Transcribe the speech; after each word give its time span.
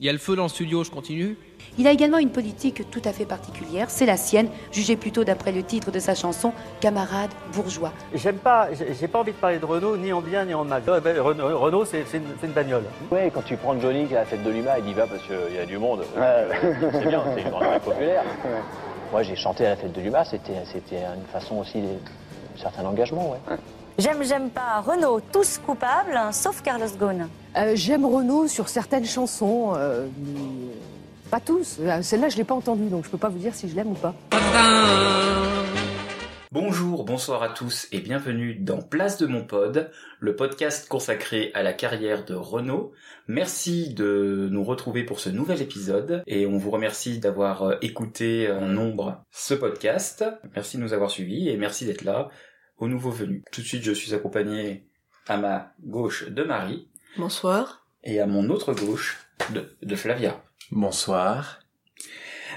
Il 0.00 0.06
y 0.06 0.08
a 0.08 0.12
le 0.12 0.18
feu 0.18 0.34
dans 0.34 0.44
le 0.44 0.48
studio, 0.48 0.82
je 0.82 0.90
continue 0.90 1.36
Il 1.76 1.86
a 1.86 1.90
également 1.90 2.16
une 2.16 2.30
politique 2.30 2.90
tout 2.90 3.02
à 3.04 3.12
fait 3.12 3.26
particulière, 3.26 3.90
c'est 3.90 4.06
la 4.06 4.16
sienne, 4.16 4.48
jugée 4.72 4.96
plutôt 4.96 5.24
d'après 5.24 5.52
le 5.52 5.62
titre 5.62 5.90
de 5.90 5.98
sa 5.98 6.14
chanson 6.14 6.54
Camarade 6.80 7.28
bourgeois. 7.52 7.92
J'aime 8.14 8.38
pas, 8.38 8.70
j'ai 8.72 9.08
pas 9.08 9.20
envie 9.20 9.32
de 9.32 9.36
parler 9.36 9.58
de 9.58 9.64
Renault 9.66 9.98
ni 9.98 10.10
en 10.14 10.22
bien 10.22 10.46
ni 10.46 10.54
en 10.54 10.64
mal. 10.64 10.82
Renault, 10.86 11.58
Renault 11.58 11.84
c'est 11.84 12.06
une, 12.14 12.22
une, 12.42 12.52
bagnole. 12.52 12.84
Oui, 13.10 13.30
quand 13.34 13.42
tu 13.42 13.58
prends 13.58 13.78
Johnny 13.78 14.06
qui 14.06 14.16
a 14.16 14.20
la 14.20 14.24
fête 14.24 14.42
de 14.42 14.50
l'UMA, 14.50 14.78
il 14.78 14.88
y 14.88 14.94
va 14.94 15.06
parce 15.06 15.22
qu'il 15.24 15.54
y 15.54 15.58
a 15.58 15.66
du 15.66 15.76
monde. 15.76 16.02
c'est 16.14 17.06
bien, 17.06 17.22
c'est 17.34 17.42
une 17.42 17.50
grande 17.50 17.80
populaire. 17.82 18.24
Moi, 19.12 19.22
j'ai 19.22 19.36
chanté 19.36 19.66
à 19.66 19.70
la 19.70 19.76
fête 19.76 19.92
de 19.92 20.00
l'UMA, 20.00 20.24
c'était 20.24 20.54
une 20.54 21.26
façon 21.30 21.56
aussi 21.56 21.78
d'un 21.78 21.98
certain 22.56 22.86
engagement, 22.86 23.32
ouais. 23.32 23.56
J'aime, 24.00 24.22
j'aime 24.24 24.48
pas 24.48 24.80
Renault, 24.80 25.20
tous 25.30 25.58
coupables, 25.58 26.18
sauf 26.32 26.62
Carlos 26.62 26.88
Ghosn. 26.98 27.28
Euh, 27.54 27.72
j'aime 27.74 28.06
Renault 28.06 28.48
sur 28.48 28.70
certaines 28.70 29.04
chansons, 29.04 29.74
euh, 29.76 30.06
pas 31.30 31.38
tous. 31.38 31.76
Euh, 31.80 32.00
celle-là, 32.00 32.30
je 32.30 32.38
l'ai 32.38 32.44
pas 32.44 32.54
entendue, 32.54 32.88
donc 32.88 33.04
je 33.04 33.10
peux 33.10 33.18
pas 33.18 33.28
vous 33.28 33.38
dire 33.38 33.54
si 33.54 33.68
je 33.68 33.76
l'aime 33.76 33.88
ou 33.88 33.94
pas. 33.94 34.14
Bonjour, 36.50 37.04
bonsoir 37.04 37.42
à 37.42 37.50
tous 37.50 37.88
et 37.92 38.00
bienvenue 38.00 38.54
dans 38.54 38.80
Place 38.80 39.18
de 39.18 39.26
mon 39.26 39.44
pod, 39.44 39.90
le 40.18 40.34
podcast 40.34 40.88
consacré 40.88 41.50
à 41.52 41.62
la 41.62 41.74
carrière 41.74 42.24
de 42.24 42.34
Renault. 42.34 42.92
Merci 43.28 43.92
de 43.92 44.48
nous 44.50 44.64
retrouver 44.64 45.04
pour 45.04 45.20
ce 45.20 45.28
nouvel 45.28 45.60
épisode 45.60 46.22
et 46.26 46.46
on 46.46 46.56
vous 46.56 46.70
remercie 46.70 47.18
d'avoir 47.18 47.74
écouté 47.82 48.50
en 48.50 48.66
nombre 48.66 49.22
ce 49.30 49.52
podcast. 49.52 50.24
Merci 50.54 50.78
de 50.78 50.82
nous 50.82 50.94
avoir 50.94 51.10
suivis 51.10 51.50
et 51.50 51.58
merci 51.58 51.84
d'être 51.84 52.02
là 52.02 52.30
aux 52.80 52.88
nouveaux 52.88 53.10
venus. 53.10 53.42
Tout 53.52 53.60
de 53.60 53.66
suite, 53.66 53.84
je 53.84 53.92
suis 53.92 54.14
accompagné 54.14 54.84
à 55.28 55.36
ma 55.36 55.72
gauche 55.84 56.28
de 56.28 56.42
Marie. 56.42 56.88
Bonsoir. 57.16 57.86
Et 58.02 58.20
à 58.20 58.26
mon 58.26 58.48
autre 58.48 58.72
gauche 58.72 59.18
de, 59.50 59.76
de 59.82 59.94
Flavia. 59.94 60.42
Bonsoir. 60.72 61.60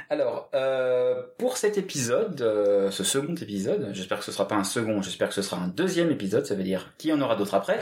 Alors, 0.09 0.49
euh, 0.53 1.21
pour 1.37 1.57
cet 1.57 1.77
épisode, 1.77 2.41
euh, 2.41 2.91
ce 2.91 3.03
second 3.03 3.35
épisode, 3.35 3.89
j'espère 3.93 4.19
que 4.19 4.25
ce 4.25 4.31
sera 4.31 4.47
pas 4.47 4.55
un 4.55 4.63
second, 4.63 5.01
j'espère 5.01 5.29
que 5.29 5.33
ce 5.33 5.41
sera 5.41 5.57
un 5.61 5.67
deuxième 5.67 6.11
épisode, 6.11 6.45
ça 6.45 6.55
veut 6.55 6.63
dire 6.63 6.93
qu'il 6.97 7.09
y 7.09 7.13
en 7.13 7.21
aura 7.21 7.35
d'autres 7.35 7.55
après. 7.55 7.81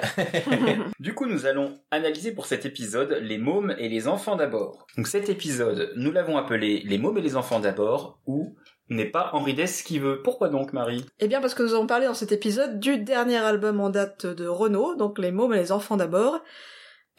du 0.99 1.13
coup, 1.13 1.25
nous 1.25 1.45
allons 1.45 1.79
analyser 1.89 2.31
pour 2.31 2.45
cet 2.45 2.65
épisode 2.65 3.17
les 3.21 3.37
mômes 3.37 3.75
et 3.77 3.89
les 3.89 4.07
enfants 4.07 4.35
d'abord. 4.35 4.87
Donc 4.97 5.07
cet 5.07 5.29
épisode, 5.29 5.91
nous 5.95 6.11
l'avons 6.11 6.37
appelé 6.37 6.81
les 6.85 6.97
mômes 6.97 7.17
et 7.17 7.21
les 7.21 7.35
enfants 7.35 7.59
d'abord, 7.59 8.19
ou 8.25 8.55
n'est 8.91 9.05
pas 9.05 9.29
Henri 9.33 9.53
Dess 9.53 9.83
qui 9.83 9.99
veut. 9.99 10.21
Pourquoi 10.21 10.49
donc, 10.49 10.73
Marie? 10.73 11.05
Eh 11.19 11.27
bien, 11.27 11.41
parce 11.41 11.53
que 11.53 11.63
nous 11.63 11.73
avons 11.73 11.87
parlé 11.87 12.05
dans 12.05 12.13
cet 12.13 12.31
épisode 12.31 12.79
du 12.79 12.97
dernier 12.97 13.37
album 13.37 13.79
en 13.79 13.89
date 13.89 14.25
de 14.25 14.47
Renault, 14.47 14.95
donc 14.95 15.17
Les 15.17 15.31
mômes 15.31 15.53
et 15.53 15.57
les 15.57 15.71
enfants 15.71 15.97
d'abord, 15.97 16.41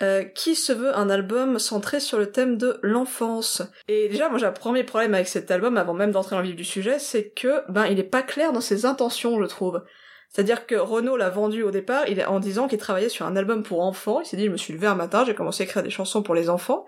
euh, 0.02 0.24
qui 0.24 0.54
se 0.54 0.72
veut 0.72 0.96
un 0.96 1.08
album 1.10 1.58
centré 1.58 2.00
sur 2.00 2.18
le 2.18 2.30
thème 2.30 2.58
de 2.58 2.78
l'enfance. 2.82 3.62
Et 3.88 4.08
déjà, 4.08 4.28
moi 4.28 4.38
j'ai 4.38 4.46
un 4.46 4.52
premier 4.52 4.84
problème 4.84 5.14
avec 5.14 5.28
cet 5.28 5.50
album, 5.50 5.76
avant 5.76 5.94
même 5.94 6.10
d'entrer 6.10 6.36
dans 6.36 6.42
le 6.42 6.48
vif 6.48 6.56
du 6.56 6.64
sujet, 6.64 6.98
c'est 6.98 7.30
que, 7.30 7.62
ben, 7.70 7.86
il 7.86 7.98
est 7.98 8.04
pas 8.04 8.22
clair 8.22 8.52
dans 8.52 8.60
ses 8.60 8.84
intentions, 8.84 9.40
je 9.40 9.46
trouve. 9.46 9.82
C'est-à-dire 10.28 10.66
que 10.66 10.74
Renault 10.74 11.16
l'a 11.16 11.28
vendu 11.28 11.62
au 11.62 11.70
départ, 11.70 12.08
il 12.08 12.24
en 12.24 12.40
disant 12.40 12.66
qu'il 12.66 12.78
travaillait 12.78 13.10
sur 13.10 13.26
un 13.26 13.36
album 13.36 13.62
pour 13.62 13.82
enfants. 13.82 14.20
Il 14.20 14.26
s'est 14.26 14.36
dit, 14.36 14.46
je 14.46 14.50
me 14.50 14.56
suis 14.56 14.72
levé 14.72 14.86
un 14.86 14.94
matin, 14.94 15.24
j'ai 15.26 15.34
commencé 15.34 15.62
à 15.62 15.66
écrire 15.66 15.82
des 15.82 15.90
chansons 15.90 16.22
pour 16.22 16.34
les 16.34 16.48
enfants. 16.48 16.86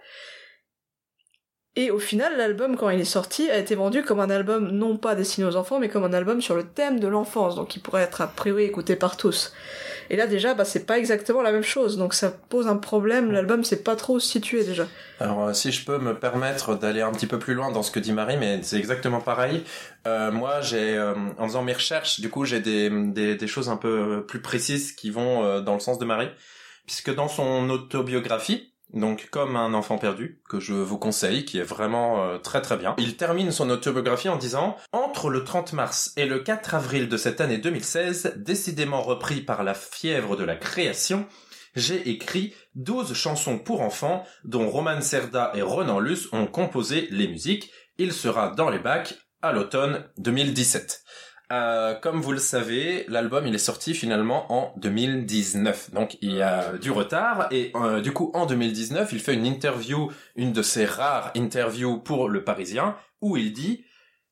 Et 1.77 1.91
au 1.91 1.99
final, 1.99 2.37
l'album, 2.37 2.77
quand 2.77 2.89
il 2.91 3.01
est 3.01 3.05
sorti, 3.05 3.51
a 3.51 3.59
été 3.59 3.75
vendu 3.75 4.05
comme 4.05 4.21
un 4.21 4.31
album 4.31 4.71
non 4.71 4.97
pas 4.97 5.17
destiné 5.17 5.45
aux 5.45 5.57
enfants, 5.57 5.81
mais 5.81 5.89
comme 5.89 6.05
un 6.05 6.13
album 6.13 6.41
sur 6.41 6.55
le 6.55 6.63
thème 6.63 7.01
de 7.01 7.09
l'enfance, 7.09 7.57
donc 7.57 7.75
il 7.75 7.81
pourrait 7.81 8.03
être 8.03 8.21
a 8.21 8.29
priori 8.29 8.63
écouté 8.63 8.95
par 8.95 9.17
tous. 9.17 9.53
Et 10.09 10.17
là 10.17 10.29
déjà, 10.29 10.55
bah, 10.55 10.65
c'est 10.65 10.87
pas 10.87 10.99
exactement 10.99 11.43
la 11.43 11.51
même 11.51 11.65
chose, 11.65 11.97
donc 11.97 12.15
ça 12.15 12.31
pose 12.31 12.69
un 12.69 12.77
problème, 12.77 13.33
l'album 13.33 13.65
c'est 13.65 13.83
pas 13.83 13.97
trop 13.97 14.21
situé 14.21 14.63
déjà. 14.63 14.87
Alors 15.19 15.49
euh, 15.49 15.53
si 15.53 15.73
je 15.73 15.85
peux 15.85 15.99
me 15.99 16.15
permettre 16.15 16.77
d'aller 16.77 17.01
un 17.01 17.11
petit 17.11 17.27
peu 17.27 17.41
plus 17.41 17.55
loin 17.55 17.73
dans 17.73 17.83
ce 17.83 17.91
que 17.91 17.99
dit 17.99 18.13
Marie, 18.13 18.37
mais 18.37 18.63
c'est 18.63 18.77
exactement 18.77 19.21
pareil. 19.21 19.65
Euh, 20.07 20.31
moi, 20.31 20.61
j'ai, 20.61 20.97
euh, 20.97 21.15
en 21.39 21.49
faisant 21.49 21.63
mes 21.63 21.73
recherches, 21.73 22.21
du 22.21 22.29
coup, 22.29 22.45
j'ai 22.45 22.61
des, 22.61 22.91
des, 22.91 23.35
des, 23.35 23.47
choses 23.47 23.69
un 23.69 23.77
peu 23.77 24.25
plus 24.27 24.41
précises 24.41 24.93
qui 24.93 25.11
vont 25.11 25.45
euh, 25.45 25.61
dans 25.61 25.75
le 25.75 25.81
sens 25.81 25.99
de 25.99 26.05
Marie, 26.05 26.29
puisque 26.87 27.15
dans 27.15 27.29
son 27.29 27.71
autobiographie, 27.71 28.74
donc 28.95 29.29
comme 29.31 29.57
un 29.57 29.75
enfant 29.75 29.99
perdu, 29.99 30.41
que 30.49 30.61
je 30.61 30.73
vous 30.73 30.99
conseille, 30.99 31.45
qui 31.45 31.59
est 31.59 31.65
vraiment 31.65 32.23
euh, 32.23 32.39
très 32.39 32.63
très 32.63 32.77
bien. 32.77 32.95
Il 32.99 33.17
termine 33.17 33.53
son 33.53 33.69
autobiographie 33.71 34.29
en 34.29 34.37
disant 34.37 34.77
«Entre 34.93 35.29
le 35.29 35.45
30 35.45 35.73
mars 35.75 36.13
et 36.17 36.27
le 36.27 36.39
4 36.39 36.75
avril 36.75 37.09
de 37.09 37.17
cette 37.17 37.41
année 37.41 37.59
2016, 37.59 38.35
décidément 38.37 39.03
repris 39.03 39.41
par 39.41 39.65
la 39.65 39.75
fièvre 39.75 40.37
de 40.37 40.45
la 40.45 40.57
création, 40.57 41.27
j'ai 41.75 42.09
écrit 42.09 42.55
12 42.77 43.15
chansons 43.15 43.59
pour 43.59 43.81
enfants 43.81 44.25
dont 44.45 44.69
Roman 44.69 45.01
Serda 45.01 45.51
et 45.55 45.63
Ronan 45.63 45.99
Luce 45.99 46.29
ont 46.33 46.47
composé 46.47 47.09
les 47.11 47.27
musiques. 47.27 47.71
Il 47.99 48.13
sera 48.13 48.51
dans 48.51 48.71
les 48.71 48.79
bacs 48.79 49.15
à 49.43 49.53
l'automne 49.53 50.05
2017. 50.19 51.04
Euh, 51.53 51.95
comme 51.95 52.23
vous 52.23 52.33
le 52.33 52.39
savez, 52.39 53.05
l'album 53.09 53.47
il 53.47 53.55
est 53.55 53.59
sorti 53.59 53.93
finalement 53.93 54.51
en 54.51 54.73
2019, 54.79 55.93
donc 55.93 56.17
il 56.23 56.33
y 56.33 56.43
a 56.43 56.73
du 56.79 56.91
retard 56.91 57.49
et 57.51 57.71
euh, 57.75 58.01
du 58.01 58.13
coup 58.13 58.31
en 58.33 58.47
2019 58.47 59.13
il 59.13 59.21
fait 59.21 59.35
une 59.35 59.45
interview, 59.45 60.11
une 60.37 60.53
de 60.53 60.63
ses 60.63 60.87
rares 60.87 61.33
interviews 61.37 61.99
pour 61.99 62.31
Le 62.31 62.45
Parisien, 62.45 62.97
où 63.21 63.37
il 63.37 63.53
dit 63.53 63.85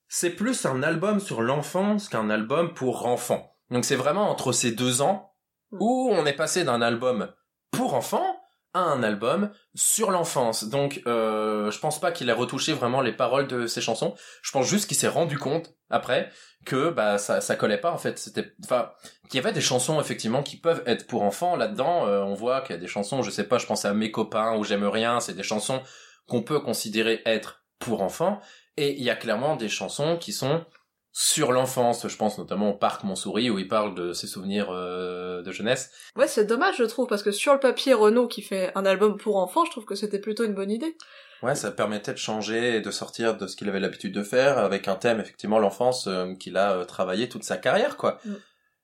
c'est 0.08 0.30
plus 0.30 0.64
un 0.64 0.82
album 0.82 1.20
sur 1.20 1.42
l'enfance 1.42 2.08
qu'un 2.08 2.30
album 2.30 2.72
pour 2.72 3.06
enfants. 3.06 3.56
Donc 3.70 3.84
c'est 3.84 3.96
vraiment 3.96 4.30
entre 4.30 4.52
ces 4.52 4.72
deux 4.72 5.02
ans 5.02 5.34
où 5.70 6.10
on 6.12 6.24
est 6.24 6.32
passé 6.32 6.64
d'un 6.64 6.80
album 6.80 7.30
pour 7.70 7.94
enfants 7.94 8.31
un 8.74 9.02
album 9.02 9.50
sur 9.74 10.10
l'enfance. 10.10 10.64
Donc 10.64 11.02
euh, 11.06 11.70
je 11.70 11.78
pense 11.78 12.00
pas 12.00 12.12
qu'il 12.12 12.28
ait 12.28 12.34
retouché 12.34 12.72
vraiment 12.72 13.00
les 13.00 13.12
paroles 13.12 13.46
de 13.46 13.66
ses 13.66 13.80
chansons. 13.80 14.14
Je 14.42 14.50
pense 14.50 14.66
juste 14.66 14.86
qu'il 14.86 14.96
s'est 14.96 15.08
rendu 15.08 15.38
compte 15.38 15.74
après 15.90 16.30
que 16.64 16.90
bah 16.90 17.18
ça 17.18 17.40
ça 17.40 17.56
collait 17.56 17.80
pas 17.80 17.90
en 17.90 17.98
fait 17.98 18.18
c'était 18.18 18.54
enfin 18.64 18.92
qu'il 19.28 19.38
y 19.40 19.42
avait 19.42 19.52
des 19.52 19.60
chansons 19.60 20.00
effectivement 20.00 20.42
qui 20.42 20.56
peuvent 20.56 20.82
être 20.86 21.06
pour 21.06 21.22
enfants 21.22 21.56
là-dedans 21.56 22.06
euh, 22.06 22.22
on 22.22 22.34
voit 22.34 22.60
qu'il 22.60 22.74
y 22.74 22.78
a 22.78 22.80
des 22.80 22.86
chansons 22.86 23.22
je 23.22 23.30
sais 23.30 23.44
pas 23.44 23.58
je 23.58 23.66
pense 23.66 23.84
à 23.84 23.92
mes 23.92 24.12
copains 24.12 24.56
ou 24.56 24.64
j'aime 24.64 24.84
rien 24.84 25.18
c'est 25.18 25.34
des 25.34 25.42
chansons 25.42 25.82
qu'on 26.28 26.42
peut 26.42 26.60
considérer 26.60 27.20
être 27.26 27.64
pour 27.80 28.02
enfants 28.02 28.40
et 28.76 28.92
il 28.92 29.02
y 29.02 29.10
a 29.10 29.16
clairement 29.16 29.56
des 29.56 29.68
chansons 29.68 30.16
qui 30.16 30.32
sont 30.32 30.64
sur 31.12 31.52
l'enfance, 31.52 32.08
je 32.08 32.16
pense 32.16 32.38
notamment 32.38 32.70
au 32.70 32.74
parc 32.74 33.04
Montsouris 33.04 33.50
où 33.50 33.58
il 33.58 33.68
parle 33.68 33.94
de 33.94 34.14
ses 34.14 34.26
souvenirs 34.26 34.68
euh, 34.70 35.42
de 35.42 35.52
jeunesse. 35.52 35.90
Ouais, 36.16 36.26
c'est 36.26 36.46
dommage 36.46 36.76
je 36.78 36.84
trouve 36.84 37.06
parce 37.06 37.22
que 37.22 37.32
sur 37.32 37.52
le 37.52 37.60
papier 37.60 37.92
Renault 37.92 38.28
qui 38.28 38.40
fait 38.40 38.72
un 38.74 38.86
album 38.86 39.18
pour 39.18 39.36
enfants, 39.36 39.64
je 39.66 39.70
trouve 39.70 39.84
que 39.84 39.94
c'était 39.94 40.18
plutôt 40.18 40.44
une 40.44 40.54
bonne 40.54 40.70
idée. 40.70 40.96
Ouais, 41.42 41.54
ça 41.54 41.72
permettait 41.72 42.12
de 42.12 42.18
changer 42.18 42.76
et 42.76 42.80
de 42.80 42.90
sortir 42.90 43.36
de 43.36 43.46
ce 43.46 43.56
qu'il 43.56 43.68
avait 43.68 43.80
l'habitude 43.80 44.14
de 44.14 44.22
faire 44.22 44.58
avec 44.58 44.86
un 44.88 44.94
thème 44.94 45.20
effectivement 45.20 45.58
l'enfance 45.58 46.06
euh, 46.06 46.34
qu'il 46.34 46.56
a 46.56 46.72
euh, 46.72 46.84
travaillé 46.84 47.28
toute 47.28 47.44
sa 47.44 47.56
carrière 47.56 47.96
quoi. 47.96 48.18
Mm. 48.24 48.34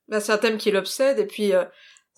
Bah, 0.08 0.20
c'est 0.20 0.32
un 0.32 0.38
thème 0.38 0.58
qui 0.58 0.70
l'obsède 0.70 1.18
et 1.18 1.26
puis 1.26 1.52
euh, 1.52 1.64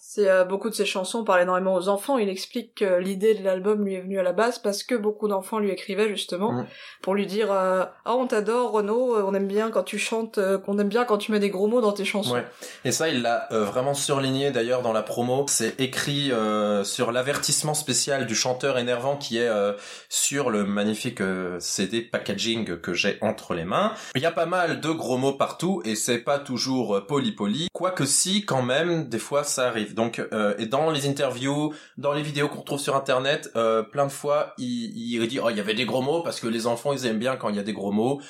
c'est 0.03 0.31
euh, 0.31 0.45
beaucoup 0.45 0.71
de 0.71 0.75
ses 0.75 0.87
chansons 0.87 1.25
parlent 1.25 1.43
énormément 1.43 1.75
aux 1.75 1.89
enfants. 1.89 2.17
Il 2.17 2.31
explique 2.31 2.77
que 2.77 2.99
l'idée 2.99 3.35
de 3.35 3.45
l'album 3.45 3.85
lui 3.85 3.95
est 3.95 4.01
venue 4.01 4.19
à 4.19 4.23
la 4.23 4.33
base 4.33 4.59
parce 4.59 4.83
que 4.83 4.95
beaucoup 4.95 5.29
d'enfants 5.29 5.59
lui 5.59 5.71
écrivaient 5.71 6.09
justement 6.09 6.65
pour 7.03 7.15
lui 7.15 7.27
dire 7.27 7.53
euh, 7.53 7.85
ah 8.07 8.17
on 8.17 8.27
t'adore 8.27 8.73
Renaud, 8.73 9.15
euh, 9.15 9.25
on 9.27 9.35
aime 9.35 9.47
bien 9.47 9.71
quand 9.71 9.83
tu 9.83 9.99
chantes, 9.99 10.41
qu'on 10.65 10.79
aime 10.79 10.89
bien 10.89 11.05
quand 11.05 11.19
tu 11.19 11.33
mets 11.33 11.39
des 11.39 11.51
gros 11.51 11.67
mots 11.67 11.83
dans 11.83 11.93
tes 11.93 12.07
chansons. 12.07 12.33
Ouais. 12.33 12.47
Et 12.87 12.93
ça 12.93 13.11
il 13.11 13.21
l'a 13.21 13.47
vraiment 13.51 13.93
surligné 13.93 14.51
d'ailleurs 14.51 14.81
dans 14.81 14.95
la 14.95 15.03
promo. 15.03 15.45
C'est 15.49 15.79
écrit 15.79 16.33
sur 16.83 17.13
l'avertissement 17.13 17.75
spécial 17.75 18.27
du 18.27 18.35
chanteur 18.35 18.79
énervant 18.79 19.17
qui 19.19 19.37
est 19.37 19.51
sur 20.09 20.49
le 20.49 20.65
magnifique 20.65 21.23
CD 21.59 22.01
packaging 22.01 22.81
que 22.81 22.95
j'ai 22.95 23.19
entre 23.21 23.53
les 23.53 23.65
mains. 23.65 23.93
Il 24.15 24.23
y 24.23 24.27
a 24.27 24.33
pas 24.33 24.47
mal 24.47 24.81
de 24.81 24.91
gros 24.91 25.19
mots 25.19 25.35
partout 25.35 25.83
et 25.85 25.95
c'est 25.95 26.19
pas 26.19 26.39
toujours 26.39 27.07
poli 27.07 27.33
poli. 27.33 27.69
Quoique 27.73 28.07
si 28.07 28.47
quand 28.47 28.63
même 28.63 29.09
des 29.09 29.19
fois 29.19 29.45
ça 29.45 29.69
arrive. 29.69 29.90
Donc, 29.95 30.21
euh, 30.33 30.55
et 30.59 30.67
dans 30.67 30.91
les 30.91 31.09
interviews, 31.09 31.75
dans 31.97 32.13
les 32.13 32.23
vidéos 32.23 32.49
qu'on 32.49 32.63
trouve 32.63 32.81
sur 32.81 32.97
internet, 32.97 33.51
euh, 33.57 33.83
plein 33.83 34.07
de 34.07 34.13
fois, 34.13 34.55
il, 34.59 34.93
il 34.97 35.27
dit 35.29 35.39
oh 35.43 35.51
il 35.51 35.57
y 35.57 35.61
avait 35.61 35.75
des 35.75 35.85
gros 35.85 36.03
mots 36.03 36.23
parce 36.23 36.41
que 36.41 36.47
les 36.47 36.67
enfants 36.67 36.93
ils 36.93 37.07
aiment 37.07 37.19
bien 37.19 37.37
quand 37.37 37.49
il 37.49 37.57
y 37.57 37.59
a 37.59 37.63
des 37.63 37.73
gros 37.73 37.93
mots. 37.93 38.21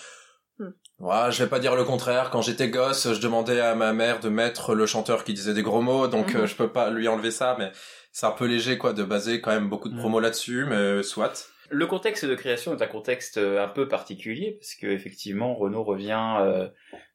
Hmm. 0.58 0.70
Voilà, 0.98 1.30
je 1.30 1.42
vais 1.42 1.48
pas 1.48 1.58
dire 1.58 1.76
le 1.76 1.84
contraire. 1.84 2.30
Quand 2.30 2.42
j'étais 2.42 2.68
gosse, 2.68 3.12
je 3.12 3.20
demandais 3.20 3.60
à 3.60 3.74
ma 3.74 3.92
mère 3.92 4.20
de 4.20 4.28
mettre 4.28 4.74
le 4.74 4.86
chanteur 4.86 5.24
qui 5.24 5.34
disait 5.34 5.54
des 5.54 5.62
gros 5.62 5.80
mots, 5.80 6.08
donc 6.08 6.34
mhm. 6.34 6.42
euh, 6.42 6.46
je 6.46 6.54
peux 6.54 6.70
pas 6.70 6.90
lui 6.90 7.08
enlever 7.08 7.30
ça, 7.30 7.56
mais 7.58 7.72
c'est 8.12 8.26
un 8.26 8.32
peu 8.32 8.46
léger 8.46 8.76
quoi 8.76 8.92
de 8.92 9.04
baser 9.04 9.40
quand 9.40 9.52
même 9.52 9.68
beaucoup 9.68 9.88
de 9.88 9.94
hmm. 9.94 9.98
promos 9.98 10.20
là-dessus, 10.20 10.66
mais 10.68 11.02
soit. 11.02 11.50
Le 11.70 11.86
contexte 11.86 12.24
de 12.24 12.34
création 12.34 12.76
est 12.76 12.82
un 12.82 12.88
contexte 12.88 13.38
un 13.38 13.68
peu 13.68 13.86
particulier 13.86 14.58
parce 14.60 14.74
que 14.74 14.88
effectivement 14.88 15.54
Renault 15.54 15.84
revient 15.84 16.36
euh, 16.40 16.68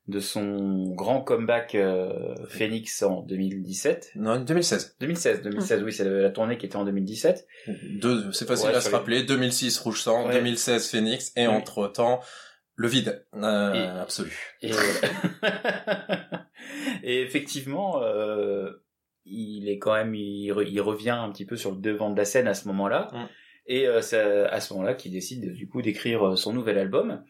de 0.07 0.19
son 0.19 0.93
grand 0.93 1.21
comeback 1.21 1.75
euh, 1.75 2.35
Phoenix 2.47 3.01
en 3.01 3.21
2017. 3.23 4.11
Non, 4.15 4.39
2016. 4.39 4.97
2016, 4.99 5.41
2016, 5.41 5.83
oui, 5.83 5.91
c'est 5.91 6.03
la 6.03 6.29
tournée 6.29 6.57
qui 6.57 6.65
était 6.65 6.75
en 6.75 6.85
2017. 6.85 7.47
c'est 8.31 8.47
facile 8.47 8.69
à 8.69 8.81
se 8.81 8.89
rappeler. 8.89 9.23
2006 9.23 9.79
Rouge 9.79 10.01
Sang, 10.01 10.29
2016 10.29 10.89
Phoenix, 10.89 11.31
et 11.35 11.47
entre 11.47 11.87
temps 11.87 12.21
le 12.75 12.87
vide 12.87 13.25
euh, 13.35 14.01
absolu. 14.01 14.55
Et, 14.61 14.71
et 17.03 17.21
effectivement, 17.21 18.01
euh, 18.03 18.69
il 19.25 19.69
est 19.69 19.79
quand 19.79 19.93
même, 19.93 20.13
il, 20.13 20.51
revient 20.51 21.09
un 21.09 21.31
petit 21.31 21.45
peu 21.45 21.55
sur 21.55 21.71
le 21.71 21.77
devant 21.77 22.11
de 22.11 22.17
la 22.17 22.25
scène 22.25 22.47
à 22.47 22.53
ce 22.53 22.67
moment-là. 22.67 23.09
Mm. 23.11 23.25
Et 23.67 23.87
euh, 23.87 24.01
c'est 24.01 24.19
à 24.19 24.59
ce 24.59 24.73
moment-là 24.73 24.93
qu'il 24.93 25.11
décide 25.11 25.53
du 25.53 25.67
coup 25.67 25.81
d'écrire 25.81 26.27
euh, 26.27 26.35
son 26.35 26.53
nouvel 26.53 26.77
album. 26.77 27.23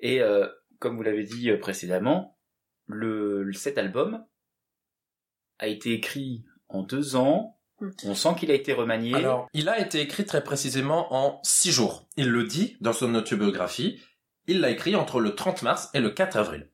Et 0.00 0.20
euh, 0.20 0.46
comme 0.84 0.98
vous 0.98 1.02
l'avez 1.02 1.24
dit 1.24 1.50
euh, 1.50 1.58
précédemment, 1.58 2.36
le, 2.86 3.50
cet 3.54 3.78
album 3.78 4.22
a 5.58 5.66
été 5.66 5.94
écrit 5.94 6.44
en 6.68 6.82
deux 6.82 7.16
ans. 7.16 7.58
Mm. 7.80 7.88
On 8.04 8.14
sent 8.14 8.28
qu'il 8.38 8.50
a 8.50 8.54
été 8.54 8.74
remanié. 8.74 9.14
Alors, 9.14 9.48
il 9.54 9.70
a 9.70 9.80
été 9.80 10.02
écrit 10.02 10.26
très 10.26 10.44
précisément 10.44 11.14
en 11.14 11.40
six 11.42 11.72
jours. 11.72 12.06
Il 12.18 12.28
le 12.28 12.44
dit 12.44 12.76
dans 12.82 12.92
son 12.92 13.14
autobiographie. 13.14 13.98
Il 14.46 14.60
l'a 14.60 14.68
écrit 14.68 14.94
entre 14.94 15.20
le 15.20 15.34
30 15.34 15.62
mars 15.62 15.88
et 15.94 16.00
le 16.00 16.10
4 16.10 16.36
avril. 16.36 16.70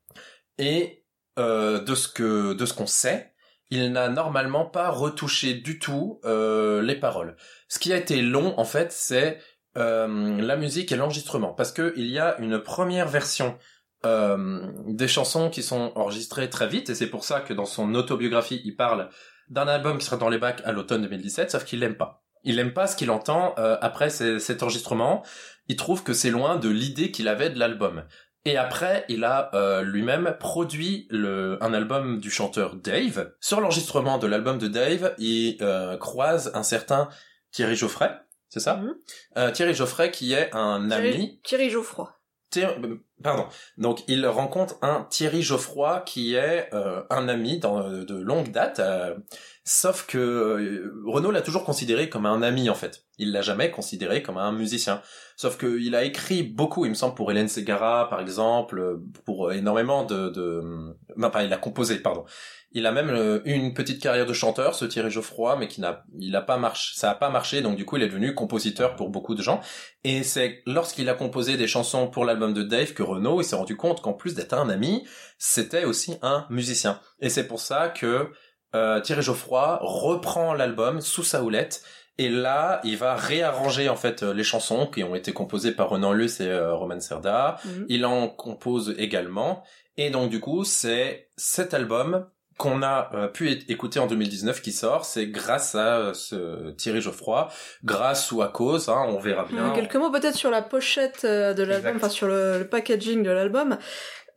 Et 0.57 1.05
euh, 1.39 1.81
de 1.81 1.95
ce 1.95 2.09
que 2.09 2.51
de 2.51 2.65
ce 2.65 2.73
qu'on 2.73 2.87
sait, 2.87 3.31
il 3.69 3.93
n'a 3.93 4.09
normalement 4.09 4.65
pas 4.65 4.89
retouché 4.89 5.53
du 5.53 5.79
tout 5.79 6.19
euh, 6.25 6.81
les 6.81 6.99
paroles. 6.99 7.37
Ce 7.69 7.79
qui 7.79 7.93
a 7.93 7.95
été 7.95 8.21
long, 8.21 8.59
en 8.59 8.65
fait, 8.65 8.91
c'est 8.91 9.39
euh, 9.77 10.41
la 10.41 10.57
musique 10.57 10.91
et 10.91 10.97
l'enregistrement, 10.97 11.53
parce 11.53 11.71
que 11.71 11.93
il 11.95 12.07
y 12.07 12.19
a 12.19 12.37
une 12.39 12.59
première 12.59 13.07
version 13.07 13.57
euh, 14.05 14.71
des 14.87 15.07
chansons 15.07 15.49
qui 15.49 15.63
sont 15.63 15.91
enregistrées 15.95 16.49
très 16.49 16.67
vite, 16.67 16.89
et 16.89 16.95
c'est 16.95 17.07
pour 17.07 17.23
ça 17.23 17.39
que 17.41 17.53
dans 17.53 17.65
son 17.65 17.93
autobiographie, 17.95 18.61
il 18.65 18.75
parle 18.75 19.09
d'un 19.49 19.67
album 19.67 19.97
qui 19.97 20.05
sera 20.05 20.17
dans 20.17 20.29
les 20.29 20.37
bacs 20.37 20.61
à 20.65 20.71
l'automne 20.71 21.01
2017, 21.03 21.51
sauf 21.51 21.65
qu'il 21.65 21.79
l'aime 21.79 21.95
pas. 21.97 22.23
Il 22.43 22.57
aime 22.59 22.73
pas 22.73 22.87
ce 22.87 22.95
qu'il 22.95 23.11
entend 23.11 23.53
euh, 23.59 23.77
après 23.81 24.09
ces- 24.09 24.39
cet 24.39 24.63
enregistrement. 24.63 25.23
Il 25.67 25.75
trouve 25.75 26.03
que 26.03 26.13
c'est 26.13 26.31
loin 26.31 26.55
de 26.55 26.69
l'idée 26.69 27.11
qu'il 27.11 27.27
avait 27.27 27.49
de 27.51 27.59
l'album. 27.59 28.03
Et 28.45 28.57
après, 28.57 29.05
il 29.09 29.23
a 29.23 29.51
euh, 29.53 29.83
lui-même 29.83 30.35
produit 30.39 31.05
le, 31.11 31.59
un 31.61 31.73
album 31.75 32.19
du 32.19 32.31
chanteur 32.31 32.75
Dave. 32.75 33.31
Sur 33.39 33.61
l'enregistrement 33.61 34.17
de 34.17 34.25
l'album 34.25 34.57
de 34.57 34.67
Dave, 34.67 35.13
il 35.19 35.57
euh, 35.61 35.95
croise 35.97 36.51
un 36.55 36.63
certain 36.63 37.07
Thierry 37.51 37.75
Geoffrey, 37.75 38.09
c'est 38.49 38.59
ça? 38.59 38.77
Mhm. 38.77 38.95
Euh, 39.37 39.51
Thierry 39.51 39.75
Geoffrey 39.75 40.09
qui 40.09 40.33
est 40.33 40.49
un 40.55 40.89
ami 40.89 41.39
Thierry, 41.43 41.69
Geoffroy. 41.69 42.09
Thierry- 42.49 42.81
euh, 42.83 42.95
pardon. 43.21 43.45
Donc 43.77 44.03
il 44.07 44.25
rencontre 44.25 44.75
un 44.81 45.07
Thierry 45.09 45.41
Geoffroy 45.41 46.01
qui 46.05 46.35
est 46.35 46.69
euh, 46.73 47.01
un 47.09 47.27
ami 47.27 47.59
dans, 47.59 47.89
de 47.89 48.15
longue 48.15 48.51
date. 48.51 48.79
euh, 48.79 49.15
sauf 49.63 50.05
que 50.07 50.17
euh, 50.17 50.93
Renaud 51.05 51.31
l'a 51.31 51.41
toujours 51.41 51.63
considéré 51.63 52.09
comme 52.09 52.25
un 52.25 52.41
ami 52.41 52.69
en 52.69 52.75
fait. 52.75 53.03
Il 53.17 53.31
l'a 53.31 53.41
jamais 53.41 53.69
considéré 53.69 54.23
comme 54.23 54.37
un 54.37 54.51
musicien. 54.51 55.01
Sauf 55.35 55.57
qu'il 55.57 55.95
a 55.95 56.03
écrit 56.03 56.43
beaucoup, 56.43 56.85
il 56.85 56.89
me 56.89 56.95
semble, 56.95 57.15
pour 57.15 57.31
Hélène 57.31 57.47
Segara 57.47 58.09
par 58.09 58.21
exemple, 58.21 58.79
euh, 58.79 58.97
pour 59.25 59.51
énormément 59.53 60.03
de, 60.03 60.29
de... 60.29 60.95
Pas, 61.29 61.43
il 61.43 61.53
a 61.53 61.57
composé, 61.57 61.99
pardon. 61.99 62.25
Il 62.73 62.85
a 62.85 62.91
même 62.93 63.09
euh, 63.09 63.41
eu 63.43 63.51
une 63.51 63.73
petite 63.73 64.01
carrière 64.01 64.25
de 64.25 64.33
chanteur, 64.33 64.75
ce 64.75 64.85
Thierry 64.85 65.11
Geoffroy, 65.11 65.57
mais 65.57 65.67
qui 65.67 65.81
n'a, 65.81 66.05
il 66.17 66.33
a 66.37 66.41
pas 66.41 66.57
marché, 66.57 66.93
ça 66.95 67.11
a 67.11 67.15
pas 67.15 67.29
marché, 67.29 67.61
donc 67.61 67.75
du 67.75 67.85
coup 67.85 67.97
il 67.97 68.03
est 68.03 68.07
devenu 68.07 68.33
compositeur 68.33 68.95
pour 68.95 69.09
beaucoup 69.09 69.35
de 69.35 69.41
gens. 69.41 69.59
Et 70.05 70.23
c'est 70.23 70.61
lorsqu'il 70.65 71.09
a 71.09 71.13
composé 71.13 71.57
des 71.57 71.67
chansons 71.67 72.07
pour 72.07 72.23
l'album 72.23 72.53
de 72.53 72.63
Dave 72.63 72.93
que 72.93 73.03
Renaud 73.11 73.41
il 73.41 73.43
s'est 73.43 73.55
rendu 73.55 73.77
compte 73.77 74.01
qu'en 74.01 74.13
plus 74.13 74.35
d'être 74.35 74.53
un 74.53 74.69
ami, 74.69 75.05
c'était 75.37 75.85
aussi 75.85 76.17
un 76.21 76.45
musicien. 76.49 76.99
Et 77.19 77.29
c'est 77.29 77.47
pour 77.47 77.59
ça 77.59 77.89
que 77.89 78.31
euh, 78.75 78.99
Thierry 79.01 79.21
Geoffroy 79.21 79.79
reprend 79.81 80.53
l'album 80.53 81.01
sous 81.01 81.23
sa 81.23 81.43
houlette. 81.43 81.83
Et 82.17 82.29
là, 82.29 82.81
il 82.83 82.97
va 82.97 83.15
réarranger 83.15 83.89
en 83.89 83.95
fait 83.95 84.23
euh, 84.23 84.33
les 84.33 84.43
chansons 84.43 84.87
qui 84.87 85.03
ont 85.03 85.15
été 85.15 85.33
composées 85.33 85.71
par 85.71 85.89
Renan 85.89 86.13
Luce 86.13 86.39
et 86.39 86.47
euh, 86.47 86.73
Roman 86.73 86.99
Serda. 86.99 87.57
Mhm. 87.65 87.85
Il 87.89 88.05
en 88.05 88.27
compose 88.27 88.95
également. 88.97 89.63
Et 89.97 90.09
donc 90.09 90.29
du 90.29 90.39
coup, 90.39 90.63
c'est 90.63 91.29
cet 91.35 91.73
album 91.73 92.27
qu'on 92.57 92.83
a 92.83 93.09
euh, 93.13 93.27
pu 93.27 93.49
écouter 93.69 93.99
en 93.99 94.07
2019 94.07 94.61
qui 94.61 94.71
sort. 94.71 95.05
C'est 95.05 95.27
grâce 95.27 95.75
à 95.75 95.97
euh, 95.97 96.13
ce 96.13 96.71
Thierry 96.71 97.01
Geoffroy, 97.01 97.49
grâce 97.83 98.31
ou 98.31 98.41
à 98.41 98.49
cause, 98.49 98.89
hein, 98.89 99.05
on 99.07 99.19
verra 99.19 99.45
bien. 99.45 99.71
Quelques 99.71 99.95
mots 99.95 100.11
peut-être 100.11 100.35
sur 100.35 100.51
la 100.51 100.61
pochette 100.61 101.21
euh, 101.23 101.53
de 101.53 101.63
l'album, 101.63 101.95
enfin 101.95 102.09
sur 102.09 102.27
le, 102.27 102.59
le 102.59 102.67
packaging 102.67 103.23
de 103.23 103.31
l'album. 103.31 103.77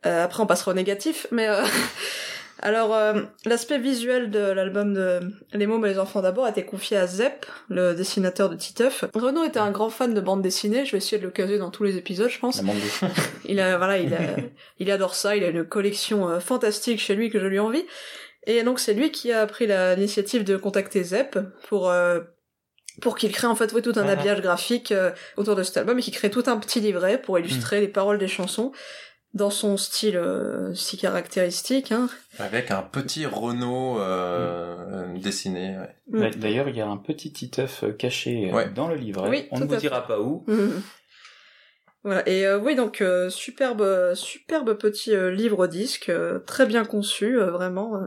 Euh, 0.05 0.23
après 0.23 0.43
on 0.43 0.45
passera 0.45 0.71
au 0.71 0.75
négatif, 0.75 1.27
mais 1.31 1.47
euh, 1.47 1.63
alors 2.61 2.95
euh, 2.95 3.21
l'aspect 3.45 3.77
visuel 3.79 4.31
de 4.31 4.39
l'album 4.39 4.93
de 4.93 5.19
Les 5.53 5.67
mômes 5.67 5.85
et 5.85 5.89
les 5.89 5.99
enfants 5.99 6.21
d'abord 6.21 6.45
a 6.45 6.49
été 6.49 6.63
confié 6.63 6.97
à 6.97 7.05
Zepp, 7.05 7.45
le 7.69 7.93
dessinateur 7.93 8.49
de 8.49 8.55
Titeuf. 8.55 9.05
Renaud 9.13 9.43
était 9.43 9.59
un 9.59 9.71
grand 9.71 9.89
fan 9.89 10.13
de 10.13 10.21
bande 10.21 10.41
dessinée, 10.41 10.85
je 10.85 10.93
vais 10.93 10.97
essayer 10.99 11.17
de 11.17 11.25
le 11.25 11.31
caser 11.31 11.57
dans 11.57 11.69
tous 11.69 11.83
les 11.83 11.97
épisodes, 11.97 12.29
je 12.29 12.39
pense. 12.39 12.57
La 12.57 12.63
bande 12.63 12.79
dessinée. 12.81 13.11
Il 13.45 13.59
a, 13.59 13.77
voilà, 13.77 13.97
il 13.99 14.13
a, 14.13 14.19
il 14.79 14.89
adore 14.89 15.13
ça, 15.15 15.35
il 15.35 15.43
a 15.43 15.49
une 15.49 15.63
collection 15.65 16.29
euh, 16.29 16.39
fantastique 16.39 16.99
chez 16.99 17.13
lui 17.15 17.29
que 17.29 17.39
je 17.39 17.45
lui 17.45 17.59
envie. 17.59 17.85
Et 18.47 18.63
donc 18.63 18.79
c'est 18.79 18.93
lui 18.93 19.11
qui 19.11 19.31
a 19.31 19.45
pris 19.47 19.67
l'initiative 19.67 20.43
de 20.43 20.55
contacter 20.57 21.03
Zepp 21.03 21.37
pour 21.67 21.89
euh, 21.89 22.21
pour 23.01 23.17
qu'il 23.17 23.31
crée 23.31 23.47
en 23.47 23.55
fait 23.55 23.73
oui, 23.73 23.81
tout 23.81 23.91
un 23.97 24.03
Mhm. 24.03 24.09
habillage 24.09 24.41
graphique 24.41 24.91
euh, 24.93 25.11
autour 25.35 25.55
de 25.55 25.63
cet 25.63 25.77
album 25.77 25.99
et 25.99 26.01
qu'il 26.01 26.13
crée 26.13 26.29
tout 26.31 26.43
un 26.47 26.57
petit 26.57 26.79
livret 26.79 27.17
pour 27.21 27.37
illustrer 27.37 27.81
les 27.81 27.87
paroles 27.89 28.17
des 28.17 28.27
chansons 28.29 28.71
dans 29.35 29.49
son 29.51 29.77
style 29.77 30.17
euh, 30.17 30.73
si 30.73 30.97
caractéristique. 30.97 31.91
Hein. 31.91 32.09
Avec 32.39 32.71
un 32.71 32.81
petit 32.81 33.25
Renault 33.27 33.99
euh, 33.99 34.75
euh, 35.13 35.17
dessiné. 35.19 35.77
ouais. 35.77 35.95
Mm. 36.07 36.19
D'a- 36.21 36.29
D'ailleurs, 36.37 36.69
il 36.69 36.75
y 36.77 36.81
a 36.81 36.87
un 36.87 36.97
petit 36.97 37.31
titeuf 37.31 37.83
euh, 37.83 37.91
caché 37.91 38.51
Ouais. 38.51 38.69
dans 38.69 38.87
le 38.87 38.95
livret. 38.95 39.29
Oui, 39.29 39.47
On 39.51 39.59
ne 39.59 39.65
vous 39.65 39.75
dira 39.75 40.07
pas 40.07 40.19
où. 40.21 40.43
Mhm. 40.47 40.81
Voilà, 42.03 42.27
et 42.29 42.45
euh, 42.45 42.59
oui, 42.59 42.75
donc 42.75 43.01
euh, 43.01 43.29
superbe, 43.31 44.13
superbe 44.13 44.75
petit 44.77 45.13
euh, 45.15 45.31
livre 45.31 45.65
disque, 45.67 46.09
euh, 46.09 46.37
très 46.39 46.65
bien 46.67 46.85
conçu, 46.85 47.39
euh, 47.39 47.49
vraiment. 47.49 47.99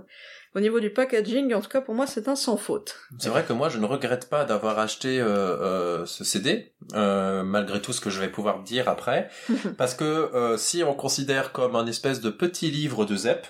Au 0.55 0.61
niveau 0.61 0.81
du 0.81 0.91
packaging, 0.91 1.53
en 1.55 1.61
tout 1.61 1.69
cas 1.69 1.81
pour 1.81 1.95
moi, 1.95 2.07
c'est 2.07 2.29
un 2.29 2.37
sans 2.37 2.57
faute. 2.57 2.97
C'est 3.19 3.29
vrai 3.29 3.45
que 3.45 3.53
moi, 3.53 3.69
je 3.69 3.79
ne 3.79 3.85
regrette 3.87 4.29
pas 4.31 4.45
d'avoir 4.45 4.79
acheté 4.79 5.21
euh, 5.21 5.27
euh, 5.29 6.07
ce 6.07 6.25
CD, 6.25 6.73
euh, 6.95 7.43
malgré 7.43 7.81
tout 7.83 7.93
ce 7.93 8.01
que 8.01 8.11
je 8.11 8.21
vais 8.21 8.29
pouvoir 8.29 8.63
dire 8.63 8.89
après, 8.89 9.29
parce 9.79 9.95
que 9.95 10.55
si 10.57 10.83
on 10.83 10.95
considère 10.95 11.53
comme 11.53 11.77
un 11.77 11.87
espèce 11.87 12.21
de 12.21 12.31
petit 12.31 12.71
livre 12.71 13.05
de 13.05 13.17
Zepp, 13.17 13.47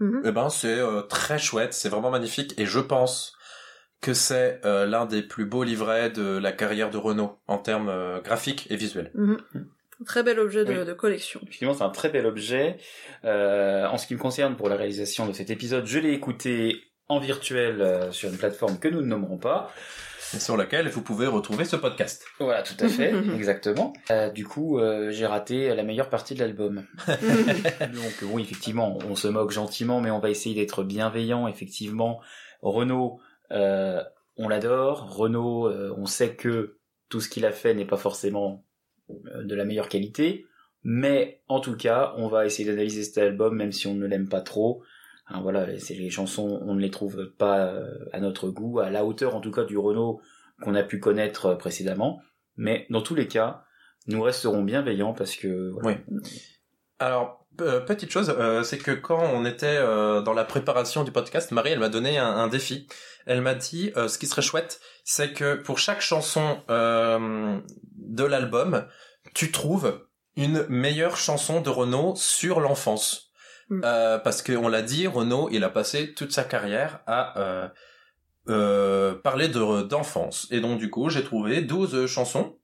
Mhm. 0.00 0.22
eh 0.24 0.32
ben 0.32 0.48
c'est 0.48 0.80
très 1.08 1.38
chouette, 1.38 1.74
c'est 1.74 1.88
vraiment 1.90 2.10
magnifique, 2.10 2.54
et 2.58 2.64
je 2.66 2.80
pense 2.80 3.34
que 4.00 4.14
c'est 4.14 4.60
l'un 4.64 5.06
des 5.06 5.22
plus 5.22 5.44
beaux 5.44 5.62
livrets 5.62 6.10
de 6.10 6.38
la 6.38 6.50
carrière 6.50 6.90
de 6.90 6.96
Renault 6.96 7.38
en 7.46 7.58
termes 7.58 8.20
graphiques 8.24 8.66
et 8.70 8.76
visuels. 8.76 9.12
Mhm. 9.14 9.38
Très 10.06 10.22
bel 10.22 10.38
objet 10.38 10.64
de, 10.64 10.78
Oui. 10.80 10.84
de 10.86 10.92
collection. 10.92 11.40
Effectivement, 11.42 11.74
c'est 11.74 11.84
un 11.84 11.90
très 11.90 12.08
bel 12.10 12.26
objet. 12.26 12.76
Euh, 13.24 13.86
en 13.86 13.98
ce 13.98 14.06
qui 14.06 14.14
me 14.14 14.18
concerne, 14.20 14.56
pour 14.56 14.68
la 14.68 14.76
réalisation 14.76 15.26
de 15.26 15.32
cet 15.32 15.50
épisode, 15.50 15.86
je 15.86 15.98
l'ai 15.98 16.12
écouté 16.12 16.80
en 17.08 17.18
virtuel 17.18 17.80
euh, 17.82 18.10
sur 18.12 18.28
une 18.30 18.36
plateforme 18.38 18.78
que 18.78 18.88
nous 18.88 19.00
ne 19.00 19.06
nommerons 19.06 19.38
pas. 19.38 19.70
Et 20.34 20.38
sur 20.38 20.56
laquelle 20.56 20.88
vous 20.88 21.02
pouvez 21.02 21.26
retrouver 21.26 21.66
ce 21.66 21.76
podcast. 21.76 22.24
Voilà, 22.40 22.62
tout 22.62 22.72
à 22.82 22.88
fait, 22.88 23.12
exactement. 23.36 23.92
Euh, 24.10 24.30
du 24.30 24.46
coup, 24.46 24.78
euh, 24.78 25.10
j'ai 25.10 25.26
raté 25.26 25.74
la 25.74 25.82
meilleure 25.82 26.08
partie 26.08 26.34
de 26.34 26.40
l'album. 26.40 26.84
Donc 27.06 28.22
oui, 28.22 28.42
effectivement, 28.42 28.98
on 29.08 29.14
se 29.14 29.28
moque 29.28 29.50
gentiment, 29.50 30.00
mais 30.00 30.10
on 30.10 30.20
va 30.20 30.30
essayer 30.30 30.54
d'être 30.54 30.84
bienveillant. 30.84 31.48
Effectivement, 31.48 32.20
Renault, 32.62 33.20
euh, 33.50 34.02
on 34.38 34.48
l'adore. 34.48 35.14
Renault, 35.14 35.66
euh, 35.68 35.94
on 35.98 36.06
sait 36.06 36.34
que 36.34 36.78
tout 37.10 37.20
ce 37.20 37.28
qu'il 37.28 37.44
a 37.44 37.52
fait 37.52 37.74
n'est 37.74 37.84
pas 37.84 37.98
forcément 37.98 38.64
de 39.44 39.54
la 39.54 39.64
meilleure 39.64 39.88
qualité, 39.88 40.46
mais 40.84 41.40
en 41.48 41.60
tout 41.60 41.76
cas, 41.76 42.12
on 42.16 42.28
va 42.28 42.46
essayer 42.46 42.68
d'analyser 42.68 43.04
cet 43.04 43.18
album, 43.18 43.56
même 43.56 43.72
si 43.72 43.86
on 43.86 43.94
ne 43.94 44.06
l'aime 44.06 44.28
pas 44.28 44.40
trop. 44.40 44.82
Hein, 45.28 45.40
voilà, 45.42 45.78
c'est 45.78 45.94
les 45.94 46.10
chansons, 46.10 46.60
on 46.66 46.74
ne 46.74 46.80
les 46.80 46.90
trouve 46.90 47.32
pas 47.38 47.66
euh, 47.66 47.86
à 48.12 48.20
notre 48.20 48.48
goût, 48.48 48.80
à 48.80 48.90
la 48.90 49.04
hauteur 49.04 49.36
en 49.36 49.40
tout 49.40 49.52
cas 49.52 49.64
du 49.64 49.78
Renault 49.78 50.20
qu'on 50.60 50.74
a 50.74 50.82
pu 50.82 50.98
connaître 50.98 51.46
euh, 51.46 51.54
précédemment. 51.54 52.20
Mais 52.56 52.86
dans 52.90 53.02
tous 53.02 53.14
les 53.14 53.28
cas, 53.28 53.64
nous 54.08 54.20
resterons 54.20 54.62
bienveillants 54.62 55.14
parce 55.14 55.36
que 55.36 55.70
voilà, 55.70 55.98
Alors, 56.98 57.42
euh, 57.60 57.80
petite 57.80 58.10
chose, 58.10 58.34
euh, 58.36 58.62
c'est 58.62 58.78
que 58.78 58.92
quand 58.92 59.22
on 59.34 59.44
était 59.44 59.66
euh, 59.66 60.22
dans 60.22 60.32
la 60.32 60.44
préparation 60.44 61.04
du 61.04 61.12
podcast, 61.12 61.50
Marie, 61.50 61.70
elle 61.70 61.78
m'a 61.78 61.88
donné 61.88 62.18
un, 62.18 62.48
défi. 62.48 62.86
Elle 63.26 63.42
m'a 63.42 63.54
dit, 63.54 63.92
euh, 63.96 64.08
ce 64.08 64.18
qui 64.18 64.26
serait 64.26 64.42
chouette, 64.42 64.80
c'est 65.04 65.32
que 65.32 65.54
pour 65.54 65.78
chaque 65.78 66.00
chanson 66.00 66.58
euh, 66.70 67.58
de 68.12 68.24
l'album, 68.24 68.86
tu 69.34 69.50
trouves 69.50 70.06
une 70.36 70.66
meilleure 70.68 71.16
chanson 71.16 71.60
de 71.60 71.68
Renaud 71.68 72.14
sur 72.16 72.60
l'enfance. 72.60 73.32
Mm. 73.68 73.80
Euh, 73.84 74.18
parce 74.18 74.42
qu'on 74.42 74.68
l'a 74.68 74.82
dit, 74.82 75.06
Renaud, 75.06 75.48
il 75.50 75.64
a 75.64 75.70
passé 75.70 76.14
toute 76.14 76.32
sa 76.32 76.44
carrière 76.44 77.00
à 77.06 77.38
euh, 77.38 77.68
euh, 78.48 79.14
parler 79.14 79.48
de 79.48 79.82
d'enfance. 79.82 80.46
Et 80.50 80.60
donc 80.60 80.78
du 80.78 80.90
coup, 80.90 81.08
j'ai 81.10 81.24
trouvé 81.24 81.62
12 81.62 82.06
chansons 82.06 82.56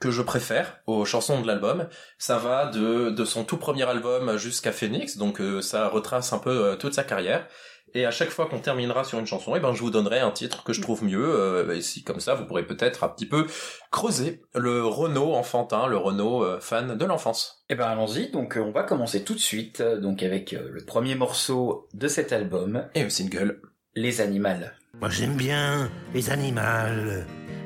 que 0.00 0.10
je 0.10 0.22
préfère 0.22 0.80
aux 0.86 1.04
chansons 1.04 1.40
de 1.40 1.46
l'album. 1.46 1.88
Ça 2.18 2.38
va 2.38 2.66
de, 2.66 3.10
de 3.10 3.24
son 3.24 3.44
tout 3.44 3.56
premier 3.56 3.84
album 3.84 4.36
jusqu'à 4.36 4.72
Phoenix, 4.72 5.16
donc 5.16 5.40
euh, 5.40 5.60
ça 5.62 5.88
retrace 5.88 6.32
un 6.32 6.38
peu 6.38 6.64
euh, 6.64 6.76
toute 6.76 6.94
sa 6.94 7.04
carrière. 7.04 7.46
Et 7.94 8.04
à 8.04 8.10
chaque 8.10 8.28
fois 8.30 8.46
qu'on 8.46 8.58
terminera 8.58 9.04
sur 9.04 9.18
une 9.18 9.26
chanson, 9.26 9.54
eh 9.56 9.60
ben 9.60 9.72
je 9.72 9.80
vous 9.80 9.90
donnerai 9.90 10.18
un 10.20 10.30
titre 10.30 10.64
que 10.64 10.72
je 10.72 10.82
trouve 10.82 11.02
mieux. 11.04 11.24
euh, 11.24 11.74
et 11.74 11.80
si 11.80 12.02
comme 12.04 12.20
ça, 12.20 12.34
vous 12.34 12.44
pourrez 12.44 12.66
peut-être 12.66 13.04
un 13.04 13.08
petit 13.08 13.26
peu 13.26 13.46
creuser 13.90 14.42
le 14.54 14.84
Renault 14.84 15.34
enfantin, 15.34 15.86
le 15.86 15.96
Renault 15.96 16.42
euh, 16.44 16.60
fan 16.60 16.98
de 16.98 17.04
l'enfance. 17.04 17.64
Eh 17.70 17.74
ben 17.74 17.86
allons-y, 17.86 18.30
donc 18.30 18.56
euh, 18.56 18.60
on 18.60 18.72
va 18.72 18.82
commencer 18.82 19.24
tout 19.24 19.34
de 19.34 19.38
suite 19.40 19.80
euh, 19.80 19.98
donc 19.98 20.22
avec 20.22 20.52
euh, 20.52 20.68
le 20.70 20.84
premier 20.84 21.14
morceau 21.14 21.88
de 21.94 22.06
cet 22.08 22.32
album, 22.32 22.86
Et 22.94 23.02
le 23.02 23.10
single. 23.10 23.62
Les 23.94 24.20
Animales. 24.20 24.74
Moi 25.00 25.08
j'aime 25.08 25.36
bien 25.36 25.90
les 26.12 26.28
animaux, 26.30 27.22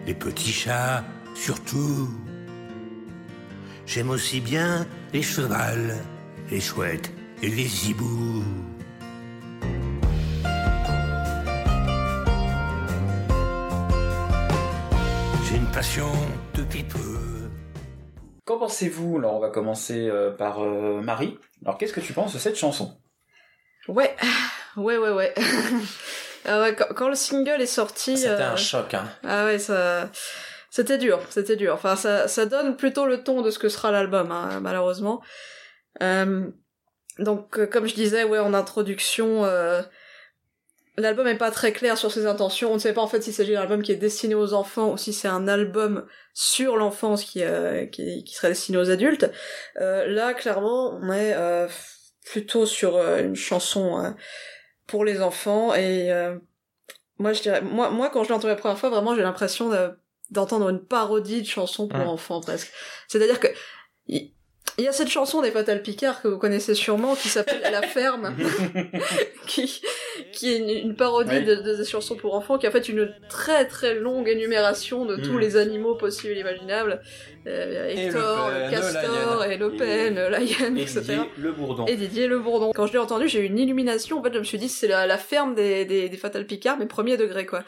les 0.07 0.15
petits 0.15 0.53
chats 0.53 1.03
surtout. 1.35 2.09
J'aime 3.87 4.11
aussi 4.11 4.41
bien 4.41 4.87
les 5.13 5.23
chevals, 5.23 5.97
les 6.51 6.61
chouettes 6.61 7.11
et 7.43 7.49
les 7.49 7.89
hiboux. 7.89 8.45
Une 15.71 15.75
passion 15.77 16.11
depuis 16.55 16.83
peu. 16.83 16.99
Qu'en 18.45 18.59
pensez-vous? 18.59 19.19
Alors, 19.19 19.37
on 19.37 19.39
va 19.39 19.51
commencer 19.51 20.09
euh, 20.09 20.33
par 20.33 20.65
euh, 20.65 21.01
Marie. 21.01 21.39
Alors, 21.65 21.79
qu'est-ce 21.79 21.93
que 21.93 22.01
tu 22.01 22.13
penses 22.13 22.33
de 22.33 22.39
cette 22.39 22.57
chanson? 22.57 22.99
Ouais, 23.89 24.15
ouais, 24.77 24.99
ouais, 24.99 25.11
ouais. 25.11 25.35
Ah 26.45 26.61
ouais, 26.61 26.75
quand, 26.75 26.87
quand 26.95 27.09
le 27.09 27.15
single 27.15 27.61
est 27.61 27.67
sorti... 27.67 28.17
C'était 28.17 28.31
euh, 28.31 28.53
un 28.53 28.57
choc, 28.57 28.95
hein. 28.95 29.05
Ah 29.25 29.45
ouais, 29.45 29.59
ça... 29.59 30.11
C'était 30.71 30.99
dur, 30.99 31.21
c'était 31.29 31.57
dur. 31.57 31.75
Enfin, 31.75 31.97
ça, 31.97 32.29
ça 32.29 32.47
donne 32.47 32.77
plutôt 32.77 33.07
le 33.07 33.23
ton 33.23 33.43
de 33.43 33.51
ce 33.51 33.59
que 33.59 33.69
sera 33.69 33.91
l'album, 33.91 34.31
hein, 34.31 34.61
malheureusement. 34.61 35.23
Euh, 36.03 36.49
donc, 37.19 37.59
euh, 37.59 37.67
comme 37.67 37.87
je 37.87 37.95
disais, 37.95 38.25
ouais, 38.25 38.39
en 38.39 38.55
introduction, 38.55 39.45
euh, 39.45 39.83
l'album 40.97 41.27
est 41.27 41.37
pas 41.37 41.51
très 41.51 41.73
clair 41.73 41.97
sur 41.97 42.11
ses 42.13 42.27
intentions. 42.27 42.71
On 42.71 42.75
ne 42.75 42.79
sait 42.79 42.93
pas 42.93 43.01
en 43.03 43.07
fait 43.09 43.23
s'il 43.23 43.33
s'agit 43.33 43.53
d'un 43.53 43.63
album 43.63 43.83
qui 43.83 43.93
est 43.93 43.97
destiné 43.97 44.35
aux 44.35 44.53
enfants 44.55 44.93
ou 44.93 44.97
si 44.97 45.13
c'est 45.13 45.29
un 45.29 45.49
album 45.49 46.07
sur 46.35 46.77
l'enfance 46.77 47.25
qui, 47.25 47.43
euh, 47.43 47.87
qui, 47.87 48.23
qui 48.25 48.35
serait 48.35 48.49
destiné 48.49 48.79
aux 48.79 48.91
adultes. 48.91 49.31
Euh, 49.81 50.07
là, 50.07 50.35
clairement, 50.35 50.99
on 51.01 51.13
est 51.13 51.35
euh, 51.35 51.69
plutôt 52.25 52.67
sur 52.67 52.97
euh, 52.97 53.21
une 53.23 53.37
chanson 53.37 54.05
euh, 54.05 54.11
pour 54.87 55.05
les 55.05 55.23
enfants 55.23 55.75
et 55.75 56.13
euh, 56.13 56.37
moi 57.19 57.33
je 57.33 57.43
dirais 57.43 57.61
moi 57.63 57.91
moi 57.91 58.11
quand 58.11 58.23
je 58.25 58.29
l'ai 58.29 58.35
entendu 58.35 58.49
la 58.49 58.57
première 58.57 58.79
fois 58.79 58.91
vraiment 58.91 59.15
j'ai 59.15 59.23
l'impression 59.23 59.69
de- 59.69 59.91
d'entendre 60.31 60.69
une 60.69 60.85
parodie 60.85 61.43
de 61.43 61.47
chanson 61.47 61.87
pour 61.87 62.01
enfants 62.09 62.41
presque 62.41 62.73
c'est-à-dire 63.09 63.39
que 63.41 63.47
il 64.79 64.85
y 64.85 64.89
a 64.89 64.93
cette 64.93 65.09
chanson 65.09 65.43
des 65.43 65.51
Fatal 65.51 65.83
Picard 65.83 66.23
que 66.23 66.29
vous 66.29 66.39
connaissez 66.39 66.75
sûrement 66.75 67.15
qui 67.15 67.29
s'appelle 67.29 67.61
La 67.71 67.83
Ferme 67.83 68.35
qui 69.47 69.81
qui 70.33 70.53
est 70.53 70.59
une, 70.59 70.71
une 70.71 70.95
parodie 70.97 71.31
Oui. 71.39 71.45
de, 71.45 71.55
de 71.57 71.75
des 71.77 71.85
chansons 71.85 72.15
pour 72.17 72.35
enfants 72.35 72.59
qui 72.59 72.67
a 72.67 72.71
fait 72.71 72.89
une 72.89 73.13
très 73.29 73.67
très 73.67 73.95
longue 73.95 74.29
énumération 74.29 75.05
de 75.07 75.17
tous 75.17 75.33
Mm. 75.35 75.41
les 75.41 75.57
animaux 75.57 75.95
possibles 75.95 76.35
et 76.35 76.41
imaginables 76.41 77.01
euh, 77.47 77.89
Et 77.89 78.07
Hector, 78.07 78.51
le 78.51 78.59
le, 78.59 78.65
le 78.67 78.71
castor 78.71 79.45
et 79.45 79.57
le 79.57 79.71
pen, 79.73 80.15
le 80.15 80.29
lion, 80.31 80.77
Et 80.77 80.83
etc. 80.83 81.01
Didier 81.01 81.17
Le 81.39 81.53
Bourdon. 81.53 81.87
Et 81.87 81.97
Didier 81.97 82.27
Le 82.27 82.39
Bourdon. 82.39 82.73
Quand 82.75 82.87
je 82.87 82.93
l'ai 82.93 82.99
entendu, 82.99 83.29
j'ai 83.29 83.41
eu 83.41 83.47
une 83.47 83.59
illumination. 83.59 84.19
En 84.19 84.23
fait, 84.23 84.33
je 84.35 84.39
me 84.39 84.45
suis 84.45 84.59
dit, 84.59 84.69
c'est 84.69 84.89
la, 84.89 85.07
la 85.07 85.17
ferme 85.19 85.55
des, 85.55 85.85
des, 85.87 86.09
des 86.09 86.17
Fatal 86.19 86.45
Picard, 86.47 86.77
mais 86.79 86.87
premier 86.87 87.17
degré, 87.17 87.47
quoi. 87.47 87.63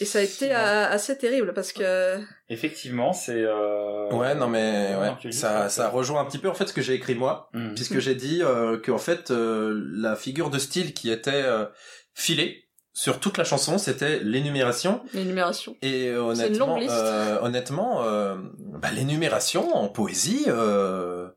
Et 0.00 0.04
ça 0.04 0.18
a 0.20 0.22
été 0.22 0.46
Ouais. 0.48 0.52
assez 0.54 1.16
terrible 1.18 1.52
parce 1.54 1.72
que. 1.72 2.18
Effectivement, 2.48 3.12
c'est... 3.12 3.42
euh, 3.42 4.08
Ouais, 4.10 4.34
non 4.34 4.48
mais 4.48 4.94
ouais, 4.96 5.32
ça, 5.32 5.68
ça 5.68 5.88
rejoint 5.88 6.20
un 6.20 6.24
petit 6.24 6.38
peu 6.38 6.48
en 6.48 6.54
fait 6.54 6.66
ce 6.66 6.72
que 6.72 6.82
j'ai 6.82 6.94
écrit 6.94 7.14
moi, 7.14 7.50
Hmm. 7.52 7.74
puisque 7.74 7.98
j'ai 7.98 8.14
dit 8.14 8.42
euh, 8.42 8.78
que 8.78 8.90
en 8.90 8.98
fait 8.98 9.30
euh, 9.30 9.72
la 9.94 10.16
figure 10.16 10.50
de 10.50 10.58
style 10.58 10.94
qui 10.94 11.10
était 11.10 11.30
euh, 11.44 11.66
filée 12.14 12.64
sur 12.94 13.20
toute 13.20 13.38
la 13.38 13.44
chanson, 13.44 13.78
c'était 13.78 14.18
l'énumération. 14.20 15.02
L'énumération. 15.14 15.76
Et 15.82 15.88
C'est 15.90 16.08
une 16.08 16.16
honnêtement, 16.18 16.66
longue 16.66 16.80
liste. 16.80 16.92
euh, 16.94 17.38
honnêtement, 17.40 18.02
euh, 18.04 18.36
bah, 18.58 18.90
l'énumération 18.92 19.74
en 19.74 19.88
poésie, 19.88 20.44
euh, 20.48 21.28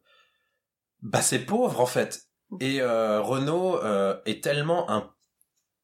bah 1.01 1.21
c'est 1.21 1.39
pauvre 1.39 1.79
en 1.81 1.85
fait. 1.85 2.23
Et 2.59 2.81
euh, 2.81 3.21
Renaud 3.21 3.77
euh, 3.83 4.15
est 4.25 4.43
tellement 4.43 4.89
un 4.91 5.11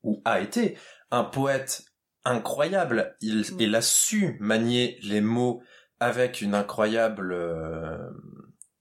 ou 0.04 0.22
a 0.26 0.40
été 0.42 0.78
un 1.12 1.24
poète 1.24 1.84
incroyable. 2.26 3.16
Il, 3.22 3.42
Mm. 3.42 3.56
il 3.60 3.76
a 3.76 3.82
su 3.82 4.38
manier 4.40 4.98
les 5.04 5.22
mots 5.22 5.62
avec 6.00 6.42
une 6.42 6.56
incroyable 6.56 7.32
euh, 7.34 7.98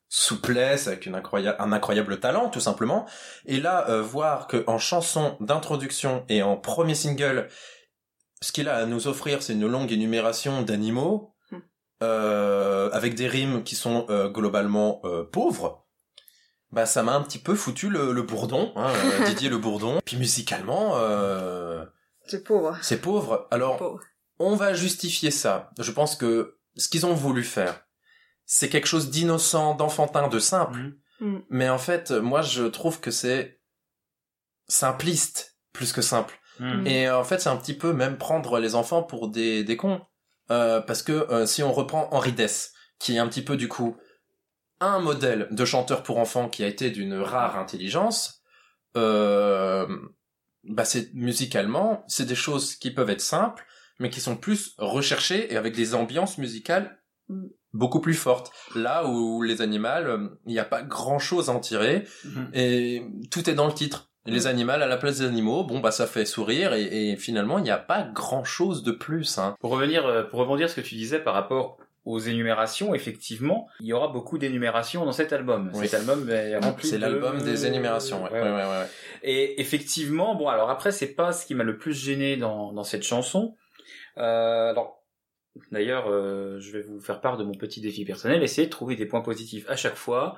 souplesse, 0.08 0.86
avec 0.88 1.06
une 1.06 1.14
incroyable, 1.14 1.56
un 1.60 1.72
incroyable 1.72 2.18
talent, 2.20 2.48
tout 2.50 2.60
simplement. 2.60 3.06
Et 3.46 3.60
là, 3.60 3.88
euh, 3.88 4.02
voir 4.02 4.46
que 4.46 4.64
en 4.66 4.78
chanson 4.78 5.36
d'introduction 5.40 6.24
et 6.28 6.42
en 6.42 6.56
premier 6.56 6.94
single, 6.94 7.48
ce 8.42 8.52
qu'il 8.52 8.68
a 8.68 8.76
à 8.76 8.86
nous 8.86 9.06
offrir, 9.06 9.42
c'est 9.42 9.52
une 9.52 9.66
longue 9.66 9.92
énumération 9.92 10.62
d'animaux, 10.62 11.34
Hmm. 11.50 11.58
euh, 12.02 12.90
avec 12.92 13.14
des 13.14 13.26
rimes 13.28 13.62
qui 13.64 13.74
sont 13.74 14.06
euh, 14.08 14.28
globalement 14.28 15.00
euh, 15.04 15.24
pauvres. 15.24 15.86
Bah, 16.72 16.86
ça 16.86 17.02
m'a 17.02 17.12
un 17.14 17.22
petit 17.22 17.40
peu 17.40 17.54
foutu 17.56 17.88
le, 17.90 18.12
le 18.12 18.22
bourdon, 18.22 18.72
hein, 18.76 18.92
euh, 18.94 19.24
Didier 19.26 19.48
le 19.50 19.58
bourdon. 19.58 19.98
Puis 20.04 20.16
musicalement, 20.16 20.92
euh, 20.96 21.84
C'est 22.30 22.44
pauvre. 22.44 22.78
c'est 22.82 23.00
pauvre. 23.00 23.48
Alors, 23.50 23.76
Pauvre. 23.76 24.00
on 24.38 24.54
va 24.54 24.72
justifier 24.72 25.30
ça. 25.30 25.70
Je 25.78 25.90
pense 25.90 26.16
que 26.16 26.58
ce 26.76 26.88
qu'ils 26.88 27.06
ont 27.06 27.14
voulu 27.14 27.42
faire, 27.42 27.84
c'est 28.46 28.68
quelque 28.68 28.86
chose 28.86 29.10
d'innocent, 29.10 29.74
d'enfantin, 29.74 30.28
de 30.28 30.38
simple. 30.38 30.78
Mhm. 30.78 30.94
Mm. 31.20 31.42
Mais 31.50 31.68
en 31.68 31.78
fait, 31.78 32.12
moi, 32.12 32.42
je 32.42 32.64
trouve 32.64 33.00
que 33.00 33.10
c'est 33.10 33.60
simpliste 34.68 35.58
plus 35.72 35.92
que 35.92 36.02
simple. 36.02 36.38
Hmm. 36.58 36.86
Et 36.86 37.10
en 37.10 37.24
fait, 37.24 37.40
c'est 37.40 37.48
un 37.48 37.56
petit 37.56 37.74
peu 37.74 37.92
même 37.92 38.18
prendre 38.18 38.58
les 38.58 38.74
enfants 38.74 39.02
pour 39.02 39.28
des, 39.28 39.64
des 39.64 39.76
cons. 39.76 40.00
Euh, 40.50 40.80
parce 40.80 41.02
que 41.02 41.12
euh, 41.12 41.46
si 41.46 41.62
on 41.62 41.72
reprend 41.72 42.08
Henri 42.12 42.32
Dess, 42.32 42.72
qui 42.98 43.16
est 43.16 43.18
un 43.18 43.28
petit 43.28 43.42
peu 43.42 43.56
du 43.56 43.68
coup 43.68 43.96
un 44.80 44.98
modèle 44.98 45.48
de 45.50 45.64
chanteur 45.64 46.02
pour 46.02 46.18
enfants 46.18 46.48
qui 46.48 46.64
a 46.64 46.66
été 46.66 46.90
d'une 46.90 47.14
rare 47.14 47.56
intelligence, 47.56 48.42
euh, 48.96 49.86
bah 50.64 50.84
c'est 50.84 51.12
musicalement, 51.14 52.04
c'est 52.08 52.26
des 52.26 52.34
choses 52.34 52.74
qui 52.76 52.90
peuvent 52.90 53.10
être 53.10 53.20
simples, 53.20 53.64
mais 53.98 54.10
qui 54.10 54.20
sont 54.20 54.36
plus 54.36 54.74
recherchées 54.78 55.52
et 55.52 55.56
avec 55.56 55.74
des 55.74 55.94
ambiances 55.94 56.38
musicales 56.38 56.96
Mm. 57.28 57.46
beaucoup 57.74 58.00
plus 58.00 58.14
fortes. 58.14 58.50
Là 58.74 59.06
où 59.06 59.42
les 59.42 59.62
animaux, 59.62 59.88
il 60.46 60.52
n'y 60.52 60.58
a 60.58 60.64
pas 60.64 60.82
grand 60.82 61.20
chose 61.20 61.48
à 61.48 61.52
en 61.52 61.60
tirer 61.60 62.04
Mhm. 62.24 62.50
et 62.54 63.02
tout 63.30 63.48
est 63.48 63.54
dans 63.54 63.68
le 63.68 63.72
titre. 63.72 64.10
Et 64.26 64.32
Les 64.32 64.48
animaux 64.48 64.72
à 64.72 64.78
la 64.78 64.96
place 64.96 65.18
des 65.20 65.26
animaux, 65.26 65.62
bon 65.64 65.78
bah 65.78 65.92
ça 65.92 66.06
fait 66.08 66.24
sourire 66.26 66.74
et, 66.74 67.10
et 67.12 67.16
finalement 67.16 67.58
il 67.58 67.62
n'y 67.64 67.70
a 67.70 67.78
pas 67.78 68.02
grand 68.02 68.42
chose 68.42 68.82
de 68.82 68.90
plus. 68.90 69.38
Hein. 69.38 69.54
Pour 69.60 69.70
revenir, 69.70 70.04
euh, 70.06 70.24
pour 70.24 70.40
rebondir 70.40 70.68
ce 70.68 70.74
que 70.74 70.80
tu 70.80 70.96
disais 70.96 71.20
par 71.20 71.34
rapport 71.34 71.78
aux 72.06 72.18
énumérations, 72.18 72.94
effectivement, 72.94 73.68
il 73.80 73.86
y 73.86 73.92
aura 73.92 74.08
beaucoup 74.08 74.38
d'énumérations 74.38 75.04
dans 75.04 75.12
cet 75.12 75.32
album. 75.34 75.70
Oui. 75.74 75.86
Cet 75.86 76.00
album 76.00 76.28
est 76.30 76.56
rempli 76.56 76.88
C'est 76.88 76.96
de- 76.96 77.02
l'album 77.02 77.42
des 77.42 77.66
énumérations. 77.66 78.24
Ouais. 78.24 78.30
Ouais, 78.30 78.40
Ouais, 78.40 78.48
ouais. 78.48 78.56
ouais, 78.56 78.62
ouais, 78.64 78.78
ouais. 78.78 78.86
Et 79.22 79.60
effectivement, 79.60 80.34
bon, 80.34 80.48
alors 80.48 80.70
après, 80.70 80.92
c'est 80.92 81.14
pas 81.14 81.32
ce 81.32 81.44
qui 81.46 81.54
m'a 81.54 81.64
le 81.64 81.76
plus 81.76 81.92
gêné 81.92 82.36
dans, 82.36 82.72
dans 82.72 82.84
cette 82.84 83.02
chanson. 83.02 83.54
Euh, 84.18 84.70
alors, 84.70 85.04
d'ailleurs, 85.72 86.06
euh, 86.10 86.58
je 86.60 86.72
vais 86.72 86.80
vous 86.80 87.00
faire 87.00 87.20
part 87.20 87.36
de 87.36 87.44
mon 87.44 87.52
petit 87.52 87.80
défi 87.82 88.04
personnel, 88.04 88.42
essayer 88.42 88.66
de 88.66 88.72
trouver 88.72 88.96
des 88.96 89.04
points 89.06 89.20
positifs 89.20 89.68
à 89.68 89.76
chaque 89.76 89.96
fois. 89.96 90.36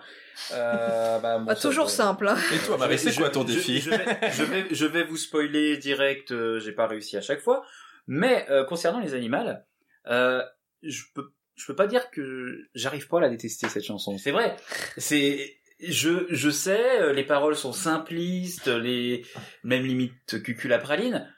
Euh, 0.52 1.18
bah, 1.22 1.38
bon, 1.38 1.46
ça, 1.54 1.54
toujours 1.68 1.86
euh, 1.86 1.88
simple, 1.88 2.26
hein. 2.28 2.36
Et 2.54 2.58
toi 2.66 2.76
Marie, 2.76 2.98
c'est 2.98 3.14
quoi 3.14 3.30
ton 3.30 3.42
je- 3.42 3.54
défi 3.54 3.78
je, 3.80 3.90
vais, 3.90 4.04
je, 4.32 4.42
vais, 4.42 4.64
je 4.70 4.86
vais 4.86 5.04
vous 5.04 5.16
spoiler 5.16 5.76
direct, 5.76 6.32
euh, 6.32 6.58
j'ai 6.58 6.72
pas 6.72 6.86
réussi 6.88 7.16
à 7.16 7.20
chaque 7.20 7.40
fois. 7.40 7.64
Mais 8.08 8.46
euh, 8.50 8.64
concernant 8.64 8.98
les 9.00 9.14
animaux, 9.14 9.38
euh, 10.08 10.42
je 10.82 11.02
peux 11.14 11.30
je 11.62 11.66
peux 11.68 11.76
pas 11.76 11.86
dire 11.86 12.10
que 12.10 12.58
j'arrive 12.74 13.06
pas 13.06 13.18
à 13.18 13.20
la 13.20 13.28
détester 13.28 13.68
cette 13.68 13.84
chanson. 13.84 14.18
C'est 14.18 14.32
vrai. 14.32 14.56
C'est 14.96 15.56
je 15.80 16.26
je 16.28 16.50
sais 16.50 17.00
euh, 17.00 17.12
les 17.12 17.24
paroles 17.24 17.54
sont 17.54 17.72
simplistes, 17.72 18.66
les 18.66 19.24
même 19.62 19.84
limite 19.84 20.42
cucul 20.42 20.72
à 20.72 20.78
praline. 20.78 21.32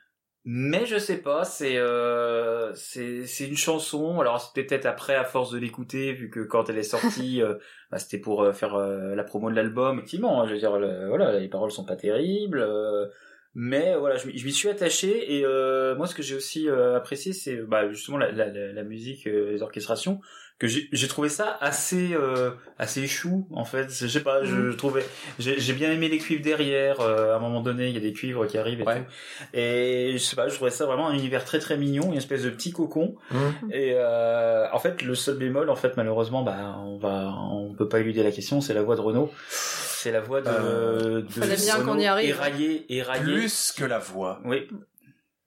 Mais 0.47 0.85
je 0.85 0.99
sais 0.99 1.19
pas, 1.19 1.45
c'est 1.45 1.78
euh, 1.78 2.75
c'est 2.75 3.26
c'est 3.26 3.47
une 3.47 3.57
chanson. 3.57 4.21
Alors 4.21 4.40
c'était 4.40 4.64
peut-être 4.64 4.87
après 4.87 5.14
à 5.14 5.25
force 5.25 5.50
de 5.50 5.59
l'écouter, 5.59 6.12
vu 6.12 6.28
que 6.31 6.40
quand 6.40 6.69
elle 6.69 6.78
est 6.78 6.83
sortie, 6.83 7.43
euh, 7.43 7.54
bah, 7.90 7.99
c'était 7.99 8.19
pour 8.19 8.43
euh, 8.43 8.52
faire 8.52 8.76
la 8.78 9.25
promo 9.25 9.50
de 9.50 9.57
l'album. 9.57 9.99
Effectivement, 9.99 10.43
hein, 10.43 10.47
je 10.47 10.52
veux 10.52 10.59
dire, 10.59 10.73
voilà, 10.73 11.38
les 11.38 11.49
paroles 11.49 11.71
sont 11.71 11.87
pas 11.87 11.97
terribles, 11.97 12.66
mais 13.54 13.94
voilà, 13.96 14.16
je, 14.16 14.26
m'y- 14.26 14.52
suis 14.52 14.68
attaché. 14.68 15.37
Et 15.38 15.44
euh, 15.44 15.94
moi, 15.96 16.06
ce 16.06 16.14
que 16.14 16.23
j'ai 16.23 16.34
aussi 16.34 16.68
euh, 16.68 16.96
apprécié, 16.96 17.32
c'est 17.32 17.56
bah, 17.56 17.88
justement 17.90 18.18
la, 18.18 18.30
la, 18.32 18.46
la, 18.49 18.82
musique, 18.82 19.26
euh, 19.26 19.52
les 19.52 19.62
orchestrations, 19.62 20.20
que 20.56 20.68
j'ai 20.68 21.08
trouvé 21.08 21.28
ça 21.28 21.58
assez 21.61 22.11
euh, 22.14 22.50
assez 22.78 23.08
chou 23.08 23.49
en 23.50 23.64
fait. 23.64 23.88
Je 23.90 24.06
sais 24.06 24.20
pas, 24.23 24.44
je, 24.44 24.70
je 24.70 24.76
trouvais, 24.76 25.04
j'ai 25.40 25.58
j'ai 25.58 25.73
bien 25.73 25.90
aimé 25.90 26.08
les 26.08 26.18
cuivres 26.18 26.42
derrière. 26.44 27.00
euh, 27.00 27.32
à 27.34 27.37
un 27.37 27.38
moment 27.40 27.61
donné, 27.61 27.88
il 27.88 27.94
y 27.94 27.96
a 27.96 28.00
des 28.00 28.12
cuivres 28.12 28.46
qui 28.46 28.56
arrivent 28.56 28.80
et 28.80 28.84
Ouais. 28.84 29.00
tout. 29.00 29.06
Et 29.52 30.11
je 30.12 30.18
sais 30.18 30.37
pas, 30.37 30.49
je 30.49 30.54
trouvais 30.54 30.70
ça 30.70 30.87
vraiment 30.87 31.08
un 31.08 31.14
univers 31.14 31.44
très 31.44 31.58
très 31.58 31.76
mignon, 31.76 32.12
une 32.12 32.18
espèce 32.18 32.44
de 32.44 32.50
petit 32.50 32.70
cocon. 32.70 33.16
Mhm. 33.32 33.73
Et 33.73 33.94
euh, 33.94 34.66
en 34.73 34.78
fait, 34.78 35.02
le 35.02 35.16
seul 35.16 35.38
bémol, 35.38 35.68
en 35.70 35.76
fait, 35.76 35.96
malheureusement, 35.96 36.44
bah, 36.44 36.76
on 36.84 36.99
va, 36.99 37.34
on 37.50 37.75
peut 37.75 37.88
pas 37.88 37.99
éluder 37.99 38.23
la 38.23 38.30
question, 38.30 38.61
c'est 38.61 38.75
la 38.75 38.82
voix 38.82 38.94
de 38.94 39.00
Renault. 39.00 39.32
C'est 40.04 40.12
la 40.12 40.20
voix 40.20 40.42
de, 40.42 40.49
Euh, 40.50 41.23
de 41.23 41.28
Fallait 41.30 41.56
bien 41.56 41.80
qu'on 41.82 41.99
y 41.99 42.04
arrive. 42.04 42.28
Éraillé, 42.28 42.84
éraillé. 42.94 43.23
Plus 43.25 43.73
que 43.75 43.84
la 43.87 43.99
voix. 43.99 44.38
Oui, 44.44 44.68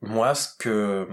Moi, 0.01 0.33
ce 0.33 0.47
que 0.57 1.07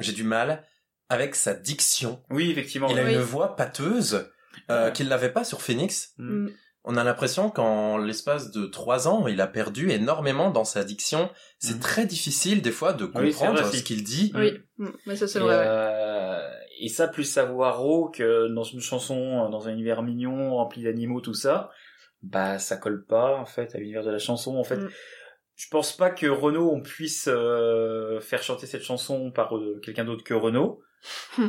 j'ai 0.00 0.10
du 0.10 0.24
mal 0.24 0.64
avec 1.08 1.36
sa 1.36 1.54
diction. 1.54 2.20
oui, 2.30 2.50
effectivement. 2.50 2.88
Il 2.88 2.98
a 2.98 3.04
Oui. 3.04 3.14
une 3.14 3.20
voix 3.20 3.54
pâteuse 3.54 4.28
euh, 4.68 4.90
qu'il 4.90 5.06
n'avait 5.08 5.30
pas 5.30 5.44
sur 5.44 5.62
Phoenix. 5.62 6.12
Mm. 6.18 6.46
Mm. 6.46 6.50
on 6.84 6.96
a 6.96 7.04
l'impression 7.04 7.48
qu'en 7.50 7.96
l'espace 7.98 8.50
de 8.50 8.66
trois 8.66 9.06
ans, 9.06 9.28
il 9.28 9.40
a 9.40 9.46
perdu 9.46 9.92
énormément 9.92 10.50
dans 10.50 10.64
sa 10.64 10.82
diction. 10.82 11.30
C'est 11.60 11.74
Mhm. 11.74 11.80
très 11.80 12.06
difficile 12.06 12.60
des 12.62 12.72
fois 12.72 12.92
de 12.92 13.04
Oui, 13.04 13.30
comprendre 13.30 13.62
vrai, 13.62 13.78
ce 13.78 13.84
qu'il 13.84 14.02
dit. 14.02 14.32
Oui, 14.34 14.54
Mm, 14.78 14.88
mais 15.06 15.14
ça 15.14 15.28
c'est 15.28 15.38
et, 15.38 15.42
vrai. 15.42 15.56
ouais. 15.56 15.64
euh, 15.64 16.50
et 16.80 16.88
ça, 16.88 17.06
plus 17.06 17.22
savoir 17.22 17.78
rauque 17.78 18.18
euh, 18.18 18.48
dans 18.52 18.64
une 18.64 18.80
chanson, 18.80 19.48
dans 19.48 19.68
un 19.68 19.70
univers 19.72 20.02
mignon, 20.02 20.56
rempli 20.56 20.82
d'animaux, 20.82 21.20
tout 21.20 21.34
ça, 21.34 21.70
bah 22.22 22.58
ça 22.58 22.76
colle 22.76 23.04
pas 23.04 23.36
en 23.36 23.46
fait 23.46 23.74
à 23.74 23.78
l'univers 23.78 24.04
de 24.04 24.10
la 24.10 24.18
chanson. 24.18 24.56
En 24.56 24.64
fait, 24.64 24.76
Mm. 24.76 24.90
je 25.56 25.68
pense 25.70 25.96
pas 25.96 26.10
que 26.10 26.26
Renaud 26.26 26.70
on 26.72 26.80
puisse 26.80 27.28
euh, 27.28 28.20
faire 28.20 28.42
chanter 28.42 28.66
cette 28.66 28.82
chanson 28.82 29.30
par 29.30 29.56
euh, 29.56 29.80
quelqu'un 29.82 30.04
d'autre 30.04 30.24
que 30.24 30.34
Renaud. 30.34 30.80
Hmm. 31.38 31.48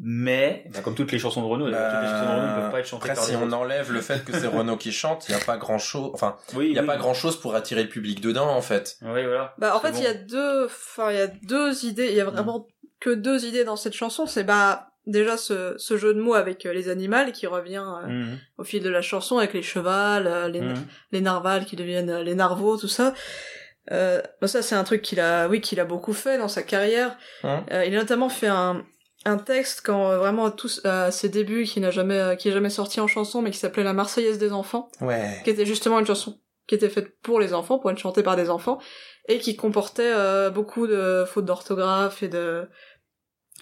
Mais, 0.00 0.64
bah, 0.72 0.80
comme 0.80 0.94
toutes 0.94 1.12
les 1.12 1.18
chansons 1.18 1.42
de 1.42 1.46
Renaud, 1.46 1.70
d'ailleurs, 1.70 1.92
toutes 1.92 2.00
les 2.02 2.08
chansons 2.08 2.24
de 2.24 2.30
Renaud 2.40 2.46
ne 2.56 2.60
peuvent 2.62 2.70
pas 2.72 2.80
être 2.80 2.86
chantées 2.86 3.10
Après, 3.10 3.14
par 3.14 3.24
si 3.24 3.36
on 3.36 3.42
autres. 3.42 3.56
enlève 3.56 3.92
le 3.92 4.00
fait 4.00 4.24
que 4.24 4.32
c'est 4.32 4.46
Renaud 4.58 4.78
qui 4.78 4.90
chante, 4.90 5.28
il 5.28 5.34
n'y 5.34 5.40
a 5.40 5.44
pas 5.44 5.58
grand 5.58 5.76
chose, 5.78 6.10
enfin, 6.14 6.36
Oui, 6.54 6.68
il 6.68 6.72
n'y 6.72 6.78
a 6.78 6.80
oui. 6.80 6.86
pas 6.86 6.96
grand 6.96 7.12
chose 7.12 7.38
pour 7.38 7.54
attirer 7.54 7.82
le 7.82 7.90
public 7.90 8.22
dedans, 8.22 8.48
en 8.48 8.62
fait. 8.62 8.96
Oui, 9.02 9.22
voilà. 9.24 9.54
Bah 9.58 9.76
en 9.76 9.80
fait 9.80 9.92
bon. 9.92 9.98
il 9.98 10.04
y 10.04 10.06
a 10.06 10.14
deux, 10.14 10.64
enfin 10.64 11.10
il 11.10 11.18
y 11.18 11.20
a 11.20 11.26
deux 11.26 11.84
idées. 11.84 12.08
Il 12.08 12.14
y 12.14 12.20
a 12.20 12.24
vraiment 12.24 12.66
que 13.00 13.10
deux 13.10 13.44
idées 13.44 13.64
dans 13.64 13.76
cette 13.76 13.92
chanson. 13.92 14.24
C'est 14.26 14.44
bah 14.44 14.91
déjà 15.06 15.36
ce, 15.36 15.74
ce 15.78 15.96
jeu 15.96 16.14
de 16.14 16.20
mots 16.20 16.34
avec 16.34 16.64
euh, 16.66 16.72
les 16.72 16.88
animaux 16.88 17.30
qui 17.32 17.46
revient 17.46 17.84
euh, 18.04 18.06
Mhm. 18.08 18.38
au 18.58 18.64
fil 18.64 18.82
de 18.82 18.88
la 18.88 19.02
chanson 19.02 19.38
avec 19.38 19.52
les 19.52 19.62
chevals, 19.62 20.26
euh, 20.26 20.48
les, 20.48 20.60
Mhm. 20.60 20.74
les 21.12 21.20
narvals 21.20 21.64
qui 21.64 21.76
deviennent 21.76 22.18
les 22.20 22.34
narvaux, 22.34 22.76
tout 22.76 22.88
ça. 22.88 23.14
Euh, 23.90 24.22
ça 24.44 24.62
c'est 24.62 24.74
un 24.76 24.84
truc 24.84 25.02
qu'il 25.02 25.18
a, 25.20 25.48
oui, 25.48 25.60
qu'il 25.60 25.80
a 25.80 25.84
beaucoup 25.84 26.12
fait 26.12 26.38
dans 26.38 26.48
sa 26.48 26.62
carrière. 26.62 27.16
Hein 27.42 27.64
il 27.70 27.94
a 27.96 27.98
notamment 27.98 28.28
fait 28.28 28.46
un, 28.46 28.84
un 29.24 29.38
texte 29.38 29.82
quand 29.84 30.16
vraiment 30.18 30.50
tous 30.52 30.80
à 30.84 31.10
ses 31.10 31.28
débuts 31.28 31.64
qui 31.64 31.80
n'a 31.80 31.90
jamais, 31.90 32.36
qui 32.38 32.48
est 32.48 32.52
jamais 32.52 32.70
sorti 32.70 33.00
en 33.00 33.08
chanson, 33.08 33.42
mais 33.42 33.50
qui 33.50 33.58
s'appelait 33.58 33.82
La 33.82 33.92
Marseillaise 33.92 34.38
des 34.38 34.52
enfants, 34.52 34.88
Ouais. 35.00 35.40
qui 35.42 35.50
était 35.50 35.66
justement 35.66 35.98
une 35.98 36.06
chanson 36.06 36.38
qui 36.68 36.76
était 36.76 36.88
faite 36.88 37.18
pour 37.22 37.40
les 37.40 37.54
enfants, 37.54 37.80
pour 37.80 37.90
être 37.90 37.98
chantée 37.98 38.22
par 38.22 38.36
des 38.36 38.48
enfants, 38.48 38.78
et 39.28 39.38
qui 39.40 39.56
comportait 39.56 40.12
beaucoup 40.50 40.86
de 40.86 41.24
fautes 41.26 41.44
d'orthographe 41.44 42.22
et 42.22 42.28
de 42.28 42.68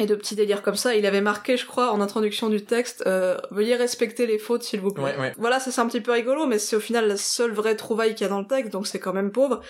et 0.01 0.07
de 0.07 0.15
petits 0.17 0.35
délires 0.35 0.63
comme 0.63 0.75
ça. 0.77 0.95
Il 0.97 1.07
avait 1.07 1.21
marqué, 1.21 1.57
je 1.57 1.67
crois, 1.67 1.93
en 1.93 2.01
introduction 2.01 2.49
du 2.49 2.65
texte, 2.65 3.05
euh, 3.07 3.37
veuillez 3.53 3.77
respecter 3.77 4.27
les 4.27 4.39
fautes, 4.39 4.63
s'il 4.65 4.81
vous 4.81 4.91
plaît. 4.93 5.05
Ouais, 5.05 5.17
ouais. 5.19 5.35
Voilà, 5.39 5.61
ça 5.61 5.71
c'est 5.71 5.81
un 5.81 5.87
petit 5.87 6.01
peu 6.01 6.11
rigolo, 6.13 6.47
mais 6.47 6.59
c'est 6.59 6.75
au 6.75 6.81
final 6.81 7.07
la 7.07 7.17
seule 7.17 7.53
vraie 7.53 7.77
trouvaille 7.77 8.15
qu'il 8.15 8.23
y 8.23 8.27
a 8.27 8.31
dans 8.31 8.41
le 8.41 8.47
texte, 8.47 8.73
donc 8.73 8.87
c'est 8.87 8.99
quand 8.99 9.13
même 9.13 9.31
pauvre. 9.31 9.61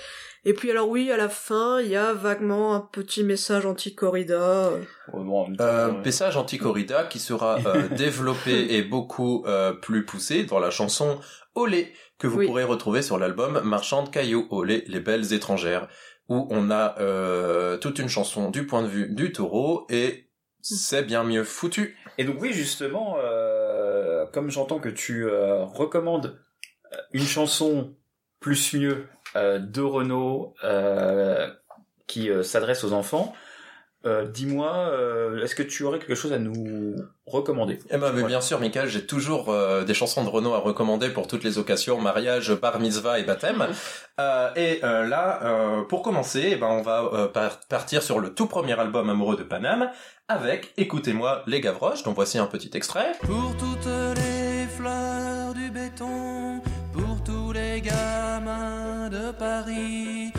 Et 0.46 0.54
puis 0.54 0.70
alors 0.70 0.88
oui, 0.88 1.10
à 1.12 1.18
la 1.18 1.28
fin, 1.28 1.80
il 1.80 1.88
y 1.88 1.96
a 1.96 2.14
vaguement 2.14 2.74
un 2.74 2.80
petit 2.80 3.22
message 3.24 3.66
anti-corrida. 3.66 4.70
euh. 4.70 4.80
Bon, 5.12 5.48
message 6.04 6.36
anti-corrida 6.36 7.04
qui 7.04 7.18
sera 7.18 7.58
euh, 7.66 7.88
développé 7.96 8.74
et 8.74 8.82
beaucoup 8.82 9.44
euh, 9.46 9.72
plus 9.72 10.04
poussé 10.06 10.44
dans 10.44 10.58
la 10.58 10.70
chanson 10.70 11.18
Olé 11.54 11.92
que 12.18 12.26
vous 12.26 12.38
Oui. 12.38 12.46
pourrez 12.46 12.64
retrouver 12.64 13.02
sur 13.02 13.18
l'album 13.18 13.60
Marchand 13.64 14.02
de 14.04 14.08
cailloux 14.08 14.46
Olé 14.50 14.84
les 14.86 15.00
belles 15.00 15.32
étrangères 15.34 15.88
où 16.30 16.46
on 16.48 16.70
a 16.70 16.98
euh, 17.00 17.76
toute 17.76 17.98
une 17.98 18.08
chanson 18.08 18.50
du 18.50 18.64
point 18.64 18.82
de 18.82 18.86
vue 18.86 19.08
du 19.10 19.32
taureau 19.32 19.86
et 19.90 20.30
c'est 20.62 21.02
bien 21.02 21.24
mieux 21.24 21.44
foutu. 21.44 21.96
Et 22.18 22.24
donc 22.24 22.36
oui, 22.40 22.52
justement, 22.52 23.16
euh, 23.18 24.26
comme 24.32 24.50
j'entends 24.50 24.78
que 24.78 24.88
tu 24.88 25.24
euh, 25.24 25.64
recommandes 25.64 26.38
une 27.12 27.24
chanson 27.24 27.94
plus 28.40 28.72
mieux 28.74 29.06
de 29.36 29.80
Renaud 29.80 30.54
euh, 30.64 31.48
qui 32.08 32.30
s'adresse 32.42 32.82
aux 32.82 32.92
enfants, 32.92 33.32
euh, 34.06 34.26
dis-moi, 34.26 34.72
euh, 34.74 35.42
est-ce 35.44 35.54
que 35.54 35.62
tu 35.62 35.84
aurais 35.84 35.98
quelque 35.98 36.14
chose 36.14 36.32
à 36.32 36.38
nous 36.38 36.96
recommander 37.26 37.78
Eh 37.90 37.96
ben, 37.98 38.12
mais 38.14 38.22
bien 38.22 38.40
sûr, 38.40 38.58
Michael, 38.60 38.88
j'ai 38.88 39.04
toujours 39.06 39.50
euh, 39.50 39.84
des 39.84 39.94
chansons 39.94 40.24
de 40.24 40.28
Renaud 40.30 40.54
à 40.54 40.58
recommander 40.58 41.10
pour 41.10 41.26
toutes 41.26 41.44
les 41.44 41.58
occasions, 41.58 42.00
mariage, 42.00 42.52
bar 42.54 42.80
mitzvah 42.80 43.18
et 43.18 43.24
baptême. 43.24 43.66
Euh, 44.18 44.50
et 44.54 44.84
euh, 44.84 45.06
là, 45.06 45.40
euh, 45.44 45.82
pour 45.84 46.02
commencer, 46.02 46.50
eh 46.52 46.56
ben, 46.56 46.66
on 46.66 46.82
va 46.82 47.08
euh, 47.14 47.26
par- 47.26 47.58
partir 47.70 48.02
sur 48.02 48.20
le 48.20 48.34
tout 48.34 48.44
premier 48.46 48.78
album 48.78 49.08
amoureux 49.08 49.36
de 49.36 49.42
Paname 49.44 49.90
avec 50.28 50.74
Écoutez-moi 50.76 51.42
les 51.46 51.62
Gavroches, 51.62 52.02
dont 52.02 52.12
voici 52.12 52.36
un 52.36 52.44
petit 52.44 52.70
extrait. 52.74 53.12
Pour 53.22 53.56
toutes 53.58 53.86
les 54.16 54.66
fleurs 54.76 55.54
du 55.54 55.70
béton, 55.70 56.60
pour 56.92 57.24
tous 57.24 57.52
les 57.52 57.80
gamins 57.80 59.08
de 59.08 59.30
Paris, 59.32 60.32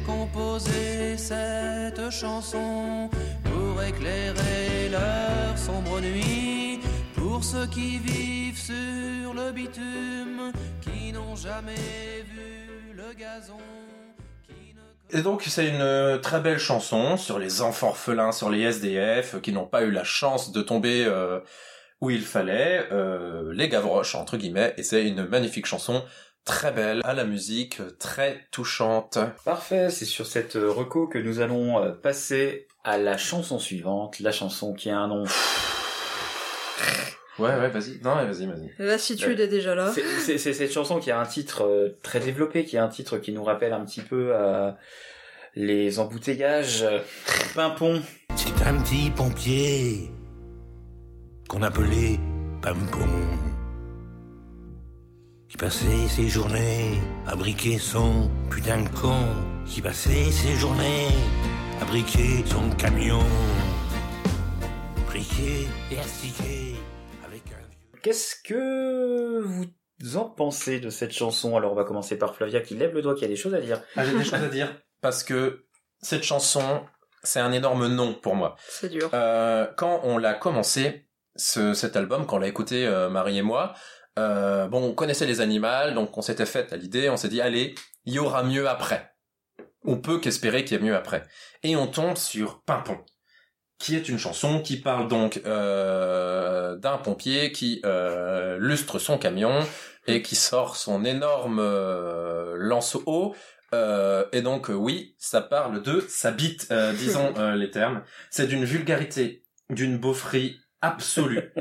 j'ai 0.00 0.12
composé 0.12 1.16
cette 1.16 2.10
chanson 2.10 3.08
pour 3.44 3.82
éclairer 3.82 4.88
leur 4.90 5.56
sombre 5.56 6.00
nuit. 6.00 6.80
Pour 7.14 7.42
ceux 7.42 7.66
qui 7.66 7.98
vivent 7.98 8.58
sur 8.58 9.34
le 9.34 9.52
bitume, 9.52 10.52
qui 10.80 11.12
n'ont 11.12 11.36
jamais 11.36 12.24
vu 12.34 12.94
le 12.94 13.14
gazon. 13.14 13.58
Et 15.12 15.22
donc 15.22 15.42
c'est 15.46 15.68
une 15.68 15.80
euh, 15.80 16.18
très 16.18 16.40
belle 16.40 16.58
chanson 16.58 17.16
sur 17.16 17.38
les 17.38 17.62
enfants 17.62 17.88
orphelins, 17.88 18.32
sur 18.32 18.48
les 18.48 18.60
SDF 18.60 19.34
euh, 19.34 19.40
qui 19.40 19.52
n'ont 19.52 19.66
pas 19.66 19.82
eu 19.82 19.90
la 19.90 20.04
chance 20.04 20.52
de 20.52 20.62
tomber 20.62 21.04
euh, 21.04 21.40
où 22.00 22.10
il 22.10 22.22
fallait, 22.22 22.86
euh, 22.92 23.52
les 23.52 23.68
Gavroches 23.68 24.14
entre 24.14 24.36
guillemets, 24.36 24.74
et 24.76 24.82
c'est 24.82 25.06
une 25.06 25.26
magnifique 25.26 25.66
chanson, 25.66 26.02
très 26.44 26.72
belle, 26.72 27.00
à 27.04 27.14
la 27.14 27.24
musique, 27.24 27.80
très 27.98 28.46
touchante. 28.50 29.18
Parfait, 29.44 29.90
c'est 29.90 30.04
sur 30.04 30.26
cette 30.26 30.56
euh, 30.56 30.70
reco 30.70 31.06
que 31.06 31.18
nous 31.18 31.40
allons 31.40 31.82
euh, 31.82 31.92
passer 31.92 32.66
à 32.84 32.98
la 32.98 33.16
chanson 33.16 33.58
suivante, 33.58 34.18
la 34.20 34.32
chanson 34.32 34.72
qui 34.72 34.90
a 34.90 34.98
un 34.98 35.08
nom. 35.08 35.24
Ouais 37.38 37.48
ouais 37.56 37.68
vas-y, 37.70 38.00
non 38.02 38.16
ouais, 38.16 38.26
vas-y 38.26 38.46
vas-y. 38.46 38.70
La 38.78 38.84
lassitude 38.86 39.40
est 39.40 39.48
déjà 39.48 39.74
là. 39.74 39.92
C'est- 39.92 40.38
cette 40.38 40.72
chanson 40.72 40.98
qui 40.98 41.10
a 41.10 41.18
un 41.20 41.24
titre 41.26 41.64
euh, 41.64 41.98
très 42.02 42.20
développé, 42.20 42.64
qui 42.64 42.76
a 42.76 42.84
un 42.84 42.88
titre 42.88 43.18
qui 43.18 43.32
nous 43.32 43.44
rappelle 43.44 43.72
un 43.72 43.84
petit 43.84 44.02
peu 44.02 44.32
les 45.54 45.98
embouteillages, 45.98 46.84
Pimpon. 47.54 48.02
C'est 48.36 48.62
un 48.66 48.80
petit 48.82 49.10
pompier 49.10 50.10
qu'on 51.48 51.62
appelait 51.62 52.18
Pampon. 52.62 53.08
Qui 55.50 55.56
passait 55.56 56.06
ses 56.08 56.28
journées 56.28 57.00
à 57.26 57.34
briquer 57.34 57.78
son 57.78 58.30
putain 58.48 58.82
de 58.82 58.88
con. 58.88 59.18
Qui 59.66 59.82
passait 59.82 60.30
ses 60.30 60.54
journées 60.54 61.08
à 61.80 61.84
briquer 61.86 62.46
son 62.46 62.70
camion. 62.76 63.18
Briquer 65.06 65.66
et 65.90 65.98
astiquer 65.98 66.76
avec 67.26 67.42
un 67.48 67.66
vieux. 67.68 68.00
Qu'est-ce 68.00 68.36
que 68.44 69.40
vous 69.40 70.16
en 70.16 70.26
pensez 70.26 70.78
de 70.78 70.88
cette 70.88 71.12
chanson? 71.12 71.56
Alors 71.56 71.72
on 71.72 71.74
va 71.76 71.82
commencer 71.82 72.16
par 72.16 72.36
Flavia 72.36 72.60
qui 72.60 72.76
lève 72.76 72.94
le 72.94 73.02
doigt, 73.02 73.16
qui 73.16 73.24
a 73.24 73.28
des 73.28 73.34
choses 73.34 73.54
à 73.54 73.60
dire. 73.60 73.82
Ah 73.96 74.04
j'ai 74.04 74.16
des 74.16 74.22
choses 74.22 74.34
à 74.34 74.48
dire 74.48 74.72
parce 75.00 75.24
que 75.24 75.66
cette 76.00 76.22
chanson 76.22 76.82
c'est 77.24 77.40
un 77.40 77.50
énorme 77.50 77.88
nom 77.88 78.14
pour 78.14 78.36
moi. 78.36 78.54
C'est 78.68 78.88
dur. 78.88 79.10
Euh, 79.14 79.66
quand 79.76 80.00
on 80.04 80.16
l'a 80.16 80.34
commencé, 80.34 81.08
ce, 81.34 81.74
cet 81.74 81.96
album, 81.96 82.26
quand 82.26 82.36
on 82.36 82.40
l'a 82.40 82.48
écouté, 82.48 82.86
euh, 82.86 83.08
Marie 83.08 83.38
et 83.38 83.42
moi, 83.42 83.74
euh, 84.18 84.66
bon, 84.66 84.82
on 84.82 84.92
connaissait 84.94 85.26
les 85.26 85.40
animaux, 85.40 85.90
donc 85.94 86.16
on 86.18 86.22
s'était 86.22 86.46
fait 86.46 86.72
à 86.72 86.76
l'idée, 86.76 87.08
on 87.10 87.16
s'est 87.16 87.28
dit, 87.28 87.40
allez, 87.40 87.74
il 88.04 88.14
y 88.14 88.18
aura 88.18 88.42
mieux 88.42 88.68
après. 88.68 89.12
On 89.84 89.96
peut 89.96 90.18
qu'espérer 90.18 90.64
qu'il 90.64 90.76
y 90.76 90.80
ait 90.80 90.84
mieux 90.84 90.96
après. 90.96 91.22
Et 91.62 91.76
on 91.76 91.86
tombe 91.86 92.16
sur 92.16 92.62
Pimpon, 92.62 92.98
qui 93.78 93.96
est 93.96 94.08
une 94.08 94.18
chanson 94.18 94.60
qui 94.60 94.78
parle 94.78 95.08
donc 95.08 95.40
euh, 95.46 96.76
d'un 96.76 96.98
pompier 96.98 97.52
qui 97.52 97.80
euh, 97.84 98.58
lustre 98.58 98.98
son 98.98 99.16
camion 99.16 99.60
et 100.06 100.22
qui 100.22 100.36
sort 100.36 100.76
son 100.76 101.04
énorme 101.04 101.60
euh, 101.60 102.54
lance-eau. 102.56 103.34
Euh, 103.72 104.24
et 104.32 104.42
donc 104.42 104.68
euh, 104.68 104.74
oui, 104.74 105.14
ça 105.18 105.40
parle 105.40 105.82
de 105.82 106.04
sa 106.08 106.32
bite, 106.32 106.66
euh, 106.70 106.92
disons 106.92 107.32
les 107.54 107.70
termes. 107.70 108.02
C'est 108.30 108.46
d'une 108.46 108.64
vulgarité, 108.64 109.44
d'une 109.70 109.98
beaufrie 109.98 110.58
absolue. 110.82 111.52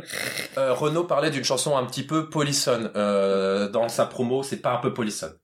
Euh, 0.58 0.74
Renaud 0.74 1.04
parlait 1.04 1.30
d'une 1.32 1.44
chanson 1.44 1.78
un 1.78 1.86
petit 1.86 2.04
peu 2.04 2.30
polissonne 2.30 2.92
euh, 2.96 3.70
dans 3.70 3.90
sa 3.90 4.06
promo. 4.06 4.44
C'est 4.44 4.62
pas 4.62 4.74
un 4.74 4.78
peu 4.78 4.94
polissonne. 4.94 5.38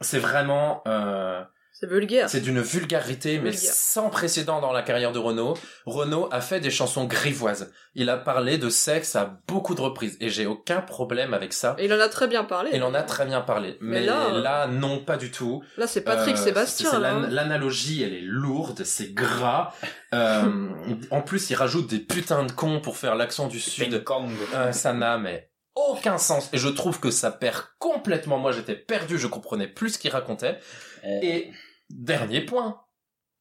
C'est 0.00 0.18
vraiment, 0.18 0.82
euh, 0.86 1.42
C'est 1.78 1.86
vulgaire. 1.86 2.30
c'est 2.30 2.40
d'une 2.40 2.62
vulgarité 2.62 3.38
mais 3.38 3.50
Vulgaire. 3.50 3.70
sans 3.74 4.08
précédent 4.08 4.62
dans 4.62 4.72
la 4.72 4.80
carrière 4.82 5.12
de 5.12 5.18
Renaud. 5.18 5.52
Renaud 5.84 6.26
a 6.32 6.40
fait 6.40 6.58
des 6.58 6.70
chansons 6.70 7.04
grivoises. 7.04 7.70
Il 7.94 8.08
a 8.08 8.16
parlé 8.16 8.56
de 8.56 8.70
sexe 8.70 9.14
à 9.14 9.38
beaucoup 9.46 9.74
de 9.74 9.82
reprises 9.82 10.16
et 10.20 10.30
j'ai 10.30 10.46
aucun 10.46 10.80
problème 10.80 11.34
avec 11.34 11.52
ça. 11.52 11.76
Et 11.78 11.84
il 11.84 11.92
en 11.92 12.00
a 12.00 12.08
très 12.08 12.28
bien 12.28 12.44
parlé. 12.44 12.70
Il 12.72 12.82
en 12.82 12.94
a 12.94 13.02
très 13.02 13.26
bien 13.26 13.42
parlé, 13.42 13.76
mais, 13.82 14.00
Mais 14.00 14.06
là, 14.06 14.30
là, 14.30 14.64
euh, 14.64 14.66
non, 14.68 15.00
pas 15.04 15.18
du 15.18 15.30
tout. 15.30 15.62
Là, 15.76 15.86
c'est 15.86 16.00
Patrick 16.00 16.36
Euh, 16.36 16.40
Sébastien. 16.44 16.98
là, 16.98 17.12
hein. 17.14 17.28
L'analogie, 17.30 18.02
elle 18.02 18.14
est 18.14 18.22
lourde, 18.24 18.82
c'est 18.84 19.12
gras. 19.12 19.74
Euh, 20.14 20.68
en 21.10 21.20
plus, 21.20 21.50
il 21.50 21.56
rajoute 21.56 21.88
des 21.90 21.98
putains 22.00 22.44
de 22.44 22.52
cons 22.52 22.80
pour 22.80 22.96
faire 22.96 23.16
l'accent 23.16 23.48
du 23.48 23.60
sud. 23.60 24.02
Kong. 24.04 24.30
Euh, 24.54 24.72
ça 24.72 24.94
n'a 24.94 25.18
mais 25.18 25.50
aucun 25.74 26.16
sens. 26.16 26.48
Et 26.54 26.58
je 26.58 26.68
trouve 26.68 27.00
que 27.00 27.10
ça 27.10 27.30
perd 27.30 27.64
complètement. 27.78 28.38
Moi, 28.38 28.52
j'étais 28.52 28.76
perdu, 28.76 29.18
je 29.18 29.26
comprenais 29.26 29.66
plus 29.68 29.90
ce 29.90 29.98
qu'il 29.98 30.10
racontait. 30.10 30.58
Euh, 31.04 31.20
Et 31.22 31.50
dernier 31.90 32.40
point, 32.44 32.80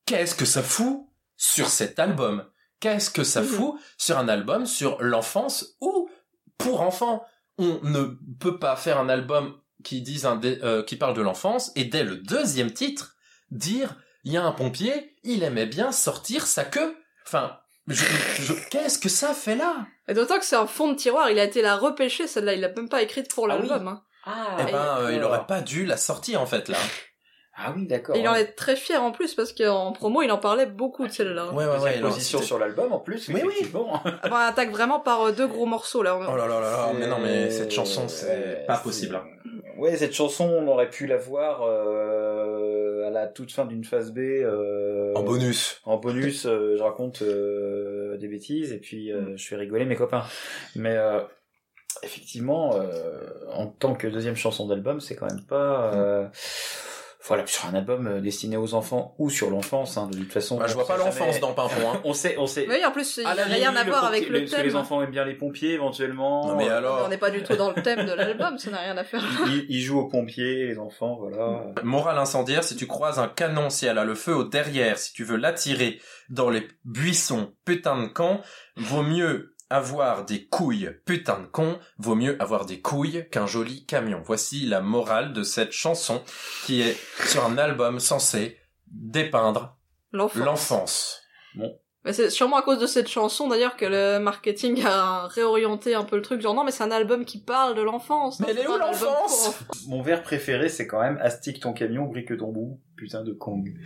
qu'est-ce 0.06 0.36
que 0.36 0.46
ça 0.46 0.64
fout 0.64 1.08
sur 1.38 1.70
cet 1.70 2.00
album? 2.00 2.46
Qu'est-ce 2.80 3.10
que 3.10 3.24
ça 3.24 3.42
fout 3.44 3.76
sur 3.98 4.18
un 4.18 4.28
album 4.28 4.66
sur 4.66 5.02
l'enfance 5.02 5.76
ou 5.82 6.10
pour 6.58 6.82
enfants? 6.82 7.26
On 7.58 7.80
ne 7.84 8.18
peut 8.40 8.60
pas 8.60 8.76
faire 8.76 9.00
un 9.00 9.10
album 9.10 9.60
qui 9.84 10.02
dise 10.02 10.26
un 10.26 10.36
dé- 10.36 10.60
euh, 10.64 10.84
qui 10.84 10.96
parle 10.98 11.16
de 11.16 11.22
l'enfance 11.22 11.72
et 11.76 11.86
dès 11.86 12.04
le 12.04 12.18
deuxième 12.18 12.72
titre 12.72 13.16
dire 13.52 13.96
il 14.24 14.34
y 14.34 14.38
a 14.38 14.44
un 14.44 14.52
pompier, 14.52 15.16
il 15.24 15.44
aimait 15.44 15.68
bien 15.68 15.92
sortir 15.92 16.48
sa 16.48 16.66
queue. 16.66 16.98
Enfin, 17.26 17.58
je- 17.88 18.04
je- 18.42 18.54
qu'est-ce 18.70 18.98
que 19.00 19.10
ça 19.10 19.34
fait 19.34 19.56
là? 19.56 19.86
Et 20.08 20.14
d'autant 20.14 20.38
que 20.40 20.46
c'est 20.46 20.56
un 20.56 20.66
fond 20.68 20.90
de 20.92 20.96
tiroir, 20.96 21.30
il 21.30 21.38
a 21.40 21.44
été 21.44 21.62
la 21.62 21.78
repêcher, 21.78 22.28
celle-là, 22.28 22.54
il 22.56 22.62
l'a 22.62 22.70
même 22.74 22.90
pas 22.90 23.02
écrite 23.04 23.30
pour 23.34 23.50
Ah 23.50 23.58
oui. 23.60 23.68
l'album. 23.68 23.88
hein. 23.88 24.04
Ah, 24.26 24.58
Eh 24.60 24.72
ben, 24.72 24.98
euh, 25.00 25.14
il 25.14 25.24
aurait 25.24 25.46
pas 25.46 25.62
dû 25.62 25.86
la 25.86 25.98
sortir 25.98 26.42
en 26.42 26.46
fait 26.48 26.68
là. 26.70 26.78
Ah 27.58 27.74
oui, 27.76 27.88
d'accord. 27.88 28.16
Et 28.16 28.20
il 28.20 28.28
en 28.28 28.34
est 28.36 28.48
très 28.56 28.76
fier 28.76 29.02
en 29.02 29.12
plus 29.12 29.34
parce 29.34 29.54
qu'en 29.54 29.94
promo, 29.94 30.22
il 30.22 30.32
en 30.32 30.38
parlait 30.38 30.66
beaucoup 30.66 31.08
de 31.08 31.12
celle-là. 31.12 31.54
Ouais, 31.54 31.66
ouais, 31.66 31.80
ouais. 31.80 32.00
position 32.02 32.42
sur 32.42 32.60
l'album 32.60 32.92
en 32.92 33.00
plus, 33.00 33.30
Oui, 33.30 33.36
oui. 33.46 33.54
effectivement. 33.54 34.02
Bah, 34.24 34.30
on 34.32 34.36
attaque 34.36 34.72
vraiment 34.72 35.00
par 35.00 35.22
euh, 35.22 35.32
deux 35.32 35.48
gros 35.48 35.66
morceaux 35.66 36.04
là. 36.04 36.18
Oh 36.20 36.36
là 36.36 36.48
là 36.48 36.60
là 36.60 36.72
là, 36.72 36.92
mais 37.00 37.08
non, 37.08 37.18
mais 37.20 37.50
cette 37.50 37.72
chanson, 37.72 38.08
c'est 38.10 38.66
pas 38.68 38.78
possible. 38.78 39.16
hein. 39.16 39.24
Ouais, 39.78 39.96
cette 39.98 40.14
chanson, 40.14 40.46
on 40.50 40.68
aurait 40.68 40.90
pu 40.90 41.06
la 41.08 41.18
voir 41.18 41.62
euh, 41.64 43.08
à 43.08 43.10
la 43.10 43.28
toute 43.28 43.52
fin 43.52 43.66
d'une 43.66 43.84
phase 43.84 44.12
B. 44.12 44.20
euh, 44.20 45.14
En 45.16 45.24
bonus. 45.24 45.82
En 45.86 45.98
bonus, 45.98 46.46
euh, 46.46 46.76
je 46.78 46.84
raconte 46.84 47.22
euh, 47.22 48.18
des 48.18 48.28
bêtises 48.28 48.72
et 48.72 48.78
puis 48.80 49.12
euh, 49.12 49.36
je 49.36 49.48
fais 49.48 49.56
rigoler 49.58 49.86
mes 49.86 49.96
copains. 49.96 50.24
Mais 50.76 50.96
euh, 50.96 51.20
effectivement, 52.04 52.76
euh, 52.76 53.20
en 53.54 53.68
tant 53.68 53.96
que 53.96 54.08
deuxième 54.08 54.36
chanson 54.36 54.66
d'album, 54.68 55.00
c'est 55.02 55.16
quand 55.16 55.28
même 55.28 55.46
pas... 55.46 56.30
voilà, 57.28 57.46
sur 57.48 57.66
un 57.66 57.74
album 57.74 58.08
euh, 58.08 58.22
destiné 58.22 58.56
aux 58.58 58.74
enfants 58.76 59.16
ou 59.18 59.30
sur 59.30 59.50
l'enfance, 59.50 59.98
hein, 59.98 60.08
de 60.12 60.18
toute 60.18 60.32
façon. 60.32 60.58
Bah, 60.58 60.68
je 60.68 60.74
vois 60.76 60.86
pas 60.86 60.98
l'enfance 60.98 61.28
jamais- 61.28 61.40
dans 61.40 61.54
Pimpon. 61.54 61.90
Hein. 61.94 62.02
On 62.06 62.14
sait, 62.14 62.36
on 62.38 62.46
sait. 62.48 62.68
Oui, 62.70 62.84
en 62.86 62.92
plus, 62.92 63.18
il 63.18 63.22
n'y 63.24 63.28
a 63.28 63.34
rien 63.46 63.76
à 63.76 63.84
voir 63.84 64.06
avec 64.06 64.30
le 64.30 64.40
parce 64.42 64.52
que 64.52 64.58
les 64.62 64.68
thème. 64.70 64.76
enfants 64.76 65.02
aiment 65.02 65.10
bien 65.12 65.26
les 65.26 65.34
pompiers 65.34 65.74
éventuellement. 65.74 66.48
Non 66.48 66.56
mais 66.56 66.66
Mais 66.66 66.72
alors, 66.72 67.04
on 67.06 67.10
n'est 67.10 67.18
pas 67.18 67.32
du 67.32 67.42
tout 67.44 67.56
dans 67.56 67.72
le 67.72 67.82
thème 67.82 68.06
de 68.06 68.12
l'album, 68.14 68.58
ça 68.58 68.70
n'a 68.72 68.78
rien 68.80 68.98
à 68.98 69.04
faire. 69.04 69.24
Ils, 69.48 69.66
ils 69.70 69.82
jouent 69.82 70.00
aux 70.00 70.08
pompiers, 70.08 70.68
les 70.68 70.78
enfants, 70.78 71.18
voilà. 71.20 71.64
morale 71.84 72.18
incendiaire, 72.20 72.64
si 72.64 72.76
tu 72.76 72.86
croises 72.88 73.18
un 73.20 73.28
canon, 73.28 73.70
si 73.70 73.86
elle 73.88 73.98
a 73.98 74.06
le 74.06 74.16
feu 74.16 74.36
au 74.36 74.44
derrière, 74.44 74.98
si 75.00 75.14
tu 75.14 75.24
veux 75.24 75.38
l'attirer 75.38 76.00
dans 76.30 76.50
les 76.50 76.68
buissons, 76.84 77.54
putain 77.66 78.02
de 78.04 78.08
con, 78.08 78.40
vaut 78.78 79.04
mieux 79.04 79.55
avoir 79.70 80.26
des 80.26 80.46
couilles, 80.48 80.92
putain 81.06 81.40
de 81.40 81.48
con, 81.48 81.80
vaut 81.98 82.16
mieux 82.16 82.42
avoir 82.42 82.66
des 82.66 82.82
couilles 82.82 83.28
qu'un 83.32 83.48
joli 83.48 83.86
camion. 83.86 84.22
Voici 84.24 84.66
la 84.66 84.82
morale 84.82 85.34
de 85.34 85.44
cette 85.44 85.72
chanson 85.72 86.22
qui 86.66 86.82
est 86.82 86.98
sur 87.28 87.46
un 87.46 87.58
album 87.58 88.00
censé 88.00 88.58
dépeindre 88.88 89.78
l'enfance. 90.12 91.22
Mais 92.06 92.14
c'est 92.14 92.30
sûrement 92.30 92.58
à 92.58 92.62
cause 92.62 92.78
de 92.78 92.86
cette 92.86 93.08
chanson 93.08 93.48
d'ailleurs 93.48 93.76
que 93.76 93.86
le 93.86 94.20
marketing 94.20 94.84
a 94.86 95.26
réorienté 95.26 95.96
un 95.96 96.04
peu 96.04 96.16
le 96.18 96.22
truc, 96.22 96.40
genre 96.40 96.54
non 96.54 96.64
mais 96.64 96.70
c'est 96.70 96.84
un 96.84 96.92
album 96.92 97.26
qui 97.26 97.42
parle 97.42 97.76
de 97.76 97.82
l'enfance. 97.82 98.40
Mais 98.40 98.48
elle 98.52 98.60
est 98.60 98.68
où 98.68 98.78
l'enfance? 98.78 99.58
Mon 99.88 100.04
vers 100.04 100.22
préféré, 100.22 100.70
c'est 100.70 100.86
quand 100.86 101.02
même 101.02 101.18
Astique 101.20 101.62
ton 101.62 101.74
camion, 101.74 102.06
brique 102.06 102.38
ton 102.38 102.52
bout, 102.52 102.80
putain 102.98 103.24
de 103.24 103.34
Kong. 103.34 103.74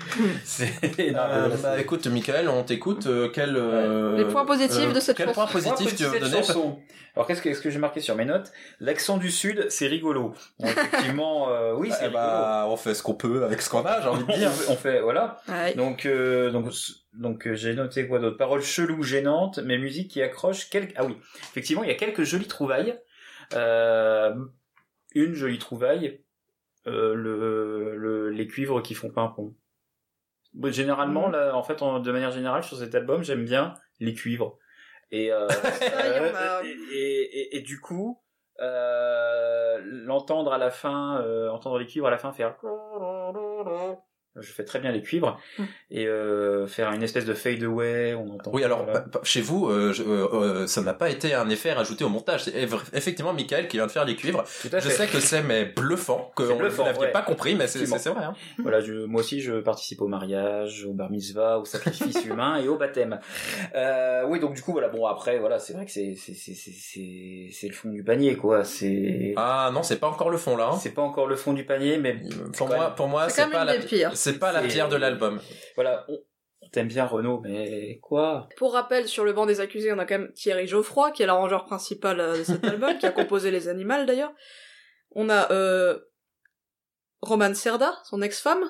Euh, 1.00 1.58
bah 1.64 1.80
écoute, 1.80 2.06
Michael, 2.08 2.50
on 2.50 2.64
t'écoute. 2.64 3.08
euh, 3.08 3.30
quel 3.34 3.56
euh, 3.56 4.18
Les 4.18 4.26
points 4.26 4.46
positifs 4.46 4.94
de 4.94 5.00
cette 5.00 5.18
quel 5.18 5.28
chanson. 5.28 5.42
point 5.42 5.52
positif 5.52 5.96
tu 5.96 6.04
veux 6.04 6.20
donner 6.20 6.38
chanson. 6.44 6.80
Alors 7.16 7.26
qu'est-ce 7.28 7.42
que, 7.42 7.50
est-ce 7.50 7.62
que 7.62 7.70
j'ai 7.70 7.80
marqué 7.80 8.00
sur 8.02 8.16
mes 8.16 8.26
notes? 8.26 8.52
L'accent 8.80 9.18
du 9.18 9.32
sud, 9.32 9.66
c'est 9.70 9.88
rigolo. 9.88 10.34
Bon, 10.60 10.68
effectivement, 10.68 11.50
euh, 11.50 11.74
oui, 11.76 11.92
c'est 11.92 12.08
Eh 12.08 12.10
bah, 12.10 12.66
on 12.70 12.78
fait 12.78 12.94
ce 12.94 13.02
qu'on 13.04 13.16
peut 13.16 13.44
avec 13.44 13.62
ce 13.62 13.70
qu'on 13.70 13.84
a, 13.86 14.02
j'ai 14.02 14.08
envie 14.08 14.24
de 14.24 14.32
dire. 14.34 14.50
rigolo. 14.52 14.66
on 14.70 14.76
fait, 14.76 15.02
voilà. 15.02 15.42
Ouais. 15.48 15.74
Donc, 15.76 16.06
euh, 16.06 16.52
donc, 16.52 16.72
donc 17.14 17.48
euh, 17.48 17.56
j'ai 17.56 17.74
noté 17.74 18.08
quoi 18.08 18.20
d'autre? 18.20 18.38
Paroles 18.38 18.62
cheloues, 18.62 19.04
gênantes, 19.04 19.60
mais 19.64 19.78
musique 19.78 20.12
qui 20.12 20.22
accroche. 20.22 20.70
Quelques... 20.70 20.94
Ah 20.98 21.06
oui, 21.06 21.18
effectivement, 21.52 21.84
il 21.84 21.90
y 21.90 21.94
a 21.94 21.96
quelques 21.96 22.24
jolies 22.24 22.48
trouvailles. 22.48 22.98
Euh, 23.54 24.36
une 25.16 25.34
jolie 25.34 25.58
trouvaille, 25.60 26.22
euh, 26.88 27.14
le, 27.14 27.96
le, 27.98 28.30
les 28.30 28.48
cuivres 28.48 28.82
qui 28.82 28.94
font 28.94 29.10
pimpon. 29.10 29.56
Bon, 30.54 30.72
Généralement, 30.72 31.28
Mhm. 31.28 31.34
là, 31.34 31.56
en 31.56 31.64
fait, 31.64 31.82
en- 31.82 32.00
de 32.00 32.12
manière 32.12 32.32
générale, 32.32 32.64
sur 32.64 32.78
cet 32.78 32.96
album, 32.96 33.24
j'aime 33.24 33.46
bien 33.46 33.76
les 34.00 34.14
cuivres. 34.14 34.58
Et, 35.12 35.32
euh, 35.32 35.48
bah, 36.34 36.62
et, 36.64 36.70
et, 36.92 37.40
et- 37.40 37.58
et 37.58 37.62
du 37.62 37.80
coup, 37.80 38.22
euh, 38.60 39.80
l'entendre 39.84 40.52
à 40.54 40.58
la 40.58 40.70
fin, 40.72 41.22
euh, 41.22 41.50
entendre 41.50 41.78
les 41.80 41.86
cuivres 41.86 42.08
à 42.08 42.12
la 42.12 42.18
fin 42.18 42.32
faire 42.34 42.56
je 44.36 44.52
fais 44.52 44.64
très 44.64 44.80
bien 44.80 44.92
les 44.92 45.02
cuivres 45.02 45.40
Mm. 45.58 45.64
et 45.92 46.08
euh, 46.08 46.68
faire 46.68 46.92
une 46.94 47.04
espèce 47.04 47.26
de 47.26 47.34
fade 47.34 47.64
away 47.64 48.14
on 48.14 48.36
entend 48.36 48.52
Oui, 48.54 48.64
alors 48.64 48.84
voilà. 48.84 49.02
bah, 49.02 49.20
chez 49.24 49.42
vous, 49.42 49.68
euh, 49.68 49.92
je- 49.92 50.04
euh, 50.04 50.28
euh, 50.34 50.68
ça 50.68 50.82
n'a 50.82 50.94
pas 50.94 51.10
été 51.10 51.34
un 51.34 51.50
effet 51.50 51.74
rajouté 51.74 52.04
au 52.04 52.10
montage. 52.10 52.44
C'est 52.44 52.52
eff- 52.66 52.90
effectivement 52.94 53.34
Michael 53.34 53.68
qui 53.68 53.78
vient 53.78 53.88
de 53.88 53.92
faire 53.92 54.06
les 54.06 54.16
cuivres. 54.16 54.44
tout 54.62 54.70
à 54.72 54.80
Je 54.80 54.88
fait 54.90 54.96
sais 54.96 55.08
que 55.08 55.20
c'est 55.20 55.42
mais 55.44 55.66
bluffant, 55.66 56.32
que 56.36 56.46
C'est 56.46 56.54
on- 56.54 56.58
bluffant, 56.58 56.84
vous 56.84 56.90
n'aviez 56.90 57.02
ouais. 57.08 57.12
pas 57.12 57.22
compris, 57.24 57.56
mais 57.56 57.68
c'est 57.68 57.80
vrai. 57.86 58.24
Hein. 58.24 58.34
voilà 58.60 58.80
je, 58.82 58.94
moi 59.06 59.22
aussi 59.22 59.42
je 59.42 59.60
participe 59.60 60.02
au 60.02 60.08
mariage 60.08 60.86
au 60.86 60.94
bar 60.94 61.10
mitzvah 61.12 61.58
au 61.60 61.66
sacrifice 61.66 62.24
humain 62.26 62.58
et 62.62 62.68
au 62.68 62.78
baptême 62.78 63.20
euh, 63.76 64.24
oui 64.28 64.40
donc 64.40 64.54
du 64.54 64.62
coup 64.62 64.72
voilà 64.72 64.88
bon 64.90 65.06
après 65.06 65.40
voilà 65.40 65.60
c'est 65.60 65.74
vrai 65.74 65.86
que 65.86 65.92
c'est 65.92 66.16
c'est 66.16 66.34
c'est 66.34 66.54
c'est 66.54 66.72
c'est 66.72 67.48
c'est 67.52 67.68
le 67.68 67.74
fond 67.74 67.90
du 67.90 68.04
panier 68.04 68.36
quoi 68.36 68.64
c'est 68.64 69.34
Ah 69.38 69.72
non, 69.74 69.84
c'est 69.84 69.98
pas 70.00 70.08
encore 70.08 70.30
le 70.30 70.38
fond 70.38 70.56
là. 70.58 70.70
hein. 70.74 70.78
c'est 70.80 70.92
pas 70.94 71.02
encore 71.02 71.28
le 71.28 71.36
fond 71.36 71.54
du 71.54 71.66
panier 71.66 71.98
mais 71.98 72.18
Pour 72.58 72.68
moi, 72.68 72.78
même- 72.78 72.96
pour 72.96 73.08
moi, 73.08 73.30
C'est 73.30 73.50
pas 73.50 73.66
la 73.66 73.78
pires. 73.78 74.16
C'est 74.20 74.40
pas 74.40 74.52
la 74.52 74.62
pierre 74.62 74.90
de 74.90 74.96
l'album. 74.96 75.40
voilà 75.76 76.06
on, 76.10 76.20
on 76.62 76.70
t'aime 76.70 76.88
bien 76.88 77.06
Renaud 77.06 77.40
mais 77.42 78.00
quoi? 78.02 78.50
Pour 78.58 78.74
rappel, 78.74 79.08
sur 79.08 79.24
le 79.26 79.34
banc 79.34 79.46
des 79.46 79.62
accusés, 79.62 79.92
on 79.94 80.00
a 80.00 80.06
quand 80.06 80.20
même 80.20 80.34
Thierry 80.34 80.68
Geoffroy, 80.68 81.12
qui 81.12 81.24
est 81.24 81.26
l'arrangeur 81.26 81.66
principal 81.66 82.20
euh, 82.20 82.38
de 82.38 82.44
cet 82.44 82.64
album, 82.66 82.98
qui 82.98 83.06
a 83.06 83.12
composé 83.12 83.52
Les 83.52 83.68
Animaux 83.68 84.06
d'ailleurs. 84.06 84.34
On 85.12 85.30
a 85.30 85.52
euh, 85.52 85.98
Roman 87.22 87.54
Serda, 87.54 87.98
son 88.04 88.22
ex-femme, 88.22 88.64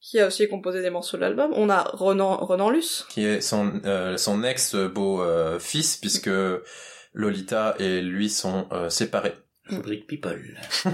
qui 0.00 0.20
a 0.20 0.26
aussi 0.26 0.48
composé 0.48 0.82
des 0.82 0.90
morceaux 0.90 1.16
de 1.16 1.22
l'album. 1.22 1.52
On 1.54 1.70
a 1.70 1.82
Renan, 1.82 2.36
Renan 2.36 2.70
Luce, 2.70 3.06
Qui 3.08 3.24
est 3.24 3.40
son 3.40 3.80
euh, 3.84 4.16
son 4.16 4.44
ex 4.44 4.74
beau 4.74 5.22
euh, 5.22 5.58
fils 5.58 5.96
puisque 5.96 6.30
Lolita 7.12 7.74
et 7.78 8.00
lui 8.00 8.30
sont 8.30 8.68
euh, 8.72 8.88
séparés. 8.90 9.34
Fabrique 9.68 10.06
People 10.06 10.40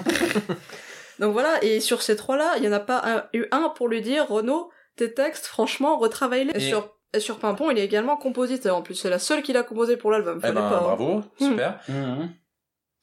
Donc 1.18 1.32
voilà, 1.32 1.62
et 1.62 1.80
sur 1.80 2.02
ces 2.02 2.16
trois-là, 2.16 2.54
il 2.56 2.62
n'y 2.62 2.68
en 2.68 2.72
a 2.72 2.80
pas 2.80 3.02
un- 3.04 3.24
eu 3.32 3.44
un 3.52 3.68
pour 3.70 3.88
lui 3.88 4.00
dire 4.02 4.26
Renaud, 4.28 4.70
tes 4.96 5.12
textes, 5.14 5.46
franchement, 5.46 5.98
retravaille-les. 5.98 6.52
Et, 6.56 6.60
sur, 6.60 6.96
et 7.12 7.20
sur 7.20 7.38
Pimpon, 7.38 7.70
il 7.70 7.78
est 7.78 7.84
également 7.84 8.16
compositeur. 8.16 8.76
En 8.76 8.82
plus, 8.82 8.94
c'est 8.94 9.10
la 9.10 9.18
seule 9.18 9.42
qu'il 9.42 9.56
a 9.56 9.62
composé 9.62 9.96
pour 9.96 10.10
l'album. 10.10 10.40
Eh 10.42 10.46
ben 10.48 10.54
pas, 10.54 10.76
hein. 10.76 10.80
bravo, 10.82 11.22
super. 11.38 11.80
Mhm. 11.88 12.30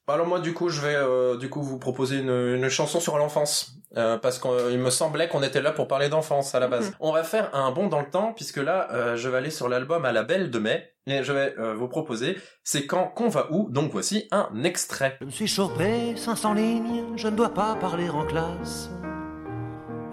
Alors 0.08 0.28
moi 0.28 0.40
du 0.40 0.54
coup 0.54 0.68
je 0.68 0.82
vais 0.82 0.96
euh, 0.96 1.38
du 1.38 1.50
coup 1.50 1.62
vous 1.62 1.80
proposer 1.80 2.18
une, 2.18 2.30
une 2.30 2.68
chanson 2.70 3.00
sur 3.00 3.18
l'enfance 3.18 3.78
euh, 3.98 4.18
parce 4.18 4.40
qu'il 4.40 4.80
me 4.80 4.90
semblait 4.90 5.28
qu'on 5.28 5.44
était 5.44 5.62
là 5.62 5.72
pour 5.72 5.88
parler 5.88 6.08
d'enfance 6.08 6.56
à 6.56 6.62
la 6.62 6.68
base. 6.68 6.90
Mhm. 6.90 6.96
On 7.02 7.12
va 7.12 7.24
faire 7.24 7.54
un 7.54 7.72
bond 7.72 7.88
dans 7.88 8.00
le 8.00 8.10
temps 8.10 8.32
puisque 8.34 8.58
là 8.58 8.88
euh, 8.92 9.18
je 9.18 9.28
vais 9.28 9.38
aller 9.38 9.50
sur 9.50 9.68
l'album 9.68 10.06
à 10.06 10.14
la 10.14 10.24
belle 10.24 10.50
de 10.50 10.60
mai 10.60 10.94
et 11.08 11.24
je 11.24 11.34
vais 11.34 11.54
euh, 11.60 11.74
vous 11.74 11.90
proposer 11.90 12.38
c'est 12.64 12.86
quand 12.86 13.08
qu'on 13.08 13.28
va 13.28 13.52
où 13.52 13.70
donc 13.70 13.92
voici 13.92 14.30
un 14.32 14.50
extrait. 14.64 15.18
Je 15.20 15.26
me 15.26 15.32
suis 15.32 15.48
chopé 15.48 16.16
500 16.16 16.54
lignes, 16.54 17.04
je 17.18 17.28
ne 17.28 17.36
dois 17.36 17.54
pas 17.54 17.76
parler 17.76 18.10
en 18.10 18.26
classe. 18.26 18.90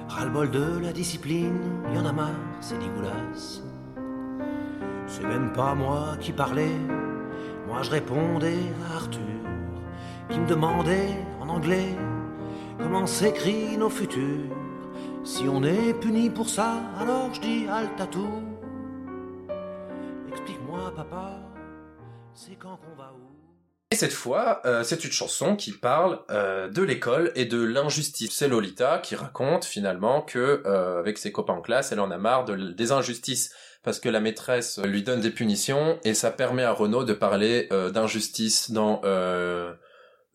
Ras-le-bol 0.09 0.51
de 0.51 0.79
la 0.83 0.92
discipline, 0.92 1.61
y 1.94 1.98
en 1.98 2.07
a 2.07 2.12
marre, 2.12 2.31
c'est 2.61 2.79
dégueulasse. 2.79 3.62
C'est 5.07 5.24
même 5.24 5.53
pas 5.53 5.74
moi 5.74 6.16
qui 6.20 6.33
parlais, 6.33 6.77
moi 7.68 7.83
je 7.83 7.90
répondais 7.90 8.59
à 8.90 8.96
Arthur, 8.96 9.20
qui 10.31 10.38
me 10.38 10.47
demandait 10.47 11.14
en 11.41 11.49
anglais 11.49 11.97
comment 12.79 13.07
s'écrit 13.07 13.77
nos 13.77 13.91
futurs. 13.91 14.55
Si 15.25 15.49
on 15.49 15.62
est 15.62 15.95
puni 16.01 16.31
pour 16.31 16.49
ça, 16.49 16.83
alors 16.99 17.33
je 17.35 17.41
dis 17.41 17.67
halte 17.69 18.01
à 18.01 18.07
tout. 18.07 18.43
Explique-moi, 20.29 20.93
papa, 20.95 21.41
c'est 22.35 22.57
quand 22.57 22.77
qu'on 22.77 22.97
va 22.97 23.12
où? 23.14 23.29
Et 23.91 23.97
cette 23.97 24.12
fois, 24.12 24.61
euh, 24.67 24.85
c'est 24.85 25.05
une 25.05 25.12
chanson 25.12 25.57
qui 25.57 25.73
parle 25.73 26.21
euh, 26.31 26.69
de 26.69 26.83
l'école 26.83 27.33
et 27.35 27.47
de 27.47 27.62
l'injustice. 27.62 28.31
C'est 28.33 28.47
Lolita 28.47 28.99
qui 28.99 29.17
raconte 29.17 29.64
finalement 29.64 30.21
que 30.21 30.62
euh, 30.67 30.99
avec 30.99 31.17
ses 31.17 31.33
copains 31.33 31.55
en 31.55 31.62
classe, 31.62 31.91
elle 31.91 32.01
en 32.01 32.11
a 32.11 32.19
marre 32.19 32.45
de, 32.45 32.55
des 32.55 32.93
injustices 32.93 33.51
parce 33.83 33.99
que 33.99 34.11
la 34.11 34.21
maîtresse 34.21 34.79
lui 34.85 35.03
donne 35.03 35.21
des 35.21 35.31
punitions 35.31 35.99
et 36.05 36.12
ça 36.12 36.31
permet 36.31 36.64
à 36.64 36.73
Renaud 36.73 37.05
de 37.05 37.14
parler 37.14 37.69
d'injustice 37.95 38.73
dans 38.73 39.01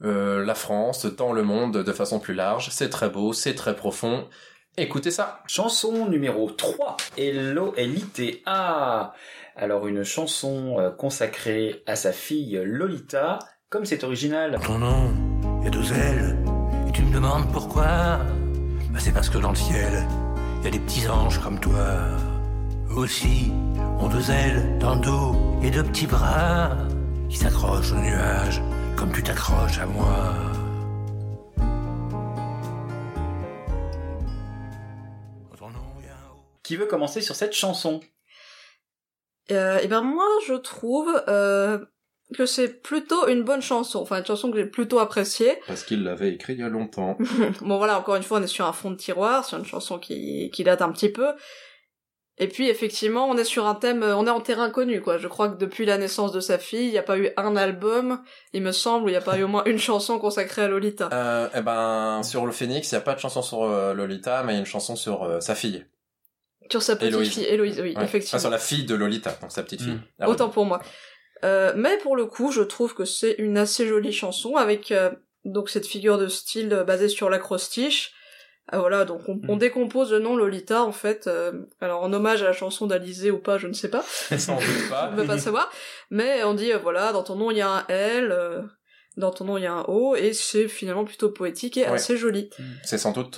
euh, 0.03 0.43
la 0.45 0.55
France, 0.55 1.05
dans 1.05 1.31
le 1.31 1.43
monde 1.43 1.77
de 1.77 1.91
façon 1.93 2.19
plus 2.19 2.33
large. 2.33 2.69
C'est 2.71 2.89
très 2.89 3.09
beau, 3.09 3.33
c'est 3.33 3.55
très 3.55 3.75
profond. 3.75 4.27
Écoutez 4.75 5.11
ça. 5.11 5.41
Chanson 5.47 6.07
numéro 6.07 6.49
3, 6.49 6.97
Hello 7.17 7.73
L-I-T-A. 7.77 9.13
Alors 9.55 9.87
une 9.87 10.03
chanson 10.03 10.77
euh, 10.79 10.89
consacrée 10.89 11.83
à 11.85 11.95
sa 11.95 12.11
fille 12.11 12.59
Lolita, 12.63 13.39
comme 13.69 13.85
c'est 13.85 14.03
original. 14.03 14.59
Ton 14.65 14.79
nom, 14.79 15.13
il 15.59 15.65
y 15.65 15.67
a 15.67 15.69
deux 15.69 15.93
ailes, 15.93 16.37
et 16.87 16.91
tu 16.91 17.03
me 17.03 17.13
demandes 17.13 17.51
pourquoi 17.53 18.17
bah 18.89 18.99
C'est 18.99 19.13
parce 19.13 19.29
que 19.29 19.37
dans 19.37 19.51
le 19.51 19.55
ciel, 19.55 20.07
il 20.59 20.65
y 20.65 20.67
a 20.67 20.71
des 20.71 20.79
petits 20.79 21.07
anges 21.07 21.39
comme 21.39 21.59
toi. 21.59 21.99
Eux 22.89 22.97
aussi 22.97 23.51
ont 23.99 24.09
deux 24.09 24.31
ailes 24.31 24.77
dans 24.79 24.95
le 24.95 25.01
dos 25.01 25.35
et 25.61 25.69
deux 25.69 25.83
petits 25.83 26.07
bras 26.07 26.71
qui 27.29 27.37
s'accrochent 27.37 27.91
aux 27.91 28.01
nuages 28.01 28.61
comme 28.95 29.12
tu 29.13 29.23
t'accroches 29.23 29.79
à 29.79 29.86
moi. 29.86 30.36
Qui 36.63 36.77
veut 36.77 36.86
commencer 36.86 37.21
sur 37.21 37.36
cette 37.36 37.53
chanson 37.53 37.99
Euh, 39.51 39.79
et 39.79 39.88
ben 39.88 40.01
moi, 40.01 40.25
je 40.47 40.53
trouve 40.53 41.21
euh, 41.27 41.77
que 42.34 42.45
c'est 42.45 42.82
plutôt 42.82 43.27
une 43.27 43.43
bonne 43.43 43.62
chanson. 43.62 43.99
Enfin, 43.99 44.19
une 44.19 44.25
chanson 44.25 44.49
que 44.49 44.58
j'ai 44.58 44.65
plutôt 44.65 44.99
appréciée. 44.99 45.60
Parce 45.67 45.84
qu'il 45.84 46.03
l'avait 46.03 46.32
écrit 46.32 46.53
il 46.53 46.60
y 46.60 46.63
a 46.63 46.69
longtemps. 46.69 47.17
bon 47.62 47.77
voilà, 47.77 47.99
encore 47.99 48.15
une 48.15 48.23
fois, 48.23 48.39
on 48.39 48.43
est 48.43 48.47
sur 48.47 48.65
un 48.65 48.71
fond 48.71 48.91
de 48.91 48.95
tiroir, 48.95 49.43
sur 49.43 49.58
une 49.58 49.65
chanson 49.65 49.99
qui, 49.99 50.49
qui 50.51 50.63
date 50.63 50.82
un 50.82 50.91
petit 50.93 51.10
peu. 51.10 51.34
Et 52.39 52.48
puis 52.48 52.67
effectivement, 52.67 53.30
on 53.30 53.38
est 53.38 53.43
sur 53.43 53.67
un 53.67 53.76
thème, 53.76 54.02
on 54.02 54.26
est 54.26 54.32
en 54.32 54.41
terrain 54.41 54.72
connu, 54.72 55.02
quoi. 55.02 55.19
Je 55.19 55.28
crois 55.28 55.50
que 55.50 55.58
depuis 55.58 55.86
la 55.86 56.00
naissance 56.00 56.32
de 56.32 56.39
sa 56.39 56.58
fille, 56.58 56.88
il 56.88 56.91
n'y 56.91 56.98
a 56.98 57.04
pas 57.04 57.17
eu 57.17 57.30
un 57.38 57.56
album, 57.56 58.22
il 58.54 58.63
me 58.63 58.72
semble, 58.72 59.06
où 59.06 59.10
il 59.10 59.12
n'y 59.12 59.17
a 59.17 59.22
pas 59.22 59.38
eu 59.38 59.43
au 59.43 59.48
moins 59.48 59.63
une 59.65 59.78
chanson 59.78 60.17
consacrée 60.17 60.63
à 60.63 60.67
Lolita. 60.67 61.10
Euh, 61.13 61.48
eh 61.56 61.62
ben, 61.62 62.24
sur 62.24 62.46
le 62.48 62.52
Phoenix, 62.52 62.91
il 62.91 62.96
n'y 62.96 62.98
a 62.98 63.02
pas 63.02 63.13
de 63.13 63.19
chanson 63.19 63.43
sur 63.43 63.63
euh, 63.63 63.93
Lolita, 63.93 64.41
mais 64.43 64.54
il 64.54 64.56
y 64.56 64.58
a 64.58 64.62
une 64.62 64.65
chanson 64.65 64.96
sur 64.96 65.24
euh, 65.24 65.39
sa 65.41 65.54
fille. 65.54 65.86
Sur 66.72 66.82
sa 66.82 66.96
petite 66.96 67.10
Héloïse. 67.10 67.34
fille, 67.34 67.43
Héloïse, 67.43 67.80
oui, 67.82 67.93
Ouais. 67.96 68.04
effectivement. 68.04 68.38
Enfin, 68.38 68.39
sur 68.39 68.50
la 68.50 68.58
fille 68.58 68.86
de 68.86 68.96
Lolita, 68.96 69.38
donc 69.41 69.52
sa 69.52 69.62
petite 69.62 69.82
fille. 69.84 70.00
Ah, 70.19 70.28
Autant 70.28 70.50
pour 70.50 70.65
moi. 70.65 70.82
Euh, 71.43 71.74
mais 71.76 71.98
pour 71.98 72.15
le 72.15 72.26
coup, 72.26 72.52
je 72.52 72.62
trouve 72.62 72.96
que 72.96 73.06
c'est 73.06 73.36
une 73.38 73.58
assez 73.58 73.86
jolie 73.86 74.13
chanson 74.13 74.56
avec 74.56 74.91
euh, 74.91 75.12
donc 75.46 75.69
cette 75.69 75.86
figure 75.86 76.17
de 76.17 76.30
style 76.30 76.72
euh, 76.74 76.84
basée 76.84 77.10
sur 77.10 77.30
l'acrostiche. 77.30 78.13
Ah, 78.75 78.79
voilà, 78.79 79.05
donc 79.05 79.21
on, 79.27 79.36
Mm. 79.36 79.49
on 79.49 79.57
décompose 79.57 80.12
le 80.12 80.19
nom 80.19 80.36
Lolita 80.36 80.83
en 80.83 80.91
fait. 80.91 81.27
euh, 81.27 81.51
alors 81.79 82.01
en 82.03 82.12
hommage 82.12 82.41
à 82.41 82.45
la 82.45 82.53
chanson 82.53 82.88
d'Alizé 82.88 83.29
ou 83.31 83.38
pas, 83.38 83.57
je 83.59 83.67
ne 83.67 83.73
sais 83.73 83.89
pas. 83.89 84.01
Sans 84.38 84.55
doute 84.55 84.89
pas. 84.89 85.07
on 85.09 85.12
ne 85.12 85.21
peut 85.21 85.27
pas 85.27 85.38
savoir. 85.38 85.71
Mais 86.09 86.43
on 86.43 86.53
dit 86.55 86.73
euh, 86.73 86.79
voilà, 86.79 87.12
dans 87.13 87.23
ton 87.23 87.36
nom 87.36 87.51
il 87.51 87.57
y 87.57 87.62
a 87.62 87.69
un 87.69 87.86
L, 87.88 88.31
euh, 88.31 88.62
dans 89.17 89.29
ton 89.31 89.45
nom 89.45 89.57
il 89.57 89.63
y 89.63 89.67
a 89.67 89.73
un 89.73 89.83
O, 89.88 90.15
et 90.15 90.33
c'est 90.33 90.67
finalement 90.67 91.05
plutôt 91.05 91.29
poétique 91.29 91.77
et 91.77 91.83
Ouais. 91.83 91.91
assez 91.93 92.17
joli. 92.17 92.49
C'est 92.83 92.97
sans 92.97 93.12
doute 93.12 93.38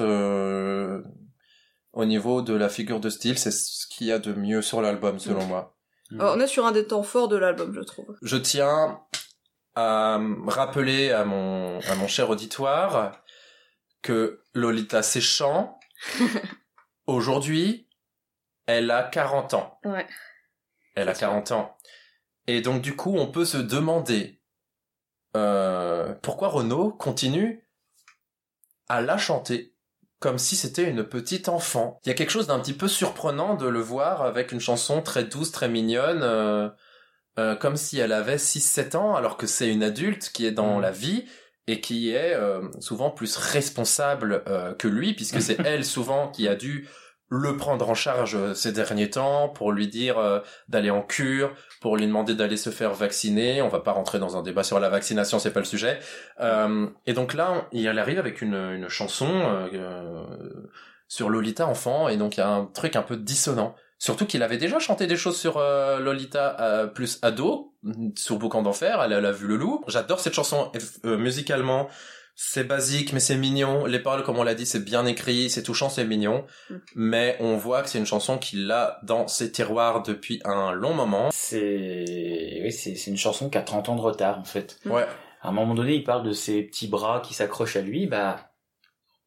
au 1.93 2.05
niveau 2.05 2.41
de 2.41 2.53
la 2.53 2.69
figure 2.69 2.99
de 2.99 3.09
style, 3.09 3.37
c'est 3.37 3.51
ce 3.51 3.87
qu'il 3.87 4.07
y 4.07 4.11
a 4.11 4.19
de 4.19 4.33
mieux 4.33 4.61
sur 4.61 4.81
l'album, 4.81 5.19
selon 5.19 5.43
Mm. 5.45 5.47
moi. 5.47 5.75
Alors, 6.19 6.35
on 6.37 6.39
est 6.39 6.47
sur 6.47 6.65
un 6.65 6.71
des 6.71 6.85
temps 6.85 7.03
forts 7.03 7.27
de 7.27 7.35
l'album, 7.35 7.73
je 7.73 7.81
trouve. 7.81 8.15
Je 8.21 8.37
tiens 8.37 8.99
à 9.75 10.19
rappeler 10.47 11.11
à 11.11 11.25
mon, 11.25 11.79
à 11.89 11.95
mon 11.95 12.07
cher 12.07 12.29
auditoire 12.29 13.19
que 14.01 14.39
Lolita 14.55 15.03
Séchant, 15.03 15.79
aujourd'hui, 17.07 17.87
elle 18.65 18.89
a 18.89 19.03
40 19.03 19.53
ans. 19.53 19.79
Ouais. 19.83 20.07
Elle 20.95 21.09
a 21.09 21.13
40 21.13 21.51
ans. 21.51 21.77
Et 22.47 22.61
donc, 22.61 22.81
du 22.81 22.95
coup, 22.95 23.15
on 23.15 23.27
peut 23.27 23.45
se 23.45 23.57
demander 23.57 24.41
euh, 25.35 26.15
pourquoi 26.21 26.47
Renaud 26.47 26.91
continue 26.91 27.67
à 28.87 29.01
la 29.01 29.17
chanter 29.17 29.75
comme 30.19 30.37
si 30.39 30.55
c'était 30.55 30.89
une 30.89 31.03
petite 31.03 31.49
enfant. 31.49 31.99
Il 32.03 32.09
y 32.09 32.11
a 32.11 32.15
quelque 32.15 32.31
chose 32.31 32.47
d'un 32.47 32.59
petit 32.59 32.73
peu 32.73 32.87
surprenant 32.87 33.55
de 33.55 33.67
le 33.67 33.79
voir 33.79 34.23
avec 34.23 34.51
une 34.51 34.59
chanson 34.59 35.01
très 35.01 35.25
douce, 35.25 35.51
très 35.51 35.69
mignonne, 35.69 36.23
euh, 36.23 36.69
euh, 37.37 37.55
comme 37.55 37.75
si 37.75 37.99
elle 37.99 38.13
avait 38.13 38.37
6-7 38.37 38.95
ans, 38.95 39.15
alors 39.15 39.37
que 39.37 39.45
c'est 39.45 39.71
une 39.71 39.83
adulte 39.83 40.31
qui 40.33 40.45
est 40.45 40.51
dans 40.51 40.79
la 40.79 40.91
vie 40.91 41.25
et 41.67 41.81
qui 41.81 42.11
est 42.11 42.33
euh, 42.35 42.61
souvent 42.79 43.09
plus 43.09 43.35
responsable 43.37 44.43
euh, 44.47 44.73
que 44.73 44.87
lui, 44.87 45.13
puisque 45.13 45.41
c'est 45.41 45.57
elle 45.65 45.85
souvent 45.85 46.29
qui 46.29 46.47
a 46.47 46.55
dû 46.55 46.87
le 47.29 47.57
prendre 47.57 47.89
en 47.89 47.95
charge 47.95 48.35
euh, 48.35 48.53
ces 48.53 48.71
derniers 48.71 49.09
temps 49.09 49.49
pour 49.49 49.71
lui 49.71 49.87
dire 49.87 50.19
euh, 50.19 50.41
d'aller 50.67 50.91
en 50.91 51.01
cure, 51.01 51.55
pour 51.81 51.97
lui 51.97 52.05
demander 52.05 52.35
d'aller 52.35 52.55
se 52.55 52.69
faire 52.69 52.93
vacciner. 52.93 53.63
On 53.63 53.67
va 53.67 53.79
pas 53.79 53.93
rentrer 53.93 54.19
dans 54.19 54.37
un 54.37 54.43
débat 54.43 54.63
sur 54.63 54.79
la 54.79 54.89
vaccination, 54.89 55.39
c'est 55.39 55.51
pas 55.51 55.59
le 55.59 55.65
sujet. 55.65 55.99
Euh, 56.39 56.87
et 57.07 57.13
donc 57.13 57.33
là, 57.33 57.51
on- 57.51 57.65
il 57.71 57.87
arrive 57.97 58.19
avec 58.19 58.43
une, 58.43 58.53
une 58.53 58.87
chanson 58.89 59.27
euh, 59.27 59.67
euh, 59.73 60.23
sur 61.07 61.29
Lolita 61.29 61.65
enfant, 61.67 62.09
et 62.09 62.17
donc 62.17 62.37
il 62.37 62.41
y 62.41 62.43
a 62.43 62.49
un 62.49 62.65
truc 62.65 62.95
un 62.95 63.01
peu 63.03 63.17
dissonant. 63.17 63.75
Surtout 63.97 64.25
qu'il 64.25 64.43
avait 64.43 64.57
déjà 64.57 64.79
chanté 64.79 65.07
des 65.07 65.15
choses 65.15 65.37
sur 65.37 65.57
euh, 65.57 65.99
Lolita 65.99 66.57
euh, 66.59 66.87
plus 66.87 67.19
ado, 67.21 67.73
sur 68.15 68.37
Boucan 68.37 68.61
d'enfer, 68.61 69.01
elle, 69.01 69.13
elle 69.13 69.25
a 69.25 69.31
vu 69.31 69.47
le 69.47 69.55
loup. 69.55 69.83
J'adore 69.87 70.19
cette 70.19 70.33
chanson 70.33 70.71
euh, 71.05 71.17
musicalement. 71.17 71.87
C'est 72.37 72.65
basique, 72.65 73.13
mais 73.13 73.21
c'est 73.21 73.37
mignon. 73.37 73.85
Les 73.85 73.99
paroles, 73.99 74.23
comme 74.23 74.37
on 74.37 74.43
l'a 74.43 74.55
dit, 74.55 74.65
c'est 74.65 74.83
bien 74.83 75.05
écrit, 75.05 75.49
c'est 75.49 75.63
touchant, 75.63 75.87
c'est 75.87 76.03
mignon. 76.03 76.45
Mais 76.93 77.37
on 77.39 77.55
voit 77.55 77.81
que 77.81 77.87
c'est 77.87 77.97
une 77.97 78.05
chanson 78.05 78.37
qu'il 78.37 78.69
a 78.69 78.99
dans 79.03 79.27
ses 79.27 79.53
tiroirs 79.53 80.03
depuis 80.03 80.41
un 80.43 80.73
long 80.73 80.93
moment. 80.93 81.29
C'est 81.31 82.03
oui, 82.61 82.73
c'est 82.73 82.95
c'est 82.95 83.09
une 83.09 83.17
chanson 83.17 83.49
qui 83.49 83.57
a 83.57 83.61
30 83.61 83.87
ans 83.87 83.95
de 83.95 84.01
retard 84.01 84.37
en 84.37 84.43
fait. 84.43 84.79
Ouais. 84.85 85.05
À 85.41 85.49
un 85.49 85.51
moment 85.53 85.75
donné, 85.75 85.93
il 85.93 86.03
parle 86.03 86.23
de 86.23 86.33
ses 86.33 86.63
petits 86.63 86.87
bras 86.87 87.21
qui 87.21 87.33
s'accrochent 87.33 87.77
à 87.77 87.81
lui, 87.81 88.05
bah 88.05 88.49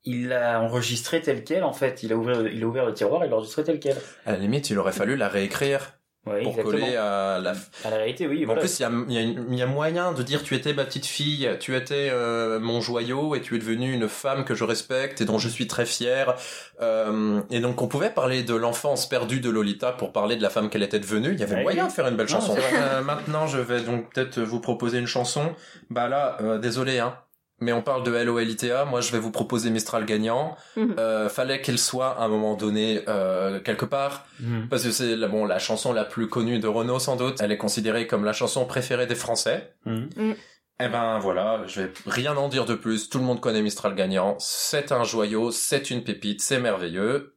il 0.05 0.29
l'a 0.29 0.61
enregistré 0.61 1.21
tel 1.21 1.45
quel 1.45 1.65
en 1.65 1.73
fait. 1.73 2.03
Il 2.03 2.13
a 2.13 2.17
ouvert 2.17 2.47
il 2.47 2.63
a 2.63 2.67
ouvert 2.67 2.87
le 2.87 2.95
tiroir, 2.95 3.25
il 3.25 3.31
l'a 3.31 3.37
enregistré 3.37 3.65
tel 3.65 3.79
quel. 3.81 3.97
À 4.27 4.33
la 4.33 4.39
limite, 4.39 4.71
il 4.71 4.79
aurait 4.79 4.93
fallu 4.93 5.17
la 5.17 5.29
réécrire 5.29 5.95
Ouais, 6.27 6.43
pour 6.43 6.51
exactement. 6.51 6.79
coller 6.85 6.97
à 6.97 7.39
la. 7.43 7.53
À 7.85 7.91
la 7.91 7.97
réalité, 7.97 8.27
oui. 8.27 8.45
En 8.47 8.55
plus, 8.55 8.81
il 8.81 8.83
y 8.83 8.85
a, 8.85 8.91
il 9.09 9.15
y, 9.15 9.19
a 9.19 9.57
y 9.57 9.63
a 9.63 9.67
moyen 9.67 10.13
de 10.13 10.23
dire 10.23 10.43
tu 10.43 10.55
étais 10.57 10.75
ma 10.75 10.85
petite 10.85 11.07
fille, 11.07 11.49
tu 11.59 11.75
étais 11.75 12.11
euh, 12.13 12.59
mon 12.61 12.83
joyau 12.83 13.35
et 13.35 13.41
tu 13.41 13.55
es 13.55 13.59
devenue 13.59 13.93
une 13.95 14.09
femme 14.09 14.45
que 14.45 14.55
je 14.55 14.65
respecte 14.65 15.23
et 15.23 15.25
dont 15.25 15.39
je 15.39 15.49
suis 15.49 15.67
très 15.69 15.87
fier. 15.87 16.35
Euh, 16.83 17.41
et 17.51 17.61
donc, 17.61 17.81
on 17.81 17.89
pouvait 17.89 18.11
parler 18.11 18.43
de 18.43 18.55
l'enfance 18.55 19.09
perdue 19.09 19.41
de 19.41 19.49
Lolita 19.49 19.93
pour 19.93 20.13
parler 20.13 20.37
de 20.37 20.43
la 20.43 20.51
femme 20.51 20.69
qu'elle 20.69 20.83
était 20.83 20.99
devenue. 21.01 21.33
Il 21.33 21.41
y 21.41 21.45
avait 21.45 21.57
Ouais, 21.57 21.63
moyen 21.63 21.85
oui. 21.85 21.89
de 21.89 21.95
faire 21.95 22.09
une 22.09 22.17
belle 22.17 22.27
Non, 22.27 22.41
chanson. 22.41 22.57
Euh, 22.75 23.01
maintenant, 23.01 23.47
je 23.47 23.59
vais 23.59 23.81
donc 23.81 24.13
peut-être 24.13 24.39
vous 24.41 24.61
proposer 24.61 24.99
une 24.99 25.07
chanson. 25.07 25.55
Bah 25.89 26.09
là, 26.09 26.37
euh, 26.43 26.59
désolé, 26.59 26.99
hein. 26.99 27.17
Mais 27.61 27.73
on 27.73 27.83
parle 27.83 28.05
de 28.05 28.13
LOLITA, 28.13 28.85
moi 28.85 29.01
je 29.01 29.11
vais 29.11 29.19
vous 29.19 29.33
proposer 29.33 29.71
Mistral 29.71 30.05
gagnant. 30.05 30.57
Mhm. 30.77 30.95
Euh, 30.99 31.29
fallait 31.29 31.61
qu'elle 31.61 31.79
soit 31.79 32.11
à 32.21 32.25
un 32.25 32.29
moment 32.29 32.55
donné 32.55 33.03
euh, 33.09 33.59
quelque 33.61 33.85
part. 33.85 34.27
Mhm. 34.41 34.69
Parce 34.69 34.85
que 34.85 34.93
c'est 34.93 35.17
la, 35.17 35.29
bon, 35.29 35.45
la 35.45 35.59
chanson 35.59 35.93
la 35.93 36.05
plus 36.05 36.29
connue 36.29 36.61
de 36.61 36.69
Renault 36.69 37.01
sans 37.01 37.17
doute. 37.17 37.41
Elle 37.41 37.51
est 37.51 37.59
considérée 37.59 38.07
comme 38.07 38.25
la 38.25 38.33
chanson 38.33 38.65
préférée 38.65 39.07
des 39.07 39.17
Français. 39.17 39.75
Mhm. 39.87 40.37
Eh 40.81 40.89
ben 40.89 41.19
voilà, 41.19 41.63
je 41.67 41.83
vais 41.83 41.93
rien 42.07 42.37
en 42.37 42.49
dire 42.49 42.65
de 42.65 42.75
plus. 42.75 43.09
Tout 43.09 43.19
le 43.19 43.25
monde 43.25 43.41
connaît 43.41 43.63
Mistral 43.63 43.97
gagnant. 43.97 44.37
C'est 44.39 44.93
un 44.93 45.03
joyau, 45.03 45.51
c'est 45.51 45.91
une 45.91 46.05
pépite, 46.05 46.41
c'est 46.41 46.61
merveilleux. 46.61 47.37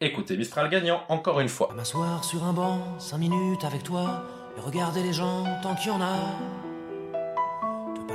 Écoutez 0.00 0.36
Mistral 0.36 0.68
gagnant 0.68 1.02
encore 1.08 1.40
une 1.40 1.48
fois. 1.48 1.72
M'asseoir 1.74 2.24
sur 2.24 2.44
un 2.44 2.52
banc, 2.52 2.98
cinq 2.98 3.18
minutes 3.18 3.64
avec 3.64 3.84
toi, 3.84 4.24
et 4.58 4.60
regarder 4.60 5.02
les 5.02 5.14
gens 5.14 5.44
tant 5.62 5.74
qu'il 5.76 5.92
y 5.92 5.94
en 5.94 6.02
a. 6.02 6.63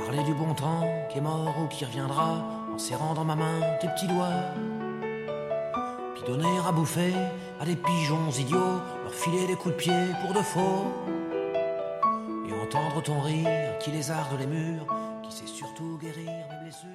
Parler 0.06 0.22
du 0.24 0.34
bon 0.34 0.54
temps 0.54 1.06
qui 1.10 1.18
est 1.18 1.20
mort 1.20 1.54
ou 1.62 1.68
qui 1.68 1.84
reviendra, 1.84 2.44
en 2.72 2.78
serrant 2.78 3.14
dans 3.14 3.24
ma 3.24 3.36
main 3.36 3.60
tes 3.80 3.88
petits 3.88 4.06
doigts. 4.06 4.54
Puis 6.14 6.24
donner 6.26 6.58
à 6.66 6.72
bouffer 6.72 7.12
à 7.60 7.64
des 7.64 7.76
pigeons 7.76 8.30
idiots, 8.30 8.80
leur 9.02 9.14
filer 9.14 9.46
des 9.46 9.54
coups 9.54 9.74
de 9.74 9.80
pied 9.80 10.06
pour 10.22 10.32
de 10.32 10.40
faux. 10.40 10.86
Et 12.48 12.52
entendre 12.52 13.02
ton 13.02 13.20
rire 13.20 13.78
qui 13.78 13.90
lézarde 13.90 14.38
les 14.38 14.46
murs, 14.46 14.86
qui 15.22 15.32
sait 15.32 15.46
surtout 15.46 15.98
guérir 16.00 16.30
mes 16.50 16.62
blessures. 16.62 16.88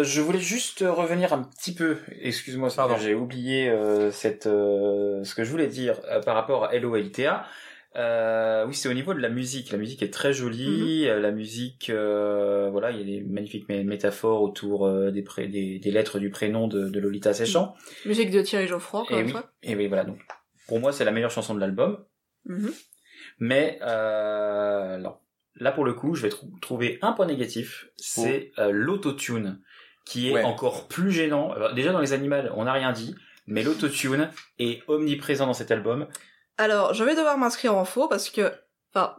Je 0.00 0.20
voulais 0.20 0.40
juste 0.40 0.84
revenir 0.86 1.32
un 1.32 1.42
petit 1.42 1.74
peu, 1.74 1.98
excuse-moi, 2.20 2.66
parce 2.68 2.74
que 2.74 2.80
Pardon. 2.80 2.96
j'ai 2.98 3.14
oublié 3.14 3.70
euh, 3.70 4.10
cette, 4.10 4.46
euh, 4.46 5.24
ce 5.24 5.34
que 5.34 5.42
je 5.42 5.50
voulais 5.50 5.68
dire 5.68 5.98
euh, 6.10 6.20
par 6.20 6.34
rapport 6.34 6.64
à 6.64 6.74
LOLTA. 6.74 7.46
Euh, 7.96 8.66
oui, 8.66 8.74
c'est 8.74 8.88
au 8.88 8.92
niveau 8.94 9.14
de 9.14 9.20
la 9.20 9.28
musique. 9.30 9.70
La 9.72 9.78
musique 9.78 10.02
est 10.02 10.12
très 10.12 10.32
jolie. 10.32 11.08
euh, 11.08 11.18
La 11.18 11.30
musique, 11.30 11.88
euh, 11.90 12.68
voilà, 12.70 12.90
il 12.90 12.98
y 12.98 13.00
a 13.00 13.04
des 13.04 13.24
magnifiques 13.26 13.68
mé- 13.68 13.84
métaphores 13.84 14.42
autour 14.42 14.86
euh, 14.86 15.10
des, 15.10 15.22
pré- 15.22 15.48
des, 15.48 15.78
des 15.78 15.90
lettres 15.90 16.18
du 16.18 16.28
prénom 16.30 16.68
de, 16.68 16.88
de 16.88 17.00
Lolita 17.00 17.32
Séchant. 17.32 17.74
Musique 18.04 18.30
de 18.30 18.42
Thierry 18.42 18.66
Geoffroy, 18.66 19.00
encore 19.00 19.16
Et 19.16 19.20
une 19.20 19.26
oui, 19.26 19.32
fois. 19.32 19.50
et 19.62 19.74
oui, 19.76 19.86
voilà. 19.86 20.04
Donc, 20.04 20.18
pour 20.68 20.78
moi, 20.80 20.92
c'est 20.92 21.04
la 21.06 21.10
meilleure 21.12 21.30
chanson 21.30 21.54
de 21.54 21.60
l'album. 21.60 22.04
Mhm. 22.44 22.70
Mais 23.38 23.78
euh, 23.82 24.98
non. 24.98 25.16
Là, 25.58 25.72
pour 25.72 25.84
le 25.86 25.94
coup, 25.94 26.14
je 26.14 26.22
vais 26.22 26.28
trou- 26.28 26.52
trouver 26.60 26.98
un 27.00 27.12
point 27.12 27.26
négatif. 27.26 27.86
C'est 27.96 28.52
euh, 28.58 28.70
l'autotune, 28.72 29.60
qui 30.04 30.28
est 30.28 30.34
Ouais. 30.34 30.42
encore 30.44 30.86
plus 30.86 31.10
gênant. 31.10 31.50
Alors, 31.52 31.72
déjà, 31.74 31.92
dans 31.92 32.00
les 32.00 32.12
animaux, 32.12 32.36
on 32.56 32.64
n'a 32.64 32.72
rien 32.74 32.92
dit, 32.92 33.14
mais 33.46 33.62
l'autotune 33.62 34.28
est 34.58 34.82
omniprésent 34.86 35.46
dans 35.46 35.54
cet 35.54 35.70
album. 35.70 36.06
Alors, 36.58 36.94
je 36.94 37.04
vais 37.04 37.14
devoir 37.14 37.36
m'inscrire 37.38 37.74
en 37.74 37.84
faux 37.84 38.08
parce 38.08 38.30
que, 38.30 38.52
enfin, 38.94 39.16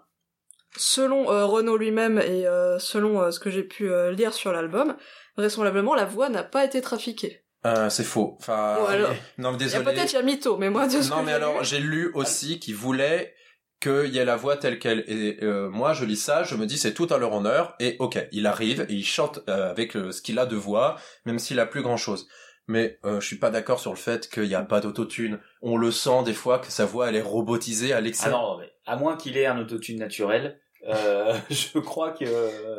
selon 0.75 1.31
euh, 1.31 1.45
Renaud 1.45 1.77
lui-même 1.77 2.17
et 2.19 2.47
euh, 2.47 2.79
selon 2.79 3.21
euh, 3.21 3.31
ce 3.31 3.39
que 3.39 3.49
j'ai 3.49 3.63
pu 3.63 3.89
euh, 3.91 4.11
lire 4.11 4.33
sur 4.33 4.51
l'album, 4.51 4.95
vraisemblablement 5.37 5.95
la 5.95 6.05
voix 6.05 6.29
n'a 6.29 6.43
pas 6.43 6.65
été 6.65 6.81
trafiquée. 6.81 7.43
Euh, 7.65 7.89
c'est 7.89 8.03
faux. 8.03 8.37
Enfin, 8.39 8.77
alors- 8.87 9.11
non 9.37 9.51
mais 9.51 9.57
Il 9.57 9.61
y 9.61 9.65
a 9.75 9.79
désolé. 9.79 9.83
peut-être 9.83 10.11
il 10.13 10.15
y 10.15 10.19
a 10.19 10.21
mytho, 10.23 10.57
mais 10.57 10.69
moi 10.69 10.87
de 10.87 11.01
ce 11.01 11.09
Non 11.09 11.19
que 11.21 11.25
mais 11.25 11.33
alors 11.33 11.63
j'ai 11.63 11.79
lu 11.79 12.11
aussi 12.13 12.59
qu'il 12.59 12.75
voulait 12.75 13.33
qu'il 13.81 14.07
y 14.07 14.17
ait 14.19 14.25
la 14.25 14.35
voix 14.35 14.57
telle 14.57 14.79
qu'elle. 14.79 15.03
Et 15.07 15.39
euh, 15.43 15.67
moi 15.69 15.93
je 15.93 16.05
lis 16.05 16.15
ça, 16.17 16.43
je 16.43 16.55
me 16.55 16.65
dis 16.65 16.77
c'est 16.77 16.93
tout 16.93 17.07
à 17.11 17.17
leur 17.17 17.33
honneur. 17.33 17.75
Et 17.79 17.95
ok, 17.99 18.27
il 18.31 18.45
arrive 18.47 18.85
et 18.89 18.93
il 18.93 19.05
chante 19.05 19.39
euh, 19.49 19.69
avec 19.69 19.95
euh, 19.95 20.11
ce 20.11 20.21
qu'il 20.21 20.39
a 20.39 20.45
de 20.45 20.55
voix, 20.55 20.97
même 21.25 21.39
s'il 21.39 21.59
a 21.59 21.65
plus 21.65 21.81
grand 21.81 21.97
chose. 21.97 22.27
Mais 22.67 22.99
euh, 23.05 23.19
je 23.21 23.25
suis 23.25 23.37
pas 23.37 23.49
d'accord 23.49 23.79
sur 23.79 23.91
le 23.91 23.97
fait 23.97 24.29
qu'il 24.29 24.43
n'y 24.43 24.55
a 24.55 24.61
pas 24.61 24.81
d'autotune. 24.81 25.39
On 25.61 25.77
le 25.77 25.91
sent 25.91 26.23
des 26.25 26.33
fois 26.33 26.59
que 26.59 26.67
sa 26.71 26.85
voix 26.85 27.07
elle 27.09 27.15
est 27.15 27.21
robotisée 27.21 27.93
à 27.93 27.97
Ah 27.97 28.01
l'excès. 28.01 28.29
non, 28.29 28.57
mais 28.57 28.69
à 28.85 28.95
moins 28.97 29.15
qu'il 29.15 29.37
ait 29.37 29.45
un 29.45 29.57
autotune 29.57 29.99
naturel, 29.99 30.59
Euh, 30.87 31.33
je 31.49 31.79
crois 31.79 32.11
que. 32.11 32.23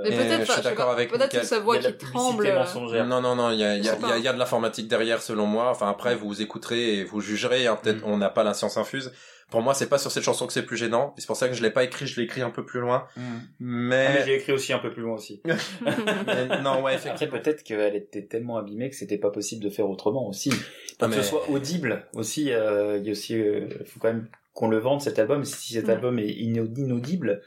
Mais 0.02 0.08
Et 0.10 0.16
peut-être 0.16 0.46
je 0.46 0.52
suis 0.52 0.62
d'accord 0.62 0.90
avec 0.90 1.10
Peut-être 1.10 1.40
que 1.40 1.44
sa 1.46 1.60
voix 1.60 1.76
Il 1.76 1.82
y 1.82 1.86
a 1.86 1.92
qui 1.92 2.06
tremble. 2.06 2.46
euh, 2.46 2.58
mensongère. 2.58 3.06
Non, 3.06 3.20
non, 3.20 3.34
non, 3.36 3.50
il 3.50 3.58
y 3.58 3.64
a, 3.64 3.76
il 3.76 3.84
y, 3.84 3.88
a, 3.88 3.96
y 3.98 4.12
a- 4.12 4.18
y 4.18 4.28
a 4.28 4.32
de 4.32 4.38
l'informatique 4.38 4.88
derrière, 4.88 5.20
selon 5.20 5.46
moi. 5.46 5.70
Enfin, 5.70 5.88
après, 5.90 6.14
vous 6.14 6.26
vous 6.28 6.40
écouterez 6.42 6.94
et 6.98 7.04
vous 7.04 7.20
jugerez. 7.20 7.66
hein. 7.66 7.78
Peut-être 7.82 8.00
Mm. 8.06 8.10
on 8.10 8.16
n'a 8.16 8.30
pas 8.30 8.44
la 8.44 8.54
science 8.54 8.76
infuse. 8.78 9.12
Pour 9.50 9.62
moi, 9.62 9.72
c'est 9.72 9.88
pas 9.88 9.96
sur 9.96 10.10
cette 10.10 10.24
chanson 10.24 10.46
que 10.46 10.52
c'est 10.52 10.62
plus 10.64 10.76
gênant. 10.76 11.14
C'est 11.16 11.26
pour 11.26 11.36
ça 11.36 11.48
que 11.48 11.54
je 11.54 11.62
l'ai 11.62 11.70
pas 11.70 11.82
écrit. 11.84 12.06
Je 12.06 12.18
l'ai 12.20 12.24
écrit 12.24 12.42
un 12.42 12.50
peu 12.50 12.66
plus 12.66 12.80
loin. 12.80 13.06
Ah, 13.16 13.20
mais 13.60 14.08
Mais, 14.14 14.22
j'ai 14.26 14.34
écrit 14.36 14.52
aussi 14.52 14.72
un 14.74 14.78
peu 14.78 14.92
plus 14.92 15.02
loin 15.02 15.14
aussi. 15.14 15.40
mais 15.86 16.60
non, 16.62 16.82
ouais, 16.82 16.94
Après, 16.94 16.94
effectivement. 16.96 17.38
peut-être 17.38 17.62
qu'elle 17.62 17.96
était 17.96 18.26
tellement 18.26 18.58
abîmée 18.58 18.90
que 18.90 18.96
c'était 18.96 19.16
pas 19.18 19.30
possible 19.30 19.62
de 19.64 19.70
faire 19.70 19.88
autrement 19.88 20.28
aussi. 20.28 20.50
Pour 20.50 20.58
Ah, 21.00 21.04
que 21.06 21.10
mais- 21.10 21.16
ce 21.16 21.22
soit 21.22 21.48
audible 21.50 22.06
aussi, 22.14 22.52
euh, 22.52 22.98
il 22.98 23.04
y 23.06 23.08
a 23.08 23.12
aussi, 23.12 23.40
euh, 23.40 23.68
faut 23.86 24.00
quand 24.00 24.08
même 24.08 24.28
qu'on 24.52 24.68
le 24.68 24.78
vende 24.78 25.00
cet 25.00 25.18
album. 25.18 25.44
Si 25.44 25.72
cet 25.74 25.86
Mm. 25.86 25.90
album 25.90 26.18
est 26.18 26.28
inaudible, 26.30 27.40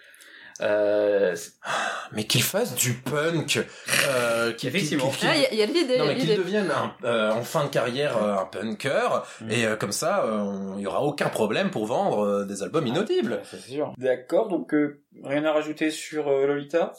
euh, 0.62 1.36
Mais 2.14 2.26
qu'il 2.26 2.44
fasse 2.44 2.76
du 2.76 2.94
punk. 2.94 3.66
Euh, 4.10 4.52
qu'il- 4.54 4.72
qu'il- 4.72 5.00
Ah, 5.24 5.36
il 5.36 5.42
y 5.42 5.46
a- 5.46 5.52
il 5.54 5.58
y 5.60 5.62
a 5.62 5.66
l'idée, 5.66 5.94
il 5.96 6.00
Non 6.00 6.06
mais 6.06 6.16
qu'il 6.18 6.36
devienne 6.38 6.70
un, 6.72 6.94
euh, 7.08 7.32
en 7.32 7.44
fin 7.44 7.64
de 7.66 7.70
carrière 7.70 8.22
euh, 8.22 8.36
un 8.38 8.46
punker 8.46 9.24
Mm. 9.42 9.52
et 9.52 9.66
euh, 9.66 9.76
comme 9.76 9.92
ça 9.92 10.24
euh, 10.26 10.74
il 10.78 10.82
y 10.82 10.88
aura 10.88 11.02
aucun 11.04 11.30
problème 11.30 11.70
pour 11.72 11.86
vendre 11.86 12.20
euh, 12.26 12.46
des 12.46 12.64
albums 12.64 12.86
inaudibles. 12.86 13.42
c'est 13.50 13.60
sûr. 13.62 13.94
D'accord, 13.98 14.48
donc 14.50 14.74
euh, 14.74 15.04
rien 15.24 15.44
à 15.46 15.52
rajouter 15.54 15.90
sur 15.92 16.28
euh, 16.28 16.46
Lolita? 16.48 16.94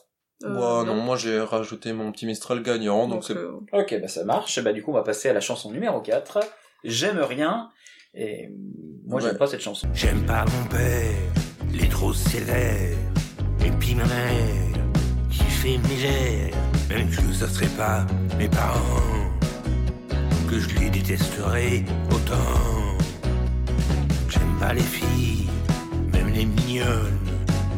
Euh, 0.44 0.54
Ouah, 0.56 0.84
non. 0.84 0.96
non, 0.96 1.02
moi 1.02 1.16
j'ai 1.16 1.38
rajouté 1.40 1.92
mon 1.92 2.10
petit 2.10 2.26
Mistral 2.26 2.62
gagnant 2.62 3.06
donc 3.06 3.10
Donc, 3.20 3.24
c'est 3.24 3.36
euh, 3.36 3.52
Ok, 3.72 3.94
bah 4.00 4.08
ça 4.08 4.24
marche. 4.24 4.60
Bah 4.62 4.72
du 4.72 4.82
coup, 4.82 4.90
on 4.90 4.94
va 4.94 5.02
passer 5.04 5.28
à 5.28 5.32
la 5.32 5.40
chanson 5.40 5.70
numéro 5.70 6.00
4. 6.00 6.40
J'aime 6.84 7.20
rien. 7.20 7.68
Et 8.14 8.48
moi, 9.06 9.20
Ouais. 9.20 9.28
j'aime 9.28 9.38
pas 9.38 9.46
cette 9.46 9.60
chanson. 9.62 9.86
J'aime 9.94 10.26
pas 10.26 10.44
mon 10.44 10.68
père, 10.68 11.14
il 11.72 11.84
est 11.84 11.88
trop 11.90 12.12
sévère. 12.12 12.96
Et 13.64 13.70
puis 13.70 13.94
ma 13.94 14.04
mère, 14.04 14.72
qui 15.30 15.44
fait 15.44 15.78
misère. 15.78 16.54
Même 16.88 17.08
que 17.10 17.32
ça 17.32 17.48
serait 17.48 17.74
pas 17.76 18.06
mes 18.38 18.48
parents, 18.48 19.30
que 20.48 20.58
je 20.58 20.78
les 20.78 20.90
détesterais 20.90 21.84
autant. 22.10 22.98
J'aime 24.28 24.58
pas 24.58 24.74
les 24.74 24.82
filles, 24.82 25.48
même 26.12 26.32
les 26.32 26.44
mignonnes. 26.44 27.18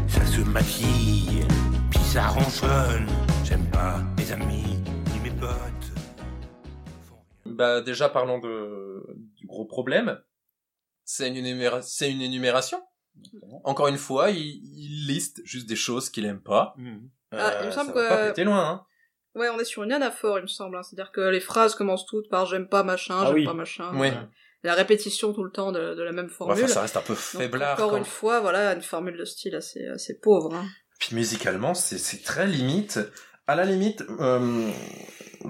Ça 0.09 0.25
se 0.25 0.41
maquille, 0.41 1.45
puis 1.91 2.01
ça 2.01 2.29
ronchonne. 2.29 3.07
J'aime 3.45 3.67
pas 3.71 4.03
mes 4.17 4.33
amis, 4.33 4.79
ni 5.13 5.21
mes 5.23 5.31
potes. 5.39 5.93
bah 7.45 7.81
déjà 7.83 8.09
parlons 8.09 8.39
de 8.39 9.05
du 9.37 9.47
gros 9.47 9.67
problème. 9.67 10.19
C'est 11.05 11.29
une 11.29 12.23
énumération. 12.23 12.83
Encore 13.65 13.89
une 13.89 13.97
fois, 13.99 14.31
il, 14.31 14.39
il 14.39 15.07
liste 15.07 15.41
juste 15.45 15.69
des 15.69 15.77
choses 15.77 16.11
qu'il 16.11 16.25
aime 16.27 16.41
pas. 16.41 16.75
Ah, 16.77 16.81
il 16.81 17.67
me 17.67 17.71
Euh, 17.71 17.71
semble 17.73 17.87
ça 17.89 17.93
que- 17.93 17.99
va 17.99 18.09
pas 18.09 18.27
péter 18.29 18.45
loin 18.45 18.61
hein. 18.69 18.87
Ouais, 19.35 19.49
on 19.49 19.59
est 19.59 19.65
sur 19.65 19.83
une 19.83 19.93
anaphore, 19.93 20.39
il 20.39 20.43
me 20.43 20.47
semble. 20.47 20.77
hein. 20.77 20.83
C'est-à-dire 20.85 21.11
que 21.11 21.21
les 21.21 21.41
phrases 21.41 21.75
commencent 21.75 22.07
toutes 22.07 22.29
par 22.29 22.47
j'aime 22.47 22.69
pas 22.69 22.85
machin, 22.85 23.17
Ah 23.21 23.25
j'aime 23.27 23.35
oui. 23.35 23.45
pas 23.45 23.53
machin. 23.55 23.91
Oui. 23.95 24.09
La 24.63 24.75
répétition 24.75 25.33
tout 25.33 25.43
le 25.45 25.51
temps 25.51 25.73
de, 25.73 25.95
de 25.95 26.03
la 26.03 26.13
même 26.13 26.27
Ouais, 26.27 26.31
formule. 26.33 26.65
enfin, 26.65 26.73
ça 26.73 26.81
reste 26.83 26.97
un 26.97 27.01
peu 27.03 27.15
Donc, 27.15 27.19
faiblard 27.21 27.75
encore 27.75 27.91
quand- 27.91 27.97
une 27.99 28.05
fois, 28.05 28.41
voilà, 28.41 28.73
une 28.75 28.81
formule 28.83 29.17
de 29.19 29.25
style 29.25 29.55
assez, 29.57 29.85
assez 29.89 30.19
pauvre. 30.21 30.55
Hein. 30.55 30.65
Puis 31.01 31.15
musicalement, 31.17 31.75
c'est 31.75 32.23
très 32.23 32.47
limite. 32.47 33.01
À 33.49 33.57
la 33.57 33.65
limite, 33.65 34.03
euh, 34.21 34.71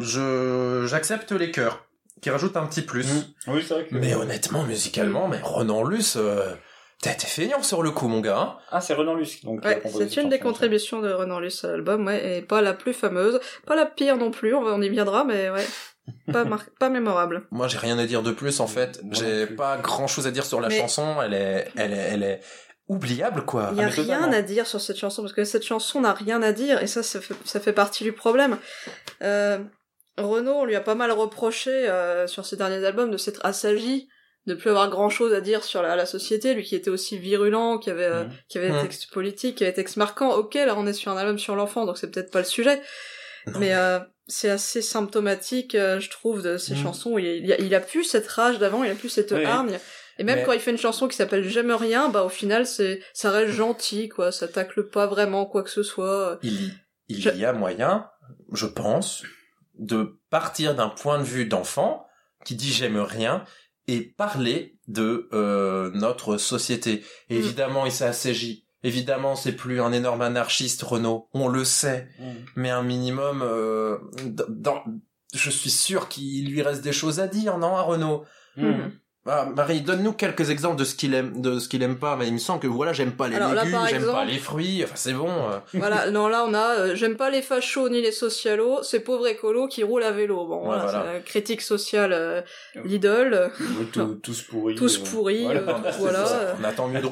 je 0.01 0.85
j'accepte 0.89 1.33
les 1.33 1.51
chœurs 1.51 1.87
qui 2.23 2.31
rajoutent 2.31 2.57
un 2.57 2.67
petit 2.67 2.83
plus. 2.83 3.07
Oui, 3.47 3.63
c'est 3.63 3.75
vrai 3.75 3.87
que. 3.87 3.95
Mais 3.95 4.15
honnêtement, 4.15 4.65
musicalement, 4.65 5.29
mais 5.29 5.41
Renan 5.43 5.85
Luce, 5.85 6.17
euh, 6.17 6.55
t'as 7.05 7.13
été 7.13 7.27
feignant 7.27 7.63
sur 7.63 7.83
le 7.83 7.91
coup, 7.91 8.09
mon 8.09 8.21
gars. 8.21 8.39
hein. 8.39 8.57
Ah, 8.71 8.81
c'est 8.81 8.95
Renan 8.95 9.15
Luce. 9.15 9.45
Donc, 9.45 9.65
Ouais, 9.65 9.81
c'est 9.85 9.91
cette 10.09 10.17
une 10.17 10.29
des 10.29 10.39
contributions 10.39 11.01
de 11.01 11.13
Renan 11.13 11.39
Luce 11.41 11.65
à 11.65 11.69
l'album, 11.69 12.07
ouais, 12.07 12.39
et 12.39 12.43
pas 12.43 12.61
la 12.63 12.75
plus 12.75 12.93
fameuse, 12.93 13.39
pas 13.67 13.77
la 13.77 13.87
pire 13.87 14.17
non 14.17 14.31
plus, 14.31 14.55
on, 14.55 14.83
y 14.83 14.89
viendra, 14.89 15.25
mais 15.25 15.51
ouais, 15.51 15.65
pas, 16.33 16.45
mar- 16.45 16.65
pas 16.81 16.89
mémorable. 16.89 17.47
Moi, 17.51 17.69
j'ai 17.69 17.79
rien 17.79 17.99
à 17.99 18.07
dire 18.07 18.23
de 18.23 18.33
plus 18.33 18.61
en 18.61 18.67
fait. 18.67 19.01
J'ai 19.13 19.47
pas 19.47 19.77
grand 19.79 20.07
chose 20.07 20.27
à 20.27 20.31
dire 20.31 20.45
sur 20.45 20.61
la 20.61 20.69
Mais- 20.69 20.79
chanson. 20.79 21.17
Elle 21.23 21.35
est, 21.35 21.69
elle 21.77 21.93
est, 21.93 21.97
elle 22.13 22.23
est 22.23 22.41
oubliable 22.89 23.45
quoi. 23.47 23.71
Il 23.73 23.79
y 23.79 23.83
a 23.83 23.89
totalement. 23.89 24.27
rien 24.29 24.33
à 24.39 24.43
dire 24.43 24.67
sur 24.67 24.81
cette 24.81 24.99
chanson, 24.99 25.23
parce 25.23 25.33
que 25.33 25.45
cette 25.45 25.63
chanson 25.65 26.03
n'a 26.03 26.13
rien 26.13 26.43
à 26.43 26.53
dire, 26.53 26.83
et 26.83 26.87
ça, 26.87 27.03
ça 27.03 27.21
fait, 27.21 27.35
ça 27.45 27.59
fait 27.61 27.73
partie 27.73 28.05
du 28.05 28.13
problème. 28.13 28.59
Euh, 29.23 29.59
Renaud, 30.19 30.53
on 30.53 30.65
lui 30.65 30.77
a 30.77 30.81
pas 30.81 30.95
mal 30.95 31.11
reproché 31.11 31.71
euh, 31.71 32.27
sur 32.27 32.45
ses 32.47 32.57
derniers 32.57 32.85
albums 32.85 33.11
de 33.11 33.17
s'être 33.17 33.41
assagi, 33.45 34.09
de 34.47 34.55
plus 34.55 34.71
avoir 34.71 34.91
grand 34.91 35.09
chose 35.09 35.33
à 35.33 35.41
dire 35.41 35.65
sur 35.65 35.81
la, 35.83 35.97
la 35.97 36.07
société, 36.07 36.55
lui 36.55 36.65
qui 36.65 36.75
était 36.77 36.91
aussi 36.91 37.19
virulent, 37.19 37.79
qui 37.79 37.91
avait, 37.91 38.05
euh, 38.05 38.25
Mhm. 38.25 38.31
qui 38.49 38.59
avait 38.59 38.69
des 38.69 38.75
Mhm. 38.75 38.83
textes 38.83 39.11
politiques, 39.11 39.57
qui 39.57 39.65
avait 39.65 39.73
des 39.73 39.77
textes 39.77 39.97
marquants. 39.97 40.35
Ok, 40.35 40.55
là 40.55 40.75
on 40.77 40.87
est 40.87 40.93
sur 40.93 41.11
un 41.13 41.17
album 41.17 41.39
sur 41.39 41.57
l'enfant, 41.57 41.87
donc 41.87 41.97
c'est 41.99 42.11
peut-être 42.11 42.31
pas 42.31 42.41
le 42.41 42.45
sujet, 42.45 42.81
Non. 43.47 43.59
mais 43.59 43.75
euh, 43.75 43.99
c'est 44.27 44.51
assez 44.51 44.83
symptomatique, 44.83 45.75
euh, 45.75 46.01
je 46.01 46.11
trouve, 46.11 46.43
de 46.43 46.57
ces 46.59 46.75
Mhm. 46.75 46.83
chansons. 46.83 47.19
Il, 47.19 47.27
il 47.27 47.53
a, 47.53 47.59
il 47.59 47.75
a 47.75 47.81
plus 47.81 48.05
cette 48.05 48.29
rage 48.29 48.59
d'avant, 48.59 48.85
il 48.85 48.91
a 48.91 48.95
plus 48.95 49.09
cette 49.09 49.33
Oui. 49.33 49.45
hargne. 49.45 49.79
Et 50.19 50.25
même 50.25 50.39
Mais- 50.39 50.45
quand 50.45 50.53
il 50.53 50.61
fait 50.61 50.71
une 50.71 50.79
chanson 50.79 51.09
qui 51.09 51.17
s'appelle 51.17 51.43
J'aime 51.49 51.73
rien, 51.73 52.09
bah 52.09 52.23
au 52.23 52.29
final 52.29 52.67
c'est 52.67 53.01
ça 53.13 53.31
reste 53.31 53.53
gentil 53.53 54.09
quoi, 54.09 54.31
ça 54.31 54.47
tacle 54.47 54.89
pas 54.89 55.07
vraiment 55.07 55.45
quoi 55.45 55.63
que 55.65 55.71
ce 55.71 55.83
soit. 55.83 56.39
Il, 56.43 56.73
il 57.09 57.21
Je- 57.21 57.31
y 57.31 57.45
a 57.45 57.53
moyen, 57.53 58.09
je 58.53 58.67
pense, 58.67 59.25
de 59.79 60.17
partir 60.31 60.75
d'un 60.77 60.89
point 60.89 61.19
de 61.19 61.25
vue 61.25 61.47
d'enfant 61.47 62.07
qui 62.45 62.55
dit 62.55 62.73
j'aime 62.73 62.99
rien 62.99 63.43
et 63.89 64.01
parler 64.03 64.79
de 64.89 65.29
euh, 65.33 65.91
notre 65.95 66.37
société. 66.37 67.03
Et 67.29 67.37
Mm. 67.37 67.39
Évidemment, 67.39 67.87
il 67.87 67.93
s'est 67.93 68.05
assagi. 68.07 68.67
Évidemment, 68.83 69.35
c'est 69.35 69.53
plus 69.53 69.81
un 69.81 69.93
énorme 69.93 70.21
anarchiste, 70.21 70.83
Renaud. 70.83 71.29
On 71.33 71.49
le 71.49 71.65
sait. 71.65 72.09
Mhm. 72.19 72.35
Mais 72.57 72.71
un 72.71 72.83
minimum, 72.83 73.41
euh, 73.43 73.97
dans, 74.49 74.83
je 75.35 75.51
suis 75.51 75.71
sûr 75.71 76.09
qu'il 76.09 76.51
lui 76.51 76.61
reste 76.61 76.83
des 76.83 76.93
choses 76.93 77.19
à 77.19 77.27
dire, 77.27 77.57
non, 77.57 77.77
à 77.77 77.83
Renaud? 77.83 78.25
Mhm. 78.57 78.93
Ah, 79.27 79.47
Marie, 79.57 79.81
donne-nous 79.81 80.13
quelques 80.13 80.51
exemples 80.51 80.77
de 80.77 80.85
ce 80.85 80.95
qu'il 80.95 81.15
aime, 81.15 81.41
de 81.41 81.59
ce 81.59 81.69
qu'il 81.69 81.83
aime 81.83 81.97
pas. 81.99 82.17
Mais 82.17 82.27
il 82.29 82.33
me 82.35 82.39
semble 82.39 82.61
que 82.61 82.67
voilà, 82.67 82.93
j'aime 82.93 83.13
pas 83.13 83.29
les 83.29 83.37
Alors 83.37 83.55
légumes, 83.55 83.79
j'aime 83.89 84.05
pas 84.07 84.25
les 84.25 84.39
fruits. 84.39 84.83
Enfin, 84.85 84.95
c'est 84.97 85.13
bon. 85.15 85.29
euh. 85.31 85.59
voilà, 85.75 86.11
non 86.11 86.29
là 86.29 86.45
on 86.47 86.53
a 86.53 86.79
euh, 86.81 86.95
J'aime 86.95 87.17
pas 87.17 87.31
les 87.31 87.41
fachos 87.41 87.89
ni 87.89 88.03
les 88.03 88.13
socialos, 88.13 88.83
ces 88.83 89.01
pauvres 89.01 89.27
écolos 89.27 89.67
qui 89.69 89.83
roulent 89.83 90.03
à 90.03 90.11
vélo. 90.13 90.47
Bon 90.47 90.65
voilà, 90.65 90.83
voilà. 90.85 91.05
c'est 91.07 91.13
la 91.15 91.21
critique 91.21 91.63
sociale 91.63 92.13
euh, 92.13 92.43
Lidl, 92.85 93.51
Oui, 93.79 93.87
tout- 93.93 94.15
tous 94.23 94.43
pourris. 94.43 94.75
tous 94.75 94.99
euh, 94.99 95.05
pourris, 95.11 95.45
voilà. 95.45 95.61
euh, 95.61 95.91
voilà. 95.99 96.27
ça. 96.27 96.37
euh, 96.37 96.55
On 96.61 96.65
attend 96.65 96.89
mieux 96.89 97.01
de 97.01 97.07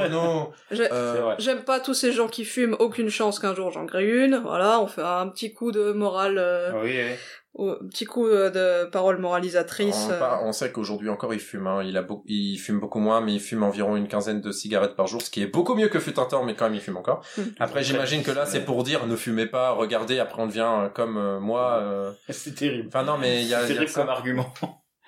Euh, 0.93 1.15
vrai. 1.23 1.37
J'aime 1.39 1.63
pas 1.65 1.81
tous 1.81 1.95
ces 1.95 2.13
gens 2.13 2.29
qui 2.29 2.45
fument, 2.45 2.77
aucune 2.79 3.09
chance 3.09 3.39
qu'un 3.39 3.55
jour 3.55 3.71
j'en 3.71 3.85
grille 3.85 4.11
une. 4.27 4.37
Voilà, 4.37 4.81
on 4.81 4.87
fait 4.87 5.03
un 5.03 5.29
petit 5.29 5.53
coup 5.55 5.73
de 5.73 5.93
morale, 5.93 6.37
euh, 6.39 6.73
Oui, 6.83 6.91
oui. 6.95 7.15
Un 7.59 7.87
petit 7.89 8.07
coup 8.07 8.27
euh, 8.27 8.49
de 8.51 8.89
parole 8.91 9.19
moralisatrice. 9.19 10.07
on, 10.09 10.13
euh. 10.13 10.37
on 10.45 10.53
sait 10.53 10.73
qu'aujourd'hui 10.73 11.09
encore 11.11 11.35
il 11.35 11.41
fume. 11.41 11.67
Hein. 11.67 11.83
Il 11.85 11.97
a 11.97 12.03
beaucoup, 12.03 12.25
il 12.27 12.57
fume 12.59 12.81
beaucoup 12.81 12.99
moins, 12.99 13.21
mais 13.21 13.35
il 13.35 13.41
fume 13.41 13.63
environ 13.63 13.97
une 13.97 14.09
quinzaine 14.09 14.41
de 14.41 14.51
cigarettes 14.53 14.97
par 14.97 15.07
jour, 15.07 15.21
ce 15.21 15.31
qui 15.31 15.43
est 15.43 15.47
beaucoup 15.47 15.75
mieux 15.75 15.89
que 15.89 16.01
fut 16.01 16.19
un 16.19 16.25
temps, 16.25 16.45
mais 16.45 16.55
quand 16.55 16.65
même 16.67 16.75
il 16.75 16.81
fume 16.81 16.97
encore. 16.97 17.25
Mm. 17.37 17.43
Après, 17.61 17.83
j'imagine 17.83 18.23
que 18.23 18.31
là 18.31 18.47
c'est 18.47 18.65
pour 18.65 18.83
dire 18.85 19.07
ne 19.07 19.17
fumez 19.17 19.47
pas, 19.47 19.71
regardez. 19.73 20.19
Après 20.19 20.41
on 20.43 20.47
devient 20.47 20.67
euh, 20.85 20.89
comme 20.89 21.17
euh, 21.19 21.41
moi. 21.41 21.79
euh, 21.83 22.13
C'est 22.31 22.55
terrible. 22.55 22.89
Enfin 22.89 23.03
non, 23.03 23.19
mais 23.19 23.43
il 23.43 23.49
y 23.49 23.55
a, 23.55 23.61
C'est 23.61 23.67
il 23.67 23.69
y 23.69 23.73
a 23.73 23.75
terrible 23.75 23.91
ça. 23.91 24.01
comme 24.01 24.11
argument. 24.11 24.53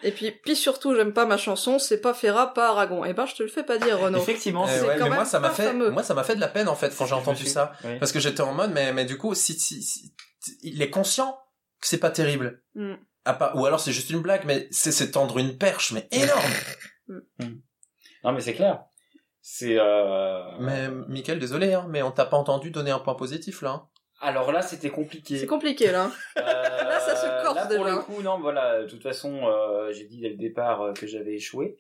Et 0.03 0.11
puis, 0.11 0.31
puis 0.33 0.55
surtout, 0.55 0.95
j'aime 0.95 1.15
pas 1.15 1.25
ma 1.25 1.39
chanson, 1.39 1.79
c'est 1.79 2.01
pas 2.03 2.13
Ferrat, 2.13 2.53
pas 2.53 2.69
Aragon. 2.69 3.07
Et 3.07 3.15
ben, 3.15 3.25
je 3.25 3.37
te 3.37 3.43
le 3.43 3.49
fais 3.49 3.63
pas 3.63 3.79
dire, 3.79 3.99
Renaud. 3.99 4.19
Effectivement, 4.19 4.67
Eh 4.69 4.71
c'est 4.71 4.81
ouais, 4.83 4.97
quand 4.99 5.05
mais 5.05 5.11
même 5.11 5.15
moi 5.15 5.25
ça 5.25 5.41
m'a 5.41 5.49
fait, 5.49 5.63
fameux. 5.69 5.91
moi 5.91 6.03
ça 6.03 6.13
m'a 6.13 6.25
fait 6.25 6.35
de 6.37 6.41
la 6.43 6.49
peine 6.49 6.69
en 6.69 6.75
fait 6.75 6.95
quand 6.95 7.07
j'ai 7.07 7.15
entendu 7.15 7.47
ça, 7.47 7.73
Oui. 7.85 7.99
parce 7.99 8.13
que 8.13 8.21
j'étais 8.21 8.43
en 8.43 8.53
mode 8.53 8.73
mais 8.75 8.93
mais 8.93 9.07
du 9.07 9.17
coup 9.17 9.35
si, 9.35 9.55
si, 9.55 9.83
si- 9.83 10.13
il 10.63 10.83
est 10.83 10.91
conscient 10.91 11.39
que 11.85 11.89
c'est 11.89 11.99
pas 11.99 12.11
terrible. 12.11 12.63
Mm. 12.75 12.95
À 13.27 13.35
part- 13.35 13.57
ou 13.57 13.65
alors 13.67 13.81
c'est 13.81 13.93
juste 13.93 14.11
une 14.11 14.21
blague, 14.21 14.45
mais 14.47 14.69
c'est 14.71 14.93
c'est 14.93 15.11
tendre 15.13 15.39
une 15.39 15.57
perche, 15.59 15.93
mais 15.93 16.09
énorme. 16.11 16.43
Non, 18.25 18.33
mais 18.33 18.41
c'est 18.41 18.55
clair. 18.55 18.83
C'est. 19.43 19.77
Euh... 19.79 20.59
Mais 20.59 20.89
Michael, 21.09 21.39
désolé, 21.39 21.75
hein, 21.75 21.87
mais 21.91 22.01
on 22.01 22.11
t'a 22.11 22.25
pas 22.25 22.39
entendu 22.39 22.71
donner 22.71 22.91
un 22.91 22.99
point 22.99 23.15
positif 23.15 23.61
là. 23.61 23.71
hein. 23.73 23.89
Alors 24.21 24.53
là, 24.53 24.63
c'était 24.63 24.91
compliqué. 24.91 25.37
C'est 25.39 25.47
compliqué, 25.47 25.91
là. 25.93 26.11
là, 26.37 27.01
ça 27.01 27.15
se 27.17 27.27
corse 27.45 27.57
là, 27.57 27.67
pour 27.67 27.85
déjà. 27.85 27.97
le 27.97 28.03
coup, 28.03 28.23
non, 28.23 28.39
voilà. 28.41 28.83
De 28.83 28.87
toute 28.89 29.03
façon, 29.03 29.47
euh, 29.47 29.93
j'ai 29.93 30.05
dit 30.05 30.21
dès 30.21 30.31
le 30.31 30.37
départ 30.37 30.81
euh, 30.81 30.93
que 30.95 31.07
j'avais 31.07 31.35
échoué 31.35 31.77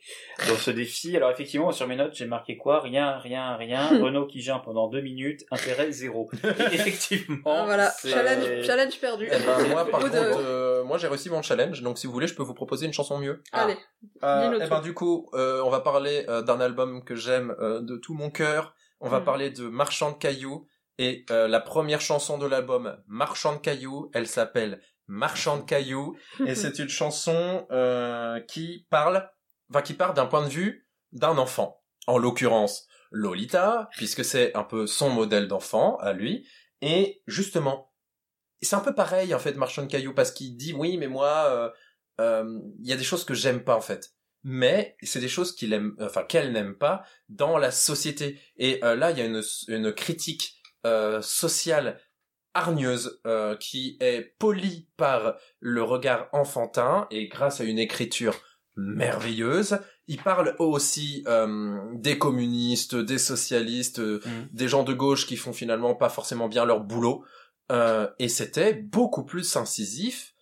dans 0.48 0.56
ce 0.56 0.70
défi. 0.70 1.16
Alors 1.16 1.30
effectivement, 1.30 1.72
sur 1.72 1.86
mes 1.86 1.96
notes, 1.96 2.14
j'ai 2.14 2.26
marqué 2.26 2.56
quoi? 2.58 2.80
Rien, 2.80 3.16
rien, 3.18 3.56
rien. 3.56 3.86
Renault 4.02 4.26
qui 4.26 4.42
gêne 4.42 4.60
pendant 4.64 4.88
deux 4.88 5.00
minutes, 5.00 5.44
intérêt 5.50 5.90
zéro. 5.92 6.28
Et 6.44 6.74
effectivement. 6.74 7.38
Ah, 7.46 7.62
voilà, 7.64 7.90
challenge, 8.04 8.62
challenge 8.66 9.00
perdu. 9.00 9.26
Eh 9.32 9.38
ben, 9.38 9.68
moi, 9.70 9.86
par 9.86 10.00
contre, 10.00 10.14
euh, 10.14 10.84
moi 10.84 10.98
j'ai 10.98 11.08
réussi 11.08 11.30
mon 11.30 11.40
challenge, 11.40 11.80
donc 11.82 11.96
si 11.98 12.06
vous 12.06 12.12
voulez, 12.12 12.26
je 12.26 12.34
peux 12.34 12.42
vous 12.42 12.54
proposer 12.54 12.84
une 12.84 12.92
chanson 12.92 13.16
mieux. 13.18 13.42
Allez, 13.52 13.76
Euh, 14.22 14.48
Dis-nous 14.50 14.58
eh 14.66 14.68
ben, 14.68 14.80
du 14.82 14.92
coup, 14.92 15.30
euh, 15.34 15.62
on 15.64 15.70
va 15.70 15.80
parler 15.80 16.26
euh, 16.28 16.42
d'un 16.42 16.60
album 16.60 17.04
que 17.04 17.14
j'aime 17.14 17.54
euh, 17.60 17.80
de 17.80 17.96
tout 17.96 18.12
mon 18.14 18.30
cœur. 18.30 18.74
On 19.00 19.08
va 19.08 19.20
Mm. 19.20 19.24
parler 19.24 19.50
de 19.50 19.66
Marchand 19.68 20.12
de 20.12 20.16
cailloux. 20.18 20.66
Et 20.98 21.24
euh, 21.30 21.48
la 21.48 21.60
première 21.60 22.00
chanson 22.00 22.38
de 22.38 22.46
l'album, 22.46 22.96
Marchand 23.06 23.54
de 23.54 23.60
cailloux, 23.60 24.10
elle 24.14 24.26
s'appelle 24.26 24.80
Marchand 25.06 25.58
de 25.58 25.62
cailloux. 25.62 26.16
et 26.46 26.54
c'est 26.54 26.78
une 26.78 26.88
chanson 26.88 27.66
euh, 27.70 28.40
qui 28.40 28.86
parle, 28.90 29.28
enfin 29.70 29.82
qui 29.82 29.94
part 29.94 30.14
d'un 30.14 30.26
point 30.26 30.44
de 30.44 30.50
vue 30.50 30.88
d'un 31.12 31.38
enfant. 31.38 31.80
En 32.06 32.18
l'occurrence, 32.18 32.86
Lolita, 33.10 33.88
puisque 33.92 34.24
c'est 34.24 34.54
un 34.56 34.64
peu 34.64 34.86
son 34.86 35.10
modèle 35.10 35.48
d'enfant 35.48 35.96
à 35.98 36.12
lui. 36.12 36.46
Et 36.82 37.22
justement, 37.26 37.92
c'est 38.60 38.76
un 38.76 38.80
peu 38.80 38.94
pareil 38.94 39.34
en 39.34 39.38
fait, 39.38 39.54
Marchand 39.54 39.82
de 39.82 39.88
Caillou, 39.88 40.14
parce 40.14 40.32
qu'il 40.32 40.56
dit 40.56 40.72
oui, 40.74 40.98
mais 40.98 41.06
moi, 41.06 41.46
euh, 41.50 41.70
euh, 42.20 42.60
il 42.80 42.88
y 42.88 42.92
a 42.92 42.96
des 42.96 43.04
choses 43.04 43.24
que 43.24 43.34
j'aime 43.34 43.64
pas 43.64 43.76
en 43.76 43.80
fait. 43.80 44.12
Mais 44.42 44.96
c'est 45.02 45.20
des 45.20 45.28
choses 45.28 45.54
qu'il 45.54 45.72
aime, 45.72 45.96
enfin 46.00 46.22
qu'elle 46.22 46.52
n'aime 46.52 46.76
pas 46.76 47.04
dans 47.28 47.56
la 47.56 47.70
société. 47.70 48.38
Et 48.56 48.84
euh, 48.84 48.94
là, 48.94 49.10
il 49.10 49.18
y 49.18 49.22
a 49.22 49.24
une, 49.24 49.42
une 49.68 49.92
critique 49.92 50.60
euh, 50.84 51.20
sociale 51.22 52.00
hargneuse 52.54 53.20
euh, 53.26 53.56
qui 53.56 53.96
est 54.00 54.36
polie 54.38 54.88
par 54.96 55.34
le 55.58 55.82
regard 55.82 56.28
enfantin 56.32 57.06
et 57.10 57.26
grâce 57.28 57.60
à 57.60 57.64
une 57.64 57.78
écriture 57.78 58.40
merveilleuse. 58.76 59.78
Il 60.06 60.22
parle 60.22 60.54
aussi 60.58 61.24
euh, 61.26 61.80
des 61.94 62.18
communistes, 62.18 62.94
des 62.94 63.18
socialistes, 63.18 64.00
euh, 64.00 64.20
des 64.52 64.68
gens 64.68 64.82
de 64.82 64.92
gauche 64.92 65.26
qui 65.26 65.36
font 65.36 65.52
finalement 65.52 65.94
pas 65.94 66.08
forcément 66.08 66.48
bien 66.48 66.64
leur 66.64 66.80
boulot. 66.80 67.24
Euh, 67.72 68.08
et 68.18 68.28
c'était 68.28 68.74
beaucoup 68.74 69.24
plus 69.24 69.56
incisif. 69.56 70.33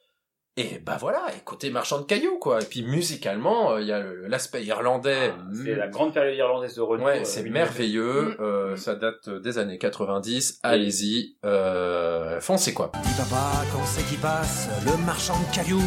Et 0.58 0.78
bah 0.84 0.98
voilà, 1.00 1.22
écoutez 1.34 1.70
Marchand 1.70 2.00
de 2.00 2.04
Cailloux 2.04 2.36
quoi. 2.38 2.60
Et 2.60 2.64
puis 2.66 2.82
musicalement, 2.82 3.72
euh, 3.72 3.80
il 3.80 3.86
y 3.86 3.92
a 3.92 4.02
l'aspect 4.28 4.62
irlandais. 4.62 5.32
C'est 5.64 5.74
la 5.74 5.88
grande 5.88 6.12
période 6.12 6.36
irlandaise 6.36 6.74
de 6.74 6.82
Renault. 6.82 7.06
Ouais, 7.06 7.20
euh, 7.20 7.24
c'est 7.24 7.42
1900. 7.42 7.52
merveilleux. 7.72 8.36
euh, 8.38 8.76
Ça 8.76 8.94
date 8.94 9.30
des 9.30 9.56
années 9.56 9.78
90. 9.78 10.60
Allez-y, 10.62 11.36
euh, 11.46 12.38
foncez 12.42 12.74
quoi. 12.74 12.92
Dis 13.02 13.14
papa, 13.16 13.64
quand 13.72 13.82
c'est 13.86 14.02
qui 14.06 14.16
passe, 14.16 14.68
le 14.84 14.94
marchand 15.06 15.38
de 15.40 15.54
cailloux 15.56 15.80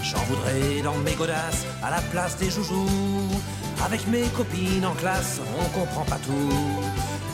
J'en 0.00 0.18
voudrais 0.26 0.80
dans 0.84 0.94
mes 0.98 1.14
godasses, 1.14 1.66
à 1.82 1.90
la 1.90 2.00
place 2.12 2.36
des 2.38 2.50
joujoux 2.50 2.86
Avec 3.84 4.06
mes 4.06 4.22
copines 4.36 4.86
en 4.86 4.94
classe, 4.94 5.40
on 5.58 5.76
comprend 5.76 6.04
pas 6.04 6.18
tout 6.24 6.52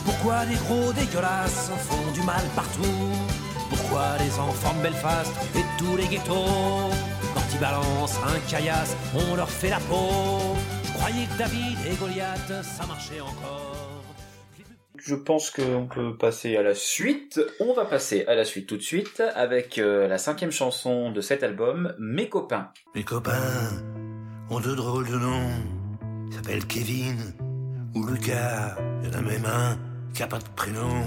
Pourquoi 0.03 0.45
les 0.45 0.55
gros 0.55 0.91
dégueulasses 0.93 1.69
font 1.87 2.11
du 2.11 2.23
mal 2.23 2.41
partout? 2.55 2.81
Pourquoi 3.77 4.17
les 4.19 4.39
enfants 4.39 4.73
de 4.77 4.83
Belfast 4.83 5.31
et 5.55 5.63
tous 5.77 5.97
les 5.97 6.07
ghettos 6.07 6.89
Quand 7.33 7.41
ils 7.53 7.59
balancent 7.59 8.19
un 8.25 8.39
caillasse, 8.49 8.95
on 9.13 9.35
leur 9.35 9.49
fait 9.49 9.69
la 9.69 9.79
peau? 9.79 10.55
Je 10.83 10.91
croyais 10.93 11.25
que 11.25 11.37
David 11.37 11.77
et 11.91 11.95
Goliath, 11.95 12.63
ça 12.63 12.85
marchait 12.85 13.19
encore 13.19 14.03
Je 14.97 15.15
pense 15.15 15.49
qu'on 15.49 15.87
peut 15.87 16.15
passer 16.15 16.55
à 16.55 16.63
la 16.63 16.73
suite. 16.73 17.41
On 17.59 17.73
va 17.73 17.85
passer 17.85 18.25
à 18.27 18.35
la 18.35 18.45
suite 18.45 18.67
tout 18.67 18.77
de 18.77 18.81
suite 18.81 19.21
avec 19.35 19.77
euh, 19.77 20.07
la 20.07 20.17
cinquième 20.17 20.51
chanson 20.51 21.11
de 21.11 21.21
cet 21.21 21.43
album, 21.43 21.93
Mes 21.99 22.29
copains. 22.29 22.69
Mes 22.95 23.03
copains 23.03 23.71
ont 24.49 24.59
de 24.59 24.73
drôles 24.73 25.09
de 25.09 25.17
noms. 25.17 25.49
Ils 26.27 26.33
s'appellent 26.33 26.65
Kevin 26.65 27.17
ou 27.93 28.05
Lucas. 28.05 28.77
Il 29.03 29.09
y 29.09 29.15
en 29.15 29.19
a 29.19 29.21
même 29.21 29.45
un 29.45 29.77
qui 30.13 30.23
a 30.23 30.27
pas 30.27 30.39
de 30.39 30.49
prénom. 30.55 31.03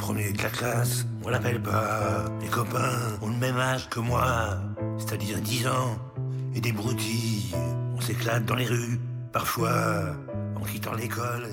Premier 0.00 0.32
de 0.32 0.42
la 0.42 0.48
classe, 0.48 1.04
on 1.24 1.28
l'appelle 1.28 1.62
pas. 1.62 2.24
Mes 2.40 2.48
copains 2.48 3.18
ont 3.20 3.28
le 3.28 3.36
même 3.36 3.58
âge 3.58 3.90
que 3.90 4.00
moi, 4.00 4.58
c'est-à-dire 4.96 5.38
10 5.38 5.68
ans. 5.68 5.98
Et 6.54 6.60
des 6.62 6.72
broutilles. 6.72 7.54
On 7.94 8.00
s'éclate 8.00 8.46
dans 8.46 8.54
les 8.54 8.64
rues, 8.64 8.98
parfois 9.30 10.16
en 10.56 10.64
quittant 10.64 10.94
l'école, 10.94 11.48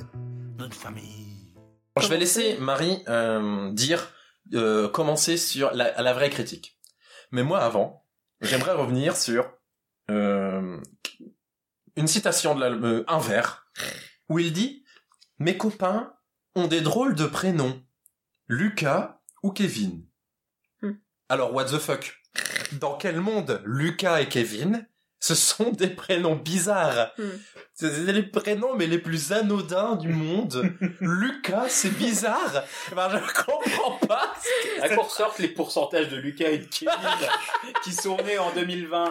notre 0.58 0.76
famille. 0.76 1.54
Je 2.00 2.08
vais 2.08 2.18
laisser 2.18 2.58
Marie 2.58 3.04
euh, 3.10 3.74
dire, 3.74 4.14
euh, 4.54 4.88
commencer 4.88 5.36
sur 5.36 5.72
la, 5.74 6.14
vraie 6.14 6.30
critique. 6.30 6.80
Mais 7.32 7.44
moi, 7.44 7.60
avant, 7.60 8.06
j'aimerais 8.40 8.72
revenir 8.72 9.18
sur 9.18 9.52
euh, 10.10 10.80
une 11.98 12.08
citation 12.08 12.56
de 12.56 12.62
l'album, 12.62 13.04
un 13.10 13.20
vers, 13.20 13.68
où 14.30 14.40
il 14.40 14.54
dit 14.54 14.86
«Mes 15.40 15.58
copains 15.58 16.14
ont 16.56 16.68
des 16.68 16.82
drôles 16.82 17.14
de 17.14 17.26
prénoms, 17.26 17.84
Lucas 18.48 19.22
ou 19.44 19.52
Kevin? 19.52 20.06
Hmm. 20.82 20.94
Alors, 21.30 21.54
what 21.54 21.66
the 21.66 21.80
fuck? 21.80 22.18
Dans 22.80 22.98
quel 22.98 23.20
monde 23.20 23.62
Lucas 23.66 24.22
et 24.22 24.30
Kevin 24.30 24.88
ce 25.20 25.36
sont 25.36 25.72
des 25.72 25.88
prénoms 25.88 26.36
bizarres. 26.36 27.12
Hmm. 27.18 27.24
C'est 27.74 28.12
les 28.12 28.24
prénoms 28.24 28.76
mais 28.76 28.88
les 28.88 28.98
plus 28.98 29.32
anodins 29.32 29.96
du 29.96 30.10
monde. 30.10 30.72
Lucas, 31.00 31.66
c'est 31.70 31.96
bizarre. 31.96 32.64
Ben, 32.96 33.10
je 33.12 33.44
comprends 33.44 33.98
pas. 34.08 34.34
À 34.82 34.90
quoi 34.90 35.04
ressortent 35.04 35.40
les 35.40 35.48
pourcentages 35.50 36.10
de 36.10 36.18
Lucas 36.18 36.50
et 36.50 36.58
de 36.60 36.66
Kevin 36.66 36.94
qui 37.84 37.92
sont 37.94 38.18
nés 38.26 38.38
en 38.40 38.52
2020 38.54 39.06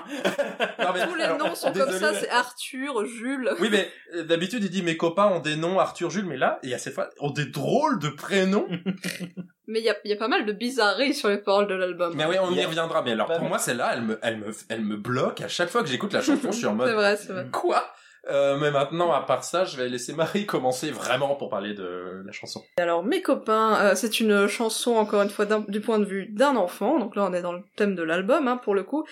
Non, 0.78 0.86
mais- 0.94 1.06
Tous 1.06 1.14
les 1.14 1.24
alors, 1.24 1.38
noms 1.38 1.54
sont 1.54 1.70
désolé, 1.70 1.90
comme 1.92 2.00
ça, 2.00 2.12
mais- 2.12 2.20
c'est 2.20 2.30
Arthur, 2.30 3.06
Jules. 3.06 3.50
Oui, 3.60 3.68
mais 3.70 3.88
euh, 4.14 4.24
d'habitude, 4.24 4.64
il 4.64 4.70
dit 4.70 4.82
mes 4.82 4.96
copains 4.96 5.26
ont 5.26 5.40
des 5.40 5.56
noms 5.56 5.78
Arthur 5.78 6.10
Jules, 6.10 6.26
mais 6.26 6.36
là, 6.36 6.58
il 6.62 6.70
y 6.70 6.74
a 6.74 6.78
cette 6.78 6.94
fois, 6.94 7.08
ont 7.20 7.30
des 7.30 7.46
drôles 7.46 7.98
de 7.98 8.08
prénoms. 8.08 8.66
Mais 9.68 9.80
il 9.80 9.84
y 9.84 9.90
a, 9.90 9.96
il 10.04 10.10
y 10.10 10.14
a 10.14 10.16
pas 10.16 10.28
mal 10.28 10.46
de 10.46 10.52
bizarreries 10.52 11.14
sur 11.14 11.28
les 11.28 11.38
paroles 11.38 11.66
de 11.66 11.74
l'album. 11.74 12.14
mais 12.16 12.24
oui, 12.26 12.36
on 12.40 12.52
y 12.52 12.60
a- 12.62 12.66
reviendra. 12.66 13.02
Mais 13.02 13.12
alors, 13.12 13.26
pour 13.26 13.48
moi, 13.48 13.58
celle-là, 13.58 13.90
elle 13.94 14.02
me, 14.02 14.18
elle 14.22 14.38
me, 14.38 14.46
elle 14.68 14.82
me 14.84 14.96
bloque 14.96 15.40
à 15.40 15.48
chaque 15.48 15.68
fois 15.70 15.82
que 15.82 15.88
j'écoute 15.88 16.12
la 16.12 16.20
chanson. 16.22 16.52
je 16.52 16.56
suis 16.58 16.66
en 16.66 16.70
C'est 16.72 16.76
mode 16.76 16.90
vrai, 16.94 17.16
c'est 17.16 17.32
vrai. 17.32 17.46
quoi? 17.52 17.84
Euh, 18.28 18.56
Mais 18.58 18.70
maintenant, 18.72 19.12
à 19.12 19.22
part 19.22 19.44
ça, 19.44 19.64
je 19.64 19.76
vais 19.76 19.88
laisser 19.88 20.12
Marie 20.12 20.46
commencer 20.46 20.90
vraiment 20.90 21.34
pour 21.36 21.48
parler 21.48 21.74
de 21.74 22.22
la 22.24 22.32
chanson. 22.32 22.60
Alors, 22.78 23.04
mes 23.04 23.22
copains, 23.22 23.76
euh, 23.80 23.94
c'est 23.94 24.18
une 24.20 24.46
chanson, 24.48 24.94
encore 24.96 25.22
une 25.22 25.30
fois, 25.30 25.46
du 25.46 25.80
point 25.80 25.98
de 26.00 26.04
vue 26.04 26.26
d'un 26.32 26.56
enfant. 26.56 26.98
Donc 26.98 27.14
là, 27.16 27.24
on 27.24 27.32
est 27.32 27.42
dans 27.42 27.52
le 27.52 27.62
thème 27.76 27.94
de 27.94 28.02
l'album, 28.02 28.48
hein, 28.48 28.56
pour 28.56 28.74
le 28.74 28.82
coup. 28.84 29.04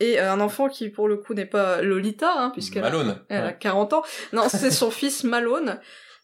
Et 0.00 0.18
euh, 0.20 0.30
un 0.32 0.40
enfant 0.40 0.68
qui, 0.68 0.88
pour 0.90 1.08
le 1.08 1.16
coup, 1.16 1.32
n'est 1.34 1.46
pas 1.46 1.80
Lolita, 1.82 2.30
hein, 2.36 2.50
puisqu'elle 2.50 2.84
a, 2.84 2.90
Malone. 2.90 3.18
elle 3.30 3.42
a 3.42 3.46
ouais. 3.46 3.56
40 3.58 3.92
ans. 3.94 4.02
Non, 4.34 4.48
c'est 4.48 4.70
son 4.70 4.90
fils 4.90 5.24
Malone, 5.24 5.78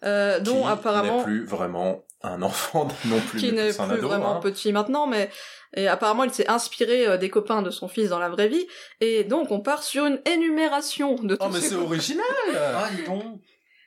euh, 0.05 0.41
dont 0.41 0.62
qui 0.62 0.68
apparemment... 0.68 1.18
n'est 1.18 1.25
plus 1.25 1.45
vraiment 1.47 2.03
un 2.23 2.43
enfant 2.43 2.89
non 3.07 3.20
plus. 3.20 3.41
qui 3.41 3.53
n'est 3.53 3.73
plus 3.73 3.81
ado, 3.81 4.09
vraiment 4.09 4.37
hein. 4.37 4.41
petit 4.41 4.73
maintenant, 4.73 5.07
mais 5.07 5.31
et 5.75 5.89
apparemment 5.89 6.25
il 6.25 6.33
s'est 6.33 6.49
inspiré 6.49 7.07
euh, 7.07 7.16
des 7.16 7.31
copains 7.31 7.62
de 7.62 7.70
son 7.70 7.89
fils 7.89 8.11
dans 8.11 8.18
la 8.18 8.29
vraie 8.29 8.49
vie, 8.49 8.66
et 9.01 9.25
donc 9.25 9.51
on 9.51 9.61
part 9.61 9.83
sur 9.83 10.07
une 10.07 10.20
énumération 10.27 11.14
de 11.16 11.35
tous 11.37 11.47
Oh, 11.47 11.51
mais 11.53 11.61
ces 11.61 11.70
c'est 11.70 11.75
original 11.77 12.25
Ah, 12.55 12.89
dis 12.95 13.05
donc 13.05 13.41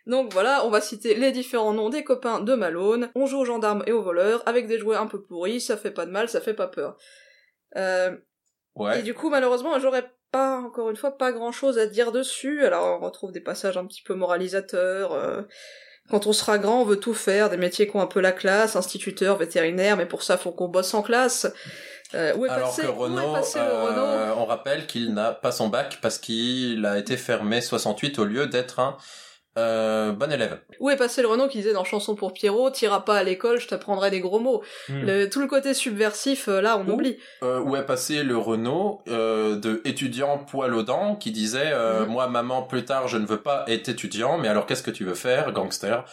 Donc 0.07 0.33
voilà, 0.33 0.65
on 0.65 0.69
va 0.69 0.81
citer 0.81 1.15
les 1.15 1.31
différents 1.31 1.73
noms 1.73 1.89
des 1.89 2.03
copains 2.03 2.39
de 2.39 2.53
Malone. 2.55 3.09
On 3.15 3.25
joue 3.25 3.39
aux 3.39 3.45
gendarmes 3.45 3.83
et 3.88 3.91
aux 3.91 4.01
voleurs, 4.03 4.43
avec 4.45 4.67
des 4.67 4.77
jouets 4.79 4.97
un 4.97 5.07
peu 5.07 5.21
pourris, 5.21 5.61
ça 5.61 5.77
fait 5.77 5.91
pas 5.91 6.05
de 6.05 6.11
mal, 6.11 6.29
ça 6.29 6.41
fait 6.41 6.53
pas 6.53 6.67
peur. 6.67 6.97
Euh, 7.77 8.15
Ouais. 8.75 8.99
Et 8.99 9.03
du 9.03 9.13
coup, 9.13 9.29
malheureusement, 9.29 9.79
j'aurais 9.79 10.11
pas, 10.33 10.57
encore 10.59 10.89
une 10.89 10.97
fois, 10.97 11.17
pas 11.17 11.31
grand 11.31 11.53
chose 11.53 11.77
à 11.77 11.88
dire 11.88 12.11
dessus. 12.11 12.65
Alors, 12.65 12.99
on 13.01 13.05
retrouve 13.05 13.31
des 13.31 13.39
passages 13.39 13.77
un 13.77 13.86
petit 13.86 14.01
peu 14.03 14.15
moralisateurs. 14.15 15.13
euh, 15.13 15.43
Quand 16.09 16.27
on 16.27 16.33
sera 16.33 16.57
grand, 16.57 16.81
on 16.81 16.85
veut 16.85 16.99
tout 16.99 17.13
faire, 17.13 17.49
des 17.49 17.57
métiers 17.57 17.87
qui 17.87 17.95
ont 17.95 18.01
un 18.01 18.07
peu 18.07 18.19
la 18.19 18.31
classe, 18.31 18.75
instituteur, 18.75 19.37
vétérinaire, 19.37 19.97
mais 19.97 20.05
pour 20.05 20.21
ça, 20.21 20.37
faut 20.37 20.51
qu'on 20.51 20.67
bosse 20.67 20.93
en 20.93 21.01
classe. 21.01 21.47
Euh, 22.13 22.35
où 22.35 22.45
est 22.45 22.49
Alors 22.49 22.69
passé, 22.69 22.83
que 22.83 22.87
où 22.87 22.91
est 22.91 22.93
Renault, 22.93 23.33
passé 23.33 23.59
euh, 23.59 23.83
Renault 23.83 24.41
on 24.41 24.45
rappelle 24.45 24.85
qu'il 24.85 25.13
n'a 25.13 25.31
pas 25.31 25.51
son 25.51 25.69
bac 25.69 25.97
parce 26.01 26.19
qu'il 26.19 26.85
a 26.85 26.99
été 26.99 27.17
fermé 27.17 27.61
68 27.61 28.19
au 28.19 28.25
lieu 28.25 28.45
d'être 28.45 28.79
un 28.79 28.97
euh, 29.57 30.11
bon 30.11 30.31
élève. 30.31 30.59
Où 30.79 30.89
est 30.89 30.95
passé 30.97 31.21
le 31.21 31.27
Renault 31.27 31.47
qui 31.47 31.59
disait 31.59 31.73
dans 31.73 31.83
Chanson 31.83 32.15
pour 32.15 32.33
Pierrot, 32.33 32.69
t'iras 32.71 32.99
pas 33.01 33.15
à 33.17 33.23
l'école, 33.23 33.59
je 33.59 33.67
t'apprendrai 33.67 34.11
des 34.11 34.19
gros 34.19 34.39
mots. 34.39 34.63
Hmm. 34.89 35.01
Le- 35.05 35.29
tout 35.29 35.39
le 35.39 35.47
côté 35.47 35.73
subversif, 35.73 36.47
euh, 36.47 36.61
là, 36.61 36.77
on 36.77 36.87
oublie. 36.91 37.17
Euh, 37.43 37.59
où 37.59 37.75
est 37.75 37.85
passé 37.85 38.23
le 38.23 38.37
Renault 38.37 39.01
euh, 39.07 39.55
de 39.55 39.81
étudiant 39.85 40.37
poil 40.39 40.73
aux 40.73 40.83
dents 40.83 41.15
qui 41.15 41.31
disait 41.31 41.71
euh, 41.73 42.01
Mhm. 42.05 42.11
moi 42.11 42.27
maman 42.27 42.61
plus 42.63 42.83
tard 42.85 43.07
je 43.07 43.17
ne 43.17 43.25
veux 43.25 43.41
pas 43.41 43.63
être 43.67 43.89
étudiant 43.89 44.37
mais 44.37 44.47
alors 44.47 44.65
qu'est-ce 44.65 44.83
que 44.83 44.91
tu 44.91 45.03
veux 45.05 45.15
faire 45.15 45.51
gangster? 45.51 46.03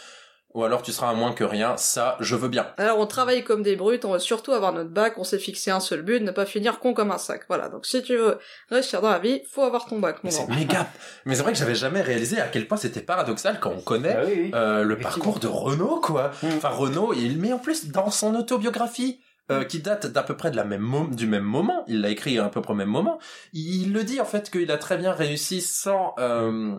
Ou 0.55 0.65
alors 0.65 0.83
tu 0.83 0.93
seras 0.93 1.11
à 1.11 1.15
moins 1.15 1.33
que 1.33 1.45
rien 1.45 1.77
ça 1.77 2.17
je 2.21 2.37
veux 2.37 2.49
bien. 2.49 2.67
Alors 2.77 2.99
on 2.99 3.07
travaille 3.07 3.45
comme 3.45 3.63
des 3.63 3.77
brutes, 3.77 4.05
on 4.05 4.13
veut 4.13 4.19
surtout 4.19 4.53
avoir 4.53 4.73
notre 4.73 4.91
bac, 4.91 5.15
on 5.19 5.25
s'est 5.25 5.39
fixé 5.39 5.71
un 5.71 5.81
seul 5.81 6.03
but, 6.03 6.21
ne 6.23 6.31
pas 6.31 6.47
finir 6.47 6.79
con 6.79 6.95
comme 6.95 7.11
un 7.11 7.19
sac. 7.19 7.43
Voilà, 7.49 7.69
donc 7.69 7.87
si 7.87 8.03
tu 8.03 8.17
veux 8.17 8.39
réussir 8.71 9.01
dans 9.01 9.11
la 9.11 9.19
vie, 9.19 9.43
faut 9.51 9.63
avoir 9.63 9.87
ton 9.87 9.99
bac, 9.99 10.17
mon 10.17 10.21
Mais 10.25 10.31
c'est 10.31 10.49
méga. 10.55 10.89
Mais 11.25 11.35
c'est 11.35 11.43
vrai 11.43 11.53
que 11.53 11.59
j'avais 11.59 11.75
jamais 11.75 12.03
réalisé 12.03 12.41
à 12.41 12.49
quel 12.49 12.67
point 12.69 12.77
c'était 12.79 13.01
paradoxal 13.01 13.61
quand 13.61 13.71
on 13.71 13.81
connaît 13.81 14.17
Ah 14.19 14.25
oui, 14.27 14.33
oui. 14.37 14.51
euh, 14.55 14.83
le 14.83 14.99
parcours 14.99 15.39
de 15.39 15.47
Renault, 15.49 16.01
quoi. 16.01 16.33
Mm. 16.43 16.49
Enfin, 16.57 16.69
Renault, 16.69 17.13
il 17.15 17.39
met 17.39 17.53
en 17.53 17.59
plus 17.59 17.89
dans 17.89 18.11
son 18.11 18.35
autobiographie, 18.35 19.21
euh, 19.51 19.65
qui 19.65 19.81
date 19.81 20.07
d'à 20.07 20.23
peu 20.23 20.37
près 20.37 20.51
de 20.53 20.57
la 20.57 20.65
même 20.65 21.09
du 21.11 21.27
même 21.27 21.43
moment, 21.43 21.85
il 21.89 22.01
l'a 22.01 22.11
écrit 22.11 22.39
à 22.39 22.49
peu 22.49 22.63
près 22.63 22.73
au 22.73 22.77
même 22.77 22.89
moment, 22.89 23.19
il 23.53 23.93
le 23.93 24.05
dit 24.05 24.21
en 24.21 24.25
fait 24.25 24.51
qu'il 24.51 24.71
a 24.71 24.79
très 24.79 24.97
bien 24.97 25.13
réussi 25.13 25.61
sans... 25.61 26.15
euh, 26.21 26.77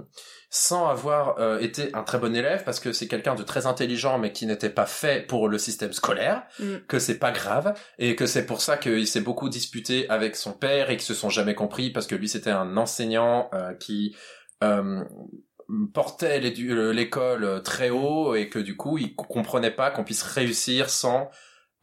sans 0.55 0.87
avoir 0.87 1.39
euh, 1.39 1.57
été 1.59 1.89
un 1.95 2.03
très 2.03 2.19
bon 2.19 2.35
élève 2.35 2.63
parce 2.63 2.79
que 2.79 2.93
c'est 2.93 3.07
quelqu'un 3.07 3.33
de 3.33 3.41
très 3.41 3.65
intelligent 3.65 4.19
mais 4.19 4.31
qui 4.31 4.45
n'était 4.45 4.69
pas 4.69 4.85
fait 4.85 5.25
pour 5.25 5.49
le 5.49 5.57
système 5.57 5.93
scolaire 5.93 6.43
Mm. 6.59 6.85
que 6.87 6.99
c'est 6.99 7.17
pas 7.17 7.31
grave 7.31 7.73
et 7.97 8.15
que 8.15 8.25
c'est 8.25 8.45
pour 8.45 8.61
ça 8.61 8.77
qu'il 8.77 9.07
s'est 9.07 9.21
beaucoup 9.21 9.49
disputé 9.49 10.07
avec 10.09 10.35
son 10.35 10.53
père 10.53 10.89
et 10.89 10.97
qu'ils 10.97 11.05
se 11.05 11.13
sont 11.13 11.29
jamais 11.29 11.55
compris 11.55 11.89
parce 11.89 12.07
que 12.07 12.15
lui 12.15 12.29
c'était 12.29 12.51
un 12.51 12.77
enseignant 12.77 13.49
euh, 13.53 13.73
qui 13.73 14.15
euh, 14.63 15.03
portait 15.93 16.39
euh, 16.39 16.91
l'école 16.91 17.63
très 17.63 17.89
haut 17.89 18.35
et 18.35 18.49
que 18.49 18.59
du 18.59 18.77
coup 18.77 18.97
il 18.97 19.15
comprenait 19.15 19.71
pas 19.71 19.89
qu'on 19.89 20.03
puisse 20.03 20.23
réussir 20.23 20.89
sans 20.89 21.29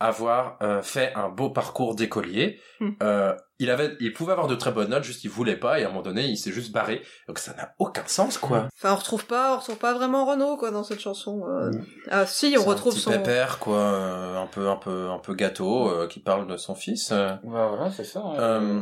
avoir 0.01 0.57
euh, 0.63 0.83
fait 0.83 1.13
un 1.15 1.29
beau 1.29 1.51
parcours 1.51 1.95
d'écolier. 1.95 2.59
Hmm. 2.81 2.91
Euh, 3.03 3.35
il 3.59 3.69
avait, 3.69 3.95
il 4.01 4.15
pouvait 4.15 4.33
avoir 4.33 4.49
de 4.49 4.55
très 4.55 4.73
bonnes 4.73 4.89
notes, 4.89 5.05
juste 5.05 5.23
il 5.23 5.29
voulait 5.29 5.59
pas 5.59 5.79
et 5.79 5.85
à 5.85 5.87
un 5.87 5.91
moment 5.91 6.01
donné 6.03 6.25
il 6.25 6.39
s'est 6.39 6.51
juste 6.51 6.73
barré. 6.73 7.03
Donc 7.29 7.39
ça 7.39 7.53
n'a 7.55 7.75
aucun 7.79 8.07
sens 8.07 8.39
quoi. 8.39 8.69
Enfin, 8.75 8.95
on 8.95 8.97
retrouve 8.97 9.27
pas, 9.27 9.55
on 9.55 9.59
retrouve 9.59 9.77
pas 9.77 9.93
vraiment 9.93 10.25
Renaud 10.25 10.57
quoi 10.57 10.71
dans 10.71 10.83
cette 10.83 11.01
chanson. 11.01 11.43
euh. 11.47 11.71
Mm. 11.71 11.85
Ah 12.11 12.27
si, 12.27 12.55
on 12.59 12.63
un 12.63 12.65
retrouve 12.65 12.95
petit 12.95 13.03
son. 13.03 13.11
pépère 13.11 13.59
quoi, 13.59 13.77
euh, 13.77 14.43
un 14.43 14.47
peu 14.47 14.69
un 14.69 14.77
peu 14.77 15.11
un 15.11 15.19
peu 15.19 15.35
gâteau 15.35 15.91
euh, 15.91 16.07
qui 16.09 16.21
parle 16.21 16.47
de 16.47 16.57
son 16.57 16.75
fils. 16.75 17.13
euh. 17.13 17.35
voilà, 17.45 17.91
c'est 17.91 18.05
ça. 18.05 18.23
Euh, 18.39 18.81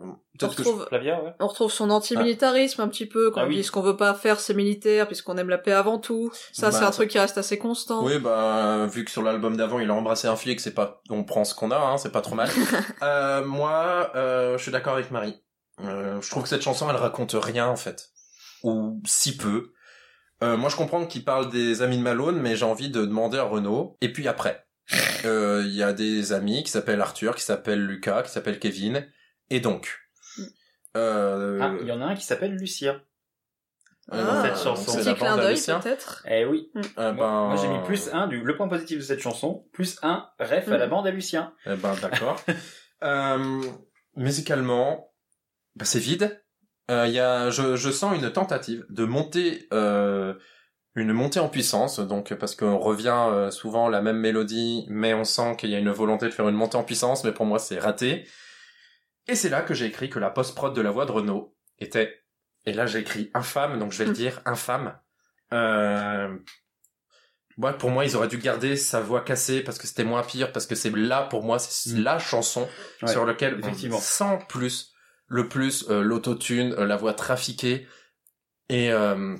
On 0.00 0.16
je- 0.40 0.46
retrouve, 0.46 0.86
Flavia, 0.88 1.22
ouais. 1.22 1.32
on 1.40 1.46
retrouve 1.48 1.72
son 1.72 1.90
antimilitarisme 1.90 2.80
un 2.82 2.88
petit 2.88 3.06
peu 3.06 3.30
quand 3.32 3.40
Ah 3.40 3.44
il 3.46 3.48
oui. 3.48 3.56
dit 3.56 3.64
ce 3.64 3.72
qu'on 3.72 3.80
veut 3.82 3.96
pas 3.96 4.14
faire 4.14 4.38
c'est 4.38 4.54
militaire 4.54 5.06
puisqu'on 5.08 5.36
aime 5.36 5.48
la 5.48 5.58
paix 5.58 5.72
avant 5.72 5.98
tout. 5.98 6.30
Ça 6.52 6.70
c'est 6.70 6.80
Bah, 6.80 6.86
un 6.88 6.90
truc 6.92 7.10
qui 7.10 7.18
reste 7.18 7.36
assez 7.38 7.58
constant. 7.58 8.04
Oui, 8.04 8.18
bah, 8.18 8.86
vu 8.86 9.04
que 9.04 9.10
sur 9.10 9.22
l'album 9.22 9.56
d'avant, 9.56 9.80
il 9.80 9.90
a 9.90 9.94
embrassé 9.94 10.28
un 10.28 10.36
flic, 10.36 10.60
c'est 10.60 10.74
pas, 10.74 11.02
on 11.10 11.24
prend 11.24 11.44
ce 11.44 11.54
qu'on 11.54 11.70
a, 11.72 11.78
hein, 11.78 11.96
c'est 11.98 12.12
pas 12.12 12.20
trop 12.20 12.36
mal. 12.36 12.48
euh, 13.02 13.44
moi, 13.44 14.12
euh, 14.14 14.56
je 14.56 14.62
suis 14.62 14.70
d'accord 14.72 14.94
avec 14.94 15.10
Marie. 15.10 15.42
Euh, 15.84 16.20
je 16.20 16.30
trouve 16.30 16.44
que 16.44 16.48
cette 16.48 16.62
chanson, 16.62 16.88
elle 16.90 16.96
raconte 16.96 17.34
rien, 17.34 17.66
en 17.66 17.76
fait. 17.76 18.08
Ou 18.64 19.00
si 19.04 19.36
peu. 19.36 19.72
Euh, 20.42 20.56
moi, 20.56 20.68
je 20.70 20.76
comprends 20.76 21.04
qu'il 21.06 21.24
parle 21.24 21.50
des 21.50 21.82
amis 21.82 21.98
de 21.98 22.02
Malone, 22.02 22.40
mais 22.40 22.54
j'ai 22.56 22.64
envie 22.64 22.90
de 22.90 23.00
demander 23.04 23.38
à 23.38 23.42
Renaud. 23.44 23.96
Et 24.00 24.12
puis 24.12 24.28
après, 24.28 24.64
euh, 25.24 25.62
il 25.66 25.74
y 25.74 25.82
a 25.82 25.92
des 25.92 26.32
amis 26.32 26.62
qui 26.62 26.70
s'appellent 26.70 27.00
Arthur, 27.00 27.34
qui 27.34 27.42
s'appellent 27.42 27.84
Lucas, 27.84 28.22
qui 28.22 28.30
s'appellent 28.30 28.58
Kevin. 28.60 29.04
Et 29.50 29.60
donc, 29.60 29.98
euh, 30.96 31.58
Ah, 31.62 31.74
il 31.80 31.86
y 31.86 31.92
en 31.92 32.00
a 32.00 32.06
un 32.06 32.14
qui 32.14 32.24
s'appelle 32.24 32.54
Lucia. 32.54 33.00
euh, 34.12 34.24
Ah, 34.26 34.42
cette 34.44 34.62
chanson. 34.62 34.96
Petit 34.98 35.14
clin 35.14 35.36
d'œil 35.36 35.54
Lucien. 35.54 35.80
peut-être. 35.80 36.24
Eh 36.28 36.44
oui. 36.44 36.70
Euh, 36.76 37.12
ben, 37.12 37.46
moi, 37.48 37.56
j'ai 37.60 37.68
mis 37.68 37.82
plus 37.84 38.08
un 38.12 38.26
du 38.26 38.40
le 38.42 38.56
point 38.56 38.68
positif 38.68 38.98
de 38.98 39.02
cette 39.02 39.20
chanson, 39.20 39.66
plus 39.72 39.98
un 40.02 40.28
ref 40.40 40.68
à 40.68 40.76
la 40.78 40.86
Mm. 40.86 40.90
bande 40.90 41.06
à 41.06 41.10
Lucien. 41.10 41.52
Eh 41.66 41.76
ben 41.76 41.94
d'accord. 42.00 42.40
euh, 43.04 43.60
musicalement, 44.16 45.12
bah, 45.76 45.84
c'est 45.84 45.98
vide. 45.98 46.42
Euh, 46.90 47.06
il 47.06 47.12
y 47.12 47.20
a, 47.20 47.50
je, 47.50 47.76
je 47.76 47.90
sens 47.90 48.16
une 48.16 48.30
tentative 48.32 48.86
de 48.88 49.04
monter, 49.04 49.68
euh, 49.74 50.32
une 50.94 51.12
montée 51.12 51.38
en 51.40 51.48
puissance. 51.50 52.00
Donc 52.00 52.32
parce 52.34 52.54
qu'on 52.56 52.78
revient 52.78 53.26
euh, 53.30 53.50
souvent 53.50 53.88
la 53.90 54.00
même 54.00 54.16
mélodie, 54.16 54.86
mais 54.88 55.12
on 55.12 55.24
sent 55.24 55.56
qu'il 55.58 55.68
y 55.70 55.74
a 55.74 55.78
une 55.78 55.90
volonté 55.90 56.26
de 56.26 56.30
faire 56.30 56.48
une 56.48 56.56
montée 56.56 56.76
en 56.78 56.84
puissance. 56.84 57.24
Mais 57.24 57.32
pour 57.32 57.44
moi, 57.44 57.58
c'est 57.58 57.78
raté. 57.78 58.26
Et 59.28 59.34
c'est 59.34 59.48
là 59.50 59.62
que 59.62 59.74
j'ai 59.74 59.86
écrit 59.86 60.08
que 60.10 60.18
la 60.18 60.30
post-prod 60.30 60.74
de 60.74 60.80
la 60.80 60.90
voix 60.90 61.06
de 61.06 61.12
Renault 61.12 61.54
était. 61.78 62.22
Et 62.64 62.72
là, 62.72 62.86
j'ai 62.86 62.98
écrit 63.00 63.30
infâme, 63.34 63.78
donc 63.78 63.92
je 63.92 63.98
vais 63.98 64.06
le 64.06 64.12
dire 64.12 64.40
infâme. 64.44 64.98
Euh, 65.52 66.36
Ouais, 67.56 67.72
pour 67.76 67.90
moi, 67.90 68.04
ils 68.04 68.14
auraient 68.14 68.28
dû 68.28 68.38
garder 68.38 68.76
sa 68.76 69.00
voix 69.00 69.20
cassée 69.20 69.62
parce 69.64 69.78
que 69.78 69.88
c'était 69.88 70.04
moins 70.04 70.22
pire, 70.22 70.52
parce 70.52 70.64
que 70.64 70.76
c'est 70.76 70.94
là, 70.94 71.22
pour 71.22 71.42
moi, 71.42 71.58
c'est 71.58 71.90
Mm. 71.90 72.02
la 72.04 72.18
chanson 72.20 72.68
Ouais, 73.02 73.08
sur 73.10 73.26
laquelle 73.26 73.58
effectivement. 73.58 73.96
on 73.96 74.00
sent 74.00 74.38
plus, 74.48 74.92
le 75.26 75.48
plus, 75.48 75.84
euh, 75.90 76.00
l'autotune, 76.02 76.72
euh, 76.78 76.86
la 76.86 76.96
voix 76.96 77.14
trafiquée. 77.14 77.88
Et 78.68 78.92
euh, 78.92 79.36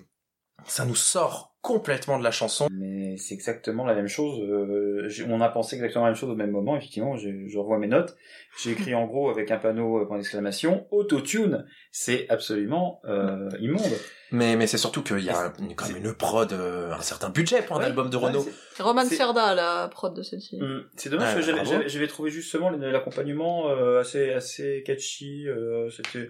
ça 0.66 0.84
nous 0.84 0.96
sort 0.96 1.47
complètement 1.60 2.18
de 2.18 2.24
la 2.24 2.30
chanson. 2.30 2.68
Mais 2.70 3.16
c'est 3.16 3.34
exactement 3.34 3.84
la 3.84 3.94
même 3.94 4.06
chose. 4.08 4.40
euh, 4.40 5.08
on 5.28 5.40
a 5.40 5.48
pensé 5.48 5.76
exactement 5.76 6.04
la 6.04 6.10
même 6.12 6.18
chose 6.18 6.30
au 6.30 6.34
même 6.36 6.50
moment. 6.50 6.76
Effectivement, 6.76 7.16
je, 7.16 7.28
je 7.48 7.58
revois 7.58 7.78
mes 7.78 7.88
notes. 7.88 8.16
J'ai 8.62 8.72
écrit 8.72 8.94
en 8.94 9.06
gros 9.06 9.28
avec 9.30 9.50
un 9.50 9.58
panneau 9.58 9.98
euh, 10.00 10.06
point 10.06 10.16
d'exclamation 10.18 10.86
autotune. 10.90 11.66
C'est 11.90 12.28
absolument 12.28 13.00
euh, 13.06 13.48
immonde. 13.60 13.82
Mais, 14.30 14.56
mais 14.56 14.66
c'est 14.66 14.76
surtout 14.78 15.02
qu'il 15.02 15.20
y 15.20 15.30
a 15.30 15.52
une- 15.58 15.74
quand 15.74 15.88
même 15.88 15.96
une 16.04 16.12
prod, 16.14 16.52
euh, 16.52 16.92
un 16.92 17.00
certain 17.00 17.30
budget 17.30 17.62
pour 17.62 17.76
un 17.76 17.80
Ouais, 17.80 17.86
album 17.86 18.10
de 18.10 18.16
ouais, 18.16 18.26
Renault. 18.26 18.46
Roman 18.78 19.04
Serda 19.06 19.54
la 19.54 19.88
prod 19.88 20.14
de 20.14 20.22
celle-ci. 20.22 20.60
Hum, 20.60 20.84
C'est 20.96 21.08
dommage 21.08 21.30
Ah, 21.32 21.36
que 21.36 21.42
j'avais- 21.42 21.64
j'avais 21.64 21.88
j'avais 21.88 22.06
trouvé 22.08 22.30
justement 22.30 22.68
l'accompagnement 22.70 23.70
euh, 23.70 24.00
assez 24.00 24.32
assez 24.32 24.82
catchy. 24.84 25.48
euh, 25.48 25.88
C'était 25.90 26.28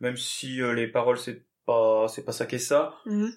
même 0.00 0.16
si 0.16 0.60
euh, 0.60 0.72
les 0.74 0.88
paroles 0.88 1.18
c'est 1.18 1.44
pas 1.64 2.06
c'est 2.08 2.24
pas 2.24 2.32
ça 2.32 2.44
qu'est 2.46 2.58
ça. 2.58 2.94
Mhm. 3.06 3.30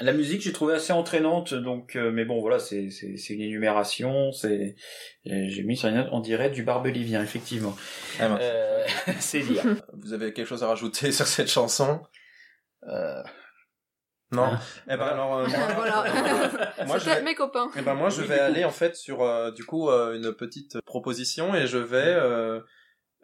La 0.00 0.12
musique 0.12 0.40
j'ai 0.40 0.52
trouvé 0.52 0.74
assez 0.74 0.92
entraînante 0.92 1.52
donc 1.54 1.96
euh, 1.96 2.10
mais 2.10 2.24
bon 2.24 2.40
voilà 2.40 2.58
c'est 2.58 2.88
c'est 2.90 3.16
c'est 3.18 3.34
une 3.34 3.42
énumération 3.42 4.32
c'est 4.32 4.74
et 5.24 5.50
j'ai 5.50 5.62
mis 5.62 5.76
sur 5.76 5.88
une 5.90 5.96
note 5.96 6.08
on 6.12 6.20
dirait 6.20 6.50
du 6.50 6.62
barbelivien 6.62 7.22
effectivement. 7.22 7.76
Ah. 8.18 8.36
Euh, 8.40 8.84
c'est 9.20 9.40
dire. 9.40 9.62
Vous 9.92 10.12
avez 10.14 10.32
quelque 10.32 10.46
chose 10.46 10.62
à 10.64 10.68
rajouter 10.68 11.12
sur 11.12 11.26
cette 11.26 11.48
chanson? 11.50 12.00
Euh, 12.88 13.22
Non. 14.32 14.48
Ah. 14.54 14.60
Eh 14.90 14.96
ben 14.96 15.04
alors, 15.04 15.36
euh, 15.38 15.46
moi, 15.46 15.58
voilà. 15.76 16.04
moi, 16.86 16.98
je 16.98 17.04
vais- 17.04 17.22
mes 17.22 17.34
copains. 17.34 17.70
Eh 17.76 17.82
ben 17.82 17.94
moi 17.94 18.08
je 18.08 18.22
vais 18.22 18.38
aller 18.40 18.64
en 18.64 18.70
fait 18.70 18.96
sur 18.96 19.22
euh, 19.22 19.50
du 19.52 19.64
coup 19.64 19.90
euh, 19.90 20.16
une 20.16 20.32
petite 20.32 20.80
proposition 20.80 21.54
et 21.54 21.66
je 21.66 21.78
vais 21.78 21.98
euh, 22.16 22.60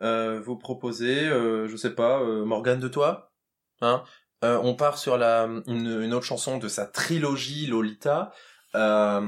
euh, 0.02 0.38
vous 0.40 0.56
proposer 0.58 1.26
euh, 1.26 1.66
je 1.66 1.76
sais 1.76 1.94
pas 1.94 2.20
euh, 2.20 2.44
Morgane 2.44 2.78
de 2.78 2.88
toi 2.88 3.32
hein? 3.80 4.04
Euh, 4.44 4.58
on 4.62 4.74
part 4.74 4.98
sur 4.98 5.16
la 5.18 5.48
une, 5.66 6.00
une 6.02 6.14
autre 6.14 6.24
chanson 6.24 6.58
de 6.58 6.68
sa 6.68 6.86
trilogie 6.86 7.66
Lolita 7.66 8.30
euh, 8.76 9.20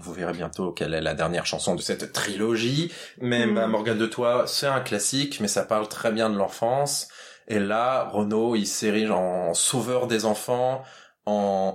vous 0.00 0.12
verrez 0.12 0.32
bientôt 0.32 0.72
quelle 0.72 0.94
est 0.94 1.00
la 1.00 1.14
dernière 1.14 1.46
chanson 1.46 1.74
de 1.76 1.80
cette 1.82 2.12
trilogie 2.12 2.90
mais 3.20 3.46
Mhm. 3.46 3.54
bah, 3.54 3.66
Morgane 3.68 3.98
de 3.98 4.06
toi 4.06 4.44
c'est 4.48 4.66
un 4.66 4.80
classique 4.80 5.38
mais 5.40 5.46
ça 5.46 5.62
parle 5.62 5.86
très 5.88 6.10
bien 6.10 6.28
de 6.30 6.36
l'enfance 6.36 7.08
et 7.46 7.60
là 7.60 8.08
Renaud 8.10 8.56
il 8.56 8.66
s'érige 8.66 9.10
en 9.12 9.54
sauveur 9.54 10.06
des 10.08 10.24
enfants 10.24 10.82
en, 11.24 11.74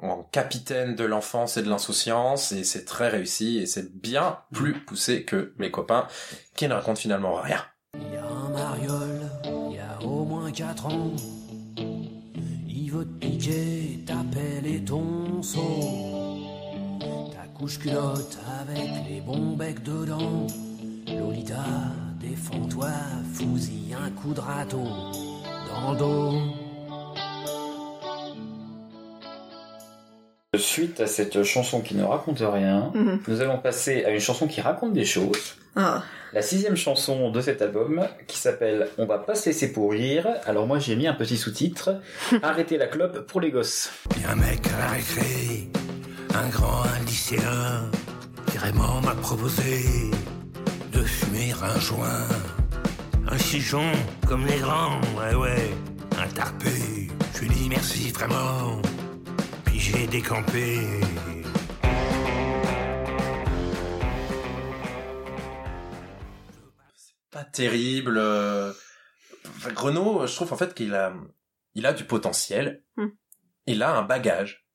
en, 0.00 0.08
en 0.08 0.22
capitaine 0.22 0.94
de 0.94 1.04
l'enfance 1.04 1.58
et 1.58 1.62
de 1.62 1.68
l'insouciance 1.68 2.52
et 2.52 2.64
c'est 2.64 2.86
très 2.86 3.08
réussi 3.08 3.58
et 3.58 3.66
c'est 3.66 3.92
bien 3.94 4.38
plus 4.54 4.72
poussé 4.72 5.24
que 5.26 5.52
mes 5.58 5.70
copains 5.70 6.06
qui 6.56 6.66
ne 6.66 6.72
racontent 6.72 6.96
finalement 7.00 7.34
rien. 7.34 7.62
Il 7.96 8.14
y 8.14 8.16
a 8.16 8.24
un 8.24 8.48
mariole, 8.48 9.20
il 9.68 9.76
y 9.76 9.80
a 9.80 10.00
au 10.06 10.24
moins 10.24 10.50
quatre 10.50 10.86
ans. 10.86 11.10
Te 12.92 13.04
piquer 13.04 14.04
ta 14.04 14.22
pelle 14.30 14.66
et 14.66 14.84
ton 14.84 15.42
seau. 15.42 17.00
Ta 17.32 17.46
couche 17.58 17.78
culotte 17.78 18.38
avec 18.60 19.08
les 19.08 19.22
bons 19.22 19.56
becs 19.56 19.82
dedans. 19.82 20.46
Lolita, 21.06 21.64
défends-toi, 22.20 22.90
fous-y 23.32 23.94
un 23.94 24.10
coup 24.10 24.34
de 24.34 24.40
râteau 24.40 24.84
dans 25.70 25.92
le 25.92 25.98
dos. 25.98 26.61
Suite 30.58 31.00
à 31.00 31.06
cette 31.06 31.44
chanson 31.44 31.80
qui 31.80 31.94
ne 31.94 32.04
raconte 32.04 32.40
rien, 32.42 32.90
Mhm. 32.94 33.20
nous 33.26 33.40
allons 33.40 33.56
passer 33.56 34.04
à 34.04 34.10
une 34.10 34.20
chanson 34.20 34.46
qui 34.46 34.60
raconte 34.60 34.92
des 34.92 35.06
choses. 35.06 35.56
Ah. 35.76 36.02
La 36.34 36.42
sixième 36.42 36.76
chanson 36.76 37.30
de 37.30 37.40
cet 37.40 37.62
album 37.62 38.06
qui 38.26 38.36
s'appelle 38.36 38.88
On 38.98 39.06
va 39.06 39.16
pas 39.16 39.34
se 39.34 39.46
laisser 39.48 39.72
pourrir. 39.72 40.26
Alors 40.44 40.66
moi 40.66 40.78
j'ai 40.78 40.94
mis 40.94 41.06
un 41.06 41.14
petit 41.14 41.38
sous-titre 41.38 42.02
Arrêtez 42.42 42.76
la 42.76 42.86
clope 42.86 43.26
pour 43.26 43.40
les 43.40 43.50
gosses. 43.50 43.90
Y 44.20 44.26
a 44.26 44.32
un 44.32 44.36
mec 44.36 44.60
à 44.74 44.78
la 44.78 44.88
récré, 44.90 45.70
un 46.34 46.48
grand, 46.50 46.82
un 46.82 47.02
lycéen, 47.06 47.90
carrément 48.52 49.00
m'a 49.00 49.14
proposé 49.14 49.86
de 50.92 51.00
fumer 51.02 51.52
un 51.62 51.80
joint. 51.80 52.28
Un 53.26 53.38
chichon 53.38 53.90
comme 54.28 54.44
les 54.46 54.58
grands, 54.58 55.00
ouais 55.18 55.34
ouais, 55.34 55.70
un 56.22 56.28
tarpé. 56.28 57.08
Je 57.36 57.40
lui 57.40 57.48
dis 57.48 57.68
merci 57.70 58.10
vraiment, 58.10 58.82
j'ai 59.82 60.06
décampé. 60.06 60.78
Pas 67.32 67.44
terrible. 67.44 68.16
euh, 68.18 68.72
enfin, 69.48 69.72
Renaud, 69.74 70.24
je 70.26 70.34
trouve 70.36 70.52
en 70.52 70.56
fait 70.56 70.74
qu'il 70.74 70.94
a, 70.94 71.12
il 71.74 71.86
a 71.86 71.92
du 71.92 72.04
potentiel. 72.04 72.84
Hmm. 72.96 73.08
Il 73.66 73.82
a 73.82 73.96
un 73.96 74.02
bagage 74.02 74.68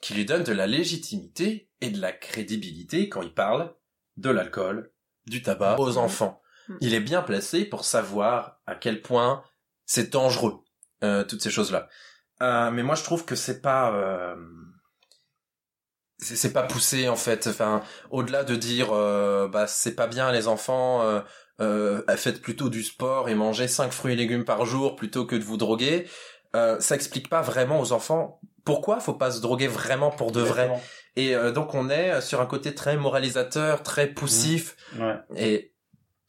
qui 0.00 0.14
lui 0.14 0.24
donne 0.24 0.42
de 0.42 0.52
la 0.52 0.66
légitimité 0.66 1.70
et 1.80 1.90
de 1.90 2.00
la 2.00 2.12
crédibilité 2.12 3.08
quand 3.08 3.22
il 3.22 3.32
parle 3.32 3.72
de 4.16 4.30
l'alcool, 4.30 4.92
du 5.26 5.42
tabac 5.42 5.78
aux 5.78 5.96
enfants. 5.96 6.42
Hmm. 6.68 6.78
Il 6.80 6.94
est 6.94 7.00
bien 7.00 7.22
placé 7.22 7.64
pour 7.64 7.84
savoir 7.84 8.60
à 8.66 8.74
quel 8.74 9.00
point 9.00 9.44
c'est 9.86 10.12
dangereux, 10.12 10.64
euh, 11.04 11.22
toutes 11.22 11.42
ces 11.42 11.50
choses-là. 11.50 11.88
Euh, 12.42 12.70
mais 12.70 12.82
moi, 12.82 12.94
je 12.94 13.04
trouve 13.04 13.24
que 13.24 13.34
c'est 13.34 13.60
pas, 13.62 13.92
euh, 13.92 14.34
c'est 16.18 16.52
pas 16.52 16.62
poussé 16.62 17.08
en 17.08 17.16
fait. 17.16 17.46
Enfin, 17.46 17.82
au-delà 18.10 18.44
de 18.44 18.56
dire, 18.56 18.88
euh, 18.92 19.48
bah 19.48 19.66
c'est 19.66 19.94
pas 19.94 20.06
bien 20.06 20.32
les 20.32 20.48
enfants. 20.48 21.02
Euh, 21.02 21.20
euh, 21.60 22.02
faites 22.16 22.42
plutôt 22.42 22.68
du 22.68 22.82
sport 22.82 23.28
et 23.28 23.34
mangez 23.34 23.68
5 23.68 23.92
fruits 23.92 24.14
et 24.14 24.16
légumes 24.16 24.44
par 24.44 24.66
jour 24.66 24.96
plutôt 24.96 25.24
que 25.24 25.36
de 25.36 25.44
vous 25.44 25.56
droguer. 25.56 26.08
Euh, 26.56 26.78
ça 26.80 26.94
explique 26.94 27.28
pas 27.28 27.42
vraiment 27.42 27.80
aux 27.80 27.92
enfants 27.92 28.40
pourquoi 28.64 28.98
faut 29.00 29.14
pas 29.14 29.30
se 29.30 29.40
droguer 29.40 29.66
vraiment 29.66 30.10
pour 30.10 30.32
de 30.32 30.40
vrai. 30.40 30.62
Exactement. 30.62 30.82
Et 31.16 31.36
euh, 31.36 31.52
donc 31.52 31.74
on 31.74 31.90
est 31.90 32.20
sur 32.20 32.40
un 32.40 32.46
côté 32.46 32.74
très 32.74 32.96
moralisateur, 32.96 33.82
très 33.82 34.08
poussif. 34.08 34.76
Ouais. 34.98 35.16
Et 35.36 35.73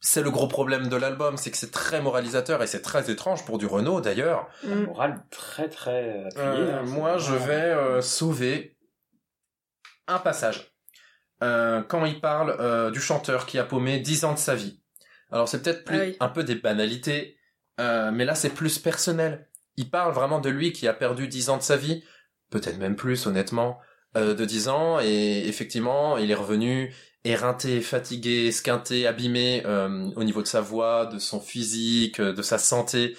c'est 0.00 0.22
le 0.22 0.30
gros 0.30 0.46
problème 0.48 0.88
de 0.88 0.96
l'album, 0.96 1.36
c'est 1.36 1.50
que 1.50 1.56
c'est 1.56 1.70
très 1.72 2.00
moralisateur 2.00 2.62
et 2.62 2.66
c'est 2.66 2.82
très 2.82 3.10
étrange 3.10 3.44
pour 3.44 3.58
du 3.58 3.66
Renault 3.66 4.00
d'ailleurs. 4.00 4.48
Mm. 4.62 4.84
morale 4.84 5.22
très 5.30 5.68
très 5.68 6.24
appuyée. 6.26 6.36
Euh, 6.38 6.78
hein, 6.80 6.82
moi, 6.84 7.18
je 7.18 7.34
vais 7.34 7.52
euh, 7.54 8.00
sauver 8.00 8.76
un 10.06 10.18
passage. 10.18 10.72
euh, 11.42 11.82
quand 11.82 12.04
il 12.06 12.20
parle 12.20 12.56
euh, 12.60 12.90
du 12.90 13.00
chanteur 13.00 13.44
qui 13.46 13.58
a 13.58 13.64
paumé 13.64 13.98
10 14.00 14.24
ans 14.24 14.32
de 14.32 14.38
sa 14.38 14.54
vie. 14.54 14.80
Alors 15.30 15.48
c'est 15.48 15.60
peut-être 15.62 15.84
plus 15.84 15.98
Ah 16.00 16.04
oui. 16.04 16.16
un 16.20 16.28
peu 16.28 16.44
des 16.44 16.54
banalités, 16.54 17.36
euh, 17.80 18.10
mais 18.12 18.24
là 18.24 18.34
c'est 18.34 18.50
plus 18.50 18.78
personnel. 18.78 19.48
Il 19.76 19.90
parle 19.90 20.12
vraiment 20.14 20.40
de 20.40 20.48
lui 20.48 20.72
qui 20.72 20.88
a 20.88 20.94
perdu 20.94 21.28
10 21.28 21.50
ans 21.50 21.56
de 21.58 21.62
sa 21.62 21.76
vie, 21.76 22.02
peut-être 22.50 22.78
même 22.78 22.96
plus 22.96 23.26
honnêtement, 23.26 23.78
euh, 24.16 24.34
de 24.34 24.44
10 24.46 24.68
ans, 24.68 24.98
et 25.00 25.46
effectivement 25.48 26.16
il 26.16 26.30
est 26.30 26.34
revenu 26.34 26.94
éreinté, 27.26 27.80
fatigué, 27.80 28.46
esquinté, 28.46 29.06
abîmé 29.06 29.62
euh, 29.66 30.10
au 30.16 30.24
niveau 30.24 30.42
de 30.42 30.46
sa 30.46 30.60
voix, 30.60 31.06
de 31.06 31.18
son 31.18 31.40
physique, 31.40 32.20
euh, 32.20 32.32
de 32.32 32.42
sa 32.42 32.58
santé. 32.58 33.16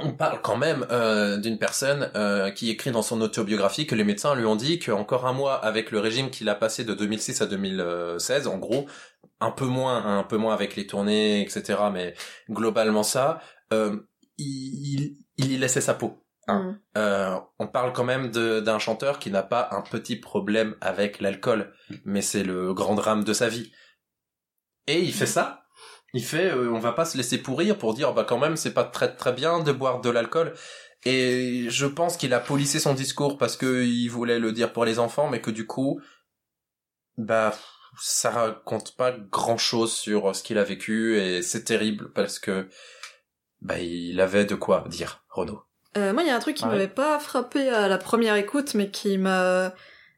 On 0.00 0.12
parle 0.12 0.40
quand 0.42 0.56
même 0.56 0.86
euh, 0.90 1.38
d'une 1.38 1.58
personne 1.58 2.10
euh, 2.14 2.50
qui 2.50 2.70
écrit 2.70 2.92
dans 2.92 3.02
son 3.02 3.20
autobiographie 3.20 3.86
que 3.86 3.96
les 3.96 4.04
médecins 4.04 4.34
lui 4.36 4.46
ont 4.46 4.54
dit 4.54 4.78
qu'encore 4.78 5.26
un 5.26 5.32
mois 5.32 5.54
avec 5.54 5.90
le 5.90 5.98
régime 5.98 6.30
qu'il 6.30 6.48
a 6.48 6.54
passé 6.54 6.84
de 6.84 6.94
2006 6.94 7.42
à 7.42 7.46
2016, 7.46 8.46
en 8.46 8.58
gros, 8.58 8.86
un 9.40 9.50
peu 9.50 9.66
moins, 9.66 10.04
hein, 10.04 10.18
un 10.20 10.22
peu 10.22 10.36
moins 10.36 10.54
avec 10.54 10.76
les 10.76 10.86
tournées, 10.86 11.42
etc. 11.42 11.80
Mais 11.92 12.14
globalement 12.48 13.02
ça, 13.02 13.40
euh, 13.72 13.96
il, 14.38 15.16
il 15.36 15.52
y 15.52 15.56
laissait 15.56 15.80
sa 15.80 15.94
peau. 15.94 16.22
Hein. 16.48 16.80
Euh, 16.96 17.38
on 17.58 17.68
parle 17.68 17.92
quand 17.92 18.04
même 18.04 18.30
de- 18.30 18.60
d'un 18.60 18.78
chanteur 18.78 19.18
qui 19.18 19.30
n'a 19.30 19.42
pas 19.42 19.68
un 19.72 19.82
petit 19.82 20.16
problème 20.16 20.76
avec 20.80 21.20
l'alcool, 21.20 21.72
mais 22.04 22.22
c'est 22.22 22.42
le 22.44 22.74
grand 22.74 22.94
drame 22.94 23.24
de 23.24 23.32
sa 23.32 23.48
vie. 23.48 23.72
Et 24.86 25.00
il 25.00 25.12
fait 25.12 25.26
ça. 25.26 25.64
Il 26.14 26.24
fait, 26.24 26.50
euh, 26.50 26.70
on 26.72 26.78
va 26.78 26.92
pas 26.92 27.04
se 27.04 27.16
laisser 27.16 27.38
pourrir 27.38 27.76
pour 27.78 27.94
dire, 27.94 28.14
bah 28.14 28.24
quand 28.24 28.38
même, 28.38 28.56
c'est 28.56 28.72
pas 28.72 28.84
très 28.84 29.14
très 29.14 29.32
bien 29.32 29.60
de 29.60 29.72
boire 29.72 30.00
de 30.00 30.10
l'alcool. 30.10 30.54
Et 31.04 31.66
je 31.70 31.86
pense 31.86 32.16
qu'il 32.16 32.34
a 32.34 32.40
polissé 32.40 32.80
son 32.80 32.94
discours 32.94 33.38
parce 33.38 33.56
que 33.56 33.84
il 33.84 34.08
voulait 34.08 34.38
le 34.38 34.52
dire 34.52 34.72
pour 34.72 34.84
les 34.84 34.98
enfants, 34.98 35.28
mais 35.28 35.40
que 35.40 35.50
du 35.50 35.66
coup, 35.66 36.00
bah 37.18 37.54
ça 38.00 38.30
raconte 38.30 38.96
pas 38.96 39.12
grand 39.12 39.58
chose 39.58 39.92
sur 39.94 40.34
ce 40.34 40.42
qu'il 40.42 40.58
a 40.58 40.64
vécu 40.64 41.18
et 41.18 41.42
c'est 41.42 41.64
terrible 41.64 42.12
parce 42.12 42.38
que 42.38 42.68
bah 43.60 43.78
il 43.80 44.20
avait 44.20 44.44
de 44.46 44.54
quoi 44.56 44.84
dire, 44.88 45.24
Renaud. 45.30 45.67
Euh, 45.96 46.12
moi, 46.12 46.22
il 46.22 46.28
y 46.28 46.30
a 46.30 46.36
un 46.36 46.40
truc 46.40 46.56
qui 46.56 46.64
Ouais. 46.64 46.70
m'avait 46.70 46.88
pas 46.88 47.18
frappé 47.18 47.68
à 47.68 47.88
la 47.88 47.98
première 47.98 48.36
écoute, 48.36 48.74
mais 48.74 48.90
qui 48.90 49.16
m'a 49.18 49.72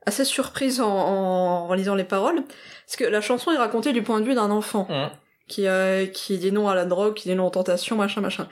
assez 0.06 0.24
surprise 0.24 0.80
en, 0.80 0.88
en, 0.90 1.68
en 1.70 1.74
lisant 1.74 1.94
les 1.94 2.04
paroles. 2.04 2.42
Parce 2.86 2.96
que 2.96 3.04
la 3.04 3.20
chanson 3.20 3.52
est 3.52 3.56
racontée 3.56 3.92
du 3.92 4.02
point 4.02 4.20
de 4.20 4.26
vue 4.26 4.34
d'un 4.34 4.50
enfant 4.50 4.88
qui, 5.48 5.66
euh, 5.68 6.06
qui 6.06 6.38
dit 6.38 6.52
non 6.52 6.68
à 6.68 6.74
la 6.74 6.84
drogue, 6.84 7.14
qui 7.14 7.28
dit 7.28 7.34
non 7.34 7.46
aux 7.46 7.50
tentations, 7.50 7.96
machin, 7.96 8.20
machin. 8.20 8.48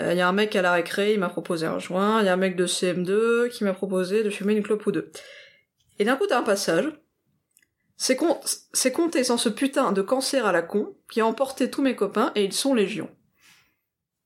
Euh, 0.00 0.12
Il 0.12 0.18
y 0.18 0.20
a 0.20 0.28
un 0.28 0.32
mec 0.32 0.54
à 0.56 0.62
la 0.62 0.72
récré, 0.72 1.12
il 1.12 1.18
m'a 1.20 1.28
proposé 1.28 1.66
un 1.66 1.78
joint. 1.78 2.20
Il 2.20 2.26
y 2.26 2.28
a 2.28 2.32
un 2.32 2.36
mec 2.36 2.56
de 2.56 2.66
CM2 2.66 3.48
qui 3.50 3.64
m'a 3.64 3.72
proposé 3.74 4.22
de 4.22 4.30
fumer 4.30 4.54
une 4.54 4.62
clope 4.62 4.84
ou 4.86 4.92
deux. 4.92 5.10
Et 5.98 6.04
d'un 6.04 6.16
coup, 6.16 6.26
t'as 6.28 6.38
un 6.38 6.42
passage. 6.42 6.86
C'est 7.96 8.16
con- 8.16 8.40
c'est 8.72 8.90
compté 8.92 9.22
sans 9.22 9.38
ce 9.38 9.48
putain 9.48 9.92
de 9.92 10.02
cancer 10.02 10.46
à 10.46 10.52
la 10.52 10.62
con 10.62 10.94
qui 11.10 11.20
a 11.20 11.26
emporté 11.26 11.70
tous 11.70 11.80
mes 11.82 11.94
copains 11.94 12.32
et 12.34 12.44
ils 12.44 12.52
sont 12.52 12.74
légion. 12.74 13.08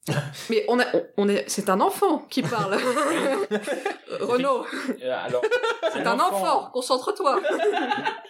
Mais 0.51 0.65
on, 0.69 0.79
a, 0.81 0.85
on, 1.17 1.29
est, 1.29 1.45
c'est 1.49 1.69
un 1.71 1.81
enfant 1.81 2.19
qui 2.31 2.43
parle. 2.43 2.75
Renaud, 4.21 4.65
Euh, 5.03 5.17
alors, 5.27 5.43
c'est 5.93 6.07
un 6.07 6.19
enfant, 6.19 6.71
concentre-toi. 6.73 7.41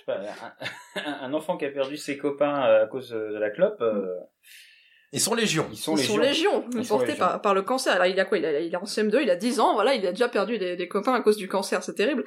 un, 0.09 1.12
un 1.22 1.33
enfant 1.35 1.57
qui 1.57 1.64
a 1.64 1.70
perdu 1.70 1.97
ses 1.97 2.18
copains 2.18 2.64
euh, 2.66 2.85
à 2.85 2.87
cause 2.87 3.11
de 3.11 3.39
la 3.39 3.51
clope. 3.51 3.81
euh, 3.81 4.07
Ils 5.12 5.20
sont 5.20 5.35
légion. 5.35 5.66
Ils 5.70 5.76
sont 5.79 5.97
Ils 5.97 6.01
légion. 6.01 6.14
sont 6.14 6.20
légion, 6.20 6.64
Ils 6.74 6.85
sont 6.85 6.99
légion. 7.01 7.16
par, 7.16 7.41
par 7.41 7.55
le 7.55 7.62
cancer. 7.62 7.95
Alors 7.95 8.07
il 8.07 8.18
a 8.20 8.24
quoi? 8.24 8.39
Il, 8.39 8.45
a, 8.47 8.61
il 8.61 8.72
est 8.72 8.76
en 8.76 8.85
CM2, 8.85 9.20
il 9.22 9.31
a 9.31 9.37
10 9.37 9.61
ans, 9.61 9.74
voilà, 9.74 9.95
il 9.95 10.07
a 10.07 10.11
déjà 10.11 10.29
perdu 10.29 10.59
des, 10.59 10.76
des 10.76 10.89
copains 10.89 11.14
à 11.14 11.20
cause 11.20 11.37
du 11.37 11.49
cancer, 11.49 11.83
c'est 11.83 11.95
terrible. 11.95 12.24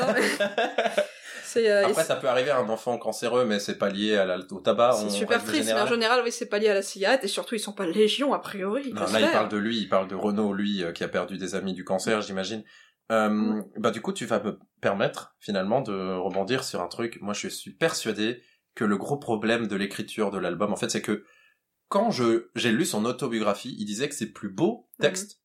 Non, 0.00 0.06
mais- 0.14 0.22
c'est 0.22 1.04
euh, 1.56 1.86
Après, 1.86 2.04
ça 2.04 2.16
peut 2.16 2.28
arriver 2.28 2.50
à 2.50 2.58
un 2.58 2.68
enfant 2.68 2.98
cancéreux, 2.98 3.44
mais 3.44 3.58
c'est 3.58 3.78
pas 3.78 3.88
lié 3.88 4.16
à 4.16 4.24
la- 4.24 4.38
au 4.50 4.60
tabac. 4.60 4.92
c'est 4.92 5.10
super 5.10 5.42
triste, 5.44 5.66
mais 5.66 5.72
en 5.80 5.86
général, 5.86 6.22
oui, 6.24 6.32
c'est 6.32 6.46
pas 6.48 6.58
lié 6.58 6.68
à 6.68 6.74
la 6.74 6.82
cigarette, 6.82 7.24
et 7.24 7.28
surtout, 7.28 7.54
ils 7.54 7.60
sont 7.60 7.72
pas 7.72 7.86
légion, 7.86 8.32
a 8.34 8.38
priori. 8.38 8.92
Non, 8.92 9.02
là, 9.02 9.20
il 9.20 9.30
parle 9.32 9.48
de 9.48 9.56
lui, 9.56 9.78
il 9.78 9.88
parle 9.88 10.08
de 10.08 10.14
Renaud, 10.14 10.52
lui, 10.52 10.82
euh, 10.82 10.92
qui 10.92 11.04
a 11.04 11.08
perdu 11.08 11.38
des 11.38 11.54
amis 11.54 11.72
du 11.74 11.84
cancer, 11.84 12.20
j'imagine. 12.22 12.64
Euh, 13.10 13.62
Bah, 13.76 13.90
du 13.90 14.00
coup, 14.00 14.12
tu 14.12 14.24
vas 14.26 14.40
me 14.42 14.58
permettre, 14.80 15.34
finalement, 15.40 15.80
de 15.82 16.14
rebondir 16.16 16.64
sur 16.64 16.80
un 16.80 16.88
truc. 16.88 17.18
Moi, 17.20 17.34
je 17.34 17.48
suis 17.48 17.72
persuadé 17.72 18.42
que 18.74 18.84
le 18.84 18.96
gros 18.96 19.18
problème 19.18 19.66
de 19.66 19.76
l'écriture 19.76 20.30
de 20.30 20.38
l'album, 20.38 20.72
en 20.72 20.76
fait, 20.76 20.90
c'est 20.90 21.02
que 21.02 21.24
quand 21.88 22.10
je 22.10 22.48
j'ai 22.54 22.72
lu 22.72 22.86
son 22.86 23.04
autobiographie, 23.04 23.76
il 23.78 23.84
disait 23.84 24.08
que 24.08 24.14
ses 24.14 24.32
plus 24.32 24.48
beaux 24.48 24.88
textes, 24.98 25.42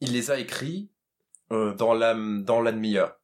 il 0.00 0.12
les 0.12 0.30
a 0.30 0.38
écrits 0.38 0.92
euh, 1.50 1.74
dans 1.74 1.94
la 1.94 2.14
dans 2.14 2.60
la 2.60 2.70
demi-heure. 2.70 3.16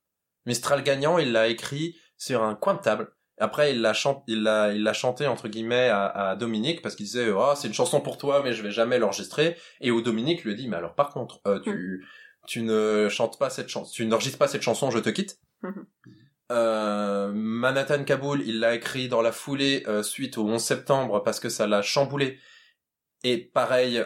Mistral 0.46 0.82
gagnant, 0.82 1.18
il 1.18 1.32
l'a 1.32 1.48
écrit 1.48 1.96
sur 2.16 2.42
un 2.42 2.54
coin 2.54 2.74
de 2.74 2.80
table. 2.80 3.12
Après, 3.38 3.72
il 3.72 3.80
l'a 3.80 3.94
chan- 3.94 4.22
il 4.26 4.42
l'a 4.42 4.72
il 4.72 4.82
l'a 4.82 4.92
chanté 4.92 5.26
entre 5.26 5.48
guillemets 5.48 5.88
à, 5.88 6.06
à 6.06 6.36
Dominique 6.36 6.82
parce 6.82 6.94
qu'il 6.94 7.06
disait 7.06 7.30
oh 7.30 7.52
c'est 7.56 7.68
une 7.68 7.74
chanson 7.74 8.00
pour 8.02 8.18
toi 8.18 8.42
mais 8.44 8.52
je 8.52 8.62
vais 8.62 8.70
jamais 8.70 8.98
l'enregistrer 8.98 9.56
et 9.80 9.90
où 9.90 10.02
Dominique 10.02 10.44
lui 10.44 10.52
a 10.52 10.54
dit 10.54 10.68
mais 10.68 10.76
alors 10.76 10.94
par 10.94 11.10
contre 11.10 11.40
euh, 11.46 11.58
tu 11.60 12.06
tu 12.46 12.60
ne 12.60 13.08
chantes 13.08 13.38
pas 13.38 13.48
cette 13.48 13.68
chanson 13.70 13.90
tu 13.94 14.04
n'enregistres 14.04 14.36
pas 14.38 14.46
cette 14.48 14.60
chanson 14.60 14.90
je 14.90 14.98
te 14.98 15.08
quitte 15.08 15.38
Mhm. 15.62 15.86
euh, 16.52 17.32
Manhattan 17.32 18.04
Kaboul, 18.04 18.42
il 18.46 18.60
l'a 18.60 18.74
écrit 18.74 19.08
dans 19.08 19.22
la 19.22 19.32
foulée 19.32 19.84
euh, 19.86 20.02
suite 20.02 20.36
au 20.36 20.46
11 20.46 20.60
septembre 20.62 21.22
parce 21.22 21.40
que 21.40 21.48
ça 21.48 21.66
l'a 21.66 21.80
chamboulé. 21.82 22.38
Et 23.24 23.38
pareil, 23.38 24.02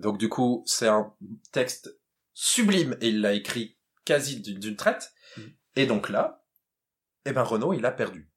donc 0.00 0.18
du 0.18 0.28
coup, 0.28 0.62
c'est 0.66 0.88
un 0.88 1.12
texte 1.52 1.96
sublime 2.34 2.96
et 3.00 3.08
il 3.08 3.20
l'a 3.20 3.34
écrit 3.34 3.77
quasi 4.08 4.40
d'une 4.40 4.76
traite. 4.76 5.12
Et 5.76 5.86
donc 5.86 6.08
là, 6.08 6.44
eh 7.26 7.32
ben 7.32 7.42
Renaud, 7.42 7.72
il 7.74 7.84
a 7.86 7.92
perdu. 7.92 8.30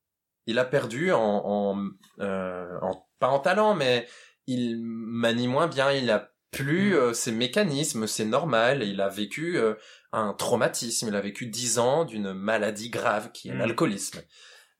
Il 0.45 0.59
a 0.59 0.65
perdu 0.65 1.11
en, 1.11 1.19
en, 1.45 1.89
euh, 2.19 2.78
en- 2.82 3.07
pas 3.19 3.30
en 3.30 3.39
talent, 3.39 3.74
mais 3.74 4.07
il 4.47 4.82
manie 4.84 5.47
moins 5.47 5.67
bien. 5.67 5.91
Il 5.91 6.09
a 6.11 6.32
plus 6.51 6.95
euh, 6.97 7.13
ses 7.13 7.32
mécanismes, 7.32 8.05
c'est 8.07 8.26
normal. 8.26 8.84
Il 8.84 8.99
a 8.99 9.07
vécu 9.07 9.57
euh, 9.57 9.76
un 10.11 10.34
traumatisme. 10.34 11.07
Il 11.07 11.15
a 11.15 11.22
vécu 11.22 11.45
dix 11.47 11.80
ans 11.80 12.03
d'une 12.05 12.34
maladie 12.34 12.89
grave 12.89 13.32
qui 13.32 13.49
est 13.49 13.53
Mm. 13.53 13.59
l'alcoolisme. 13.59 14.22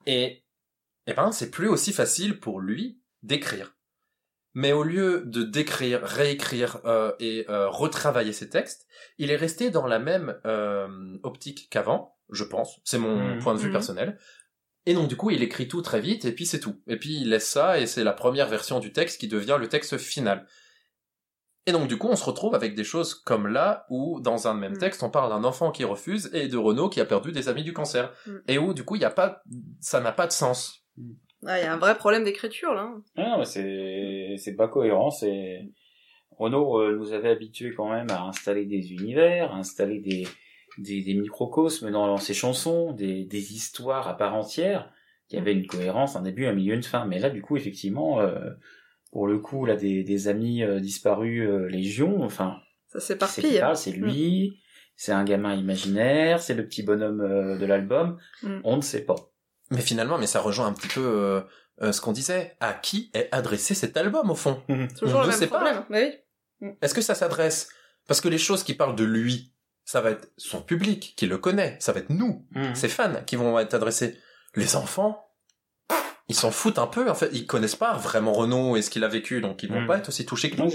Et 0.06 0.44
eh 1.08 1.14
ben 1.14 1.32
c'est 1.32 1.50
plus 1.52 1.68
aussi 1.70 1.94
facile 1.94 2.40
pour 2.40 2.60
lui 2.60 3.00
d'écrire. 3.24 3.78
Mais 4.54 4.74
au 4.74 4.84
lieu 4.84 5.24
de 5.26 5.44
d'écrire, 5.44 6.02
réécrire 6.04 6.80
euh, 6.86 7.14
et 7.20 7.46
euh, 7.50 7.70
retravailler 7.70 8.34
ses 8.34 8.50
textes, 8.50 8.86
il 9.18 9.32
est 9.32 9.38
resté 9.38 9.70
dans 9.70 9.88
la 9.88 9.98
même 10.00 10.36
euh, 10.46 10.88
optique 11.24 11.68
qu'avant, 11.70 12.18
je 12.32 12.44
pense. 12.44 12.80
C'est 12.84 12.98
mon 12.98 13.36
Mhm. 13.36 13.40
point 13.40 13.54
de 13.56 13.60
vue 13.60 13.68
Mhm. 13.68 13.72
personnel. 13.74 14.18
Et 14.86 14.94
donc 14.94 15.08
du 15.08 15.16
coup, 15.16 15.30
il 15.30 15.42
écrit 15.44 15.68
tout 15.68 15.82
très 15.82 16.02
vite 16.02 16.26
et 16.26 16.32
puis 16.34 16.46
c'est 16.46 16.60
tout. 16.60 16.82
Et 16.88 16.98
puis 16.98 17.22
il 17.22 17.30
laisse 17.30 17.48
ça 17.48 17.80
et 17.80 17.86
c'est 17.86 18.04
la 18.04 18.14
première 18.14 18.48
version 18.50 18.80
du 18.80 18.92
texte 18.92 19.20
qui 19.22 19.28
devient 19.28 19.58
le 19.60 19.70
texte 19.70 19.98
final. 19.98 20.46
Et 21.68 21.72
donc 21.72 21.88
du 21.88 21.98
coup, 21.98 22.08
on 22.10 22.16
se 22.16 22.24
retrouve 22.26 22.56
avec 22.56 22.74
des 22.76 22.84
choses 22.84 23.14
comme 23.14 23.48
là 23.48 23.86
où 23.90 24.20
dans 24.20 24.48
un 24.48 24.54
même 24.56 24.74
Mm. 24.74 24.78
texte, 24.80 25.04
on 25.04 25.12
parle 25.12 25.30
d'un 25.30 25.44
enfant 25.44 25.72
qui 25.72 25.84
refuse 25.86 26.30
et 26.34 26.48
de 26.48 26.58
Renaud 26.58 26.90
qui 26.90 27.00
a 27.00 27.06
perdu 27.06 27.32
des 27.32 27.48
amis 27.50 27.64
du 27.64 27.72
cancer. 27.72 28.12
Et 28.48 28.58
où 28.58 28.74
du 28.74 28.84
coup, 28.84 28.96
il 28.96 29.02
y 29.04 29.06
a 29.06 29.12
pas 29.12 29.44
ça 29.80 30.02
n'a 30.02 30.12
pas 30.12 30.26
de 30.28 30.32
sens. 30.34 30.84
Ah, 31.46 31.60
il 31.60 31.64
y 31.64 31.68
a 31.68 31.74
un 31.74 31.78
vrai 31.78 31.96
problème 31.96 32.24
d'écriture, 32.24 32.74
là. 32.74 32.94
Ah 33.18 33.42
c'est 33.46 34.36
c'est 34.38 34.56
pas 34.56 34.68
cohérent. 34.68 35.10
C'est 35.10 35.68
Renaud 36.38 36.80
euh, 36.80 36.96
nous 36.98 37.14
avait 37.14 37.30
habitués 37.30 37.74
quand 37.76 37.90
même 37.92 38.10
à 38.12 38.22
installer 38.24 38.66
des 38.66 38.94
univers, 38.94 39.52
à 39.54 39.58
installer 39.58 40.00
des 40.00 40.28
des, 40.78 41.02
des 41.02 41.14
microcosmes 41.16 41.92
dans, 41.92 42.08
dans 42.08 42.18
ses 42.18 42.34
chansons, 42.34 42.94
des, 42.94 43.26
des 43.26 43.54
histoires 43.54 44.08
à 44.08 44.16
part 44.16 44.34
entière, 44.36 44.90
qui 45.28 45.36
avaient 45.38 45.52
une 45.54 45.68
cohérence, 45.68 46.16
un 46.16 46.22
début, 46.22 46.46
un 46.46 46.54
milieu, 46.54 46.74
une 46.76 46.84
fin. 46.84 47.06
Mais 47.06 47.20
là, 47.20 47.30
du 47.30 47.42
coup, 47.42 47.58
effectivement, 47.58 48.22
euh, 48.22 48.52
pour 49.12 49.28
le 49.28 49.38
coup, 49.40 49.66
là, 49.66 49.76
des, 49.76 50.04
des 50.04 50.28
amis 50.30 50.64
euh, 50.64 50.80
disparus, 50.80 51.46
euh, 51.46 51.68
légion, 51.68 52.24
enfin, 52.24 52.58
Ça 52.88 53.00
c'est 53.02 53.14
s'éparpille. 53.14 53.62
c'est 53.76 53.92
lui, 53.92 54.62
c'est 54.96 55.12
un 55.12 55.26
gamin 55.26 55.56
imaginaire, 55.56 56.42
c'est 56.42 56.54
le 56.54 56.66
petit 56.66 56.84
bonhomme 56.84 57.20
euh, 57.22 57.58
de 57.58 57.66
l'album, 57.66 58.18
Mm. 58.42 58.60
on 58.64 58.78
ne 58.78 58.82
sait 58.82 59.04
pas. 59.04 59.16
Mais 59.72 59.82
finalement, 59.82 60.18
mais 60.18 60.28
ça 60.28 60.40
rejoint 60.42 60.68
un 60.68 60.74
petit 60.74 60.88
peu 60.90 61.02
euh, 61.02 61.42
euh, 61.82 61.92
ce 61.92 62.02
qu'on 62.02 62.12
disait. 62.12 62.56
À 62.60 62.74
qui 62.74 63.10
est 63.14 63.30
adressé 63.32 63.74
cet 63.74 63.98
album 63.98 64.30
au 64.30 64.36
fond? 64.36 64.62
Toujours 65.00 65.20
On 65.20 65.24
le 65.24 65.28
ne 65.28 65.32
sait 65.34 65.48
pas. 65.48 65.60
problème. 65.60 65.84
Oui. 66.62 66.76
Est-ce 66.82 66.94
que 66.94 67.02
ça 67.02 67.16
s'adresse? 67.16 67.70
Parce 68.08 68.22
que 68.22 68.28
les 68.30 68.38
choses 68.38 68.64
qui 68.64 68.74
parlent 68.74 68.96
de 68.96 69.04
lui, 69.04 69.54
ça 69.86 70.02
va 70.02 70.12
être 70.12 70.30
son 70.38 70.62
public 70.62 71.14
qui 71.18 71.26
le 71.26 71.38
connaît, 71.38 71.78
ça 71.80 71.92
va 71.92 72.00
être 72.02 72.10
nous, 72.10 72.46
Mm. 72.52 72.76
ses 72.76 72.88
fans 72.90 73.24
qui 73.26 73.36
vont 73.36 73.58
être 73.60 73.74
adressés. 73.74 74.18
Les 74.56 74.76
enfants, 74.76 75.26
ils 76.28 76.36
s'en 76.36 76.52
foutent 76.52 76.78
un 76.80 76.88
peu 76.88 77.10
en 77.10 77.16
fait, 77.16 77.30
ils 77.34 77.46
connaissent 77.48 77.76
pas 77.76 77.94
vraiment 77.94 78.34
Renaud 78.34 78.76
et 78.76 78.82
ce 78.82 78.90
qu'il 78.90 79.04
a 79.04 79.08
vécu, 79.08 79.42
donc 79.42 79.64
ils 79.64 79.70
vont 79.72 79.82
Mm. 79.82 79.88
pas 79.88 79.98
être 79.98 80.10
aussi 80.10 80.26
touchés 80.26 80.52
que 80.52 80.58
nous. 80.62 80.72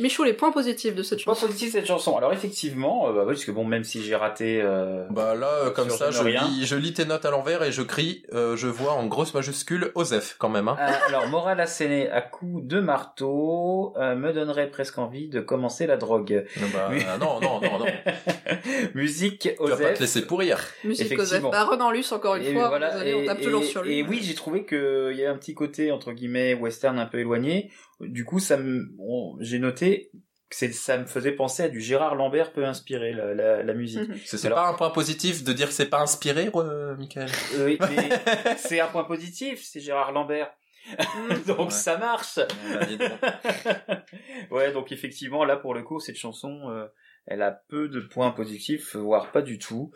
Michou, 0.00 0.24
les 0.24 0.32
points 0.32 0.50
positifs 0.52 0.94
de 0.94 1.02
cette 1.02 1.22
Point 1.24 1.34
chanson. 1.34 1.46
positif 1.46 1.68
de 1.72 1.78
cette 1.78 1.86
chanson. 1.86 2.16
Alors 2.16 2.32
effectivement, 2.32 3.08
euh, 3.08 3.12
bah, 3.12 3.20
oui, 3.26 3.34
parce 3.34 3.44
que 3.44 3.50
bon, 3.52 3.64
même 3.64 3.84
si 3.84 4.02
j'ai 4.02 4.16
raté, 4.16 4.60
euh, 4.62 5.04
Bah 5.10 5.34
là, 5.34 5.48
euh, 5.66 5.70
comme 5.70 5.90
ça, 5.90 6.10
je 6.10 6.22
lis, 6.24 6.66
je 6.66 6.76
lis 6.76 6.92
tes 6.92 7.04
notes 7.04 7.24
à 7.24 7.30
l'envers 7.30 7.62
et 7.62 7.70
je 7.72 7.82
crie, 7.82 8.24
euh, 8.32 8.56
je 8.56 8.66
vois 8.68 8.92
en 8.92 9.06
grosse 9.06 9.34
majuscule 9.34 9.92
Osef 9.94 10.36
quand 10.38 10.48
même. 10.48 10.68
Hein. 10.68 10.76
Euh, 10.80 10.92
alors, 11.08 11.28
morale 11.28 11.60
assénée 11.60 12.10
à 12.10 12.20
coups 12.22 12.66
de 12.66 12.80
marteau 12.80 13.94
euh, 13.96 14.14
me 14.16 14.32
donnerait 14.32 14.68
presque 14.70 14.98
envie 14.98 15.28
de 15.28 15.40
commencer 15.40 15.86
la 15.86 15.96
drogue. 15.96 16.44
Bah, 16.72 16.90
non, 17.20 17.40
non, 17.40 17.60
non, 17.60 17.78
non. 17.78 17.86
Musique 18.94 19.40
Tu 19.40 19.48
vas 19.68 19.76
pas 19.76 19.82
Osef. 19.84 19.94
te 19.94 20.00
laisser 20.00 20.26
pourrir. 20.26 20.58
Musique. 20.84 21.18
Osef. 21.18 21.42
Bah, 21.42 21.64
Renan 21.64 21.90
Luce, 21.90 22.12
encore 22.12 22.36
une 22.36 22.44
Et 22.44 22.52
fois. 22.52 22.68
voilà, 22.68 22.90
désolé, 22.92 23.10
et, 23.10 23.14
on 23.14 23.24
tape 23.26 23.40
toujours 23.40 23.64
sur 23.64 23.82
lui. 23.82 23.98
et 23.98 24.02
oui, 24.02 24.20
j'ai 24.22 24.34
trouvé 24.34 24.64
que 24.64 25.10
il 25.12 25.18
y 25.18 25.24
a 25.24 25.30
un 25.30 25.36
petit 25.36 25.54
côté 25.54 25.92
entre 25.92 26.12
guillemets 26.12 26.54
western 26.54 26.98
un 26.98 27.06
peu 27.06 27.18
éloigné. 27.18 27.70
Du 28.00 28.24
coup, 28.24 28.38
ça 28.40 28.56
me, 28.56 28.88
on- 28.98 29.36
j'ai 29.40 29.58
noté 29.58 30.10
que 30.50 30.56
c'est, 30.56 30.72
ça 30.72 30.98
me 30.98 31.06
faisait 31.06 31.32
penser 31.32 31.62
à 31.64 31.68
du 31.68 31.80
Gérard 31.80 32.14
Lambert 32.14 32.52
peu 32.52 32.64
inspiré 32.64 33.12
la, 33.12 33.34
la, 33.34 33.62
la 33.62 33.74
musique. 33.74 34.08
Mhm. 34.08 34.18
C'est 34.24 34.36
c'est 34.36 34.46
Alors- 34.48 34.58
pas 34.58 34.68
un 34.68 34.74
point 34.74 34.90
positif 34.90 35.42
de 35.44 35.52
dire 35.52 35.68
que 35.68 35.74
c'est 35.74 35.88
pas 35.88 36.00
inspiré, 36.00 36.50
euh, 36.54 36.96
Michael? 36.96 37.28
Euh, 37.56 37.66
oui, 37.66 37.78
mais 37.80 38.08
c'est 38.58 38.80
un 38.80 38.86
point 38.88 39.04
positif, 39.04 39.62
c'est 39.64 39.80
Gérard 39.80 40.12
Lambert. 40.12 40.50
donc 41.46 41.58
Ouais. 41.58 41.70
ça 41.70 41.96
marche. 41.96 42.36
Bah, 42.38 42.84
donc. 42.86 43.10
ouais, 44.50 44.72
donc 44.72 44.92
effectivement, 44.92 45.44
là 45.44 45.56
pour 45.56 45.72
le 45.74 45.82
coup, 45.82 45.98
cette 45.98 46.16
chanson, 46.18 46.68
euh, 46.70 46.86
elle 47.26 47.40
a 47.40 47.52
peu 47.68 47.88
de 47.88 48.00
points 48.00 48.32
positifs, 48.32 48.94
voire 48.94 49.32
pas 49.32 49.40
du 49.40 49.58
tout. 49.58 49.92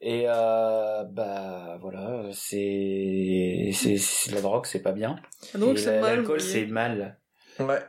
Et 0.00 0.24
euh, 0.26 1.04
bah 1.04 1.78
voilà, 1.80 2.24
c'est 2.32 3.70
c'est 3.72 4.32
la 4.32 4.40
drogue, 4.40 4.66
c'est 4.66 4.82
pas 4.82 4.90
bien. 4.92 5.16
Donc 5.54 5.76
Et 5.76 5.80
c'est 5.80 5.94
la- 5.94 6.00
mal. 6.00 6.16
L'alcool, 6.16 6.40
vous 6.40 6.44
c'est 6.44 6.66
mal. 6.66 7.18
Ouais. 7.58 7.82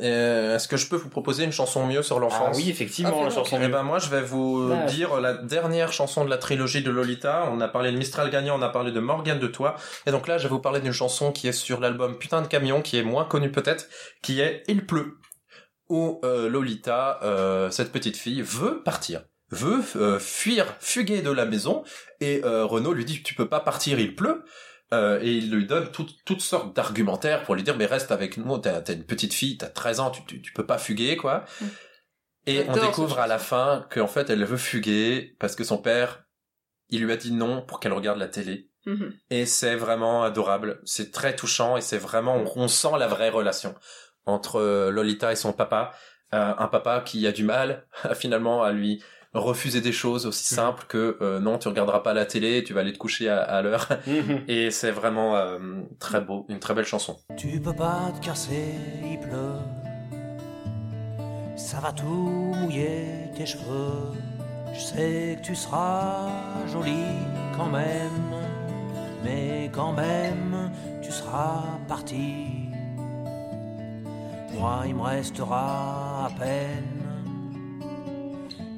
Euh, 0.00 0.56
Est-ce 0.56 0.66
que 0.66 0.78
je 0.78 0.86
peux 0.88 0.96
vous 0.96 1.10
proposer 1.10 1.44
une 1.44 1.52
chanson 1.52 1.86
mieux 1.86 2.02
sur 2.02 2.18
l'enfance 2.18 2.48
Ah 2.54 2.56
oui, 2.56 2.70
effectivement, 2.70 3.18
Ah, 3.20 3.24
la 3.24 3.30
chanson. 3.30 3.58
Eh 3.62 3.68
ben 3.68 3.82
moi 3.82 3.98
je 3.98 4.08
vais 4.08 4.22
vous 4.22 4.72
Ah. 4.72 4.86
dire 4.86 5.20
la 5.20 5.34
dernière 5.34 5.92
chanson 5.92 6.24
de 6.24 6.30
la 6.30 6.38
trilogie 6.38 6.82
de 6.82 6.90
Lolita. 6.90 7.50
On 7.52 7.60
a 7.60 7.68
parlé 7.68 7.92
de 7.92 7.98
Mistral 7.98 8.30
gagnant, 8.30 8.58
on 8.58 8.62
a 8.62 8.70
parlé 8.70 8.92
de 8.92 9.00
Morgane 9.00 9.38
de 9.38 9.46
Toi. 9.46 9.76
Et 10.06 10.10
donc 10.10 10.26
là 10.26 10.38
je 10.38 10.44
vais 10.44 10.48
vous 10.48 10.58
parler 10.60 10.80
d'une 10.80 10.92
chanson 10.92 11.32
qui 11.32 11.48
est 11.48 11.52
sur 11.52 11.80
l'album 11.80 12.16
Putain 12.16 12.40
de 12.40 12.46
camion, 12.46 12.80
qui 12.80 12.96
est 12.98 13.02
moins 13.02 13.26
connue 13.26 13.52
peut-être, 13.52 13.86
qui 14.22 14.40
est 14.40 14.62
Il 14.68 14.86
pleut. 14.86 15.18
Où 15.90 16.18
euh, 16.24 16.48
Lolita, 16.48 17.20
euh, 17.22 17.70
cette 17.70 17.92
petite 17.92 18.16
fille, 18.16 18.40
veut 18.40 18.82
partir, 18.82 19.24
veut 19.50 19.82
euh, 19.96 20.18
fuir, 20.18 20.64
fuguer 20.80 21.20
de 21.20 21.30
la 21.30 21.44
maison. 21.44 21.84
Et 22.22 22.40
euh, 22.46 22.64
Renaud 22.64 22.94
lui 22.94 23.04
dit 23.04 23.22
tu 23.22 23.34
peux 23.34 23.50
pas 23.50 23.60
partir, 23.60 24.00
il 24.00 24.14
pleut. 24.16 24.44
Euh, 24.94 25.18
et 25.22 25.32
il 25.32 25.50
lui 25.50 25.66
donne 25.66 25.90
toutes 25.90 26.24
toutes 26.24 26.40
sortes 26.40 26.74
d'argumentaires 26.74 27.42
pour 27.44 27.54
lui 27.54 27.62
dire 27.62 27.76
mais 27.76 27.86
reste 27.86 28.10
avec 28.10 28.36
nous, 28.36 28.58
t'as 28.58 28.92
une 28.92 29.04
petite 29.04 29.34
fille, 29.34 29.56
t'as 29.56 29.68
13 29.68 30.00
ans, 30.00 30.10
tu, 30.10 30.24
tu, 30.24 30.42
tu 30.42 30.52
peux 30.52 30.66
pas 30.66 30.78
fuguer 30.78 31.16
quoi. 31.16 31.44
Mm. 31.60 31.66
Et 32.46 32.64
on 32.68 32.72
découvre 32.74 33.18
à 33.18 33.26
la 33.26 33.38
fin 33.38 33.86
qu'en 33.90 34.06
fait 34.06 34.30
elle 34.30 34.44
veut 34.44 34.58
fuguer 34.58 35.36
parce 35.38 35.56
que 35.56 35.64
son 35.64 35.78
père 35.78 36.24
il 36.90 37.02
lui 37.02 37.12
a 37.12 37.16
dit 37.16 37.32
non 37.32 37.62
pour 37.62 37.80
qu'elle 37.80 37.92
regarde 37.92 38.18
la 38.18 38.28
télé. 38.28 38.70
Mhm. 38.86 39.14
Et 39.30 39.46
c'est 39.46 39.76
vraiment 39.76 40.24
adorable, 40.24 40.80
c'est 40.84 41.10
très 41.10 41.34
touchant 41.34 41.78
et 41.78 41.80
c'est 41.80 41.98
vraiment 41.98 42.36
on, 42.36 42.64
on 42.64 42.68
sent 42.68 42.98
la 42.98 43.06
vraie 43.06 43.30
relation 43.30 43.74
entre 44.26 44.56
euh, 44.56 44.90
Lolita 44.90 45.32
et 45.32 45.36
son 45.36 45.52
papa, 45.52 45.92
Euh, 46.34 46.54
un 46.58 46.68
papa 46.68 47.00
qui 47.00 47.26
a 47.28 47.32
du 47.32 47.44
mal 47.44 47.86
finalement 48.14 48.64
à 48.64 48.72
lui 48.72 49.02
refuser 49.34 49.80
des 49.80 49.92
choses 49.92 50.26
aussi 50.26 50.54
simples 50.54 50.84
que 50.88 51.18
euh, 51.20 51.40
non 51.40 51.58
tu 51.58 51.68
regarderas 51.68 52.00
pas 52.00 52.14
la 52.14 52.24
télé, 52.24 52.62
tu 52.64 52.72
vas 52.72 52.80
aller 52.80 52.92
te 52.92 52.98
coucher 52.98 53.28
à, 53.28 53.42
à 53.42 53.62
l'heure 53.62 53.88
et 54.48 54.70
c'est 54.70 54.90
vraiment 54.90 55.36
euh, 55.36 55.58
très 55.98 56.20
beau, 56.20 56.46
une 56.48 56.60
très 56.60 56.74
belle 56.74 56.84
chanson. 56.84 57.16
Tu 57.36 57.60
peux 57.60 57.72
pas 57.72 58.12
te 58.20 58.24
casser, 58.24 58.74
il 59.04 59.18
pleut. 59.18 59.58
Ça 61.56 61.78
va 61.80 61.92
tout 61.92 62.04
mouiller 62.06 63.06
tes 63.36 63.46
cheveux. 63.46 64.12
Je 64.72 64.80
sais 64.80 65.38
que 65.40 65.46
tu 65.46 65.54
seras 65.54 66.28
jolie 66.72 67.18
quand 67.56 67.68
même. 67.68 68.10
Mais 69.24 69.70
quand 69.72 69.92
même, 69.92 70.70
tu 71.02 71.10
seras 71.10 71.62
parti. 71.88 72.46
Moi, 74.52 74.82
il 74.86 74.94
me 74.94 75.02
restera 75.02 76.26
à 76.26 76.30
peine 76.38 77.03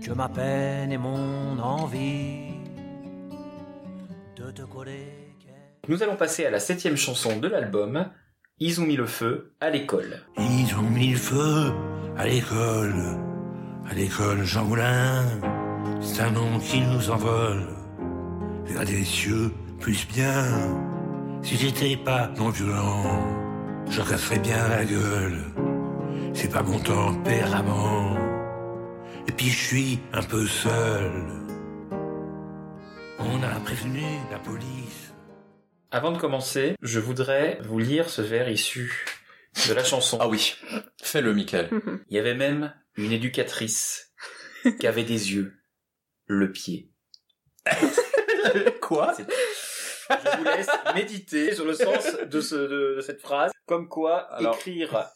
que 0.07 0.13
ma 0.13 0.29
peine 0.29 0.93
et 0.93 0.99
mon 0.99 1.59
envie 1.59 2.55
de 4.37 4.53
te 4.53 4.63
coller. 4.63 5.35
Nous 5.89 6.01
allons 6.01 6.15
passer 6.15 6.47
à 6.47 6.51
la 6.51 6.61
septième 6.61 6.97
chanson 6.97 7.41
de 7.41 7.49
l'album. 7.49 8.09
Ils 8.61 8.81
ont 8.81 8.85
mis 8.85 8.95
le 8.95 9.07
feu 9.07 9.57
à 9.61 9.69
l'école. 9.69 10.23
Ils 10.39 10.73
ont 10.77 10.91
mis 10.91 11.11
le 11.11 11.17
feu 11.17 11.73
à 12.17 12.25
l'école, 12.25 13.19
à 13.91 13.95
l'école 13.95 14.45
Jean 14.45 14.65
Moulin. 14.65 15.25
C'est 16.01 16.23
un 16.23 16.31
nom 16.31 16.61
qui 16.61 16.83
nous 16.83 17.11
envole 17.11 17.67
vers 18.65 18.85
des 18.85 19.03
cieux 19.03 19.51
plus 19.81 20.07
bien. 20.07 20.45
Si 21.43 21.57
j'étais 21.57 21.97
pas 21.97 22.31
non 22.39 22.51
violent, 22.51 23.03
je 23.91 24.03
casserais 24.03 24.39
bien 24.39 24.69
la 24.69 24.85
gueule. 24.85 25.41
C'est 26.33 26.53
pas 26.53 26.63
mon 26.63 26.79
tempérament. 26.79 28.06
Et 29.29 29.33
puis 29.33 29.47
je 29.49 29.67
suis 29.67 29.99
un 30.13 30.23
peu 30.23 30.47
seul. 30.47 31.13
On 33.19 33.43
a 33.43 33.61
prévenu 33.61 34.03
la 34.31 34.39
police. 34.39 35.13
Avant 35.91 36.13
de 36.13 36.19
commencer, 36.19 36.75
je 36.83 37.01
voudrais 37.01 37.59
vous 37.63 37.79
lire 37.79 38.09
ce 38.11 38.23
vers 38.23 38.49
issu 38.49 39.05
de 39.69 39.75
la 39.75 39.85
chanson. 39.85 40.19
Ah 40.21 40.29
oui, 40.29 40.55
fais-le 41.03 41.33
Michael. 41.33 41.71
Il 42.09 42.17
y 42.17 42.19
avait 42.19 42.35
même 42.35 42.75
une 42.97 43.13
éducatrice 43.13 44.13
qui 44.79 44.87
avait 44.87 45.05
des 45.05 45.33
yeux, 45.33 45.55
le 46.27 46.53
pied. 46.53 46.91
Quoi? 48.81 49.15
Je 50.09 50.39
vous 50.39 50.45
laisse 50.45 50.69
méditer 50.95 51.55
sur 51.55 51.65
le 51.65 51.75
sens 51.75 52.17
de, 52.31 52.41
ce, 52.41 52.55
de, 52.55 52.95
de 52.97 53.01
cette 53.01 53.21
phrase. 53.21 53.51
Comme 53.67 53.89
quoi, 53.89 54.19
Alors- 54.35 54.55
écrire 54.57 55.09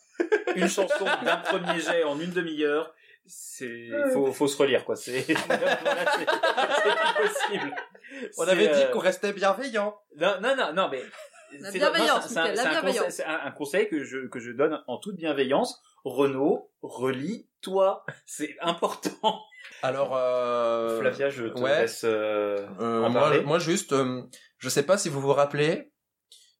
une 0.56 0.68
chanson 0.68 1.04
d'un 1.24 1.36
premier 1.38 1.80
jet 1.80 2.04
en 2.04 2.18
une 2.20 2.30
demi-heure, 2.32 2.92
c'est 3.30 3.88
faut, 4.12 4.32
faut 4.32 4.48
se 4.48 4.56
relire 4.56 4.84
quoi. 4.84 4.96
C'est 4.96 5.20
voilà, 5.46 6.06
c'est- 6.12 6.26
c'est 6.26 6.96
plus 6.96 7.28
possible. 7.28 7.74
On 8.38 8.42
avait 8.48 8.68
dit 8.68 8.82
euh, 8.82 8.88
qu'on 8.92 8.98
restait 8.98 9.32
bienveillant. 9.32 9.96
Non, 10.18 10.34
non, 10.42 10.56
non, 10.56 10.72
non, 10.72 10.88
mais. 10.90 11.02
C'est- 11.62 11.78
bienveillance, 11.78 12.34
non, 12.34 12.42
c'est 12.44 12.60
un- 12.60 12.80
conseil- 12.80 13.00
C'est 13.10 13.24
un, 13.24 13.40
un 13.46 13.50
conseil 13.50 13.88
que 13.88 14.04
je, 14.04 14.28
que 14.28 14.38
je 14.38 14.52
donne 14.52 14.82
en 14.86 14.98
toute 14.98 15.16
bienveillance. 15.16 15.80
Renaud, 16.04 16.70
relis-toi. 16.82 18.04
C'est 18.26 18.56
important. 18.60 19.40
Alors, 19.82 20.16
euh... 20.16 20.98
Flavia, 21.00 21.28
je 21.30 21.44
te 21.46 21.60
ouais. 21.60 21.82
laisse 21.82 22.02
euh, 22.04 22.66
Euh, 22.80 23.04
en 23.04 23.10
moi, 23.10 23.20
parler. 23.22 23.40
moi 23.42 23.58
juste, 23.58 23.92
euh, 23.92 24.22
je 24.58 24.68
sais 24.68 24.82
pas 24.84 24.96
si 24.96 25.08
vous 25.08 25.20
vous 25.20 25.32
rappelez, 25.32 25.92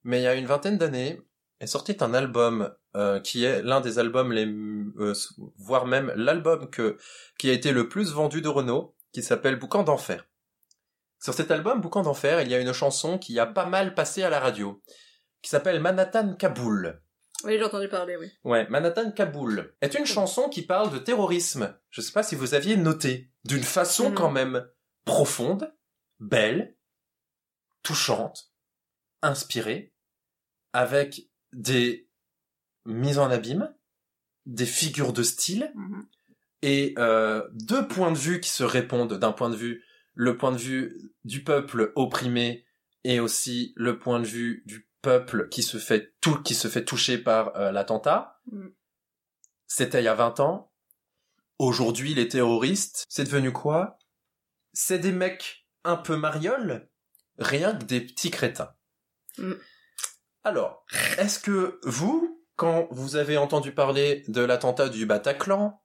mais 0.05 0.21
il 0.21 0.25
y 0.25 0.27
a 0.27 0.35
une 0.35 0.47
vingtaine 0.47 0.77
d'années, 0.77 1.21
est 1.61 1.67
sorti 1.67 1.97
un 2.01 2.15
album 2.15 2.75
euh, 2.97 3.21
qui 3.21 3.45
est 3.45 3.63
l'un 3.63 3.81
des 3.81 3.99
albums 3.99 4.33
les, 4.33 4.47
euh, 4.47 5.15
voire 5.59 5.87
même 5.87 6.13
l'album 6.17 6.69
que 6.71 6.97
qui 7.39 7.51
a 7.51 7.53
été 7.53 7.73
le 7.73 7.89
plus 7.89 8.13
vendu 8.13 8.41
de 8.41 8.49
Renault, 8.49 8.97
qui 9.13 9.23
s'appelle 9.23 9.57
Boucan 9.57 9.83
d'enfer. 9.83 10.27
Sur 11.23 11.35
cet 11.35 11.51
album 11.51 11.81
Boucan 11.81 12.03
d'enfer, 12.03 12.41
il 12.41 12.49
y 12.49 12.55
a 12.55 12.61
une 12.61 12.73
chanson 12.73 13.19
qui 13.19 13.39
a 13.39 13.47
pas 13.47 13.67
mal 13.67 13.95
passé 13.95 14.23
à 14.23 14.31
la 14.31 14.41
radio, 14.41 14.83
qui 15.43 15.51
s'appelle 15.51 15.81
Manhattan 15.81 16.35
Kaboul. 16.35 17.03
Oui, 17.45 17.57
j'ai 17.59 17.65
entendu 17.65 17.89
parler, 17.89 18.17
oui. 18.17 18.31
Ouais, 18.45 18.67
Manhattan 18.69 19.13
Kaboul 19.13 19.75
est 19.81 19.95
une 19.95 20.05
chanson 20.07 20.49
qui 20.49 20.63
parle 20.63 20.91
de 20.93 20.99
terrorisme. 20.99 21.79
Je 21.91 22.01
sais 22.01 22.13
pas 22.13 22.23
si 22.23 22.35
vous 22.37 22.55
aviez 22.55 22.77
noté, 22.77 23.31
d'une 23.45 23.63
façon 23.63 24.11
Mhm. 24.11 24.15
quand 24.15 24.31
même 24.31 24.67
profonde, 25.05 25.75
belle, 26.19 26.77
touchante, 27.83 28.53
inspirée, 29.23 29.95
avec 30.73 31.30
des 31.53 32.09
mises 32.87 33.19
en 33.19 33.31
abîme, 33.31 33.75
des 34.47 34.67
figures 34.67 35.13
de 35.13 35.23
style 35.23 35.71
Mhm. 35.75 36.07
et 36.63 36.95
euh, 36.99 37.47
deux 37.53 37.87
points 37.89 38.13
de 38.13 38.19
vue 38.19 38.41
qui 38.41 38.51
se 38.51 38.65
répondent 38.65 39.13
d'un 39.19 39.33
point 39.33 39.51
de 39.51 39.57
vue 39.57 39.85
le 40.15 40.37
point 40.37 40.53
de 40.53 40.57
vue 40.59 41.13
du 41.25 41.43
peuple 41.45 41.93
opprimé 41.95 42.67
et 43.05 43.21
aussi 43.21 43.73
le 43.77 43.99
point 43.99 44.21
de 44.21 44.27
vue 44.27 44.63
du 44.67 44.89
peuple 45.03 45.49
qui 45.49 45.63
se 45.63 45.79
fait 45.79 46.15
tout 46.21 46.43
qui 46.43 46.55
se 46.55 46.69
fait 46.69 46.85
toucher 46.85 47.17
par 47.19 47.57
euh, 47.57 47.71
l'attentat. 47.73 48.41
Mhm. 48.51 48.75
C'était 49.67 50.01
il 50.01 50.05
y 50.05 50.09
a 50.09 50.15
20 50.15 50.41
ans. 50.41 50.73
Aujourd'hui, 51.59 52.15
les 52.15 52.29
terroristes, 52.29 53.07
c'est 53.09 53.25
devenu 53.25 53.53
quoi? 53.53 53.99
C'est 54.73 54.99
des 54.99 55.13
mecs 55.13 55.67
un 55.85 55.97
peu 55.97 56.17
marioles, 56.17 56.89
rien 57.39 57.77
que 57.77 57.85
des 57.85 58.01
petits 58.01 58.31
crétins. 58.31 58.75
Mhm. 59.39 59.59
Alors, 60.45 60.85
est-ce 61.19 61.39
que 61.39 61.79
vous, 61.85 62.43
quand 62.57 62.89
vous 62.91 63.17
avez 63.17 63.37
entendu 63.37 63.73
parler 63.73 64.25
de 64.29 64.41
l'attentat 64.43 64.89
du 64.89 65.07
Bataclan, 65.07 65.81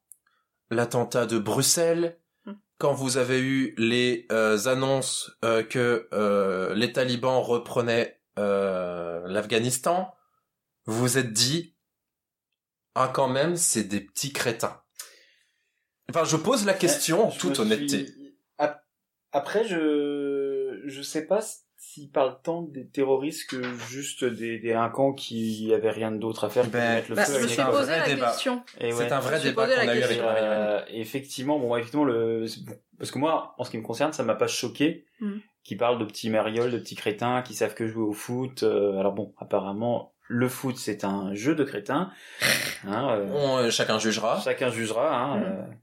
l'attentat 0.69 1.25
de 1.25 1.37
Bruxelles, 1.37 2.19
Mm. 2.45 2.53
quand 2.77 2.93
vous 2.93 3.17
avez 3.17 3.39
eu 3.39 3.73
les 3.79 4.27
euh, 4.31 4.67
annonces 4.67 5.31
euh, 5.43 5.63
que 5.63 6.07
euh, 6.13 6.75
les 6.75 6.93
talibans 6.93 7.41
reprenaient 7.41 8.21
euh, 8.37 9.27
l'Afghanistan, 9.27 10.13
vous 10.85 10.99
vous 10.99 11.17
êtes 11.17 11.33
dit 11.33 11.75
ah 12.93 13.09
quand 13.11 13.27
même, 13.27 13.55
c'est 13.55 13.83
des 13.83 13.99
petits 13.99 14.31
crétins. 14.31 14.79
Enfin, 16.09 16.23
je 16.23 16.37
pose 16.37 16.65
la 16.65 16.75
question 16.75 17.27
en 17.27 17.29
Je 17.31 17.39
toute 17.39 17.57
honnêteté. 17.59 18.05
suis- 18.05 18.37
Après, 19.31 19.67
je 19.67 20.81
je 20.85 21.01
sais 21.01 21.25
pas 21.25 21.41
s'il 21.87 22.09
parle 22.09 22.37
tant 22.43 22.61
des 22.63 22.85
terroristes 22.87 23.49
que 23.49 23.61
juste 23.89 24.23
des 24.25 24.59
délinquants 24.59 25.13
qui 25.13 25.71
avaient 25.73 25.91
rien 25.91 26.11
d'autre 26.11 26.43
à 26.45 26.49
faire 26.49 26.63
que 26.63 26.67
de 26.69 26.73
Ben, 26.73 26.95
mettre 26.95 27.09
le 27.09 27.15
Bah, 27.15 27.25
feu 27.25 27.33
je 27.33 27.37
à 27.37 27.39
me 27.39 27.43
une 27.43 27.49
suis 27.49 27.61
école. 27.61 27.73
posé 27.73 27.91
la 27.91 28.05
débat. 28.07 28.25
question. 28.27 28.63
C'est 28.79 29.11
un 29.11 29.19
vrai 29.19 29.39
débat 29.41 29.65
qu'on 29.67 29.87
a 29.87 29.95
eu 29.95 30.01
avec. 30.03 30.19
Euh, 30.21 30.81
effectivement, 30.89 31.59
bon, 31.59 31.75
effectivement, 31.75 32.05
le, 32.05 32.45
parce 32.97 33.11
que 33.11 33.19
moi, 33.19 33.53
en 33.57 33.63
ce 33.63 33.71
qui 33.71 33.77
me 33.77 33.83
concerne, 33.83 34.11
ça 34.13 34.23
m'a 34.23 34.35
pas 34.35 34.47
choqué. 34.47 35.05
Mm. 35.19 35.37
Qui 35.63 35.75
parle 35.75 35.97
de 35.97 36.05
petits 36.05 36.29
marioles, 36.29 36.69
de 36.71 36.77
petits 36.77 36.95
crétins 36.95 37.41
qui 37.41 37.55
savent 37.55 37.73
que 37.73 37.87
jouer 37.87 38.03
au 38.03 38.13
foot. 38.13 38.61
euh, 38.63 38.99
alors 38.99 39.13
bon, 39.13 39.33
apparemment, 39.39 40.13
le 40.27 40.47
foot 40.47 40.77
c'est 40.77 41.03
un 41.03 41.33
jeu 41.33 41.55
de 41.55 41.63
crétins. 41.63 42.11
Hein, 42.87 43.09
euh, 43.17 43.27
On, 43.33 43.57
euh, 43.57 43.69
chacun 43.71 43.97
jugera. 43.97 44.39
chacun 44.43 44.69
jugera. 44.69 45.15
Hein, 45.15 45.37
Mm. 45.39 45.75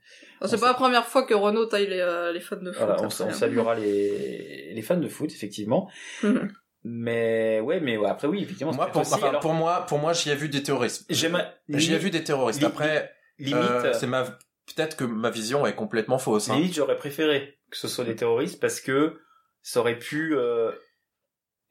Euh, 0.43 0.47
Bon, 0.47 0.49
C'est 0.49 0.61
pas 0.61 0.68
la 0.68 0.74
première 0.74 1.07
fois 1.07 1.24
que 1.24 1.34
Renault 1.34 1.66
taille 1.66 1.86
les, 1.86 2.01
euh, 2.01 2.32
les 2.32 2.40
fans 2.40 2.57
de 2.57 2.72
foot. 2.72 2.84
voilà, 2.84 3.01
on, 3.03 3.07
on 3.07 3.32
saluera 3.32 3.74
les, 3.74 4.72
les 4.74 4.82
fans 4.82 4.97
de 4.97 5.09
foot, 5.09 5.30
effectivement. 5.32 5.90
Mhm. 6.22 6.53
Mais 6.84 7.61
ouais, 7.61 7.78
mais 7.80 7.97
ouais, 7.97 8.09
après 8.09 8.26
oui, 8.26 8.43
effectivement. 8.43 8.72
Moi, 8.72 8.86
c'est 8.86 8.93
pour, 8.93 9.03
aussi, 9.03 9.14
enfin, 9.14 9.28
alors, 9.28 9.40
pour 9.40 9.53
moi, 9.55 9.86
pour 9.86 9.99
moi, 9.99 10.12
j'y 10.12 10.30
ai 10.30 10.34
vu 10.34 10.49
des 10.49 10.62
terroristes. 10.64 11.05
J'y 11.09 11.93
ai 11.95 11.99
vu 11.99 12.11
des 12.11 12.24
terroristes. 12.24 12.62
Après, 12.64 13.12
limite, 13.38 13.55
euh, 13.55 13.93
c'est 13.93 14.09
ma, 14.09 14.24
peut-être 14.24 14.97
que 14.97 15.05
ma 15.05 15.30
vision 15.30 15.64
est 15.64 15.74
complètement 15.76 16.18
fausse. 16.18 16.51
hein. 16.51 16.57
Limite, 16.57 16.74
j'aurais 16.74 16.97
préféré 16.97 17.59
que 17.70 17.76
ce 17.76 17.86
soit 17.88 18.05
des 18.05 18.16
terroristes 18.16 18.61
parce 18.61 18.80
que 18.80 19.20
ça 19.62 19.78
aurait 19.80 19.99
pu 19.99 20.34
euh, 20.36 20.72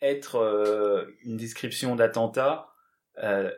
être 0.01 0.37
euh, 0.37 1.05
une 1.25 1.35
description 1.35 1.95
d'attentat 1.97 2.69
euh, 3.21 3.51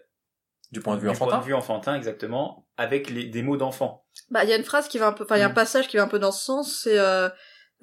Du 0.73 0.81
point 0.81 0.95
de 0.95 1.01
vue 1.01 1.07
du 1.07 1.11
enfantin. 1.11 1.31
point 1.31 1.39
de 1.39 1.45
vue 1.45 1.53
enfantin, 1.53 1.95
exactement, 1.95 2.67
avec 2.77 3.09
les, 3.09 3.25
des 3.25 3.41
mots 3.43 3.57
d'enfant. 3.57 4.05
Bah, 4.31 4.43
il 4.43 4.49
y 4.49 4.53
a 4.53 4.57
une 4.57 4.63
phrase 4.63 4.87
qui 4.87 4.97
va 4.97 5.07
un 5.07 5.13
peu, 5.13 5.23
enfin, 5.23 5.35
il 5.37 5.39
y 5.39 5.43
a 5.43 5.45
un 5.45 5.49
Mm. 5.49 5.53
passage 5.53 5.87
qui 5.87 5.97
va 5.97 6.03
un 6.03 6.07
peu 6.07 6.19
dans 6.19 6.31
ce 6.31 6.43
sens, 6.43 6.79
c'est, 6.83 6.97
euh, 6.99 7.29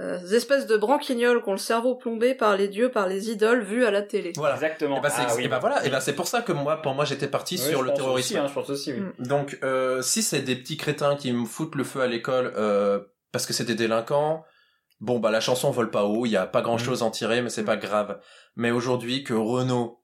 euh, 0.00 0.18
ces 0.20 0.34
espèces 0.34 0.66
de 0.66 0.76
branquignoles 0.76 1.42
qui 1.42 1.48
ont 1.48 1.52
le 1.52 1.58
cerveau 1.58 1.94
plombé 1.94 2.34
par 2.34 2.56
les 2.56 2.68
dieux, 2.68 2.90
par 2.90 3.06
les 3.06 3.30
idoles 3.30 3.62
vues 3.62 3.84
à 3.84 3.90
la 3.90 4.02
télé. 4.02 4.32
Voilà. 4.36 4.54
Exactement. 4.54 4.96
Et 4.98 5.00
bah, 5.00 5.10
c'est, 5.10 5.22
Ah 5.28 5.34
oui. 5.36 5.46
bah 5.48 5.58
voilà. 5.60 5.84
Et 5.86 5.90
bah, 5.90 6.00
c'est 6.00 6.14
pour 6.14 6.26
ça 6.26 6.42
que 6.42 6.52
moi, 6.52 6.82
pour 6.82 6.94
moi, 6.94 7.04
j'étais 7.04 7.28
parti 7.28 7.54
Oui, 7.56 7.60
sur 7.70 7.78
je 7.80 7.84
le 7.84 7.90
pense 7.90 7.98
terrorisme. 7.98 8.34
Aussi, 8.34 8.38
hein, 8.38 8.46
je 8.48 8.54
pense 8.54 8.70
aussi, 8.70 8.92
oui. 8.92 9.00
Mm. 9.00 9.26
Donc, 9.26 9.58
euh, 9.62 10.02
si 10.02 10.22
c'est 10.22 10.40
des 10.42 10.56
petits 10.56 10.76
crétins 10.76 11.16
qui 11.16 11.32
me 11.32 11.44
foutent 11.44 11.74
le 11.76 11.84
feu 11.84 12.00
à 12.00 12.06
l'école 12.06 12.52
euh, 12.56 13.00
parce 13.32 13.46
que 13.46 13.52
c'est 13.52 13.64
des 13.64 13.74
délinquants, 13.76 14.42
bon 15.00 15.18
bah 15.20 15.30
la 15.30 15.40
chanson 15.40 15.70
vole 15.70 15.90
pas 15.90 16.04
haut, 16.04 16.26
il 16.26 16.30
y 16.30 16.36
a 16.36 16.46
pas 16.46 16.60
grand 16.62 16.76
chose 16.78 17.02
à 17.02 17.06
en 17.06 17.10
tirer, 17.10 17.40
mais 17.42 17.48
c'est 17.50 17.64
pas 17.64 17.76
grave. 17.76 18.18
Mais 18.56 18.70
aujourd'hui 18.72 19.22
que 19.22 19.34
Renault, 19.34 19.98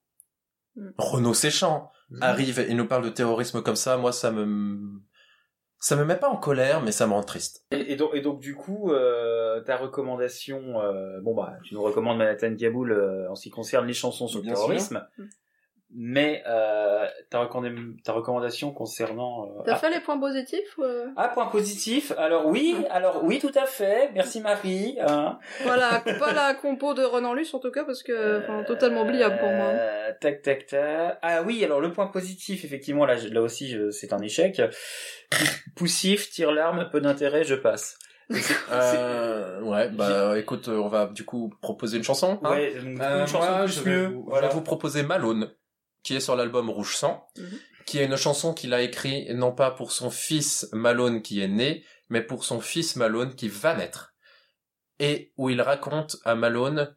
Mm. 0.76 0.90
Renault 0.98 1.32
Séchant 1.34 1.90
arrive 2.20 2.58
et 2.60 2.74
nous 2.74 2.86
parle 2.86 3.04
de 3.04 3.10
terrorisme 3.10 3.62
comme 3.62 3.76
ça, 3.76 3.96
moi 3.96 4.12
ça 4.12 4.30
me 4.30 5.00
ça 5.78 5.96
me 5.96 6.04
met 6.04 6.16
pas 6.16 6.28
en 6.28 6.36
colère, 6.36 6.82
mais 6.82 6.92
ça 6.92 7.06
me 7.06 7.12
rend 7.12 7.22
triste. 7.22 7.64
Et, 7.70 7.92
et 7.92 7.96
donc, 7.96 8.10
et 8.14 8.20
donc 8.20 8.40
du 8.40 8.54
coup, 8.54 8.90
euh, 8.92 9.60
ta 9.60 9.76
recommandation, 9.76 10.80
euh, 10.80 11.20
bon 11.20 11.34
bah, 11.34 11.58
tu 11.62 11.74
nous 11.74 11.82
recommandes 11.82 12.18
Manhattan 12.18 12.54
Kaboul 12.56 12.92
euh, 12.92 13.30
en 13.30 13.34
ce 13.34 13.42
qui 13.42 13.50
concerne 13.50 13.86
les 13.86 13.92
chansons 13.92 14.26
sur 14.26 14.40
le 14.40 14.46
terrorisme, 14.46 15.06
sûr. 15.14 15.24
Mais 15.94 16.42
euh, 16.46 17.06
ta, 17.30 17.38
recommandation, 17.40 17.94
ta 18.04 18.12
recommandation 18.12 18.72
concernant 18.72 19.44
euh, 19.46 19.62
T'as 19.64 19.74
ah, 19.74 19.76
fait 19.76 19.90
les 19.90 20.00
points 20.00 20.18
positifs 20.18 20.76
ou, 20.78 20.82
euh? 20.82 21.06
Ah, 21.16 21.28
point 21.28 21.46
positif. 21.46 22.12
Alors 22.18 22.46
oui, 22.46 22.74
alors 22.90 23.22
oui, 23.24 23.38
tout 23.38 23.52
à 23.54 23.66
fait. 23.66 24.10
Merci 24.14 24.40
Marie. 24.40 24.98
hein. 25.00 25.38
Voilà, 25.62 26.02
pas 26.18 26.32
la 26.32 26.54
compo 26.54 26.92
de 26.94 27.02
Renan 27.04 27.34
Luce 27.34 27.54
en 27.54 27.60
tout 27.60 27.70
cas, 27.70 27.84
parce 27.84 28.02
que, 28.02 28.40
enfin, 28.40 28.64
totalement 28.64 29.02
oubliable 29.02 29.38
pour 29.38 29.50
moi. 29.50 29.68
Euh, 29.68 30.12
tac, 30.20 30.42
tac, 30.42 30.66
tac. 30.66 31.18
Ah 31.22 31.42
oui, 31.44 31.64
alors 31.64 31.80
le 31.80 31.92
point 31.92 32.08
positif, 32.08 32.64
effectivement, 32.64 33.06
là, 33.06 33.16
je- 33.16 33.28
là 33.28 33.40
aussi, 33.40 33.68
je- 33.68 33.90
c'est 33.90 34.12
un 34.12 34.20
échec. 34.20 34.60
Poussif, 35.76 36.30
tire 36.30 36.52
l'arme, 36.52 36.88
peu 36.90 37.00
d'intérêt, 37.00 37.44
je 37.44 37.54
passe. 37.54 37.98
Euh, 38.72 39.60
ouais, 39.62 39.88
bah 39.90 40.36
écoute, 40.38 40.68
on 40.68 40.88
va 40.88 41.06
du 41.06 41.24
coup 41.24 41.52
proposer 41.60 41.96
une 41.98 42.02
chanson. 42.04 42.40
hein. 42.42 42.50
Ouais, 42.50 42.74
donc, 42.74 43.00
Euh, 43.00 43.20
une 43.20 43.26
chanson 43.26 43.50
moi, 43.50 43.64
plus 43.64 43.72
je 43.74 43.80
vais, 43.82 43.90
mieux. 43.90 44.06
vous, 44.06 44.24
je 44.24 44.30
Voilà. 44.30 44.48
vais 44.48 44.54
vous 44.54 44.62
proposer 44.62 45.02
Malone, 45.04 45.48
qui 46.06 46.14
est 46.14 46.20
sur 46.20 46.36
l'album 46.36 46.70
Rouge 46.70 46.94
Sang, 46.96 47.26
Mhm. 47.36 47.58
qui 47.84 47.98
est 47.98 48.04
une 48.04 48.16
chanson 48.16 48.54
qu'il 48.54 48.72
a 48.72 48.80
écrite 48.80 49.28
non 49.30 49.50
pas 49.52 49.72
pour 49.72 49.90
son 49.90 50.08
fils 50.08 50.68
Malone 50.72 51.20
qui 51.20 51.40
est 51.40 51.48
né, 51.48 51.84
mais 52.08 52.22
pour 52.22 52.44
son 52.44 52.60
fils 52.60 52.94
Malone 52.94 53.34
qui 53.34 53.48
va 53.48 53.74
naître. 53.74 54.14
Et 55.00 55.32
où 55.36 55.50
il 55.50 55.60
raconte 55.60 56.16
à 56.24 56.36
Malone 56.36 56.94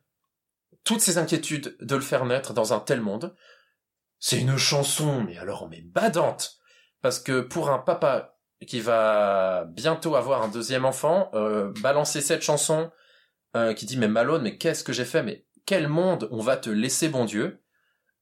toutes 0.84 1.02
ses 1.02 1.18
inquiétudes 1.18 1.76
de 1.82 1.96
le 1.96 2.02
faire 2.02 2.24
naître 2.26 2.54
dans 2.54 2.72
un 2.72 2.80
tel 2.80 3.02
monde. 3.02 3.36
C'est 4.20 4.40
une 4.40 4.58
chanson, 4.58 5.24
mais 5.24 5.38
alors, 5.38 5.68
mais 5.70 5.82
badante. 5.82 6.58
Parce 7.02 7.20
que 7.20 7.42
pour 7.42 7.72
un 7.72 7.80
papa 7.80 8.38
qui 8.68 8.80
va 8.80 9.66
bientôt 9.70 10.16
avoir 10.16 10.44
un 10.44 10.50
deuxième 10.50 10.86
enfant, 10.86 11.30
euh, 11.34 11.72
balancer 11.82 12.22
cette 12.22 12.42
chanson, 12.44 12.92
euh, 13.56 13.74
qui 13.74 13.86
dit 13.88 13.98
mais 13.98 14.08
Malone, 14.08 14.44
mais 14.44 14.58
qu'est-ce 14.58 14.84
que 14.84 14.94
j'ai 14.94 15.06
fait, 15.06 15.24
mais 15.24 15.46
quel 15.66 15.88
monde 15.88 16.28
on 16.32 16.42
va 16.42 16.58
te 16.58 16.70
laisser, 16.70 17.10
bon 17.10 17.26
Dieu? 17.26 17.60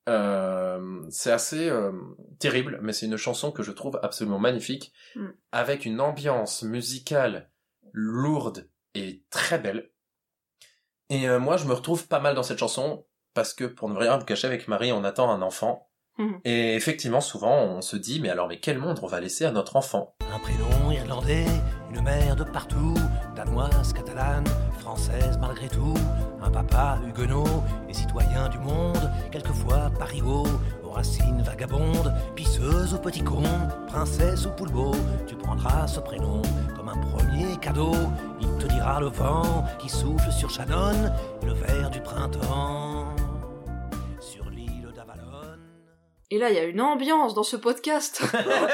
Euh, 0.08 1.01
c'est 1.10 1.32
assez 1.32 1.70
euh, 1.70 1.91
terrible, 2.39 2.80
mais 2.82 2.93
c'est 2.93 3.05
une 3.08 3.18
chanson 3.18 3.51
que 3.51 3.64
je 3.64 3.72
trouve 3.72 3.99
absolument 4.03 4.39
magnifique, 4.39 4.93
Mm. 5.16 5.28
avec 5.51 5.86
une 5.86 5.99
ambiance 5.99 6.64
musicale 6.64 7.49
lourde 7.93 8.70
et 8.95 9.24
très 9.30 9.60
belle. 9.60 9.89
Et 11.10 11.28
euh, 11.30 11.39
moi, 11.39 11.58
je 11.58 11.66
me 11.66 11.74
retrouve 11.74 12.08
pas 12.08 12.20
mal 12.20 12.36
dans 12.36 12.43
cette 12.43 12.60
chanson 12.60 13.05
parce 13.34 13.53
que 13.53 13.66
pour 13.66 13.89
ne 13.89 13.97
rien 13.97 14.18
vous 14.18 14.26
cacher, 14.26 14.47
avec 14.47 14.68
Marie, 14.68 14.91
on 14.91 15.03
attend 15.03 15.30
un 15.30 15.41
enfant. 15.41 15.89
Mhm. 16.18 16.39
Et 16.45 16.76
effectivement, 16.76 17.22
souvent, 17.22 17.55
on 17.64 17.82
se 17.82 17.95
dit, 17.95 18.20
mais 18.20 18.30
alors, 18.30 18.47
mais 18.47 18.60
quel 18.60 18.80
monde 18.80 18.99
on 19.03 19.08
va 19.08 19.20
laisser 19.20 19.45
à 19.45 19.51
notre 19.51 19.76
enfant? 19.76 20.16
Un 20.34 20.39
prénom 20.39 20.91
irlandais, 20.91 21.45
une 21.93 22.01
mère 22.01 22.36
de 22.36 22.43
partout, 22.43 22.95
danoise, 23.38 23.93
catalane, 23.93 24.45
française 24.79 25.38
malgré 25.39 25.69
tout, 25.69 25.93
un 26.41 26.49
papa 26.49 26.97
huguenot 27.07 27.63
et 27.88 27.93
citoyen 27.93 28.49
du 28.49 28.57
monde, 28.57 29.11
quelquefois 29.31 29.91
parigot, 29.99 30.47
aux 30.83 30.89
racines 30.89 31.43
vagabondes, 31.43 32.11
pisseuse 32.35 32.95
ou 32.95 32.97
petit 32.97 33.23
con, 33.23 33.43
princesse 33.88 34.47
ou 34.47 34.49
poulbeau, 34.49 34.95
tu 35.27 35.35
prendras 35.35 35.88
ce 35.88 35.99
prénom 35.99 36.41
comme 36.75 36.89
un 36.89 36.97
premier 36.97 37.55
cadeau, 37.61 37.95
il 38.41 38.49
te 38.57 38.65
dira 38.65 38.99
le 38.99 39.07
vent 39.07 39.65
qui 39.77 39.88
souffle 39.88 40.31
sur 40.31 40.49
Shannon 40.49 41.11
le 41.45 41.53
vert 41.53 41.91
du 41.91 42.01
printemps 42.01 43.05
Et 46.30 46.39
là, 46.39 46.49
il 46.49 46.55
y 46.55 46.59
a 46.59 46.65
une 46.65 46.82
ambiance 46.82 47.34
dans 47.34 47.43
ce 47.43 47.55
podcast. 47.55 48.21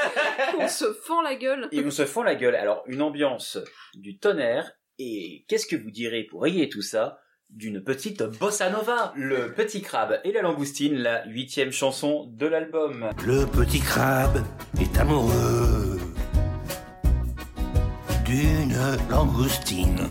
On 0.58 0.66
se 0.66 0.92
fend 0.92 1.22
la 1.22 1.36
gueule. 1.36 1.68
Et 1.70 1.84
on 1.84 1.90
se 1.90 2.04
fend 2.04 2.24
la 2.24 2.34
gueule. 2.34 2.56
Alors, 2.56 2.82
une 2.86 3.00
ambiance 3.00 3.58
du 3.94 4.18
tonnerre. 4.18 4.72
Et 4.98 5.44
qu'est-ce 5.48 5.66
que 5.66 5.76
vous 5.76 5.90
direz 5.92 6.24
pour 6.24 6.42
rayer 6.42 6.68
tout 6.68 6.82
ça 6.82 7.18
d'une 7.50 7.82
petite 7.82 8.24
bossa 8.24 8.70
nova? 8.70 9.12
Le 9.14 9.52
petit 9.52 9.82
crabe 9.82 10.20
et 10.24 10.32
la 10.32 10.42
langoustine, 10.42 10.96
la 10.96 11.24
huitième 11.26 11.70
chanson 11.70 12.28
de 12.32 12.46
l'album. 12.46 13.10
Le 13.24 13.46
petit 13.46 13.80
crabe 13.80 14.42
est 14.80 14.98
amoureux 14.98 16.00
d'une 18.24 18.76
langoustine 19.10 20.10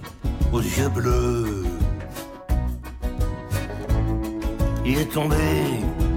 aux 0.54 0.62
yeux 0.62 0.90
bleus. 0.90 1.64
Il 4.86 5.00
est 5.00 5.12
tombé 5.12 5.36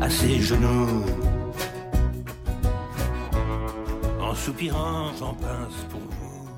à 0.00 0.10
ses 0.10 0.40
genoux. 0.40 1.04
En 4.20 4.34
soupirant, 4.34 5.12
j'en 5.18 5.34
pince 5.34 5.84
pour 5.90 6.00
vous. 6.00 6.48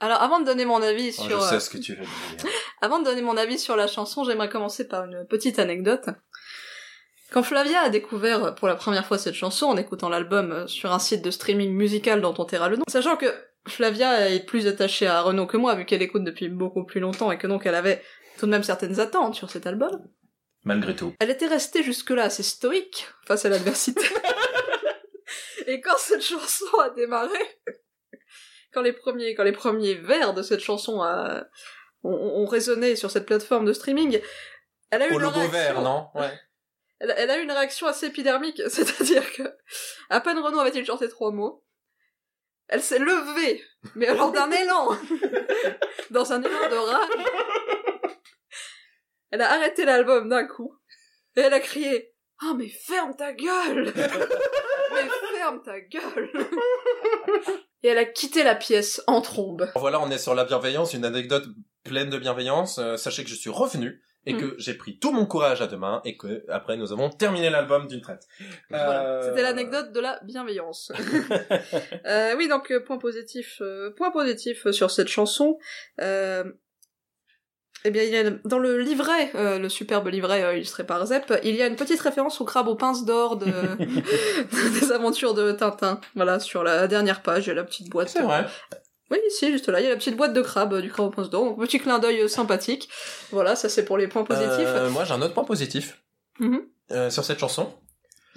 Alors, 0.00 0.22
avant 0.22 0.40
de 0.40 0.46
donner 0.46 0.64
mon 0.64 0.82
avis 0.82 1.14
Oh, 1.18 1.22
sur, 1.22 1.40
Je 1.40 1.44
euh, 1.44 1.48
sais 1.48 1.60
ce 1.60 1.70
que 1.70 1.78
tu 1.78 1.94
veux 1.94 2.00
dire. 2.00 2.08
avant 2.80 3.00
de 3.00 3.04
donner 3.04 3.22
mon 3.22 3.36
avis 3.36 3.58
sur 3.58 3.76
la 3.76 3.86
chanson, 3.86 4.24
j'aimerais 4.24 4.48
commencer 4.48 4.88
par 4.88 5.04
une 5.04 5.26
petite 5.26 5.58
anecdote. 5.58 6.06
Quand 7.30 7.42
Flavia 7.42 7.80
a 7.80 7.88
découvert 7.88 8.54
pour 8.54 8.68
la 8.68 8.74
première 8.74 9.06
fois 9.06 9.18
cette 9.18 9.34
chanson 9.34 9.66
en 9.66 9.76
écoutant 9.76 10.08
l'album 10.08 10.52
euh, 10.52 10.66
sur 10.66 10.92
un 10.92 10.98
site 10.98 11.22
de 11.22 11.30
streaming 11.30 11.72
musical 11.72 12.20
dont 12.20 12.34
on 12.38 12.44
taira 12.44 12.68
le 12.68 12.76
nom, 12.76 12.84
sachant 12.88 13.16
que 13.16 13.26
Flavia 13.68 14.30
est 14.30 14.44
plus 14.44 14.66
attachée 14.66 15.06
à 15.06 15.20
Renault 15.22 15.46
que 15.46 15.56
moi 15.56 15.74
vu 15.74 15.84
qu'elle 15.84 16.02
écoute 16.02 16.24
depuis 16.24 16.48
beaucoup 16.48 16.84
plus 16.84 17.00
longtemps 17.00 17.30
et 17.30 17.38
que 17.38 17.46
donc 17.46 17.64
elle 17.66 17.74
avait 17.74 18.02
tout 18.38 18.46
de 18.46 18.50
même 18.50 18.64
certaines 18.64 18.98
attentes 18.98 19.34
sur 19.34 19.50
cet 19.50 19.66
album, 19.66 20.02
Malgré 20.64 20.94
tout. 20.94 21.12
elle 21.18 21.30
était 21.30 21.48
restée 21.48 21.82
jusque-là 21.82 22.24
assez 22.24 22.42
stoïque 22.44 23.08
face 23.26 23.44
à 23.44 23.48
l'adversité. 23.48 24.04
Et 25.66 25.80
quand 25.80 25.98
cette 25.98 26.22
chanson 26.22 26.66
a 26.80 26.90
démarré, 26.90 27.38
quand 28.72 28.82
les 28.82 28.92
premiers, 28.92 29.34
quand 29.34 29.44
les 29.44 29.52
premiers 29.52 29.94
vers 29.94 30.34
de 30.34 30.42
cette 30.42 30.60
chanson 30.60 31.02
a, 31.02 31.44
ont, 32.04 32.12
ont 32.12 32.46
résonné 32.46 32.96
sur 32.96 33.10
cette 33.10 33.26
plateforme 33.26 33.64
de 33.64 33.72
streaming, 33.72 34.20
elle 34.90 35.02
a 35.02 35.08
eu 35.08 35.12
Au 35.12 35.14
une 35.14 35.22
logo 35.22 35.40
réaction, 35.40 35.52
vert, 35.58 35.80
non? 35.82 36.08
Ouais. 36.14 36.38
elle, 37.00 37.14
elle 37.16 37.30
a 37.30 37.38
eu 37.38 37.42
une 37.42 37.52
réaction 37.52 37.86
assez 37.86 38.06
épidermique, 38.06 38.60
c'est-à-dire 38.68 39.32
que, 39.32 39.42
à 40.10 40.20
peine 40.20 40.38
Renaud 40.38 40.60
avait-il 40.60 40.84
chanté 40.84 41.08
trois 41.08 41.32
mots, 41.32 41.64
elle 42.68 42.82
s'est 42.82 42.98
levée, 42.98 43.62
mais 43.94 44.06
alors 44.06 44.32
d'un 44.32 44.50
élan, 44.62 44.96
dans 46.10 46.32
un 46.32 46.42
élan 46.42 46.68
de 46.70 46.76
rage. 46.76 47.26
Elle 49.32 49.40
a 49.40 49.50
arrêté 49.50 49.84
l'album 49.86 50.28
d'un 50.28 50.46
coup, 50.46 50.78
et 51.36 51.40
elle 51.40 51.54
a 51.54 51.60
crié 51.60 52.12
Ah 52.42 52.52
mais 52.56 52.68
ferme 52.68 53.16
ta 53.16 53.32
gueule 53.32 53.92
Mais 53.96 55.08
ferme 55.38 55.62
ta 55.62 55.80
gueule 55.80 56.30
Et 57.82 57.88
elle 57.88 57.98
a 57.98 58.04
quitté 58.04 58.44
la 58.44 58.54
pièce 58.54 59.02
en 59.06 59.22
trombe. 59.22 59.68
Voilà, 59.74 60.00
on 60.00 60.10
est 60.10 60.18
sur 60.18 60.34
la 60.34 60.44
bienveillance, 60.44 60.92
une 60.92 61.04
anecdote 61.06 61.46
pleine 61.82 62.10
de 62.10 62.18
bienveillance. 62.18 62.78
Euh, 62.78 62.96
sachez 62.96 63.24
que 63.24 63.30
je 63.30 63.34
suis 63.34 63.50
revenu 63.50 64.02
et 64.24 64.36
que 64.36 64.54
j'ai 64.56 64.74
pris 64.74 65.00
tout 65.00 65.10
mon 65.10 65.26
courage 65.26 65.62
à 65.62 65.66
deux 65.66 65.76
mains 65.76 66.00
et 66.04 66.16
que 66.16 66.44
après 66.48 66.76
nous 66.76 66.92
avons 66.92 67.10
terminé 67.10 67.50
l'album 67.50 67.88
d'une 67.88 68.00
traite. 68.00 68.22
Voilà, 68.70 69.02
Euh, 69.04 69.22
C'était 69.28 69.42
l'anecdote 69.42 69.90
de 69.92 69.98
la 69.98 70.20
bienveillance. 70.22 70.92
Euh, 72.06 72.34
oui, 72.36 72.46
donc 72.48 72.70
euh, 72.70 72.80
point 72.80 72.98
positif, 72.98 73.58
euh, 73.60 73.90
point 73.96 74.10
positif 74.10 74.70
sur 74.70 74.90
cette 74.90 75.08
chanson. 75.08 75.58
Eh 77.84 77.90
bien, 77.90 78.02
il 78.04 78.10
y 78.10 78.16
a 78.16 78.30
dans 78.44 78.58
le 78.58 78.78
livret, 78.78 79.30
euh, 79.34 79.58
le 79.58 79.68
superbe 79.68 80.06
livret 80.08 80.42
euh, 80.44 80.54
illustré 80.56 80.84
par 80.84 81.04
Zepp, 81.06 81.32
il 81.42 81.56
y 81.56 81.62
a 81.62 81.66
une 81.66 81.74
petite 81.76 82.00
référence 82.00 82.40
au 82.40 82.44
crabe 82.44 82.68
aux 82.68 82.76
pinces 82.76 83.04
d'or 83.04 83.36
de... 83.36 83.46
des 84.80 84.92
aventures 84.92 85.34
de 85.34 85.52
Tintin. 85.52 86.00
Voilà, 86.14 86.38
sur 86.38 86.62
la 86.62 86.86
dernière 86.86 87.22
page, 87.22 87.46
il 87.46 87.48
y 87.48 87.52
a 87.52 87.54
la 87.54 87.64
petite 87.64 87.90
boîte. 87.90 88.08
C'est 88.08 88.22
vrai. 88.22 88.46
Oui, 89.10 89.18
ici, 89.28 89.50
juste 89.52 89.68
là, 89.68 89.80
il 89.80 89.84
y 89.84 89.86
a 89.86 89.90
la 89.90 89.96
petite 89.96 90.16
boîte 90.16 90.32
de 90.32 90.40
crabe 90.40 90.72
euh, 90.74 90.80
du 90.80 90.90
crabe 90.90 91.06
aux 91.06 91.10
pinces 91.10 91.28
d'or. 91.28 91.44
Donc, 91.44 91.60
petit 91.60 91.78
clin 91.80 91.98
d'œil 91.98 92.28
sympathique. 92.28 92.88
Voilà, 93.30 93.56
ça 93.56 93.68
c'est 93.68 93.84
pour 93.84 93.98
les 93.98 94.08
points 94.08 94.24
positifs. 94.24 94.68
Euh, 94.68 94.88
moi, 94.88 95.04
j'ai 95.04 95.12
un 95.12 95.20
autre 95.22 95.34
point 95.34 95.44
positif 95.44 96.02
Mhm. 96.38 96.62
sur 97.10 97.24
cette 97.24 97.38
chanson. 97.38 97.74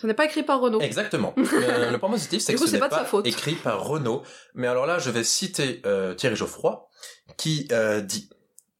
Ce 0.01 0.05
n'est 0.07 0.13
pas 0.13 0.25
écrit 0.25 0.43
par 0.43 0.59
Renaud. 0.59 0.81
Exactement. 0.81 1.33
Le 1.37 1.95
point 1.97 2.09
positif, 2.09 2.41
c'est 2.41 2.53
que 2.53 2.57
coup, 2.57 2.65
ce 2.65 2.71
c'est 2.71 2.75
n'est 2.75 2.81
pas 2.81 2.89
pas, 2.89 2.97
de 2.97 3.01
sa 3.03 3.07
faute. 3.07 3.25
écrit 3.25 3.53
par 3.55 3.85
Renaud. 3.85 4.23
Mais 4.53 4.67
alors 4.67 4.85
là, 4.85 4.99
je 4.99 5.09
vais 5.11 5.23
citer 5.23 5.81
Thierry 6.17 6.35
Geoffroy, 6.35 6.89
qui 7.37 7.69
dit 8.03 8.29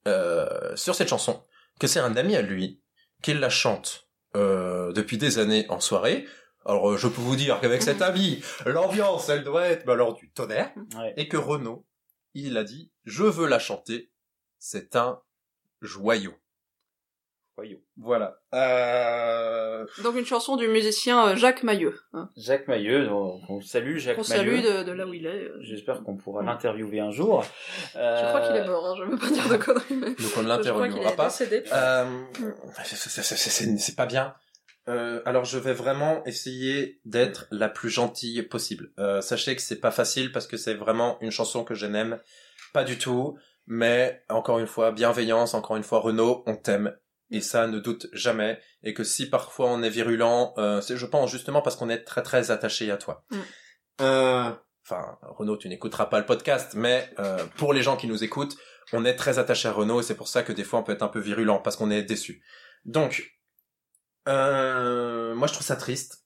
euh, 0.08 0.76
sur 0.76 0.96
cette 0.96 1.10
chanson 1.10 1.44
que 1.80 1.88
c'est 1.88 2.00
un 2.00 2.16
ami 2.16 2.36
à 2.36 2.42
lui 2.42 2.82
qui 3.22 3.34
la 3.34 3.50
chante 3.50 4.08
euh, 4.36 4.92
depuis 4.94 5.18
des 5.18 5.40
années 5.40 5.66
en 5.70 5.80
soirée. 5.80 6.28
Alors, 6.66 6.92
euh, 6.92 6.98
je 6.98 7.08
peux 7.08 7.22
vous 7.22 7.36
dire 7.36 7.60
qu'avec 7.60 7.82
cet 7.82 8.02
ami, 8.02 8.44
l'ambiance, 8.66 9.30
elle 9.30 9.44
doit 9.44 9.68
être, 9.68 9.86
bah, 9.86 9.94
alors, 9.94 10.14
du 10.14 10.32
tonnerre. 10.32 10.74
Et 11.16 11.28
que 11.28 11.38
Renaud, 11.38 11.86
il 12.34 12.58
a 12.58 12.64
dit, 12.64 12.92
je 13.06 13.24
veux 13.24 13.48
la 13.48 13.60
chanter. 13.60 14.12
C'est 14.60 14.96
un 14.96 15.22
joyau. 15.82 16.34
Voilà. 17.98 18.38
Euh... 18.54 19.86
Donc 20.04 20.16
une 20.18 20.26
chanson 20.26 20.56
du 20.58 20.68
musicien 20.68 21.30
euh, 21.30 21.36
Jacques 21.36 21.64
Mailleux. 21.64 21.98
hein. 22.14 22.30
Jacques 22.36 22.68
Mailleux, 22.68 23.10
on, 23.10 23.40
on 23.50 23.62
salue 23.62 23.98
Jacques 23.98 24.24
salue 24.26 24.52
Mailleux. 24.62 24.80
de, 24.80 24.84
de 24.84 24.92
là 24.92 25.06
où 25.08 25.14
il 25.14 25.26
est. 25.26 25.30
euh. 25.30 25.58
J'espère 25.62 26.04
qu'on 26.04 26.18
pourra 26.18 26.44
l'interviewer 26.44 27.00
un 27.00 27.12
jour. 27.12 27.46
Euh, 27.96 28.22
Je 28.22 28.28
crois 28.28 28.42
qu'il 28.42 28.56
est 28.56 28.68
mort, 28.68 28.86
hein, 28.88 28.96
je 28.98 29.04
veux 29.04 29.18
pas 29.18 29.30
dire 29.30 29.48
de 29.50 29.56
conneries, 29.58 29.96
mais... 29.96 30.10
Donc 30.10 30.32
on 30.38 30.44
ne 30.44 30.48
l'interviewera 30.50 31.12
pas. 31.16 31.30
Euh, 31.74 32.06
c'est- 32.84 33.96
pas 33.96 34.06
bien. 34.06 34.36
Euh, 34.88 35.22
alors 35.26 35.46
je 35.46 35.58
vais 35.58 35.74
vraiment 35.74 36.24
essayer 36.26 37.00
d'être 37.06 37.48
la 37.52 37.70
plus 37.70 37.90
gentille 37.90 38.44
possible. 38.44 38.92
Euh, 39.00 39.22
sachez 39.22 39.56
que 39.56 39.62
c'est 39.62 39.80
pas 39.80 39.92
facile 39.92 40.32
parce 40.32 40.46
que 40.46 40.58
c'est 40.58 40.76
vraiment 40.76 41.18
une 41.22 41.32
chanson 41.32 41.64
que 41.64 41.74
je 41.74 41.86
n'aime 41.88 42.20
pas 42.74 42.84
du 42.84 42.98
tout. 42.98 43.38
Mais 43.68 44.22
encore 44.30 44.60
une 44.60 44.68
fois, 44.68 44.92
bienveillance, 44.92 45.56
encore 45.56 45.76
une 45.76 45.82
fois, 45.84 46.00
Renaud, 46.00 46.44
on 46.46 46.56
t'aime. 46.56 46.96
Et 47.32 47.42
ça, 47.42 47.68
ne 47.68 47.80
doute 47.80 48.08
jamais. 48.14 48.60
Et 48.84 48.94
que 48.94 49.04
si 49.04 49.30
parfois 49.30 49.68
on 49.70 49.82
est 49.82 49.90
virulent, 49.90 50.54
euh, 50.58 50.82
c'est 50.82 50.96
je 50.98 51.06
pense 51.06 51.32
justement 51.32 51.62
parce 51.62 51.76
qu'on 51.76 51.90
est 51.90 52.04
très 52.04 52.22
très 52.22 52.52
attaché 52.52 52.92
à 52.92 52.98
toi. 52.98 53.26
Mm. 53.32 53.40
Euh, 54.02 54.52
Enfin, 54.88 55.18
Renaud, 55.24 55.58
tu 55.58 55.68
n'écouteras 55.68 56.06
pas 56.06 56.20
le 56.20 56.28
podcast, 56.28 56.76
mais 56.76 57.12
euh, 57.18 57.44
pour 57.58 57.74
les 57.74 57.82
gens 57.82 57.98
qui 57.98 58.06
nous 58.06 58.24
écoutent, 58.24 58.56
on 58.94 59.04
est 59.04 59.16
très 59.16 59.40
attaché 59.40 59.68
à 59.68 59.72
Renaud 59.72 60.00
et 60.00 60.04
c'est 60.04 60.14
pour 60.14 60.28
ça 60.28 60.44
que 60.44 60.54
des 60.54 60.64
fois 60.64 60.78
on 60.78 60.84
peut 60.84 60.92
être 60.92 61.02
un 61.02 61.08
peu 61.08 61.20
virulent 61.20 61.58
parce 61.58 61.76
qu'on 61.76 61.90
est 61.90 62.04
déçu. 62.04 62.44
Donc, 62.86 63.36
euh, 64.28 65.34
moi 65.34 65.48
je 65.48 65.54
trouve 65.54 65.66
ça 65.66 65.76
triste. 65.76 66.24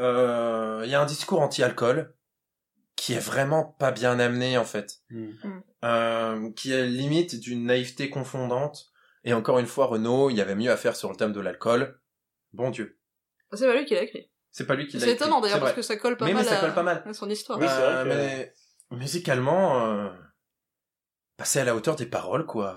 Euh, 0.00 0.82
Il 0.84 0.90
y 0.90 0.94
a 0.94 1.00
un 1.00 1.06
discours 1.06 1.40
anti-alcool 1.40 2.14
qui 2.94 3.14
est 3.14 3.18
vraiment 3.18 3.64
pas 3.64 3.90
bien 3.90 4.18
amené 4.18 4.58
en 4.58 4.66
fait, 4.66 4.98
Hmm. 5.08 5.30
euh, 5.82 6.52
qui 6.52 6.72
est 6.72 6.84
limite 6.86 7.40
d'une 7.40 7.64
naïveté 7.64 8.10
confondante. 8.10 8.88
Et 9.26 9.34
encore 9.34 9.58
une 9.58 9.66
fois, 9.66 9.86
Renaud, 9.86 10.30
il 10.30 10.36
y 10.36 10.40
avait 10.40 10.54
mieux 10.54 10.70
à 10.70 10.76
faire 10.78 10.96
sur 10.96 11.10
le 11.10 11.16
thème 11.16 11.32
de 11.32 11.40
l'alcool. 11.40 12.00
Bon 12.54 12.70
Dieu, 12.70 12.98
C'est 13.52 13.66
pas 13.66 13.74
lui 13.76 13.84
qui 13.84 13.94
l'a 13.94 14.02
écrit. 14.04 14.30
c'est 14.50 14.66
pas 14.66 14.74
lui 14.74 14.86
qui 14.86 14.94
l'a 14.96 15.00
C'est 15.04 15.10
écrit, 15.12 15.22
étonnant 15.24 15.40
d'ailleurs 15.40 15.56
c'est 15.56 15.60
parce 15.60 15.72
vrai. 15.72 15.80
que 15.82 15.86
ça 15.86 15.96
colle 15.96 16.16
pas 16.16 16.24
Mais- 16.24 16.32
mal 16.32 16.44
mais 16.44 16.48
ça 16.48 16.56
à- 16.56 16.60
colle 16.60 16.74
pas 16.74 16.82
mal. 16.82 17.02
à 17.04 17.12
son 17.12 17.28
histoire. 17.28 17.58
Euh, 17.60 18.04
mais 18.06 18.52
musicalement, 18.92 19.84
euh, 19.86 20.08
bah, 21.38 21.44
c'est 21.44 21.60
à 21.60 21.64
la 21.64 21.74
hauteur 21.74 21.96
des 21.96 22.06
paroles, 22.06 22.46
quoi. 22.46 22.76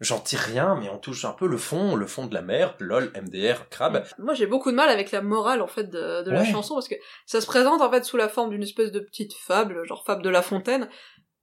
J'en 0.00 0.18
tire 0.20 0.40
rien, 0.40 0.76
mais 0.80 0.90
on 0.90 0.98
touche 0.98 1.24
un 1.24 1.32
peu 1.32 1.46
le 1.46 1.56
fond, 1.56 1.94
le 1.94 2.06
fond 2.06 2.26
de 2.26 2.34
la 2.34 2.42
mer, 2.42 2.74
lol, 2.80 3.10
MDR, 3.14 3.68
crabe. 3.70 4.04
Moi 4.18 4.34
j'ai 4.34 4.46
beaucoup 4.46 4.70
de 4.70 4.76
mal 4.76 4.90
avec 4.90 5.10
la 5.10 5.22
morale 5.22 5.62
en 5.62 5.66
fait 5.66 5.84
de, 5.84 6.22
de 6.22 6.30
la 6.30 6.40
Ouais. 6.40 6.46
chanson 6.50 6.74
parce 6.74 6.88
que 6.88 6.96
ça 7.24 7.40
se 7.40 7.46
présente 7.46 7.80
en 7.80 7.90
fait 7.90 8.04
sous 8.04 8.18
la 8.18 8.28
forme 8.28 8.50
d'une 8.50 8.62
espèce 8.62 8.92
de 8.92 9.00
petite 9.00 9.32
fable, 9.34 9.86
genre 9.86 10.04
fable 10.04 10.22
de 10.22 10.28
La 10.28 10.42
Fontaine, 10.42 10.88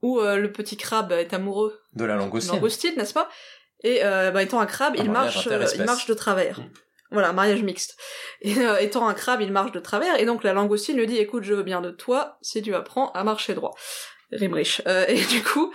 où 0.04 0.20
euh, 0.20 0.38
le 0.38 0.52
petit 0.52 0.78
crabe 0.78 1.12
est 1.14 1.34
amoureux 1.34 1.80
De 1.94 2.06
la 2.06 2.16
langoustine. 2.16 2.54
langoustine, 2.54 2.96
n'est-ce 2.96 3.14
pas? 3.16 3.28
Et 3.84 4.04
euh, 4.04 4.32
bah, 4.32 4.44
étant 4.44 4.60
un 4.60 4.66
crabe, 4.66 4.96
Un 4.98 5.04
il 5.04 5.12
marche, 5.12 5.48
euh, 5.48 5.66
il 5.76 5.84
marche 5.84 6.06
de 6.06 6.14
travers. 6.14 6.60
Voilà, 7.12 7.30
un 7.30 7.34
mariage 7.34 7.62
mixte. 7.62 7.98
Et 8.42 8.58
euh, 8.58 8.78
étant 8.78 9.08
un 9.08 9.14
crabe, 9.14 9.42
il 9.42 9.52
marche 9.52 9.72
de 9.72 9.80
travers, 9.80 10.20
et 10.20 10.26
donc 10.26 10.44
la 10.44 10.54
langoustine 10.54 10.98
lui 10.98 11.06
dit 11.06 11.18
écoute, 11.18 11.44
je 11.44 11.54
veux 11.54 11.64
bien 11.64 11.82
de 11.82 11.92
toi 11.92 12.38
si 12.42 12.62
tu 12.62 12.74
apprends 12.74 13.12
à 13.12 13.24
marcher 13.24 13.54
droit. 13.54 13.76
Rime 14.32 14.54
riche. 14.54 14.82
Euh, 14.88 15.06
et 15.08 15.22
du 15.26 15.44
coup, 15.44 15.74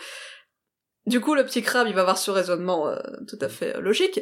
du 1.07 1.21
coup, 1.21 1.35
le 1.35 1.45
petit 1.45 1.63
crabe, 1.63 1.87
il 1.89 1.95
va 1.95 2.03
avoir 2.03 2.19
ce 2.19 2.31
raisonnement 2.31 2.89
euh, 2.89 2.99
tout 3.29 3.39
à 3.41 3.49
fait 3.49 3.81
logique. 3.81 4.21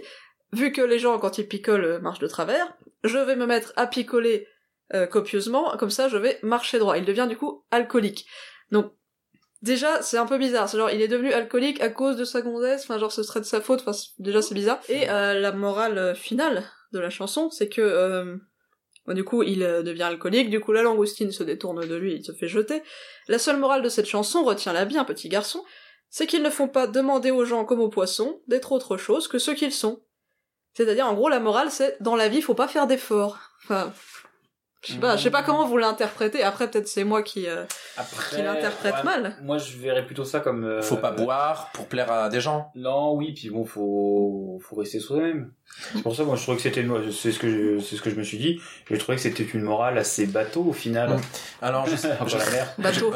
Vu 0.53 0.71
que 0.71 0.83
les 0.83 0.99
gens, 0.99 1.19
quand 1.19 1.39
ils 1.39 1.49
picolent, 1.49 1.85
euh, 1.85 1.99
marchent 1.99 2.21
de 2.21 2.29
travers, 2.29 2.77
je 3.03 3.19
vais 3.19 3.35
me 3.35 3.47
mettre 3.47 3.73
à 3.77 3.87
picoler 3.87 4.47
euh, 4.95 5.07
copieusement, 5.07 5.77
comme 5.79 5.91
ça 5.91 6.09
je 6.09 6.17
vais 6.17 6.39
marcher 6.43 6.79
droit. 6.79 6.97
Il 6.97 7.05
devient 7.05 7.27
du 7.29 7.37
coup 7.37 7.65
alcoolique. 7.73 8.27
Donc, 8.71 8.93
déjà, 9.63 10.03
c'est 10.03 10.19
un 10.19 10.27
peu 10.27 10.39
bizarre. 10.39 10.69
C'est 10.69 10.79
genre, 10.79 10.91
il 10.91 11.03
est 11.03 11.09
devenu 11.09 11.33
alcoolique 11.33 11.81
à 11.81 11.89
cause 11.89 12.17
de 12.17 12.25
sa 12.25 12.43
gonzesse, 12.43 12.85
enfin, 12.85 12.99
genre, 12.99 13.13
ce 13.13 13.23
serait 13.23 13.41
de 13.41 13.45
sa 13.45 13.61
faute, 13.61 13.83
enfin, 13.87 13.99
déjà, 14.19 14.43
c'est 14.43 14.55
bizarre. 14.55 14.81
Et 14.89 15.11
euh, 15.11 15.39
la 15.39 15.53
morale 15.53 15.99
euh, 15.99 16.15
finale 16.15 16.65
de 16.93 16.99
la 16.99 17.11
chanson, 17.11 17.51
c'est 17.51 17.69
que... 17.69 17.81
euh, 17.81 18.37
Bon, 19.07 19.15
du 19.15 19.23
coup, 19.23 19.45
il 19.45 19.63
euh, 19.63 19.85
devient 19.85 20.03
alcoolique, 20.03 20.51
du 20.51 20.59
coup 20.59 20.73
la 20.73 20.83
langoustine 20.83 21.31
se 21.31 21.45
détourne 21.45 21.87
de 21.87 21.95
lui, 21.95 22.15
il 22.15 22.25
se 22.25 22.33
fait 22.33 22.49
jeter. 22.49 22.83
La 23.29 23.39
seule 23.39 23.57
morale 23.57 23.83
de 23.83 23.89
cette 23.89 24.07
chanson, 24.07 24.43
retiens-la 24.43 24.85
bien, 24.85 25.05
petit 25.05 25.29
garçon, 25.29 25.65
c'est 26.11 26.27
qu'ils 26.27 26.43
ne 26.43 26.51
font 26.51 26.67
pas 26.67 26.89
demander 26.89 27.31
aux 27.31 27.45
gens 27.45 27.65
comme 27.65 27.79
aux 27.81 27.89
poissons 27.89 28.41
d'être 28.49 28.73
autre 28.73 28.97
chose 28.97 29.29
que 29.29 29.39
ce 29.39 29.53
qu'ils 29.53 29.73
sont. 29.73 30.03
C'est-à-dire, 30.75 31.07
en 31.07 31.15
gros, 31.15 31.29
la 31.29 31.39
morale, 31.39 31.71
c'est 31.71 31.97
dans 32.01 32.17
la 32.17 32.27
vie, 32.27 32.43
faut 32.43 32.55
pas 32.55 32.67
faire 32.67 32.89
d'efforts. 32.89 33.39
Enfin, 33.63 33.93
je 34.87 34.93
sais 34.93 34.99
pas, 34.99 35.17
je 35.17 35.23
sais 35.25 35.31
pas 35.31 35.43
comment 35.43 35.67
vous 35.67 35.77
l'interprétez. 35.79 36.43
Après, 36.43 36.71
peut-être 36.71 36.87
c'est 36.89 37.05
moi 37.05 37.23
qui, 37.23 37.47
euh, 37.49 37.65
qui 38.31 38.41
l'interprète 38.43 38.95
ouais, 38.97 39.03
mal. 39.03 39.37
Moi, 39.43 39.59
je 39.59 39.77
verrais 39.79 40.07
plutôt 40.07 40.25
ça 40.25 40.41
comme. 40.41 40.65
euh, 40.65 40.83
Faut 40.83 40.97
pas 40.97 41.11
boire 41.11 41.71
pour 41.73 41.87
plaire 41.89 42.11
à 42.13 42.29
des 42.29 42.41
gens. 42.41 42.71
Non, 42.75 43.15
oui, 43.15 43.33
puis 43.35 43.51
bon, 43.51 43.65
faut, 43.65 44.59
faut 44.63 44.77
rester 44.77 45.01
soi-même. 45.01 45.53
C'est 45.95 46.03
pour 46.03 46.15
ça, 46.15 46.25
moi, 46.25 46.37
je 46.37 46.43
trouvais 46.43 46.57
que 46.57 46.63
c'était, 46.63 46.81
une- 46.83 47.11
c'est 47.13 47.33
ce 47.33 47.39
que 47.39 47.51
je, 47.51 47.81
c'est 47.85 47.97
ce 47.97 48.03
que 48.03 48.11
je 48.11 48.17
me 48.17 48.23
suis 48.23 48.39
dit. 48.39 48.61
J'ai 48.89 48.99
trouvé 48.99 49.17
que 49.17 49.23
c'était 49.23 49.43
une 49.45 49.63
morale 49.63 49.99
assez 49.99 50.27
bateau 50.27 50.63
au 50.65 50.73
final. 50.73 51.11
Mm. 51.11 51.21
Alors, 51.63 51.87
je 51.87 51.97
sais, 51.97 52.13
Enfin, 52.13 52.27
je, 52.27 52.39
la 52.39 52.51
mer. 52.51 52.73
Bateau. 52.79 53.13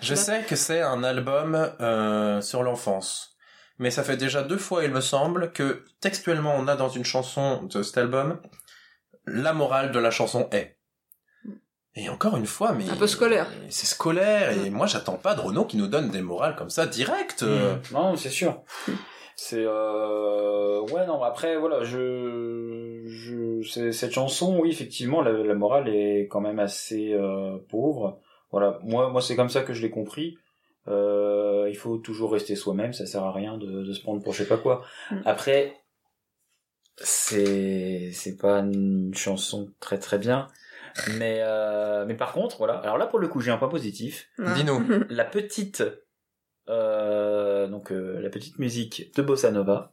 je 0.00 0.14
sais 0.14 0.42
que 0.48 0.56
c'est 0.56 0.82
un 0.82 1.02
album 1.02 1.54
euh, 1.80 2.40
sur 2.40 2.62
l'enfance. 2.62 3.30
Mais 3.80 3.90
ça 3.90 4.04
fait 4.04 4.16
déjà 4.16 4.42
deux 4.44 4.56
fois, 4.58 4.84
il 4.84 4.92
me 4.92 5.00
semble, 5.00 5.50
que 5.50 5.82
textuellement 6.00 6.54
on 6.56 6.68
a 6.68 6.76
dans 6.76 6.88
une 6.90 7.04
chanson 7.04 7.62
de 7.64 7.82
cet 7.82 7.98
album, 7.98 8.38
la 9.26 9.52
morale 9.52 9.90
de 9.90 9.98
la 9.98 10.12
chanson 10.12 10.48
est. 10.52 10.73
Et 11.96 12.08
encore 12.08 12.36
une 12.36 12.46
fois, 12.46 12.72
mais... 12.72 12.88
Un 12.90 12.96
peu 12.96 13.06
scolaire. 13.06 13.46
C'est 13.68 13.86
scolaire, 13.86 14.50
et 14.66 14.70
moi 14.70 14.86
j'attends 14.86 15.16
pas 15.16 15.34
de 15.34 15.40
Renaud 15.40 15.64
qui 15.64 15.76
nous 15.76 15.86
donne 15.86 16.10
des 16.10 16.22
morales 16.22 16.56
comme 16.56 16.70
ça 16.70 16.86
directes. 16.86 17.44
euh. 17.44 17.76
Mm. 17.76 17.80
Non, 17.94 18.16
c'est 18.16 18.30
sûr. 18.30 18.62
C'est 19.36 19.64
euh... 19.64 20.80
ouais 20.92 21.06
non 21.06 21.20
après 21.24 21.56
voilà 21.56 21.82
je 21.82 23.02
je 23.06 23.90
cette 23.90 24.12
chanson 24.12 24.60
oui 24.60 24.70
effectivement 24.70 25.22
la, 25.22 25.32
la 25.32 25.54
morale 25.54 25.88
est 25.88 26.28
quand 26.30 26.40
même 26.40 26.60
assez 26.60 27.12
euh, 27.14 27.58
pauvre 27.68 28.20
voilà 28.52 28.78
moi 28.84 29.08
moi 29.10 29.20
c'est 29.20 29.34
comme 29.34 29.48
ça 29.48 29.62
que 29.62 29.72
je 29.74 29.82
l'ai 29.82 29.90
compris 29.90 30.38
euh, 30.86 31.66
il 31.68 31.76
faut 31.76 31.96
toujours 31.98 32.30
rester 32.32 32.54
soi-même 32.54 32.92
ça 32.92 33.06
sert 33.06 33.24
à 33.24 33.32
rien 33.32 33.58
de, 33.58 33.82
de 33.82 33.92
se 33.92 34.00
prendre 34.02 34.22
pour 34.22 34.32
je 34.32 34.44
sais 34.44 34.48
pas 34.48 34.56
quoi 34.58 34.82
Mm. 35.10 35.16
après 35.24 35.80
c'est 36.96 38.10
c'est 38.12 38.36
pas 38.36 38.58
une 38.60 39.12
chanson 39.14 39.68
très 39.80 39.98
très 39.98 40.18
bien 40.18 40.46
mais 41.18 41.38
euh, 41.42 42.04
mais 42.06 42.14
par 42.14 42.32
contre 42.32 42.56
voilà. 42.58 42.74
Alors 42.74 42.98
là 42.98 43.06
pour 43.06 43.18
le 43.18 43.28
coup 43.28 43.40
j'ai 43.40 43.50
un 43.50 43.56
point 43.58 43.68
positif. 43.68 44.28
Dis-nous. 44.38 44.84
la 45.10 45.24
petite 45.24 45.82
euh, 46.68 47.66
donc 47.66 47.92
euh, 47.92 48.20
la 48.20 48.30
petite 48.30 48.58
musique 48.58 49.14
de 49.16 49.22
bossa 49.22 49.50
nova 49.50 49.92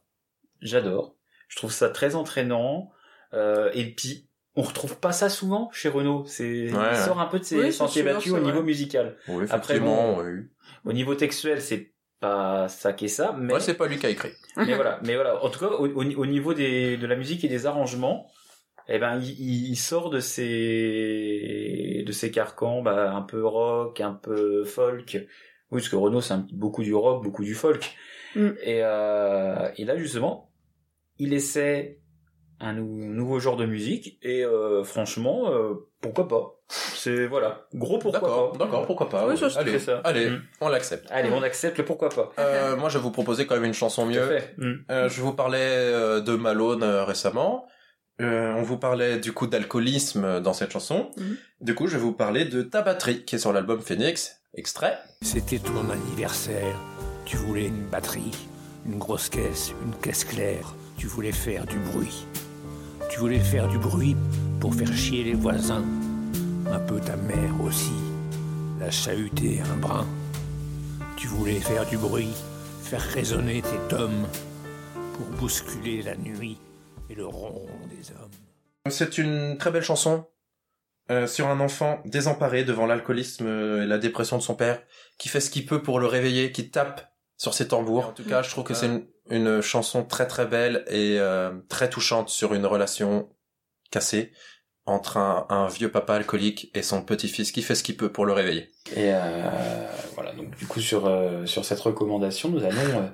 j'adore. 0.60 1.16
Je 1.48 1.56
trouve 1.56 1.72
ça 1.72 1.90
très 1.90 2.14
entraînant. 2.14 2.90
Euh, 3.34 3.70
et 3.74 3.94
puis 3.94 4.28
on 4.56 4.62
retrouve 4.62 4.98
pas 4.98 5.12
ça 5.12 5.28
souvent 5.28 5.70
chez 5.72 5.88
Renault. 5.88 6.24
C'est 6.26 6.70
Ouais, 6.72 6.90
il 6.92 6.96
sort 6.96 7.20
un 7.20 7.26
peu 7.26 7.38
de 7.38 7.44
ses 7.44 7.58
Oui, 7.58 7.72
sentiers 7.72 8.02
battus 8.02 8.32
au 8.32 8.38
niveau 8.38 8.58
vrai. 8.58 8.62
musical. 8.62 9.16
Oui, 9.28 9.46
après 9.50 9.80
bon, 9.80 10.22
oui. 10.22 10.40
au 10.84 10.92
niveau 10.92 11.14
textuel 11.14 11.60
c'est 11.60 11.92
pas 12.20 12.68
ça 12.68 12.92
qui 12.92 13.06
est 13.06 13.08
ça 13.08 13.34
mais 13.38 13.54
Ouais, 13.54 13.60
c'est 13.60 13.74
pas 13.74 13.88
lui 13.88 13.98
qui 13.98 14.06
a 14.06 14.10
écrit. 14.10 14.30
mais 14.56 14.74
voilà 14.76 15.00
mais 15.04 15.14
voilà. 15.14 15.42
En 15.44 15.50
tout 15.50 15.58
cas 15.60 15.66
au, 15.68 15.86
au- 15.88 16.04
au 16.16 16.26
niveau 16.26 16.54
des 16.54 16.96
de 16.96 17.06
la 17.06 17.16
musique 17.16 17.42
et 17.44 17.48
des 17.48 17.66
arrangements 17.66 18.30
eh 18.88 18.98
ben 18.98 19.18
il, 19.20 19.70
il 19.70 19.76
sort 19.76 20.10
de 20.10 20.20
ses 20.20 22.02
de 22.06 22.12
ses 22.12 22.30
carcans 22.30 22.82
bah, 22.82 23.12
un 23.12 23.22
peu 23.22 23.44
rock, 23.46 24.00
un 24.00 24.12
peu 24.14 24.64
folk. 24.64 25.18
Oui, 25.70 25.80
parce 25.80 25.88
que 25.88 25.96
Renault 25.96 26.20
c'est 26.20 26.34
beaucoup 26.52 26.82
du 26.82 26.94
rock, 26.94 27.22
beaucoup 27.22 27.44
du 27.44 27.54
folk. 27.54 27.94
Mm. 28.36 28.48
Et, 28.62 28.80
euh, 28.82 29.68
et 29.76 29.84
là 29.84 29.96
justement, 29.96 30.50
il 31.18 31.32
essaie 31.34 31.98
un 32.60 32.74
nou- 32.74 33.04
nouveau 33.12 33.40
genre 33.40 33.56
de 33.56 33.66
musique 33.66 34.18
et 34.22 34.44
euh, 34.44 34.84
franchement, 34.84 35.50
euh, 35.52 35.74
pourquoi 36.00 36.28
pas 36.28 36.52
C'est 36.68 37.26
voilà, 37.26 37.66
gros 37.74 37.98
pourquoi 37.98 38.20
D'accord, 38.20 38.52
pas. 38.52 38.58
d'accord, 38.64 38.86
pourquoi 38.86 39.08
pas. 39.08 39.26
Oui, 39.28 39.36
ça, 39.36 39.50
c'est 39.50 39.58
allez, 39.58 39.78
ça. 39.78 40.00
allez, 40.04 40.30
Mm. 40.30 40.42
on 40.60 40.68
l'accepte. 40.68 41.06
Allez, 41.10 41.30
on 41.32 41.42
accepte 41.42 41.78
le 41.78 41.84
pourquoi 41.84 42.08
pas. 42.10 42.30
Euh, 42.38 42.76
moi, 42.76 42.88
je 42.88 42.98
vais 42.98 43.02
vous 43.02 43.10
proposer 43.10 43.46
quand 43.46 43.54
même 43.56 43.64
une 43.64 43.74
chanson 43.74 44.02
Tout 44.04 44.10
à 44.10 44.12
mieux. 44.12 44.26
fait. 44.26 44.54
Mm. 44.58 44.72
Euh, 44.90 45.08
je 45.08 45.20
vous 45.22 45.32
parlais 45.34 45.58
euh, 45.60 46.20
de 46.20 46.36
Malone 46.36 46.82
euh, 46.84 47.04
récemment. 47.04 47.66
Euh, 48.20 48.54
on 48.56 48.62
vous 48.62 48.78
parlait 48.78 49.18
du 49.18 49.32
coup 49.32 49.46
d'alcoolisme 49.46 50.40
dans 50.40 50.52
cette 50.52 50.72
chanson. 50.72 51.10
Mhm. 51.16 51.36
Du 51.60 51.74
coup, 51.74 51.86
je 51.86 51.96
vais 51.96 52.02
vous 52.02 52.12
parler 52.12 52.44
de 52.44 52.62
Ta 52.62 52.82
batterie, 52.82 53.24
qui 53.24 53.36
est 53.36 53.38
sur 53.38 53.52
l'album 53.52 53.80
Phoenix. 53.80 54.42
Extrait. 54.54 54.98
C'était 55.22 55.58
ton 55.58 55.88
anniversaire. 55.90 56.78
Tu 57.24 57.36
voulais 57.36 57.66
une 57.66 57.86
batterie, 57.86 58.32
une 58.86 58.98
grosse 58.98 59.28
caisse, 59.28 59.72
une 59.84 59.94
caisse 59.94 60.24
claire. 60.24 60.74
Tu 60.98 61.06
voulais 61.06 61.32
faire 61.32 61.64
du 61.64 61.78
bruit. 61.78 62.26
Tu 63.08 63.18
voulais 63.18 63.38
faire 63.38 63.68
du 63.68 63.78
bruit 63.78 64.16
pour 64.60 64.74
faire 64.74 64.92
chier 64.92 65.24
les 65.24 65.34
voisins. 65.34 65.84
Un 66.70 66.78
peu 66.80 67.00
ta 67.00 67.16
mère 67.16 67.60
aussi. 67.64 67.92
La 68.78 68.90
chahuter 68.90 69.60
un 69.60 69.76
brin. 69.78 70.06
Tu 71.16 71.28
voulais 71.28 71.60
faire 71.60 71.86
du 71.86 71.96
bruit, 71.96 72.34
faire 72.82 73.00
résonner 73.00 73.62
tes 73.62 73.88
tomes 73.88 74.26
pour 75.14 75.26
bousculer 75.38 76.02
la 76.02 76.16
nuit 76.16 76.58
et 77.12 77.14
le 77.14 77.26
ronron 77.26 77.66
des 77.90 78.10
hommes. 78.10 78.90
C'est 78.90 79.18
une 79.18 79.56
très 79.58 79.70
belle 79.70 79.82
chanson 79.82 80.26
euh, 81.10 81.26
sur 81.26 81.48
un 81.48 81.60
enfant 81.60 82.00
désemparé 82.04 82.64
devant 82.64 82.86
l'alcoolisme 82.86 83.46
euh, 83.46 83.84
et 83.84 83.86
la 83.86 83.98
dépression 83.98 84.38
de 84.38 84.42
son 84.42 84.54
père, 84.54 84.82
qui 85.18 85.28
fait 85.28 85.40
ce 85.40 85.50
qu'il 85.50 85.66
peut 85.66 85.82
pour 85.82 86.00
le 86.00 86.06
réveiller, 86.06 86.52
qui 86.52 86.70
tape 86.70 87.12
sur 87.36 87.54
ses 87.54 87.68
tambours. 87.68 88.08
En 88.08 88.12
tout 88.12 88.24
cas, 88.24 88.42
je 88.42 88.50
trouve 88.50 88.64
que 88.64 88.74
c'est 88.74 88.86
une, 88.86 89.04
une 89.30 89.60
chanson 89.60 90.04
très 90.04 90.26
très 90.26 90.46
belle 90.46 90.84
et 90.88 91.18
euh, 91.18 91.52
très 91.68 91.90
touchante 91.90 92.28
sur 92.28 92.54
une 92.54 92.66
relation 92.66 93.28
cassée 93.90 94.32
entre 94.84 95.16
un, 95.16 95.46
un 95.48 95.68
vieux 95.68 95.90
papa 95.90 96.14
alcoolique 96.14 96.70
et 96.74 96.82
son 96.82 97.02
petit-fils 97.02 97.52
qui 97.52 97.62
fait 97.62 97.74
ce 97.74 97.84
qu'il 97.84 97.96
peut 97.96 98.10
pour 98.10 98.26
le 98.26 98.32
réveiller. 98.32 98.70
Et 98.96 99.12
euh, 99.12 99.48
voilà, 100.14 100.32
donc 100.32 100.56
du 100.56 100.66
coup 100.66 100.80
sur 100.80 101.06
euh, 101.06 101.46
sur 101.46 101.64
cette 101.64 101.78
recommandation, 101.80 102.48
nous 102.48 102.64
allons 102.64 102.80
euh, 102.80 103.08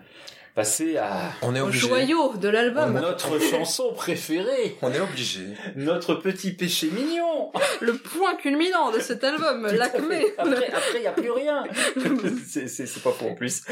passer 0.58 0.96
à 0.96 1.30
On 1.42 1.54
est 1.54 1.60
Au 1.60 1.66
obligé. 1.66 1.86
joyau 1.86 2.36
de 2.36 2.48
l'album. 2.48 2.94
notre 2.94 3.38
chanson 3.38 3.92
préférée, 3.94 4.76
On 4.82 4.92
est 4.92 4.98
obligé. 4.98 5.54
notre 5.76 6.16
petit 6.16 6.50
péché 6.50 6.90
mignon. 6.90 7.52
Le 7.80 7.96
point 7.96 8.34
culminant 8.34 8.90
de 8.90 8.98
cet 8.98 9.22
album, 9.22 9.68
l'acmé. 9.68 10.34
Après, 10.36 10.66
après, 10.66 10.96
il 10.96 11.02
y 11.02 11.06
a 11.06 11.12
plus 11.12 11.30
rien. 11.30 11.62
c'est 12.48 12.66
c'est 12.66 12.86
c'est 12.86 13.02
pas 13.04 13.12
faux 13.12 13.28
en 13.28 13.34
plus. 13.36 13.62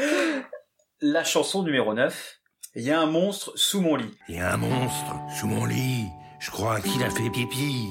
La 1.01 1.25
chanson 1.25 1.61
numéro 1.61 1.93
9. 1.93 2.39
Il 2.75 2.83
y 2.83 2.91
a 2.91 3.01
un 3.01 3.05
monstre 3.05 3.51
sous 3.55 3.81
mon 3.81 3.97
lit. 3.97 4.17
Il 4.29 4.37
y 4.37 4.39
a 4.39 4.53
un 4.53 4.57
monstre 4.57 5.13
sous 5.37 5.47
mon 5.47 5.65
lit. 5.65 6.05
Je 6.39 6.51
crois 6.51 6.79
qu'il 6.79 7.03
a 7.03 7.09
fait 7.09 7.29
pipi. 7.29 7.89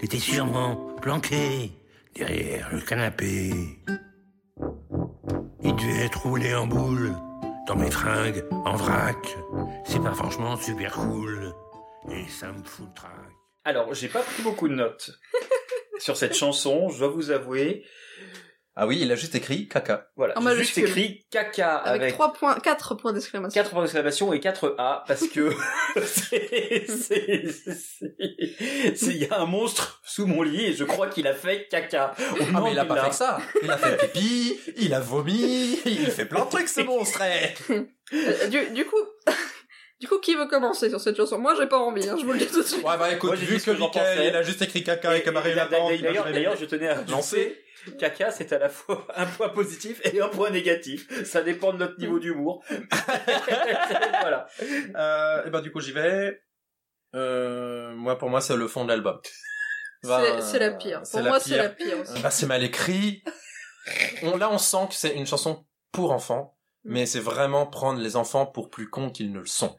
Il 0.00 0.04
était 0.06 0.18
sûrement 0.18 0.96
planqué 1.00 1.70
derrière 2.16 2.68
le 2.72 2.80
canapé. 2.80 3.52
Il 5.62 5.76
devait 5.76 6.04
être 6.06 6.22
roulé 6.26 6.52
en 6.56 6.66
boule 6.66 7.14
dans 7.68 7.76
mes 7.76 7.90
fringues 7.90 8.44
en 8.64 8.76
vrac. 8.76 9.36
C'est 9.84 10.02
pas 10.02 10.14
franchement 10.14 10.56
super 10.56 10.92
cool. 10.94 11.52
Et 12.10 12.26
ça 12.26 12.50
me 12.50 12.64
fout 12.64 12.86
le 12.88 12.94
trac. 12.94 13.10
Alors, 13.64 13.92
j'ai 13.92 14.08
pas 14.08 14.22
pris 14.22 14.42
beaucoup 14.42 14.68
de 14.68 14.74
notes 14.74 15.10
sur 15.98 16.16
cette 16.16 16.34
chanson, 16.34 16.88
je 16.88 16.98
dois 16.98 17.08
vous 17.08 17.30
avouer. 17.30 17.84
Ah 18.80 18.86
oui, 18.86 18.98
il 19.02 19.10
a 19.10 19.16
juste 19.16 19.34
écrit 19.34 19.66
caca. 19.66 20.06
Voilà, 20.14 20.34
j'ai 20.36 20.40
juste 20.40 20.76
majuscule. 20.76 20.84
écrit 20.88 21.26
caca 21.32 21.76
Avec, 21.78 22.02
avec, 22.02 22.14
trois 22.14 22.32
points, 22.32 22.54
quatre 22.60 22.94
points 22.94 23.12
d'exclamation. 23.12 23.60
4 23.60 23.70
points 23.70 23.80
d'exclamation 23.82 24.32
et 24.32 24.38
4 24.38 24.76
A 24.78 25.02
parce 25.08 25.26
que 25.26 25.50
c'est 26.04 26.84
c'est 26.88 27.44
c'est- 27.50 28.94
c'est- 28.94 29.06
il 29.10 29.16
y 29.16 29.26
a 29.28 29.40
un 29.40 29.46
monstre 29.46 30.00
sous 30.04 30.26
mon 30.26 30.42
lit 30.42 30.66
et 30.66 30.72
je 30.74 30.84
crois 30.84 31.08
qu'il 31.08 31.26
a 31.26 31.34
fait 31.34 31.66
caca. 31.68 32.14
Ah 32.16 32.22
mais 32.38 32.44
demande 32.46 32.68
il 32.72 32.78
a 32.78 32.84
pas 32.84 33.02
fait 33.02 33.08
que 33.10 33.14
ça. 33.16 33.38
Il 33.62 33.70
a 33.70 33.76
fait 33.78 33.96
pipi, 34.12 34.58
il 34.76 34.94
a 34.94 35.00
vomi, 35.00 35.78
il 35.84 36.10
fait 36.10 36.26
plein 36.26 36.44
de 36.44 36.50
trucs 36.50 36.68
ce 36.68 36.80
monstre. 36.82 37.20
eh. 37.22 37.72
Euh, 38.14 38.46
du, 38.46 38.64
du 38.70 38.84
coup, 38.86 38.96
du 40.00 40.06
coup, 40.08 40.18
qui 40.20 40.34
veut 40.36 40.46
commencer 40.46 40.88
sur 40.88 41.00
cette 41.00 41.16
chanson? 41.16 41.38
Moi, 41.38 41.54
j'ai 41.58 41.66
pas 41.66 41.78
envie, 41.78 42.08
hein, 42.08 42.16
je 42.18 42.24
vous 42.24 42.32
le 42.32 42.38
dis 42.38 42.46
tout 42.46 42.62
de 42.62 42.66
suite. 42.66 42.84
Ouais 42.84 42.96
bah 42.96 43.12
écoute, 43.12 43.30
Moi, 43.30 43.36
vu 43.36 43.58
que 43.58 43.64
que 43.64 43.74
j'en 43.76 43.86
Michael, 43.86 44.24
il 44.28 44.36
a 44.36 44.42
juste 44.42 44.62
écrit 44.62 44.84
caca 44.84 45.16
et 45.16 45.22
que 45.22 45.30
Marie 45.30 45.50
Et 45.50 45.54
Lapente, 45.54 45.90
il 45.98 46.06
a 46.06 46.12
D'ailleurs, 46.30 46.56
je 46.56 46.64
tenais 46.64 46.88
à 46.88 47.02
lancer. 47.08 47.60
Caca, 47.96 48.30
c'est 48.30 48.52
à 48.52 48.58
la 48.58 48.68
fois 48.68 49.06
un 49.16 49.26
point 49.26 49.48
positif 49.48 50.00
et 50.04 50.20
un 50.20 50.28
point 50.28 50.50
négatif. 50.50 51.06
Ça 51.24 51.42
dépend 51.42 51.72
de 51.72 51.78
notre 51.78 51.98
niveau 51.98 52.18
d'humour. 52.18 52.64
voilà. 54.20 54.46
Euh, 54.96 55.44
et 55.46 55.50
ben 55.50 55.60
du 55.60 55.70
coup 55.72 55.80
j'y 55.80 55.92
vais. 55.92 56.40
Euh, 57.14 57.94
moi 57.94 58.18
pour 58.18 58.28
moi 58.30 58.40
c'est 58.40 58.56
le 58.56 58.68
fond 58.68 58.84
de 58.84 58.88
l'album. 58.90 59.18
Bah, 60.04 60.40
C'est- 60.40 60.58
la 60.58 60.70
pire. 60.70 61.00
c'est 61.04 61.18
Pour 61.18 61.26
moi, 61.28 61.40
c'est 61.40 61.56
la 61.56 61.68
pire 61.70 61.98
aussi. 62.00 62.20
Bah 62.22 62.30
c'est 62.30 62.46
mal 62.46 62.62
écrit. 62.62 63.22
On, 64.22 64.36
là 64.36 64.50
on 64.52 64.58
sent 64.58 64.86
que 64.88 64.94
c'est 64.94 65.14
une 65.14 65.26
chanson 65.26 65.64
pour 65.92 66.12
enfants, 66.12 66.56
Mm. 66.84 66.92
mais 66.92 67.06
c'est 67.06 67.18
vraiment 67.20 67.66
prendre 67.66 68.00
les 68.00 68.14
enfants 68.16 68.46
pour 68.46 68.70
plus 68.70 68.88
cons 68.88 69.10
qu'ils 69.10 69.32
ne 69.32 69.40
le 69.40 69.46
sont. 69.46 69.76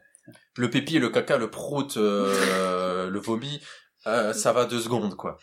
Le 0.56 0.68
pépi, 0.68 0.98
le 0.98 1.08
caca, 1.08 1.38
le 1.38 1.48
prout, 1.50 1.96
euh, 1.96 3.08
le 3.08 3.18
vomi, 3.18 3.62
euh, 4.06 4.32
ça 4.34 4.52
va 4.52 4.66
deux 4.66 4.80
secondes 4.80 5.14
quoi. 5.16 5.38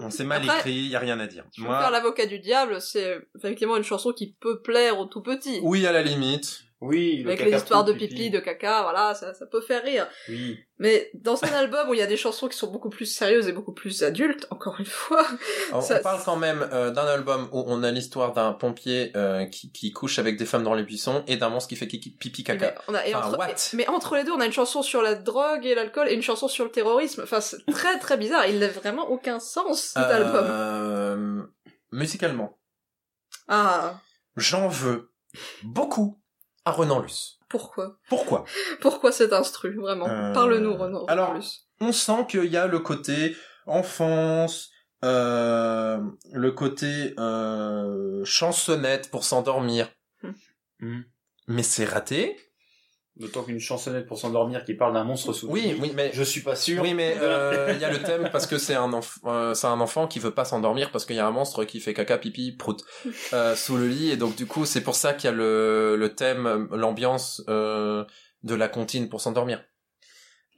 Bon, 0.00 0.10
C'est 0.10 0.24
mal 0.24 0.42
Après, 0.42 0.58
écrit, 0.58 0.80
y 0.88 0.96
a 0.96 0.98
rien 0.98 1.20
à 1.20 1.26
dire. 1.26 1.44
Je 1.56 1.62
faire 1.62 1.90
l'avocat 1.90 2.26
du 2.26 2.38
diable, 2.38 2.80
c'est 2.80 3.18
effectivement 3.36 3.76
une 3.76 3.84
chanson 3.84 4.12
qui 4.12 4.34
peut 4.40 4.60
plaire 4.62 4.98
aux 4.98 5.06
tout 5.06 5.22
petits. 5.22 5.60
oui 5.62 5.86
à 5.86 5.92
la 5.92 6.02
limite. 6.02 6.64
Oui, 6.82 7.22
Avec 7.26 7.44
les 7.44 7.54
histoires 7.54 7.84
de 7.84 7.92
pipi, 7.92 8.30
de 8.30 8.38
caca, 8.40 8.82
voilà, 8.82 9.12
ça, 9.14 9.34
ça 9.34 9.44
peut 9.46 9.60
faire 9.60 9.82
rire. 9.84 10.08
Oui. 10.30 10.58
Mais 10.78 11.10
dans 11.12 11.42
un 11.44 11.48
album 11.52 11.90
où 11.90 11.92
il 11.94 11.98
y 12.00 12.02
a 12.02 12.06
des 12.06 12.16
chansons 12.16 12.48
qui 12.48 12.56
sont 12.56 12.70
beaucoup 12.72 12.88
plus 12.88 13.04
sérieuses 13.04 13.48
et 13.48 13.52
beaucoup 13.52 13.74
plus 13.74 14.02
adultes, 14.02 14.46
encore 14.48 14.76
une 14.78 14.86
fois, 14.86 15.26
On, 15.74 15.82
Ça- 15.82 15.98
on 15.98 16.02
parle 16.02 16.22
quand 16.24 16.36
même 16.36 16.66
euh, 16.72 16.90
d'un 16.90 17.04
album 17.04 17.50
où 17.52 17.62
on 17.66 17.82
a 17.82 17.90
l'histoire 17.90 18.32
d'un 18.32 18.54
pompier 18.54 19.12
euh, 19.14 19.44
qui, 19.44 19.70
qui 19.72 19.92
couche 19.92 20.18
avec 20.18 20.38
des 20.38 20.46
femmes 20.46 20.62
dans 20.62 20.72
les 20.72 20.82
buissons 20.82 21.22
et 21.26 21.36
d'un 21.36 21.50
monstre 21.50 21.68
qui 21.68 21.76
fait 21.76 21.84
pipi 21.86 22.32
mais, 22.48 22.56
caca. 22.56 22.74
on 22.88 22.94
a, 22.94 23.06
et 23.06 23.14
Enfin, 23.14 23.28
entre, 23.28 23.38
what? 23.38 23.50
et- 23.50 23.76
mais 23.76 23.86
entre 23.88 24.16
les 24.16 24.24
deux, 24.24 24.32
on 24.32 24.40
a 24.40 24.46
une 24.46 24.52
chanson 24.52 24.80
sur 24.82 25.02
la 25.02 25.14
drogue 25.16 25.66
et 25.66 25.74
l'alcool 25.74 26.08
et 26.08 26.14
une 26.14 26.22
chanson 26.22 26.48
sur 26.48 26.64
le 26.64 26.70
terrorisme. 26.70 27.20
Enfin, 27.24 27.42
c'est 27.42 27.58
très 27.70 27.98
très 27.98 28.16
bizarre. 28.16 28.46
Il 28.46 28.58
n'a 28.58 28.68
vraiment 28.68 29.10
aucun 29.10 29.38
sens, 29.38 29.82
cet 29.82 29.98
album. 30.04 30.46
Euh, 30.48 31.42
musicalement, 31.92 32.58
Ah, 33.48 34.00
j'en 34.36 34.68
veux 34.68 35.12
beaucoup 35.62 36.19
à 36.64 36.72
Renan 36.72 37.00
Luce. 37.00 37.38
pourquoi? 37.48 37.98
Pourquoi? 38.08 38.44
Pourquoi 38.80 39.12
cet 39.12 39.32
instru, 39.32 39.74
vraiment? 39.76 40.08
Euh, 40.08 40.32
Parle-nous, 40.32 40.76
Renaud. 40.76 41.04
alors- 41.08 41.32
plus. 41.32 41.66
On 41.80 41.92
sent 41.92 42.26
qu'il 42.28 42.44
y 42.44 42.56
a 42.58 42.66
le 42.66 42.78
côté 42.80 43.34
enfance, 43.66 44.70
euh, 45.04 45.98
le 46.32 46.50
côté 46.52 47.14
euh, 47.18 48.22
chansonnette 48.24 49.10
pour 49.10 49.24
s'endormir. 49.24 49.88
Hmm. 50.80 51.00
Mais 51.48 51.62
c'est 51.62 51.84
raté. 51.86 52.36
D'autant 53.16 53.42
qu'une 53.42 53.58
chansonnette 53.60 54.06
pour 54.06 54.18
s'endormir 54.18 54.64
qui 54.64 54.72
parle 54.74 54.94
d'un 54.94 55.04
monstre 55.04 55.32
sous 55.34 55.46
Oui, 55.50 55.76
oui, 55.80 55.92
mais 55.94 56.10
Je 56.14 56.22
suis 56.22 56.40
pas 56.40 56.56
sûr. 56.56 56.80
Oui, 56.82 56.94
mais 56.94 57.16
euh, 57.20 57.72
il 57.74 57.80
y 57.80 57.84
a 57.84 57.90
le 57.90 58.02
thème 58.02 58.30
parce 58.32 58.46
que 58.46 58.56
c'est 58.56 58.74
un, 58.76 58.88
enf- 58.90 59.18
euh, 59.26 59.52
c'est 59.52 59.66
un 59.66 59.80
enfant 59.80 60.06
qui 60.06 60.18
veut 60.20 60.30
pas 60.30 60.44
s'endormir 60.46 60.90
parce 60.90 61.04
qu'il 61.04 61.16
y 61.16 61.20
a 61.20 61.26
un 61.26 61.30
monstre 61.32 61.64
qui 61.64 61.80
fait 61.80 61.92
caca, 61.92 62.16
pipi, 62.18 62.52
prout 62.52 62.82
euh, 63.34 63.54
sous 63.56 63.76
le 63.76 63.88
lit 63.88 64.10
et 64.10 64.16
donc 64.16 64.36
du 64.36 64.46
coup 64.46 64.64
c'est 64.64 64.80
pour 64.82 64.94
ça 64.94 65.12
qu'il 65.12 65.24
y 65.28 65.32
a 65.32 65.36
le, 65.36 65.96
le 65.96 66.14
thème, 66.14 66.68
l'ambiance 66.72 67.42
euh, 67.48 68.04
de 68.42 68.54
la 68.54 68.68
comptine 68.68 69.08
pour 69.10 69.20
s'endormir. 69.20 69.62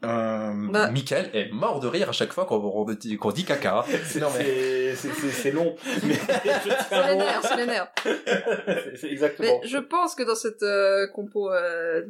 Euh, 0.05 0.50
Bah. 0.72 0.90
Michael 0.90 1.30
est 1.32 1.53
mort 1.53 1.78
de 1.78 1.86
rire 1.86 2.09
à 2.09 2.12
chaque 2.12 2.32
fois 2.32 2.44
qu'on 2.44 2.61
qu'on 2.61 2.84
dit, 2.92 3.16
dit 3.34 3.44
caca. 3.44 3.84
Mais- 3.92 3.98
C'est- 4.05 4.97
c'est 4.97 5.12
c'est- 5.14 5.31
c'est 5.31 5.51
long. 5.52 5.77
Mais 6.02 6.14
C'est 6.14 7.06
les 7.09 7.14
nerfs, 7.16 7.40
c'est 7.44 7.56
les 7.56 7.66
nerfs. 7.66 7.93
C'est- 8.02 8.97
c'est 8.97 9.09
exactement. 9.12 9.60
Mais 9.62 9.68
je 9.68 9.78
pense 9.78 10.16
que 10.16 10.24
dans 10.24 10.35
cette 10.35 10.64
euh, 10.64 11.06
compo 11.14 11.52
euh, 11.52 12.02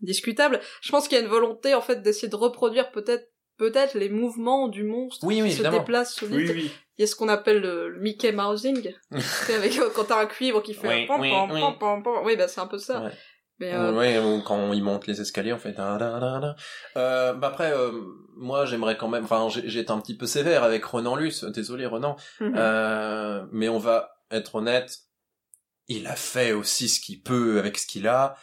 discutable, 0.00 0.60
je 0.80 0.90
pense 0.90 1.08
qu'il 1.08 1.18
y 1.18 1.20
a 1.20 1.24
une 1.24 1.30
volonté 1.30 1.74
en 1.74 1.80
fait 1.80 2.02
d'essayer 2.02 2.28
de 2.28 2.36
reproduire 2.36 2.90
peut-être 2.90 3.28
peut-être 3.58 3.92
les 3.94 4.08
mouvements 4.08 4.68
du 4.68 4.84
monstre 4.84 5.26
Oui, 5.26 5.42
oui, 5.42 5.48
qui 5.48 5.54
se 5.56 5.60
évidemment. 5.60 5.78
déplace 5.80 6.14
sous 6.14 6.26
Oui, 6.26 6.50
oui. 6.50 6.70
Il 6.96 7.02
y 7.02 7.04
a 7.04 7.06
ce 7.06 7.14
qu'on 7.14 7.28
appelle 7.28 7.60
le, 7.60 7.90
le 7.90 8.00
Mickey 8.00 8.32
Mousing, 8.32 8.94
C'est 9.18 9.54
avec 9.54 9.76
euh, 9.78 9.90
quand 9.94 10.04
t'as 10.04 10.20
un 10.22 10.26
cuivre 10.26 10.62
qui 10.62 10.72
fait 10.72 10.88
Oui, 10.88 11.04
un 11.04 11.06
pam, 11.06 11.20
oui, 11.20 11.30
pam, 11.30 11.50
oui. 11.52 11.60
pam, 11.60 11.78
pam, 11.78 12.02
pam. 12.02 12.24
Oui, 12.24 12.36
bah 12.36 12.48
c'est 12.48 12.60
un 12.60 12.66
peu 12.66 12.78
ça. 12.78 13.02
Ouais. 13.02 13.10
Mais 13.58 13.74
euh, 13.74 13.92
Ouais, 13.92 14.18
ou 14.18 14.40
quand 14.42 14.72
il 14.72 14.82
monte 14.82 15.06
les 15.06 15.20
escaliers, 15.20 15.52
on 15.52 15.58
fait 15.58 15.72
da, 15.72 15.98
da, 15.98 16.18
da, 16.18 16.38
da. 16.40 16.56
Euh, 16.96 17.34
bah 17.34 17.48
après, 17.48 17.70
euh, 17.72 17.92
moi 18.36 18.64
j'aimerais 18.64 18.96
quand 18.96 19.08
même, 19.08 19.24
enfin 19.24 19.48
j'ai 19.50 19.80
été 19.80 19.90
un 19.92 20.00
petit 20.00 20.16
peu 20.16 20.24
sévère 20.26 20.64
avec 20.64 20.82
Renan 20.86 21.14
Luce, 21.16 21.44
désolé 21.44 21.84
Renan, 21.84 22.16
mhm. 22.40 22.54
Euh, 22.56 23.44
mais 23.52 23.68
on 23.68 23.78
va 23.78 24.10
être 24.30 24.54
honnête, 24.54 24.96
il 25.88 26.06
a 26.06 26.16
fait 26.16 26.52
aussi 26.52 26.88
ce 26.88 26.98
qu'il 27.00 27.20
peut 27.22 27.58
avec 27.58 27.76
ce 27.76 27.86
qu'il 27.86 28.08
a. 28.08 28.36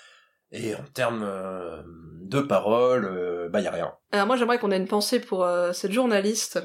Et 0.51 0.73
en 0.75 0.83
termes 0.93 1.23
euh, 1.23 1.81
de 1.85 2.39
paroles, 2.39 3.05
euh, 3.05 3.49
bah 3.49 3.61
y 3.61 3.67
a 3.67 3.71
rien. 3.71 3.93
Alors 4.11 4.27
moi 4.27 4.37
j'aimerais 4.37 4.59
qu'on 4.59 4.71
ait 4.71 4.77
une 4.77 4.87
pensée 4.87 5.19
pour 5.19 5.43
euh, 5.43 5.73
cette 5.73 5.91
journaliste. 5.91 6.59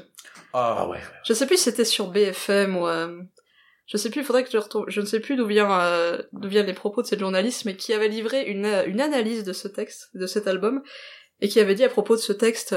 Ah 0.53 0.87
ouais. 0.87 0.99
Je 1.25 1.33
sais 1.33 1.45
plus 1.47 1.57
si 1.57 1.63
c'était 1.63 1.85
sur 1.85 2.07
BFM 2.07 2.77
ou 2.77 2.87
euh, 2.87 3.21
je 3.87 3.97
sais 3.97 4.09
plus, 4.09 4.21
il 4.21 4.25
faudrait 4.25 4.43
que 4.43 4.51
je 4.51 4.57
retrouve. 4.57 4.85
Je 4.87 5.01
ne 5.01 5.05
sais 5.05 5.19
plus 5.19 5.35
d'où 5.35 5.45
vient 5.45 5.71
euh, 5.81 6.21
d'où 6.31 6.47
viennent 6.47 6.67
les 6.67 6.73
propos 6.73 7.01
de 7.01 7.07
cette 7.07 7.19
journaliste, 7.19 7.65
mais 7.65 7.75
qui 7.75 7.93
avait 7.93 8.07
livré 8.07 8.43
une 8.43 8.83
une 8.87 9.01
analyse 9.01 9.43
de 9.43 9.53
ce 9.53 9.67
texte, 9.67 10.09
de 10.13 10.27
cet 10.27 10.47
album, 10.47 10.81
et 11.41 11.49
qui 11.49 11.59
avait 11.59 11.75
dit 11.75 11.83
à 11.83 11.89
propos 11.89 12.15
de 12.15 12.21
ce 12.21 12.33
texte. 12.33 12.75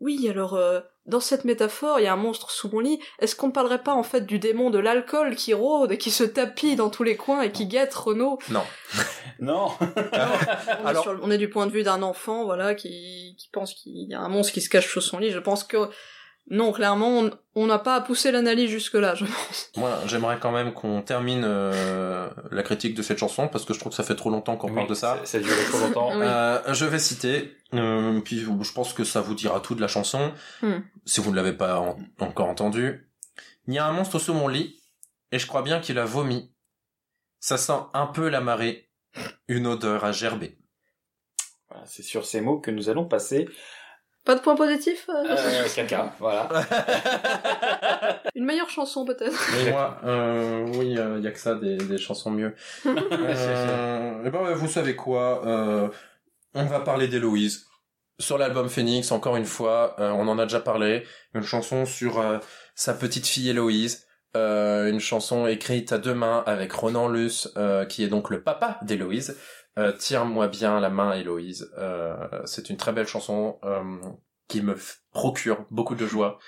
Oui, 0.00 0.28
alors 0.28 0.54
euh, 0.54 0.80
dans 1.06 1.20
cette 1.20 1.44
métaphore, 1.44 2.00
il 2.00 2.04
y 2.04 2.06
a 2.06 2.12
un 2.12 2.16
monstre 2.16 2.50
sous 2.50 2.68
mon 2.68 2.80
lit. 2.80 3.00
Est-ce 3.20 3.34
qu'on 3.36 3.46
ne 3.48 3.52
parlerait 3.52 3.82
pas 3.82 3.94
en 3.94 4.02
fait 4.02 4.26
du 4.26 4.38
démon 4.38 4.70
de 4.70 4.78
l'alcool 4.78 5.36
qui 5.36 5.54
rôde 5.54 5.92
et 5.92 5.98
qui 5.98 6.10
se 6.10 6.24
tapit 6.24 6.76
dans 6.76 6.90
tous 6.90 7.02
les 7.02 7.16
coins 7.16 7.42
et 7.42 7.52
qui 7.52 7.66
guette 7.66 7.94
Renaud? 7.94 8.38
Non. 8.50 8.62
Non. 9.38 9.68
on, 10.84 10.88
est 10.90 11.02
sur 11.02 11.12
le- 11.12 11.20
on 11.22 11.30
est 11.30 11.38
du 11.38 11.50
point 11.50 11.66
de 11.66 11.70
vue 11.72 11.82
d'un 11.82 12.02
enfant, 12.02 12.44
voilà, 12.44 12.74
qui, 12.74 13.34
qui 13.38 13.48
pense 13.52 13.74
qu'il 13.74 14.08
y 14.10 14.14
a 14.14 14.20
un 14.20 14.28
monstre 14.28 14.52
qui 14.52 14.60
se 14.62 14.70
cache 14.70 14.88
sous 14.90 15.00
son 15.02 15.18
lit. 15.18 15.30
Je 15.30 15.38
pense 15.38 15.62
que 15.62 15.90
non, 16.50 16.72
clairement, 16.72 17.28
on- 17.54 17.66
n'a 17.66 17.78
pas 17.78 17.96
à 17.96 18.00
pousser 18.00 18.30
l'analyse 18.30 18.70
jusque 18.70 18.94
là. 18.94 19.14
Je 19.14 19.24
pense. 19.24 19.70
Moi, 19.76 19.98
j'aimerais 20.06 20.38
quand 20.38 20.52
même 20.52 20.72
qu'on 20.72 21.02
termine 21.02 21.42
euh, 21.44 22.28
la 22.50 22.62
critique 22.62 22.94
de 22.94 23.02
cette 23.02 23.18
chanson 23.18 23.48
parce 23.48 23.64
que 23.64 23.74
je 23.74 23.78
trouve 23.80 23.90
que 23.90 23.96
ça 23.96 24.02
fait 24.04 24.14
trop 24.14 24.30
longtemps 24.30 24.56
qu'on 24.56 24.72
parle 24.74 24.88
de 24.88 24.94
ça. 24.94 25.18
Ça 25.24 25.38
dure 25.40 25.52
trop 25.70 25.78
longtemps. 25.80 26.10
Oui. 26.18 26.24
Euh, 26.24 26.74
je 26.74 26.84
vais 26.84 26.98
citer, 26.98 27.56
euh, 27.74 28.20
puis 28.20 28.38
je 28.40 28.72
pense 28.72 28.92
que 28.92 29.04
ça 29.04 29.20
vous 29.20 29.34
dira 29.34 29.60
tout 29.60 29.74
de 29.74 29.80
la 29.80 29.88
chanson, 29.88 30.32
Hmm. 30.62 30.80
si 31.04 31.20
vous 31.20 31.30
ne 31.30 31.36
l'avez 31.36 31.52
pas 31.54 31.80
en- 31.80 31.96
encore 32.20 32.48
entendu. 32.48 33.08
Il 33.66 33.74
y 33.74 33.78
a 33.78 33.86
un 33.86 33.92
monstre 33.92 34.18
sous 34.18 34.34
mon 34.34 34.48
lit, 34.48 34.80
et 35.32 35.38
je 35.38 35.46
crois 35.46 35.62
bien 35.62 35.80
qu'il 35.80 35.98
a 35.98 36.04
vomi. 36.04 36.52
Ça 37.40 37.56
sent 37.58 37.78
un 37.94 38.06
peu 38.06 38.28
la 38.28 38.40
marée, 38.40 38.88
une 39.48 39.66
odeur 39.66 40.04
à 40.04 40.12
gerber. 40.12 40.58
Voilà, 41.68 41.84
c'est 41.86 42.02
sur 42.02 42.24
ces 42.26 42.40
mots 42.40 42.60
que 42.60 42.70
nous 42.70 42.88
allons 42.88 43.06
passer 43.06 43.48
Pas 44.26 44.34
de 44.34 44.40
point 44.40 44.56
positif. 44.56 45.08
euh, 45.08 45.24
euh, 45.30 45.68
caca. 45.74 46.12
Voilà. 46.18 46.48
Une 48.34 48.44
meilleure 48.44 48.68
chanson 48.68 49.04
peut-être. 49.04 49.70
Moi, 49.70 49.98
euh, 50.04 50.66
oui, 50.74 50.96
il 50.98 51.22
y 51.24 51.26
a 51.28 51.30
que 51.30 51.38
ça, 51.38 51.54
des, 51.54 51.76
des 51.76 51.96
chansons 51.96 52.32
mieux. 52.32 52.54
euh, 52.86 54.24
et 54.24 54.30
ben, 54.30 54.52
vous 54.54 54.68
savez 54.68 54.96
quoi 54.96 55.46
euh, 55.46 55.88
On 56.54 56.64
va 56.64 56.80
parler 56.80 57.06
d'Héloïse. 57.08 57.66
Sur 58.18 58.36
l'album 58.38 58.68
Phoenix, 58.68 59.12
encore 59.12 59.36
une 59.36 59.44
fois, 59.44 59.94
euh, 60.00 60.10
on 60.10 60.26
en 60.26 60.38
a 60.38 60.44
déjà 60.44 60.60
parlé. 60.60 61.04
Une 61.34 61.42
chanson 61.42 61.86
sur 61.86 62.18
euh, 62.18 62.38
sa 62.74 62.94
petite 62.94 63.26
fille 63.26 63.48
Héloïse. 63.48 64.06
Euh, 64.36 64.90
une 64.90 65.00
chanson 65.00 65.46
écrite 65.46 65.92
à 65.92 65.98
deux 65.98 66.14
mains 66.14 66.42
avec 66.46 66.72
Ronan 66.72 67.08
Luce, 67.08 67.50
euh, 67.56 67.84
qui 67.86 68.02
est 68.04 68.08
donc 68.08 68.28
le 68.30 68.42
papa 68.42 68.78
d'Héloïse. 68.82 69.38
Euh, 69.78 69.92
Tiens-moi 69.98 70.48
bien 70.48 70.80
la 70.80 70.90
main, 70.90 71.12
Héloïse. 71.12 71.70
Euh, 71.78 72.16
c'est 72.44 72.70
une 72.70 72.76
très 72.76 72.92
belle 72.92 73.06
chanson 73.06 73.58
euh, 73.64 73.82
qui 74.48 74.62
me 74.62 74.76
procure 75.12 75.66
beaucoup 75.70 75.94
de 75.94 76.06
joie 76.06 76.38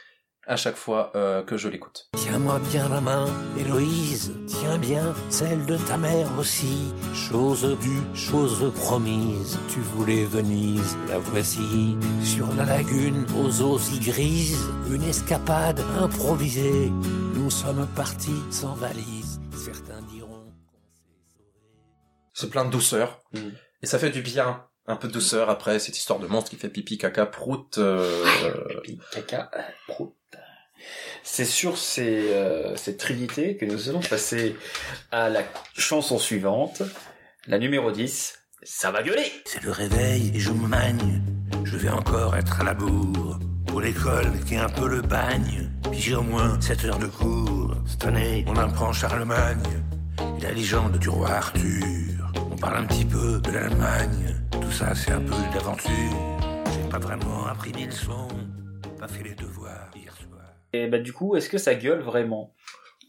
à 0.47 0.57
chaque 0.57 0.77
fois 0.77 1.13
que 1.47 1.59
je 1.59 1.69
l'écoute. 1.69 2.09
Tiens-moi 2.17 2.59
bien 2.71 2.89
la 2.89 3.03
main, 3.03 3.27
Héloïse, 3.59 4.33
tiens 4.47 4.79
bien 4.79 5.13
celle 5.29 5.67
de 5.67 5.77
ta 5.77 5.99
mère 5.99 6.27
aussi. 6.39 6.91
Chose 7.13 7.77
due, 7.83 8.01
chose 8.15 8.73
promise, 8.73 9.59
tu 9.69 9.81
voulais 9.81 10.25
Venise, 10.25 10.97
la 11.11 11.19
voici. 11.19 11.99
Sur 12.25 12.47
la 12.55 12.65
lagune, 12.65 13.27
aux 13.39 13.61
eaux 13.61 13.79
si 13.79 14.01
grises, 14.01 14.71
une 14.91 15.03
escapade 15.03 15.85
improvisée. 16.01 16.91
Nous 17.35 17.51
sommes 17.51 17.87
partis 17.95 18.43
sans 18.51 18.73
valise, 18.73 19.28
C'est 22.41 22.51
plein 22.51 22.65
de 22.65 22.71
douceur. 22.71 23.21
Mm. 23.33 23.39
Et 23.83 23.87
ça 23.87 23.99
fait 23.99 24.11
du 24.11 24.23
bien. 24.23 24.65
Un 24.87 24.95
peu 24.95 25.09
de 25.09 25.13
douceur 25.13 25.51
après 25.51 25.81
cette 25.81 25.99
histoire 25.99 26.21
de 26.21 26.29
monstre 26.29 26.51
qui 26.51 26.57
fait 26.57 26.69
pipi, 26.69 26.97
caca, 26.97 27.27
prout. 27.27 27.79
euh, 27.79 28.25
Pipi, 28.85 29.01
caca, 29.11 29.51
prout. 29.89 30.15
C'est 31.25 31.45
sur 31.45 31.77
ces, 31.77 32.31
euh, 32.33 32.77
cette 32.77 32.99
trinité 32.99 33.57
que 33.57 33.65
nous 33.67 33.89
allons 33.89 34.01
passer 34.01 34.57
à 35.11 35.29
la 35.29 35.43
chanson 35.77 36.17
suivante, 36.19 36.83
la 37.49 37.59
numéro 37.59 37.91
10. 37.91 38.39
Ça 38.63 38.93
va 38.93 39.03
gueuler 39.03 39.31
C'est 39.45 39.63
le 39.65 39.73
réveil 39.73 40.31
et 40.33 40.39
je 40.39 40.53
me 40.53 40.69
magne. 40.69 41.21
Je 41.65 41.77
vais 41.77 41.91
encore 41.91 42.37
être 42.37 42.61
à 42.61 42.65
la 42.65 42.75
bourre. 42.75 43.41
Pour 43.67 43.81
l'école 43.81 44.33
qui 44.47 44.55
est 44.55 44.59
un 44.59 44.69
peu 44.69 44.87
le 44.89 45.03
bagne. 45.03 45.71
Puis 45.91 46.01
j'ai 46.01 46.15
au 46.15 46.23
moins 46.23 46.59
7 46.61 46.85
heures 46.85 46.99
de 47.01 47.07
cours. 47.09 47.75
Cette 47.85 48.05
année, 48.05 48.45
on 48.47 48.57
apprend 48.57 48.93
Charlemagne. 48.93 49.83
Et 50.39 50.43
la 50.43 50.53
légende 50.53 50.99
du 50.99 51.09
roi 51.09 51.31
Arthur. 51.31 52.18
On 52.59 52.61
parle 52.61 52.77
un 52.79 52.87
petit 52.87 53.05
peu 53.05 53.41
de 53.41 53.51
l'Allemagne. 53.53 54.35
Tout 54.51 54.73
ça, 54.73 54.93
c'est 54.95 55.13
un 55.13 55.21
peu 55.21 55.33
d'aventure. 55.55 55.93
J'ai 56.73 56.91
pas 56.91 56.99
vraiment 56.99 57.47
appris 57.47 57.73
mes 57.73 57.87
leçons. 57.87 58.27
Pas 58.99 59.07
fait 59.09 59.23
les 59.23 59.35
devoirs 59.37 59.91
hier 59.95 60.13
soir. 60.13 60.41
Et 60.73 60.89
bah 60.89 60.99
du 60.99 61.13
coup, 61.13 61.37
est-ce 61.37 61.49
que 61.49 61.59
ça 61.59 61.75
gueule 61.77 62.01
vraiment? 62.01 62.55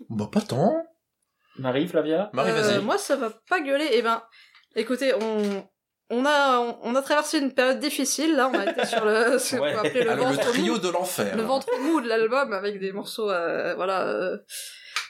Bah 0.09 0.29
pas 0.31 0.41
tant. 0.41 0.85
Marie, 1.57 1.87
Flavia? 1.87 2.29
Marie, 2.33 2.51
Euh, 2.51 2.61
vas-y. 2.61 2.83
moi, 2.83 2.97
ça 2.97 3.15
va 3.15 3.31
pas 3.49 3.59
gueuler. 3.59 3.89
Eh 3.93 4.01
ben, 4.01 4.21
écoutez, 4.75 5.13
on. 5.19 5.67
On 6.11 6.25
a, 6.25 6.57
on, 6.59 6.79
on 6.81 6.95
a 6.95 7.03
traversé 7.03 7.37
une 7.37 7.53
période 7.53 7.77
difficile, 7.79 8.35
là, 8.35 8.49
on 8.51 8.57
a 8.57 8.65
été 8.71 8.83
sur 8.87 9.05
le, 9.05 9.37
ce 9.39 9.55
Ouais. 9.57 9.73
le 9.73 10.09
Ah, 10.09 10.15
le, 10.15 10.21
ventre 10.21 10.39
trio 10.49 10.73
mou, 10.73 10.79
de 10.79 10.89
l'enfer. 10.89 11.35
le 11.37 11.43
ventre 11.43 11.69
mou 11.81 12.01
de 12.01 12.07
l'album 12.07 12.51
avec 12.51 12.79
des 12.79 12.91
morceaux, 12.91 13.29
euh, 13.29 13.75
voilà, 13.75 14.07
euh, 14.07 14.37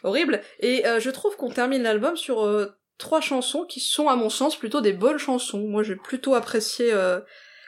horribles. 0.03 0.41
Et 0.59 0.85
euh, 0.85 0.99
je 0.99 1.09
trouve 1.09 1.37
qu'on 1.37 1.51
termine 1.51 1.83
l'album 1.83 2.17
sur 2.17 2.45
euh, 2.45 2.77
trois 2.99 3.21
chansons 3.21 3.65
qui 3.65 3.79
sont, 3.79 4.07
à 4.07 4.15
mon 4.15 4.29
sens, 4.29 4.55
plutôt 4.55 4.81
des 4.81 4.93
bonnes 4.93 5.17
chansons. 5.17 5.65
Moi, 5.67 5.81
j'ai 5.81 5.95
plutôt 5.95 6.35
apprécié 6.35 6.93
euh, 6.93 7.19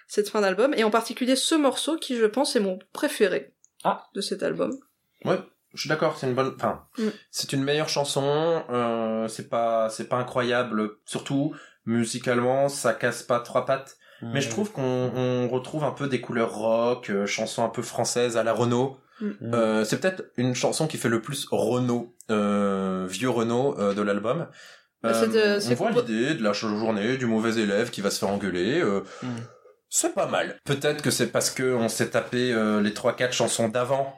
cette 0.08 0.30
fin 0.30 0.42
d'album, 0.42 0.74
et 0.78 0.84
en 0.84 0.92
particulier 0.92 1.36
ce 1.36 1.56
morceau 1.56 1.96
qui, 1.98 2.16
je 2.18 2.26
pense, 2.26 2.56
est 2.56 2.60
mon 2.60 2.78
préféré 2.94 3.54
Ah. 3.84 4.04
de 4.14 4.22
cet 4.22 4.44
album. 4.44 4.78
Ouais, 5.26 5.40
je 5.74 5.80
suis 5.80 5.90
d'accord, 5.90 6.18
c'est 6.18 6.28
une 6.28 6.36
bonne. 6.36 6.54
Enfin, 6.56 6.86
Mm. 7.00 7.08
c'est 7.32 7.54
une 7.54 7.64
meilleure 7.64 7.90
chanson. 7.90 8.64
Euh, 8.70 9.28
c'est 9.28 9.50
pas, 9.50 9.90
c'est 9.90 10.08
pas 10.10 10.18
incroyable. 10.18 10.92
Surtout 11.06 11.56
musicalement, 11.86 12.70
ça 12.70 12.94
casse 12.94 13.24
pas 13.24 13.40
trois 13.40 13.66
pattes. 13.66 13.98
Mais 14.24 14.40
je 14.42 14.50
trouve 14.52 14.72
qu'on 14.72 14.84
on 15.16 15.50
retrouve 15.50 15.84
un 15.84 15.90
peu 15.92 16.08
des 16.08 16.22
couleurs 16.22 16.54
rock, 16.54 17.10
euh, 17.10 17.26
chansons 17.26 17.64
un 17.66 17.70
peu 17.70 17.82
françaises 17.82 18.38
à 18.38 18.44
la 18.44 18.54
Renault. 18.54 18.98
Euh, 19.54 19.84
c'est 19.84 20.00
peut-être 20.00 20.26
une 20.38 20.54
chanson 20.54 20.88
qui 20.88 20.98
fait 20.98 21.10
le 21.10 21.22
plus 21.22 21.48
Renault, 21.52 22.16
euh, 22.30 23.08
vieux 23.10 23.30
Renault 23.32 23.76
euh, 23.80 23.94
de 23.96 24.02
l'album. 24.04 24.48
Bah, 25.04 25.14
c'est 25.14 25.28
de- 25.30 25.72
on 25.72 25.76
voit 25.76 25.92
l'idée 25.92 26.36
de 26.36 26.44
la 26.44 26.54
journée 26.54 27.18
du 27.18 27.26
mauvais 27.26 27.56
élève 27.60 27.90
qui 27.90 28.02
va 28.02 28.12
se 28.12 28.20
faire 28.20 28.30
engueuler. 28.30 28.80
euh, 28.82 29.02
Mm. 29.24 29.28
C'est 29.90 30.14
pas 30.14 30.28
mal. 30.28 30.58
Peut-être 30.64 31.02
que 31.02 31.12
c'est 31.12 31.28
parce 31.28 31.50
que 31.50 31.74
on 31.74 31.90
s'est 31.90 32.12
tapé 32.12 32.54
euh, 32.54 32.80
les 32.82 32.94
trois 32.94 33.14
quatre 33.14 33.34
chansons 33.34 33.68
d'avant 33.68 34.14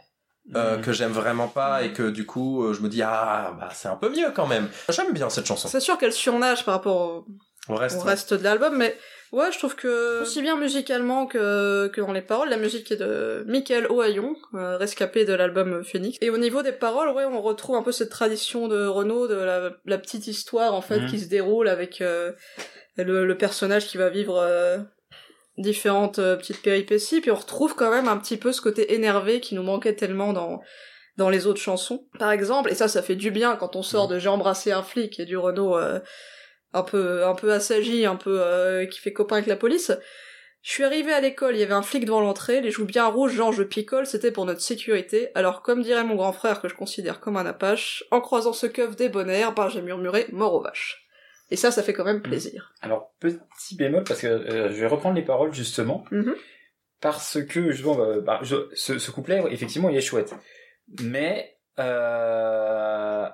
euh, 0.56 0.78
Mm. 0.78 0.82
que 0.82 0.92
j'aime 0.92 1.12
vraiment 1.14 1.48
pas 1.48 1.84
et 1.84 1.94
que 1.94 2.10
du 2.10 2.26
coup 2.26 2.64
euh, 2.66 2.74
je 2.74 2.82
me 2.82 2.90
dis 2.90 3.02
ah 3.02 3.56
bah 3.60 3.70
c'est 3.74 3.88
un 3.88 3.96
peu 3.96 4.10
mieux 4.10 4.32
quand 4.36 4.46
même. 4.46 4.68
J'aime 4.90 5.14
bien 5.14 5.30
cette 5.30 5.46
chanson. 5.46 5.68
C'est 5.70 5.80
sûr 5.80 5.98
qu'elle 5.98 6.12
surnage 6.14 6.66
par 6.66 6.76
rapport 6.76 7.26
au, 7.70 7.74
Au 7.74 7.76
reste, 7.76 7.96
au 7.98 8.04
ouais. 8.04 8.10
reste 8.10 8.34
de 8.34 8.44
l'album, 8.44 8.76
mais 8.78 8.96
ouais, 9.34 9.52
je 9.52 9.58
trouve 9.58 9.76
que 9.76 10.22
aussi 10.22 10.42
bien 10.42 10.56
musicalement 10.56 11.26
que, 11.28 11.88
que 11.88 12.00
dans 12.00 12.14
les 12.14 12.22
paroles, 12.22 12.50
la 12.50 12.56
musique 12.58 12.90
est 12.92 12.96
de 12.96 13.44
Michael 13.48 13.88
Ohayon, 13.92 14.36
euh, 14.54 14.78
rescapé 14.78 15.26
de 15.26 15.34
l'album 15.34 15.84
Phoenix. 15.84 16.18
Et 16.22 16.30
au 16.30 16.38
niveau 16.38 16.62
des 16.62 16.72
paroles, 16.72 17.10
ouais, 17.10 17.26
on 17.26 17.42
retrouve 17.42 17.76
un 17.76 17.84
peu 17.84 17.92
cette 17.92 18.10
tradition 18.10 18.68
de 18.70 18.86
Renaud, 18.86 19.28
de 19.28 19.36
la, 19.36 19.72
la 19.86 19.98
petite 19.98 20.28
histoire 20.28 20.74
en 20.74 20.82
fait 20.82 21.00
Mhm. 21.02 21.10
qui 21.10 21.20
se 21.20 21.28
déroule 21.28 21.68
avec 21.68 22.00
euh, 22.00 22.32
le, 22.96 23.26
le 23.26 23.38
personnage 23.38 23.88
qui 23.88 23.98
va 23.98 24.10
vivre 24.10 24.38
euh, 24.38 24.78
différentes 25.58 26.20
euh, 26.20 26.36
petites 26.36 26.62
péripéties, 26.62 27.22
puis 27.22 27.32
on 27.32 27.36
retrouve 27.36 27.76
quand 27.76 27.92
même 27.92 28.08
un 28.08 28.18
petit 28.18 28.38
peu 28.38 28.52
ce 28.52 28.62
côté 28.62 28.94
énervé 28.94 29.40
qui 29.40 29.54
nous 29.56 29.64
manquait 29.64 29.96
tellement 29.96 30.34
dans 30.34 30.62
dans 31.16 31.30
les 31.30 31.46
autres 31.46 31.62
chansons. 31.62 32.08
Par 32.18 32.32
exemple, 32.32 32.72
et 32.72 32.74
ça, 32.74 32.88
ça 32.88 33.04
fait 33.04 33.16
du 33.16 33.30
bien 33.30 33.56
quand 33.56 33.76
on 33.76 33.84
sort 33.84 34.08
de 34.08 34.18
J'ai 34.18 34.30
embrassé 34.30 34.72
un 34.72 34.82
flic 34.82 35.20
et 35.20 35.26
du 35.26 35.38
Renault 35.38 35.78
euh, 35.78 36.00
un 36.74 36.84
peu 36.84 37.26
un 37.26 37.36
peu 37.36 37.52
assagi, 37.52 38.06
un 38.06 38.16
peu 38.16 38.42
euh, 38.42 38.86
qui 38.86 39.00
fait 39.00 39.14
copain 39.14 39.36
avec 39.38 39.48
la 39.48 39.56
police. 39.56 39.92
Je 40.62 40.72
suis 40.72 40.84
arrivée 40.86 41.12
à 41.12 41.20
l'école, 41.20 41.56
il 41.56 41.60
y 41.60 41.64
avait 41.64 41.74
un 41.74 41.82
flic 41.82 42.06
devant 42.06 42.22
l'entrée, 42.22 42.62
les 42.62 42.72
joues 42.72 42.86
bien 42.86 43.06
rouges, 43.08 43.34
genre 43.34 43.52
je 43.52 43.64
picole, 43.64 44.06
c'était 44.06 44.32
pour 44.32 44.46
notre 44.46 44.62
sécurité. 44.62 45.28
Alors 45.36 45.62
comme 45.62 45.82
dirait 45.84 46.06
mon 46.06 46.16
grand 46.16 46.32
frère 46.32 46.62
que 46.62 46.70
je 46.70 46.76
considère 46.76 47.20
comme 47.20 47.36
un 47.36 47.46
apache, 47.46 48.06
en 48.12 48.22
croisant 48.22 48.54
ce 48.54 48.68
keuf 48.68 48.96
débonnaire, 48.96 49.54
ben 49.54 49.68
j'ai 49.68 49.82
murmuré 49.82 50.26
mort 50.32 50.54
aux 50.54 50.62
vaches. 50.62 51.06
Et 51.52 51.58
ça, 51.58 51.70
ça 51.70 51.84
fait 51.84 51.92
quand 51.94 52.06
même 52.06 52.22
plaisir. 52.22 52.74
Alors, 52.82 53.14
petit 53.20 53.76
bémol, 53.76 54.06
parce 54.06 54.22
que 54.22 54.28
euh, 54.28 54.70
je 54.72 54.80
vais 54.80 54.88
reprendre 54.88 55.16
les 55.16 55.22
paroles 55.22 55.54
justement, 55.54 56.06
Mhm. 56.12 56.34
parce 57.02 57.44
que 57.44 57.72
justement, 57.72 57.96
bah, 57.96 58.20
bah, 58.22 58.40
je- 58.42 58.70
ce, 58.74 58.98
ce 58.98 59.12
couplet, 59.12 59.44
effectivement, 59.52 59.90
il 59.90 59.98
est 59.98 60.02
chouette. 60.02 60.34
Mais 61.02 61.58
euh, 61.80 63.28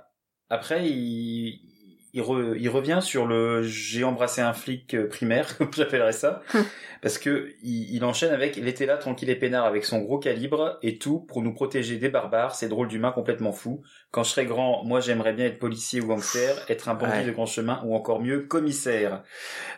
après, 0.49 0.89
il, 0.89 1.68
il, 2.14 2.22
re- 2.22 2.56
il 2.60 2.69
revient 2.69 2.99
sur 3.02 3.26
le 3.27 3.64
j'ai 3.64 4.03
embrassé 4.03 4.41
un 4.41 4.53
flic 4.53 4.94
euh, 4.94 5.07
primaire, 5.07 5.56
comme 5.57 5.72
j'appellerais 5.73 6.11
ça, 6.14 6.41
parce 7.02 7.18
que 7.18 7.53
il, 7.64 7.94
il 7.95 8.03
enchaîne 8.03 8.31
avec 8.34 8.57
il 8.57 8.68
était 8.68 8.86
là 8.86 8.98
tranquille 8.98 9.30
et 9.30 9.36
peinard 9.36 9.65
avec 9.65 9.86
son 9.86 9.99
gros 9.99 10.18
calibre 10.19 10.77
et 10.81 10.98
tout 10.98 11.19
pour 11.19 11.41
nous 11.41 11.53
protéger 11.53 11.98
des 11.98 12.10
barbares, 12.10 12.56
ces 12.56 12.68
drôles 12.68 12.88
d'humains 12.88 13.11
complètement 13.11 13.52
fous. 13.52 13.81
Quand 14.11 14.23
je 14.23 14.31
serai 14.31 14.45
grand, 14.45 14.84
moi 14.84 14.99
j'aimerais 14.99 15.34
bien 15.34 15.45
être 15.45 15.60
policier 15.60 16.02
ou 16.02 16.07
gangster, 16.07 16.56
être 16.69 16.90
un 16.90 16.95
bandit 16.95 17.11
Ouais. 17.19 17.26
de 17.26 17.31
grand 17.31 17.45
chemin 17.45 17.81
ou 17.86 17.95
encore 17.95 18.22
mieux 18.22 18.40
commissaire. 18.41 19.23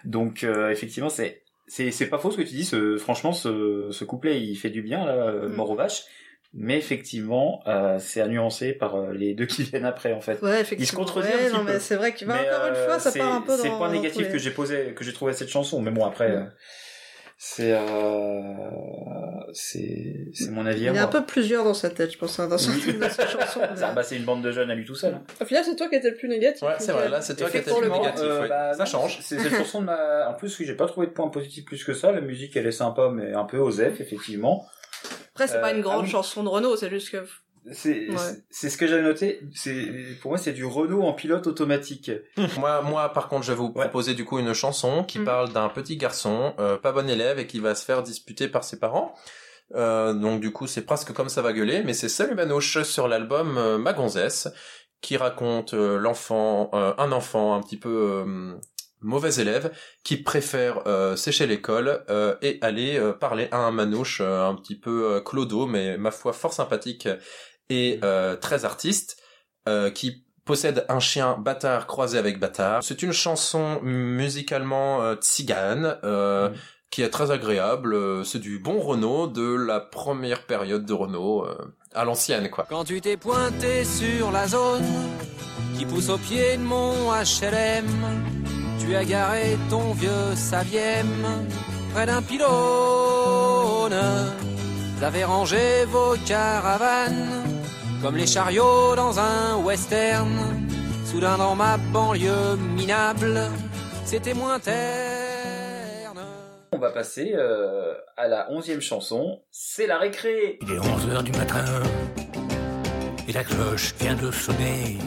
Donc 0.06 0.44
euh, 0.44 0.70
effectivement 0.70 1.10
c'est 1.10 1.44
c'est 1.68 1.92
c'est 1.92 2.08
pas 2.08 2.18
faux 2.18 2.32
ce 2.32 2.38
que 2.38 2.42
tu 2.42 2.56
dis. 2.56 2.66
Ce, 2.66 2.98
franchement, 2.98 3.32
ce, 3.32 3.88
ce 3.92 4.04
couplet, 4.04 4.42
il 4.42 4.56
fait 4.56 4.70
du 4.70 4.82
bien 4.82 5.06
là, 5.06 5.14
euh, 5.14 5.48
Mm. 5.50 5.54
mort 5.56 5.70
aux 5.72 5.76
vaches. 5.76 6.04
Mais 6.54 6.78
effectivement, 6.78 7.62
euh, 7.68 7.98
c'est 8.00 8.20
à 8.20 8.28
nuancer 8.28 8.74
par 8.74 8.96
euh, 8.96 9.14
les 9.14 9.34
deux 9.34 9.46
qui 9.46 9.64
viennent 9.64 9.86
après 9.86 10.12
en 10.12 10.20
fait. 10.20 10.42
Ouais, 10.42 10.52
Il 10.52 10.56
se 10.56 10.62
effectivement. 10.62 11.00
contredit 11.06 11.28
Ouais, 11.30 11.34
un 11.34 11.38
petit 11.48 11.54
non, 11.54 11.66
peu. 11.66 11.72
mais 11.74 11.80
c'est 11.80 11.96
vrai 11.96 12.14
qu'il 12.14 12.28
va 12.28 12.42
Mais, 12.42 12.50
encore 12.50 12.68
une 12.68 12.74
euh, 12.76 12.86
fois, 12.88 13.00
ça 13.00 13.12
part 13.18 13.34
un 13.34 13.42
peu 13.42 13.56
dans. 13.56 13.64
C'est 13.64 13.70
le 13.70 13.76
point 13.78 13.90
négatif 13.92 14.26
les- 14.28 14.32
que 14.32 14.38
j'ai 14.38 14.52
posé, 14.52 14.94
que 14.94 15.04
j'ai 15.06 15.14
trouvé 15.14 15.32
à 15.32 15.36
cette 15.36 15.48
chanson. 15.50 15.82
Mais 15.82 15.92
bon, 15.92 16.04
après, 16.06 16.30
euh, 16.32 16.44
c'est 17.38 17.72
euh, 17.72 18.42
c'est 19.54 20.28
c'est 20.34 20.52
mon 20.52 20.66
avis 20.66 20.82
Il 20.82 20.86
y 20.86 20.90
à 20.90 21.02
a 21.02 21.06
un 21.06 21.08
peu 21.08 21.24
plusieurs 21.26 21.64
dans 21.64 21.74
sa 21.74 21.90
tête, 21.90 22.12
je 22.12 22.18
pense, 22.18 22.38
hein, 22.40 22.48
dans 22.48 22.58
chansons. 22.58 22.72
mais- 23.00 23.10
Ça, 23.10 23.94
bah, 23.94 24.04
c'est 24.04 24.18
une 24.18 24.26
bande 24.26 24.42
de 24.44 24.52
jeunes 24.52 24.70
à 24.72 24.76
lui 24.76 24.86
tout 24.86 24.96
seul. 24.96 25.14
hein. 25.14 25.24
Au 25.42 25.46
final, 25.46 25.64
c'est 25.64 25.76
toi 25.76 25.88
qui 25.88 25.96
étais 25.96 26.10
le 26.10 26.16
plus 26.18 26.28
négatif. 26.28 26.64
Ouais, 26.64 26.76
c'est 26.80 26.92
vrai, 26.92 27.10
là, 27.10 27.22
c'est 27.22 27.36
toi 27.36 27.50
qui 27.50 27.58
étais 27.58 27.70
le 27.70 27.76
plus 27.78 27.86
Effectivement, 27.88 28.04
négatif. 28.04 28.26
Euh, 28.30 28.42
ouais. 28.42 28.50
bah, 28.50 28.74
Ça 28.74 28.86
change. 28.86 29.20
C'est 29.22 29.40
cette 29.40 29.56
chanson 29.56 29.80
de 29.82 29.86
ma. 29.86 30.30
En 30.30 30.34
plus, 30.34 30.58
oui, 30.60 30.66
j'ai 30.66 30.76
pas 30.76 30.88
trouvé 30.88 31.08
de 31.08 31.12
point 31.14 31.30
positif 31.30 31.66
plus 31.66 31.84
que 31.84 31.94
ça. 31.94 32.12
La 32.12 32.22
musique, 32.22 32.56
elle 32.58 32.68
est 32.68 32.72
sympa, 32.72 33.10
mais 33.14 33.34
un 33.34 33.46
peu 33.46 33.58
osef, 33.58 34.02
effectivement. 34.02 34.66
Après, 35.34 35.48
c'est 35.48 35.62
pas 35.62 35.72
Euh, 35.72 35.76
une 35.76 35.82
grande 35.82 36.06
ah 36.08 36.10
chanson 36.10 36.44
de 36.44 36.50
Renault, 36.50 36.76
c'est 36.76 36.90
juste 36.90 37.10
que. 37.12 37.26
C'est 37.72 38.10
Ouais. 38.10 38.18
ce 38.50 38.76
que 38.76 38.88
j'avais 38.88 39.04
noté. 39.04 39.40
C'est 39.54 39.86
pour 40.22 40.32
moi, 40.32 40.38
c'est 40.40 40.52
du 40.52 40.66
Renault 40.66 41.04
en 41.04 41.14
pilote 41.14 41.46
automatique. 41.46 42.10
Moi, 42.60 42.82
moi, 42.82 43.10
par 43.14 43.28
contre, 43.28 43.44
je 43.46 43.52
vais 43.52 43.58
vous 43.58 43.70
proposer 43.72 44.16
du 44.16 44.26
coup 44.26 44.40
une 44.40 44.54
chanson 44.54 45.04
qui 45.04 45.20
Mhm. 45.20 45.26
parle 45.26 45.54
d'un 45.54 45.70
petit 45.70 45.96
garçon, 45.96 46.54
euh, 46.60 46.78
pas 46.78 46.92
bon 46.92 47.08
élève, 47.08 47.38
et 47.38 47.46
qui 47.46 47.60
va 47.60 47.76
se 47.76 47.86
faire 47.86 48.02
disputer 48.02 48.48
par 48.48 48.64
ses 48.64 48.80
parents. 48.80 49.14
Euh, 49.76 50.14
donc 50.14 50.42
du 50.42 50.52
coup, 50.52 50.66
c'est 50.68 50.82
presque 50.86 51.14
comme 51.14 51.30
ça 51.30 51.42
va 51.44 51.54
gueuler, 51.54 51.84
mais 51.84 51.94
c'est 51.94 52.10
Salut 52.10 52.34
Manouche 52.36 52.82
sur 52.82 53.08
l'album 53.08 53.58
euh, 53.58 53.78
Ma 53.78 53.94
gonzesse, 53.94 54.48
qui 55.02 55.16
raconte 55.16 55.74
euh, 55.76 55.98
l'enfant, 55.98 56.70
euh, 56.74 56.94
un 56.98 57.12
enfant 57.12 57.54
un 57.56 57.62
petit 57.62 57.78
peu 57.78 57.90
euh, 57.90 58.54
mauvais 59.02 59.36
élève, 59.36 59.72
qui 60.04 60.18
préfère 60.18 60.88
euh, 60.88 61.16
sécher 61.16 61.48
l'école 61.48 62.04
euh, 62.10 62.36
et 62.42 62.58
aller 62.62 62.98
euh, 62.98 63.14
parler 63.14 63.48
à 63.52 63.58
un 63.58 63.72
manouche 63.72 64.22
euh, 64.22 64.48
un 64.48 64.56
petit 64.56 64.80
peu 64.80 65.14
euh, 65.14 65.22
clodo, 65.22 65.66
mais 65.68 65.98
ma 65.98 66.12
foi 66.12 66.34
fort 66.34 66.54
sympathique 66.54 67.08
et 67.70 68.00
euh, 68.04 68.36
très 68.36 68.66
artiste, 68.66 69.18
euh, 69.68 69.90
qui 69.90 70.26
possède 70.46 70.86
un 70.90 71.00
chien 71.00 71.38
bâtard 71.38 71.88
croisé 71.88 72.18
avec 72.18 72.40
bâtard. 72.40 72.84
C'est 72.84 73.04
une 73.04 73.14
chanson 73.14 73.80
musicalement 73.82 75.02
euh, 75.02 75.16
tzigane, 75.16 75.98
euh, 76.04 76.50
qui 76.90 77.02
est 77.04 77.10
très 77.10 77.32
agréable. 77.32 78.26
C'est 78.26 78.40
du 78.40 78.60
bon 78.60 78.80
Renault 78.80 79.28
de 79.28 79.56
la 79.56 79.80
première 79.80 80.46
période 80.46 80.86
de 80.86 80.94
Renault, 80.94 81.46
euh, 81.46 81.56
à 81.94 82.04
l'ancienne 82.06 82.50
quoi. 82.50 82.66
Quand 82.70 82.84
tu 82.84 83.00
t'es 83.02 83.18
pointé 83.18 83.86
sur 83.86 84.32
la 84.32 84.48
zone 84.48 84.84
qui 85.78 85.86
pousse 85.86 86.10
au 86.10 86.18
pied 86.18 86.58
de 86.58 86.62
mon 86.62 87.12
HLM, 87.14 87.86
tu 88.92 88.98
as 88.98 89.06
garé 89.06 89.58
ton 89.70 89.94
vieux 89.94 90.36
Saviem 90.36 91.08
près 91.94 92.06
d'un 92.06 92.22
pylône. 92.22 92.50
Vous 94.98 95.04
avez 95.04 95.24
rangé 95.24 95.86
vos 95.86 96.16
caravanes 96.28 97.46
comme 98.02 98.18
les 98.18 98.28
chariots 98.28 98.94
dans 98.98 99.18
un 99.18 99.56
western. 99.64 100.68
Soudain 101.06 101.38
dans 101.38 101.56
ma 101.56 101.78
banlieue 101.78 102.58
minable, 102.76 103.40
c'était 104.04 104.34
moins 104.34 104.60
terne. 104.60 106.20
On 106.74 106.78
va 106.78 106.92
passer 106.92 107.32
euh, 107.34 107.94
à 108.18 108.28
la 108.28 108.52
onzième 108.52 108.82
chanson. 108.82 109.42
C'est 109.52 109.88
la 109.88 110.00
récré. 110.00 110.60
Il 110.64 110.70
est 110.70 110.80
11h 110.80 111.24
du 111.24 111.32
matin 111.32 111.64
et 113.26 113.32
la 113.32 113.46
cloche 113.46 113.94
vient 114.02 114.16
de 114.16 114.32
sonner. 114.32 114.98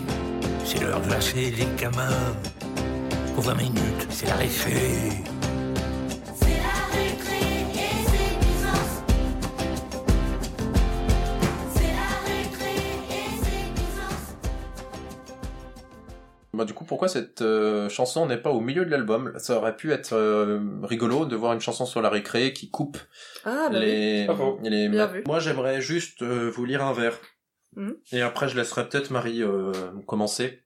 C'est 0.65 0.81
l'heure 0.81 1.03
de 1.03 1.11
lâcher 1.11 1.51
les 1.51 1.67
gamins. 1.77 2.33
Pour 3.35 3.43
20 3.45 3.55
minutes, 3.57 4.07
c'est 4.11 4.27
la 4.27 4.37
récré. 4.37 5.25
Bah, 16.53 16.65
du 16.65 16.73
coup, 16.73 16.85
pourquoi 16.85 17.09
cette 17.09 17.43
euh, 17.43 17.89
chanson 17.89 18.27
n'est 18.27 18.37
pas 18.37 18.51
au 18.51 18.61
milieu 18.61 18.85
de 18.85 18.91
l'album? 18.91 19.33
Ça 19.39 19.57
aurait 19.57 19.75
pu 19.75 19.91
être 19.93 20.13
euh, 20.13 20.61
rigolo 20.85 21.25
de 21.27 21.35
voir 21.35 21.53
une 21.53 21.61
chanson 21.61 21.85
sur 21.85 22.01
la 22.01 22.09
récré 22.11 22.53
qui 22.53 22.71
coupe 22.71 22.97
Ah, 23.45 23.69
bah 23.73 23.79
oui. 23.81 23.87
les, 23.87 24.27
faux. 24.27 24.61
les- 24.63 24.89
Bien 24.89 25.07
vu. 25.09 25.25
Moi, 25.27 25.41
j'aimerais 25.41 25.81
juste 25.81 26.23
euh, 26.23 26.49
vous 26.55 26.65
lire 26.65 26.85
un 26.85 26.93
vers. 26.93 27.19
Mhm. 27.75 27.97
Et 28.13 28.23
après, 28.23 28.49
je 28.49 28.57
laisserai 28.57 28.89
peut-être 28.89 29.11
Marie 29.11 29.43
euh, 29.43 29.73
commencer. 30.07 30.61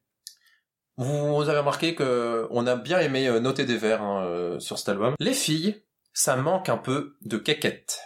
Vous, 0.99 1.49
avez 1.49 1.59
remarqué 1.59 1.95
que 1.95 2.47
on 2.51 2.67
a 2.67 2.75
bien 2.75 2.99
aimé 2.99 3.29
euh, 3.29 3.39
noter 3.39 3.65
des 3.65 3.77
vers 3.77 4.03
hein, 4.03 4.25
euh, 4.27 4.59
sur 4.59 4.79
cet 4.79 4.89
album. 4.89 5.15
Les 5.21 5.33
filles, 5.33 5.83
ça 6.13 6.37
manque 6.37 6.69
un 6.69 6.77
peu 6.77 7.15
de 7.23 7.37
quéquette. 7.37 8.01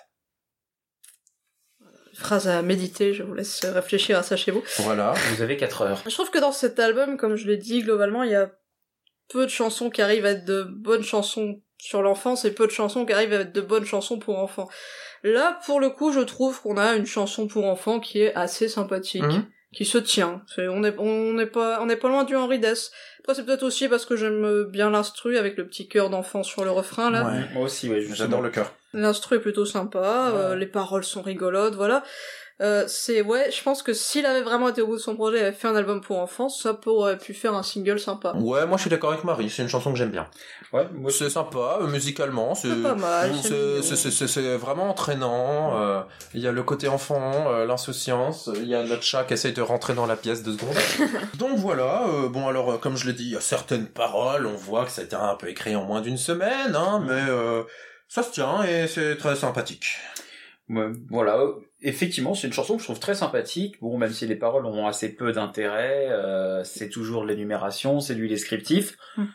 Phrase 2.15 2.47
à 2.49 2.61
méditer, 2.61 3.15
je 3.15 3.23
vous 3.23 3.33
laisse 3.33 3.65
réfléchir 3.65 4.19
à 4.19 4.23
ça 4.23 4.37
chez 4.37 4.51
vous. 4.51 4.63
Voilà. 4.81 5.15
Vous 5.35 5.43
avez 5.43 5.57
4 5.57 5.83
heures. 5.83 6.03
Je 6.05 6.11
trouve 6.11 6.31
que 6.31 6.39
dans 6.39 6.53
cet 6.53 6.79
album, 6.79 7.17
comme 7.17 7.37
je 7.37 7.47
l'ai 7.47 7.57
dit, 7.57 7.83
globalement, 7.83 8.23
il 8.23 8.31
y 8.33 8.37
a 8.37 8.53
peu 9.31 9.47
de 9.47 9.51
chansons 9.51 9.89
qui 9.89 10.03
arrivent 10.03 10.27
à 10.27 10.33
être 10.33 10.45
de 10.45 10.63
bonnes 10.63 11.03
chansons 11.03 11.63
sur 11.79 12.03
l'enfance 12.03 12.45
et 12.45 12.53
peu 12.53 12.67
de 12.67 12.73
chansons 12.73 13.07
qui 13.07 13.15
arrivent 13.15 13.33
à 13.33 13.41
être 13.41 13.53
de 13.53 13.63
bonnes 13.63 13.87
chansons 13.87 14.19
pour 14.19 14.39
enfants. 14.39 14.69
Là, 15.25 15.59
pour 15.65 15.81
le 15.81 15.89
coup, 15.89 16.13
je 16.13 16.21
trouve 16.21 16.61
qu'on 16.61 16.77
a 16.77 16.95
une 16.95 17.07
chanson 17.07 17.47
pour 17.49 17.65
enfants 17.65 17.99
qui 17.99 18.21
est 18.21 18.35
assez 18.35 18.69
sympathique, 18.69 19.23
Mhm. 19.23 19.47
Qui 19.73 19.85
se 19.85 19.99
tient. 19.99 20.43
C'est- 20.55 20.69
on 20.69 20.85
est, 20.85 20.95
on 20.99 21.39
est 21.39 21.47
pas, 21.47 21.81
on 21.83 21.89
est 21.89 21.97
pas 21.97 22.09
loin 22.09 22.25
du 22.25 22.37
Henri 22.37 22.59
Dess. 22.59 22.93
Après, 23.21 23.35
c'est 23.35 23.45
peut-être 23.45 23.63
aussi 23.63 23.89
parce 23.89 24.05
que 24.05 24.17
j'aime 24.17 24.65
bien 24.65 24.91
l'instru 24.91 25.39
avec 25.39 25.57
le 25.57 25.67
petit 25.67 25.89
cœur 25.89 26.11
d'enfant 26.11 26.43
sur 26.43 26.65
le 26.65 26.71
refrain, 26.71 27.11
là. 27.11 27.25
Ouais. 27.25 27.45
Moi 27.55 27.65
aussi, 27.65 27.89
ouais. 27.89 28.01
justement. 28.01 28.17
J'adore 28.17 28.43
le 28.43 28.51
cœur. 28.51 28.73
L'instru 28.95 29.37
est 29.37 29.41
plutôt 29.41 29.65
sympa, 29.65 30.33
euh, 30.35 30.55
les 30.55 30.67
paroles 30.67 31.05
sont 31.05 31.23
rigolotes, 31.23 31.75
voilà. 31.75 32.03
Euh, 32.63 32.85
c'est 32.87 33.23
ouais, 33.23 33.51
je 33.51 33.61
pense 33.63 33.83
que 33.83 33.93
s'il 33.93 34.25
avait 34.25 34.43
vraiment 34.43 34.69
été 34.69 34.81
au 34.83 34.87
bout 34.87 34.95
de 34.97 35.01
son 35.01 35.17
projet 35.17 35.39
et 35.39 35.43
avait 35.43 35.53
fait 35.53 35.67
un 35.69 35.75
album 35.75 36.01
pour 36.01 36.19
enfants, 36.21 36.49
ça 36.49 36.79
aurait 36.87 37.19
pu 37.19 37.35
faire 37.35 37.55
un 37.55 37.63
single 37.65 37.99
sympa. 37.99 38.33
Ouais, 38.37 38.67
moi 38.67 38.77
je 38.77 38.83
suis 38.83 38.91
d'accord 38.91 39.11
avec 39.13 39.25
Marie. 39.25 39.51
C'est 39.51 39.63
une 39.63 39.69
chanson 39.69 39.91
que 39.93 39.99
j'aime 39.99 40.11
bien. 40.13 40.29
Ouais, 40.73 40.87
moi 40.95 41.11
C'est 41.11 41.29
sympa, 41.29 41.79
euh, 41.81 41.87
musicalement. 41.89 42.55
C'est 42.55 42.81
pas 42.83 42.95
mal, 42.95 43.33
c'est 43.43 44.57
vraiment 44.57 44.89
entraînant. 44.91 45.77
euh, 45.81 46.01
Il 46.35 46.41
y 46.41 46.47
a 46.47 46.53
le 46.53 46.63
côté 46.63 46.87
enfant, 46.89 47.51
euh, 47.53 47.67
l'insouciance. 47.67 48.49
Il 48.55 48.69
y 48.69 48.75
a 48.75 48.83
notre 48.85 49.03
chat 49.03 49.25
qui 49.25 49.35
essaye 49.35 49.53
de 49.53 49.63
rentrer 49.63 49.95
dans 49.95 50.07
la 50.07 50.17
pièce 50.17 50.43
deux 50.43 50.53
secondes. 50.53 50.77
Donc 51.39 51.57
voilà. 51.59 52.05
euh, 52.09 52.29
bon 52.29 52.47
alors, 52.49 52.73
euh, 52.73 52.77
comme 52.79 52.97
je 52.97 53.07
l'ai 53.07 53.13
dit, 53.13 53.25
il 53.25 53.33
y 53.33 53.37
a 53.37 53.41
certaines 53.41 53.87
paroles. 53.87 54.47
On 54.47 54.57
voit 54.57 54.85
que 54.85 54.91
c'était 54.93 55.17
un 55.17 55.35
peu 55.35 55.49
écrit 55.49 55.75
en 55.75 55.85
moins 55.85 56.01
d'une 56.01 56.17
semaine, 56.17 56.77
hein, 56.77 57.03
mais 57.07 57.25
euh, 57.29 57.63
ça 58.09 58.23
se 58.23 58.31
tient 58.31 58.63
et 58.63 58.87
c'est 58.87 59.17
très 59.17 59.35
sympathique. 59.37 59.87
Ouais, 60.73 60.91
voilà, 61.11 61.39
effectivement, 61.83 62.35
c'est 62.35 62.47
une 62.47 62.53
chanson 62.53 62.75
que 62.75 62.81
je 62.81 62.87
trouve 62.87 63.01
très 63.01 63.15
sympathique. 63.15 63.77
Bon, 63.81 63.99
même 63.99 64.13
si 64.13 64.27
les 64.27 64.37
paroles 64.37 64.67
ont 64.67 64.87
assez 64.87 65.15
peu 65.15 65.33
d'intérêt, 65.33 66.09
euh, 66.11 66.65
c'est 66.65 66.89
toujours 66.89 67.25
l'énumération, 67.25 68.01
c'est 68.01 68.15
du 68.15 68.27
descriptif. 68.27 68.97
Hmm. 69.17 69.27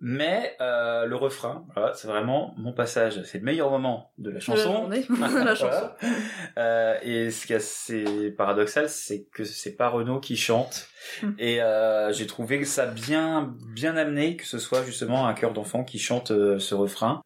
Mais 0.00 0.56
euh, 0.60 1.06
le 1.06 1.16
refrain, 1.16 1.66
voilà, 1.74 1.92
c'est 1.92 2.06
vraiment 2.06 2.54
mon 2.56 2.72
passage. 2.72 3.20
C'est 3.24 3.38
le 3.38 3.44
meilleur 3.44 3.70
moment 3.70 4.12
de 4.16 4.30
la 4.30 4.38
De 4.38 5.44
la 5.44 5.54
chanson. 5.54 5.96
la. 6.56 6.62
Euh, 6.62 6.98
et 7.02 7.30
ce 7.32 7.46
qui 7.46 7.52
est 7.52 7.56
assez 7.56 8.30
paradoxal, 8.30 8.88
c'est 8.88 9.24
que 9.24 9.42
c'est 9.42 9.74
pas 9.74 9.88
Renaud 9.88 10.20
qui 10.20 10.36
chante. 10.36 10.88
Hmm. 11.22 11.32
Et 11.38 11.60
euh, 11.60 12.12
j'ai 12.12 12.28
trouvé 12.28 12.64
ça 12.64 12.86
bien 12.86 13.56
bien 13.74 13.96
amené 13.96 14.36
que 14.36 14.46
ce 14.46 14.58
soit 14.58 14.84
justement 14.84 15.26
un 15.26 15.34
chœur 15.34 15.52
d'enfant 15.52 15.82
qui 15.82 15.98
chante 15.98 16.30
euh, 16.30 16.60
ce 16.60 16.76
refrain. 16.76 17.20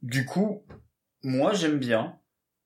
Du 0.00 0.24
coup, 0.24 0.64
moi 1.22 1.52
j'aime 1.52 1.78
bien. 1.78 2.18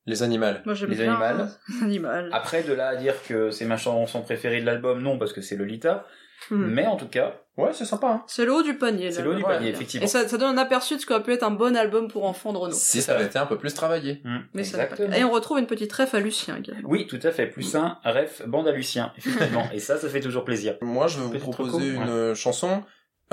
Les 0.07 0.23
animaux. 0.23 0.47
Moi 0.65 0.74
j'aime 0.74 0.91
Les 0.91 0.97
bien 0.97 1.15
animaux. 1.20 1.49
Animal. 1.83 2.29
Après, 2.33 2.62
de 2.62 2.73
là 2.73 2.89
à 2.89 2.97
dire 2.97 3.15
que 3.27 3.51
c'est 3.51 3.65
ma 3.65 3.77
chanson 3.77 4.23
préférée 4.23 4.61
de 4.61 4.66
l'album, 4.66 5.01
non, 5.01 5.19
parce 5.19 5.33
que 5.33 5.41
c'est 5.41 5.57
Lolita. 5.57 6.07
Hmm. 6.51 6.57
Mais 6.66 6.87
en 6.87 6.97
tout 6.97 7.07
cas, 7.07 7.35
Ouais, 7.59 7.69
c'est 7.74 7.85
sympa. 7.85 8.07
Hein. 8.09 8.24
C'est 8.27 8.47
le 8.47 8.53
haut 8.55 8.62
du 8.62 8.79
panier. 8.79 9.11
C'est 9.11 9.20
le 9.20 9.31
haut 9.33 9.35
du 9.35 9.43
Ouais. 9.45 9.57
panier, 9.57 9.69
effectivement. 9.69 10.05
Et 10.07 10.09
ça, 10.09 10.27
ça 10.27 10.39
donne 10.39 10.59
un 10.59 10.62
aperçu 10.62 10.97
de 10.97 11.01
ce 11.01 11.07
qu'aurait 11.07 11.23
pu 11.23 11.33
être 11.35 11.43
un 11.43 11.51
bon 11.51 11.77
album 11.77 12.09
pour 12.09 12.24
enfants 12.24 12.55
de 12.55 12.59
Renault. 12.59 12.74
Si 12.74 13.03
ça 13.03 13.15
avait 13.15 13.27
été 13.27 13.39
un 13.39 13.45
peu 13.45 13.59
plus 13.59 13.74
travaillé. 13.74 14.23
hmm, 14.24 14.39
Mais 14.55 14.65
ça 14.65 14.79
n'a 14.79 14.87
pas- 14.87 14.95
exactement. 14.95 15.16
Et 15.19 15.23
on 15.24 15.31
retrouve 15.31 15.59
une 15.59 15.66
petite 15.66 15.93
ref 15.93 16.15
à 16.15 16.20
Lucien 16.20 16.57
également. 16.57 16.89
Oui, 16.89 17.07
tout 17.07 17.20
à 17.23 17.31
fait. 17.31 17.47
Plus 17.47 17.77
un, 17.77 17.99
ref, 18.07 18.43
bande 18.49 18.69
à 18.69 18.73
Lucien, 18.73 19.12
effectivement. 19.19 19.69
Et 19.74 19.81
ça, 19.81 19.99
ça 19.99 20.09
fait 20.09 20.20
toujours 20.20 20.45
plaisir. 20.45 20.77
Moi, 20.81 21.09
je 21.09 21.20
vais 21.20 21.27
vous 21.39 21.51
proposer 21.51 21.91
une 21.91 22.35
chanson 22.35 22.83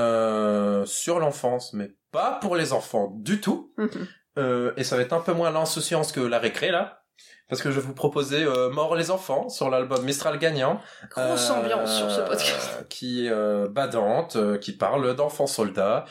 euh, 0.01 0.85
sur 0.85 1.19
l'enfance, 1.19 1.73
mais 1.73 1.91
pas 2.11 2.39
pour 2.41 2.57
les 2.57 2.73
enfants 2.73 3.13
du 3.15 3.39
tout. 3.39 3.73
Euh, 4.39 4.71
et 4.77 4.83
ça 4.83 4.95
va 4.95 5.01
être 5.03 5.13
un 5.13 5.19
peu 5.21 5.33
moins 5.33 5.51
l'insouciance 5.51 6.11
que 6.11 6.19
la 6.21 6.39
récré 6.39 6.71
là. 6.71 7.03
Parce 7.49 7.61
que 7.63 7.71
je 7.71 7.79
vais 7.79 7.85
vous 7.85 7.95
proposer 7.95 8.43
euh, 8.43 8.69
Mort 8.69 8.95
les 8.95 9.09
enfants 9.09 9.49
sur 9.49 9.69
l'album 9.71 10.03
Mistral 10.05 10.37
gagnant. 10.37 10.79
Grosse 11.09 11.49
Euh, 11.49 11.53
ambiance 11.55 11.97
sur 11.97 12.09
ce 12.11 12.21
podcast. 12.21 12.85
Qui 12.89 13.25
est 13.25 13.31
euh, 13.31 13.67
badante, 13.67 14.35
euh, 14.35 14.57
qui 14.59 14.71
parle 14.73 15.15
d'enfants 15.15 15.47
soldats. 15.47 16.05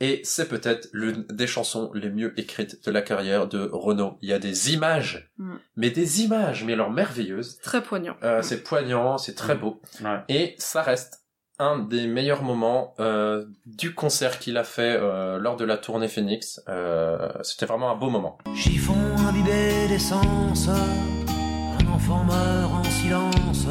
Et 0.00 0.20
c'est 0.24 0.48
peut-être 0.48 0.88
l'une 0.92 1.24
des 1.30 1.46
chansons 1.48 1.90
les 1.94 2.10
mieux 2.10 2.38
écrites 2.38 2.84
de 2.84 2.90
la 2.92 3.02
carrière 3.02 3.46
de 3.48 3.68
Renaud. 3.72 4.18
Il 4.22 4.28
y 4.28 4.32
a 4.32 4.38
des 4.38 4.72
images, 4.72 5.30
Mm. 5.38 5.54
mais 5.76 5.90
des 5.90 6.22
images, 6.22 6.62
mais 6.64 6.74
alors 6.74 6.90
merveilleuses. 6.92 7.58
Très 7.60 7.82
poignant. 7.82 8.16
Euh, 8.22 8.42
c'est 8.42 8.62
poignant, 8.62 9.18
c'est 9.18 9.34
très 9.34 9.56
beau. 9.56 9.80
Ouais. 10.02 10.20
Et 10.28 10.54
ça 10.58 10.82
reste 10.82 11.23
un 11.58 11.78
des 11.78 12.06
meilleurs 12.06 12.42
moments 12.42 12.94
euh, 12.98 13.44
du 13.66 13.94
concert 13.94 14.38
qu'il 14.38 14.56
a 14.56 14.64
fait 14.64 14.96
euh, 15.00 15.38
lors 15.38 15.56
de 15.56 15.64
la 15.64 15.76
tournée 15.76 16.08
Phoenix. 16.08 16.60
Euh, 16.68 17.28
C'était 17.42 17.66
vraiment 17.66 17.90
un 17.90 17.96
beau 17.96 18.10
moment. 18.10 18.38
Chiffon 18.54 18.94
imbibé 19.28 19.88
d'essence, 19.88 20.68
un 20.68 21.92
enfant 21.92 22.24
meurt 22.24 22.72
en 22.72 22.84
silence 22.84 23.66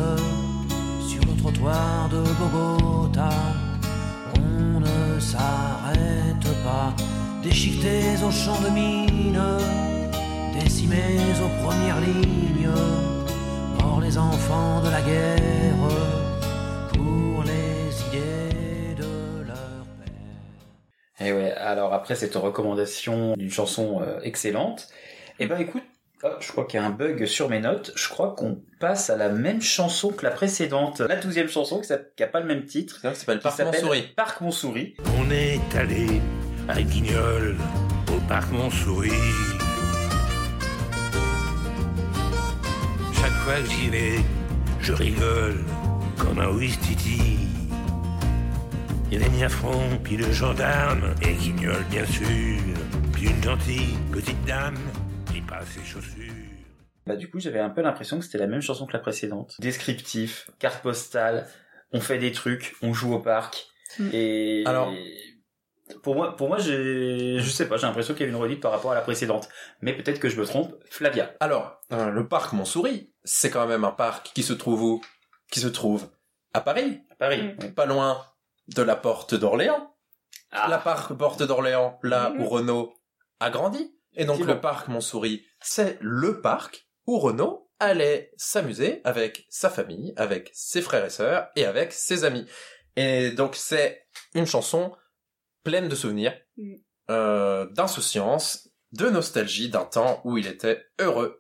sur 1.08 1.22
le 1.26 1.38
trottoir 1.38 2.10
de 2.10 2.24
Bogota. 2.40 3.30
On 4.38 4.80
ne 4.80 5.20
s'arrête 5.20 6.64
pas, 6.64 6.94
déchiquetés 7.44 8.24
au 8.26 8.32
champ 8.32 8.60
de 8.62 8.70
mine, 8.70 9.42
décimés 10.54 11.20
aux 11.44 11.66
premières 11.66 12.00
lignes, 12.00 12.70
morts 13.80 14.00
les 14.02 14.18
enfants 14.18 14.82
de 14.82 14.90
la 14.90 15.02
guerre 15.02 16.13
Et 21.20 21.32
ouais, 21.32 21.52
alors 21.52 21.94
après 21.94 22.16
cette 22.16 22.36
recommandation 22.36 23.36
d'une 23.38 23.52
chanson 23.52 24.02
euh, 24.02 24.20
excellente, 24.24 24.88
eh 25.40 25.46
ben 25.46 25.58
écoute, 25.60 25.84
oh, 26.24 26.28
je 26.40 26.52
crois 26.52 26.66
qu'il 26.66 26.80
y 26.80 26.84
a 26.84 26.86
un 26.86 26.90
bug 26.90 27.26
sur 27.26 27.50
mes 27.50 27.60
notes. 27.60 27.92
Je 27.96 28.10
crois 28.10 28.34
qu'on 28.36 28.62
passe 28.80 29.10
à 29.12 29.16
la 29.16 29.30
même 29.30 29.62
chanson 29.62 30.10
que 30.12 30.24
la 30.26 30.32
précédente, 30.32 31.02
la 31.02 31.16
douzième 31.16 31.50
chanson 31.50 31.80
qui 31.80 31.88
s'app- 31.88 32.16
qui 32.16 32.24
a 32.24 32.28
pas 32.28 32.40
le 32.40 32.48
même 32.48 32.66
titre. 32.66 33.00
Ça 33.02 33.14
s'appelle 33.14 33.40
Parc 33.40 33.60
Montsouris. 33.60 34.02
Parc 34.16 34.42
Montsouris. 34.42 34.96
On 35.20 35.30
est 35.32 35.60
allé 35.78 36.08
à 36.68 36.82
Guignol, 36.82 37.58
au 38.10 38.20
parc 38.28 38.52
Montsouris. 38.52 39.12
Chaque 43.14 43.32
fois 43.32 43.60
que 43.62 43.70
j'y 43.70 43.90
vais, 43.90 44.20
je 44.82 44.94
rigole 44.94 45.64
comme 46.18 46.40
un 46.40 46.50
Ouistiti. 46.50 47.43
Il 49.16 49.22
y 49.22 49.24
a 49.24 49.30
Niafron, 49.30 50.00
puis 50.04 50.18
le 50.18 50.32
gendarme, 50.32 51.14
et 51.22 51.34
Guignol 51.36 51.84
bien 51.92 52.04
sûr, 52.04 52.58
puis 53.14 53.30
une 53.30 53.44
gentille 53.44 53.96
petite 54.12 54.44
dame 54.44 54.76
qui 55.32 55.40
passe 55.40 55.68
ses 55.68 55.84
chaussures. 55.86 56.34
Bah 57.06 57.16
du 57.16 57.30
coup 57.30 57.40
j'avais 57.40 57.60
un 57.60 57.70
peu 57.70 57.84
l'impression 57.84 58.18
que 58.18 58.26
c'était 58.26 58.40
la 58.40 58.48
même 58.48 58.64
chanson 58.64 58.88
que 58.88 58.94
la 58.94 58.98
précédente. 58.98 59.54
Descriptif, 59.60 60.50
carte 60.58 60.82
postale, 60.82 61.48
on 61.92 62.00
fait 62.02 62.18
des 62.18 62.32
trucs, 62.32 62.76
on 62.82 62.92
joue 62.92 63.14
au 63.14 63.20
parc. 63.20 63.68
Mm. 64.00 64.10
Et 64.14 64.64
Alors- 64.66 64.92
pour 66.02 66.16
moi, 66.16 66.36
pour 66.36 66.48
moi, 66.48 66.58
j'ai, 66.58 67.38
je 67.38 67.50
sais 67.52 67.70
pas, 67.70 67.78
j'ai 67.78 67.86
l'impression 67.86 68.16
qu'il 68.16 68.26
y 68.26 68.30
a 68.30 68.32
une 68.32 68.36
redite 68.36 68.62
par 68.62 68.72
rapport 68.72 68.94
à 68.94 68.96
la 68.96 69.02
précédente. 69.02 69.48
Mais 69.82 69.94
peut-être 69.96 70.20
que 70.20 70.28
je 70.28 70.40
me 70.40 70.46
trompe. 70.48 70.74
Flavia. 70.90 71.36
Alors, 71.40 71.80
euh, 71.92 72.10
le 72.10 72.28
parc 72.28 72.54
Montsouris, 72.54 73.14
c'est 73.24 73.52
quand 73.52 73.68
même 73.68 73.84
un 73.84 73.92
parc 73.92 74.32
qui 74.34 74.42
se 74.42 74.54
trouve 74.54 74.82
où? 74.82 75.02
Qui 75.52 75.60
se 75.60 75.68
trouve 75.68 76.10
à 76.56 76.62
Paris, 76.62 77.02
À 77.12 77.16
Paris. 77.16 77.54
Mm. 77.62 77.74
Pas 77.76 77.86
loin 77.86 78.18
de 78.68 78.82
la 78.82 78.96
porte 78.96 79.36
d'Orléans. 79.36 79.96
Ah. 80.52 80.68
La 80.70 80.78
parc 80.78 81.14
porte 81.14 81.44
d'Orléans, 81.44 82.00
là 82.04 82.30
Mhm. 82.30 82.42
où 82.42 82.46
Renault 82.48 82.94
a 83.40 83.50
grandi. 83.50 83.96
Et 84.16 84.26
donc 84.26 84.40
le 84.46 84.62
parc 84.62 84.88
Montsouris, 84.90 85.44
c'est 85.60 85.98
le 86.02 86.40
parc 86.42 86.88
où 87.08 87.18
Renault 87.20 87.72
allait 87.80 88.32
s'amuser 88.38 89.02
avec 89.04 89.46
sa 89.50 89.70
famille, 89.70 90.14
avec 90.16 90.52
ses 90.54 90.82
frères 90.82 91.04
et 91.04 91.10
sœurs 91.10 91.50
et 91.56 91.66
avec 91.66 91.92
ses 91.92 92.24
amis. 92.24 92.46
Et 92.96 93.32
donc 93.32 93.56
c'est 93.56 94.06
une 94.36 94.46
chanson 94.46 94.96
pleine 95.64 95.90
de 95.90 95.96
souvenirs, 95.96 96.38
Mhm. 96.58 96.78
euh, 97.10 97.66
d'insouciance, 97.72 98.70
de 98.92 99.10
nostalgie 99.10 99.70
d'un 99.70 99.86
temps 99.86 100.22
où 100.24 100.38
il 100.38 100.46
était 100.46 100.86
heureux 101.00 101.40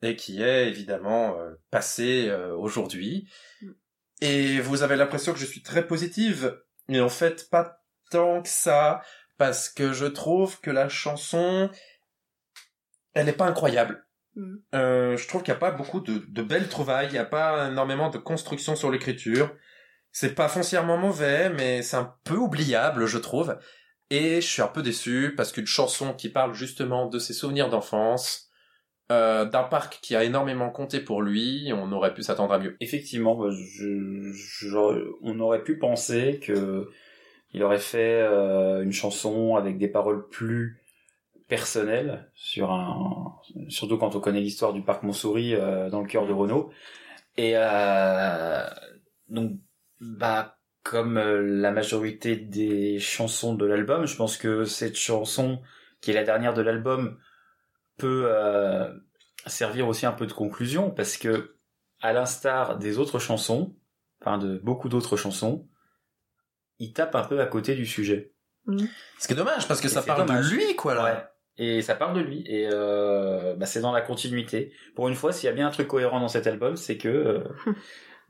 et 0.00 0.16
qui 0.16 0.42
est 0.42 0.66
évidemment 0.68 1.38
euh, 1.38 1.52
passé 1.70 2.28
euh, 2.28 2.56
aujourd'hui. 2.56 3.28
Mhm. 3.60 3.74
Et 4.22 4.60
vous 4.60 4.82
avez 4.82 4.96
l'impression 4.96 5.34
que 5.34 5.38
je 5.38 5.44
suis 5.44 5.62
très 5.62 5.86
positive, 5.86 6.58
mais 6.88 7.00
en 7.00 7.08
fait 7.08 7.48
pas 7.50 7.80
tant 8.10 8.42
que 8.42 8.48
ça, 8.48 9.02
parce 9.38 9.68
que 9.68 9.92
je 9.92 10.06
trouve 10.06 10.60
que 10.60 10.70
la 10.70 10.88
chanson, 10.88 11.70
elle 13.14 13.26
n'est 13.26 13.32
pas 13.32 13.46
incroyable. 13.46 14.06
Mhm. 14.36 14.62
Euh, 14.74 15.16
je 15.16 15.28
trouve 15.28 15.42
qu'il 15.42 15.52
n'y 15.52 15.56
a 15.56 15.60
pas 15.60 15.70
beaucoup 15.70 16.00
de, 16.00 16.24
de 16.28 16.42
belles 16.42 16.68
trouvailles, 16.68 17.08
il 17.08 17.12
n'y 17.12 17.18
a 17.18 17.24
pas 17.24 17.68
énormément 17.68 18.10
de 18.10 18.18
construction 18.18 18.76
sur 18.76 18.90
l'écriture. 18.90 19.54
C'est 20.12 20.34
pas 20.34 20.48
foncièrement 20.48 20.96
mauvais, 20.96 21.50
mais 21.50 21.82
c'est 21.82 21.96
un 21.96 22.14
peu 22.24 22.36
oubliable, 22.36 23.06
je 23.06 23.18
trouve. 23.18 23.58
Et 24.10 24.40
je 24.40 24.46
suis 24.46 24.62
un 24.62 24.68
peu 24.68 24.82
déçu 24.82 25.34
parce 25.36 25.50
qu'une 25.50 25.66
chanson 25.66 26.14
qui 26.14 26.28
parle 26.28 26.54
justement 26.54 27.06
de 27.06 27.18
ses 27.18 27.32
souvenirs 27.32 27.68
d'enfance, 27.68 28.48
euh, 29.12 29.44
d'un 29.44 29.64
parc 29.64 29.98
qui 30.00 30.16
a 30.16 30.24
énormément 30.24 30.70
compté 30.70 30.98
pour 30.98 31.20
lui, 31.20 31.70
on 31.74 31.92
aurait 31.92 32.14
pu 32.14 32.22
s'attendre 32.22 32.54
à 32.54 32.58
mieux. 32.58 32.74
Effectivement, 32.80 33.36
bah, 33.36 33.50
on 35.22 35.40
aurait 35.40 35.62
pu 35.62 35.78
penser 35.78 36.40
que 36.42 36.88
il 37.52 37.62
aurait 37.62 37.78
fait 37.78 38.22
euh, 38.22 38.82
une 38.82 38.92
chanson 38.92 39.56
avec 39.56 39.76
des 39.76 39.88
paroles 39.88 40.26
plus 40.28 40.80
personnelles 41.48 42.30
surtout 43.68 43.98
quand 43.98 44.16
on 44.16 44.20
connaît 44.20 44.40
l'histoire 44.40 44.72
du 44.72 44.80
parc 44.80 45.02
Montsouris 45.02 45.54
euh, 45.54 45.90
dans 45.90 46.00
le 46.00 46.08
cœur 46.08 46.26
de 46.26 46.32
Renault. 46.32 46.70
Et 47.36 47.54
donc, 49.28 49.52
bah, 50.00 50.56
comme 50.82 51.18
la 51.18 51.72
majorité 51.72 52.36
des 52.36 52.98
chansons 52.98 53.54
de 53.54 53.66
l'album, 53.66 54.06
je 54.06 54.16
pense 54.16 54.38
que 54.38 54.64
cette 54.64 54.96
chanson, 54.96 55.60
qui 56.00 56.10
est 56.10 56.14
la 56.14 56.24
dernière 56.24 56.54
de 56.54 56.62
l'album, 56.62 57.18
peut 57.96 58.24
euh, 58.26 58.92
servir 59.46 59.88
aussi 59.88 60.06
un 60.06 60.12
peu 60.12 60.26
de 60.26 60.32
conclusion 60.32 60.90
parce 60.90 61.16
que 61.16 61.56
à 62.00 62.12
l'instar 62.12 62.78
des 62.78 62.98
autres 62.98 63.18
chansons, 63.18 63.76
enfin 64.20 64.38
de 64.38 64.58
beaucoup 64.58 64.88
d'autres 64.88 65.16
chansons, 65.16 65.68
il 66.78 66.92
tape 66.92 67.14
un 67.14 67.24
peu 67.24 67.40
à 67.40 67.46
côté 67.46 67.74
du 67.74 67.86
sujet. 67.86 68.32
Ce 69.18 69.26
qui 69.26 69.32
est 69.34 69.36
dommage 69.36 69.68
parce 69.68 69.80
que 69.80 69.86
Et 69.86 69.90
ça 69.90 70.02
parle 70.02 70.26
dommage. 70.26 70.50
de 70.50 70.54
lui, 70.54 70.76
quoi, 70.76 70.94
là. 70.94 71.04
Ouais. 71.04 71.24
Et 71.56 71.82
ça 71.82 71.94
parle 71.94 72.16
de 72.16 72.20
lui. 72.20 72.42
Et 72.46 72.68
euh, 72.72 73.54
bah, 73.54 73.66
c'est 73.66 73.80
dans 73.80 73.92
la 73.92 74.00
continuité. 74.00 74.72
Pour 74.96 75.08
une 75.08 75.14
fois, 75.14 75.32
s'il 75.32 75.46
y 75.46 75.50
a 75.50 75.52
bien 75.52 75.68
un 75.68 75.70
truc 75.70 75.86
cohérent 75.86 76.18
dans 76.18 76.28
cet 76.28 76.46
album, 76.46 76.76
c'est 76.76 76.96
que 76.98 77.08
euh, 77.08 77.44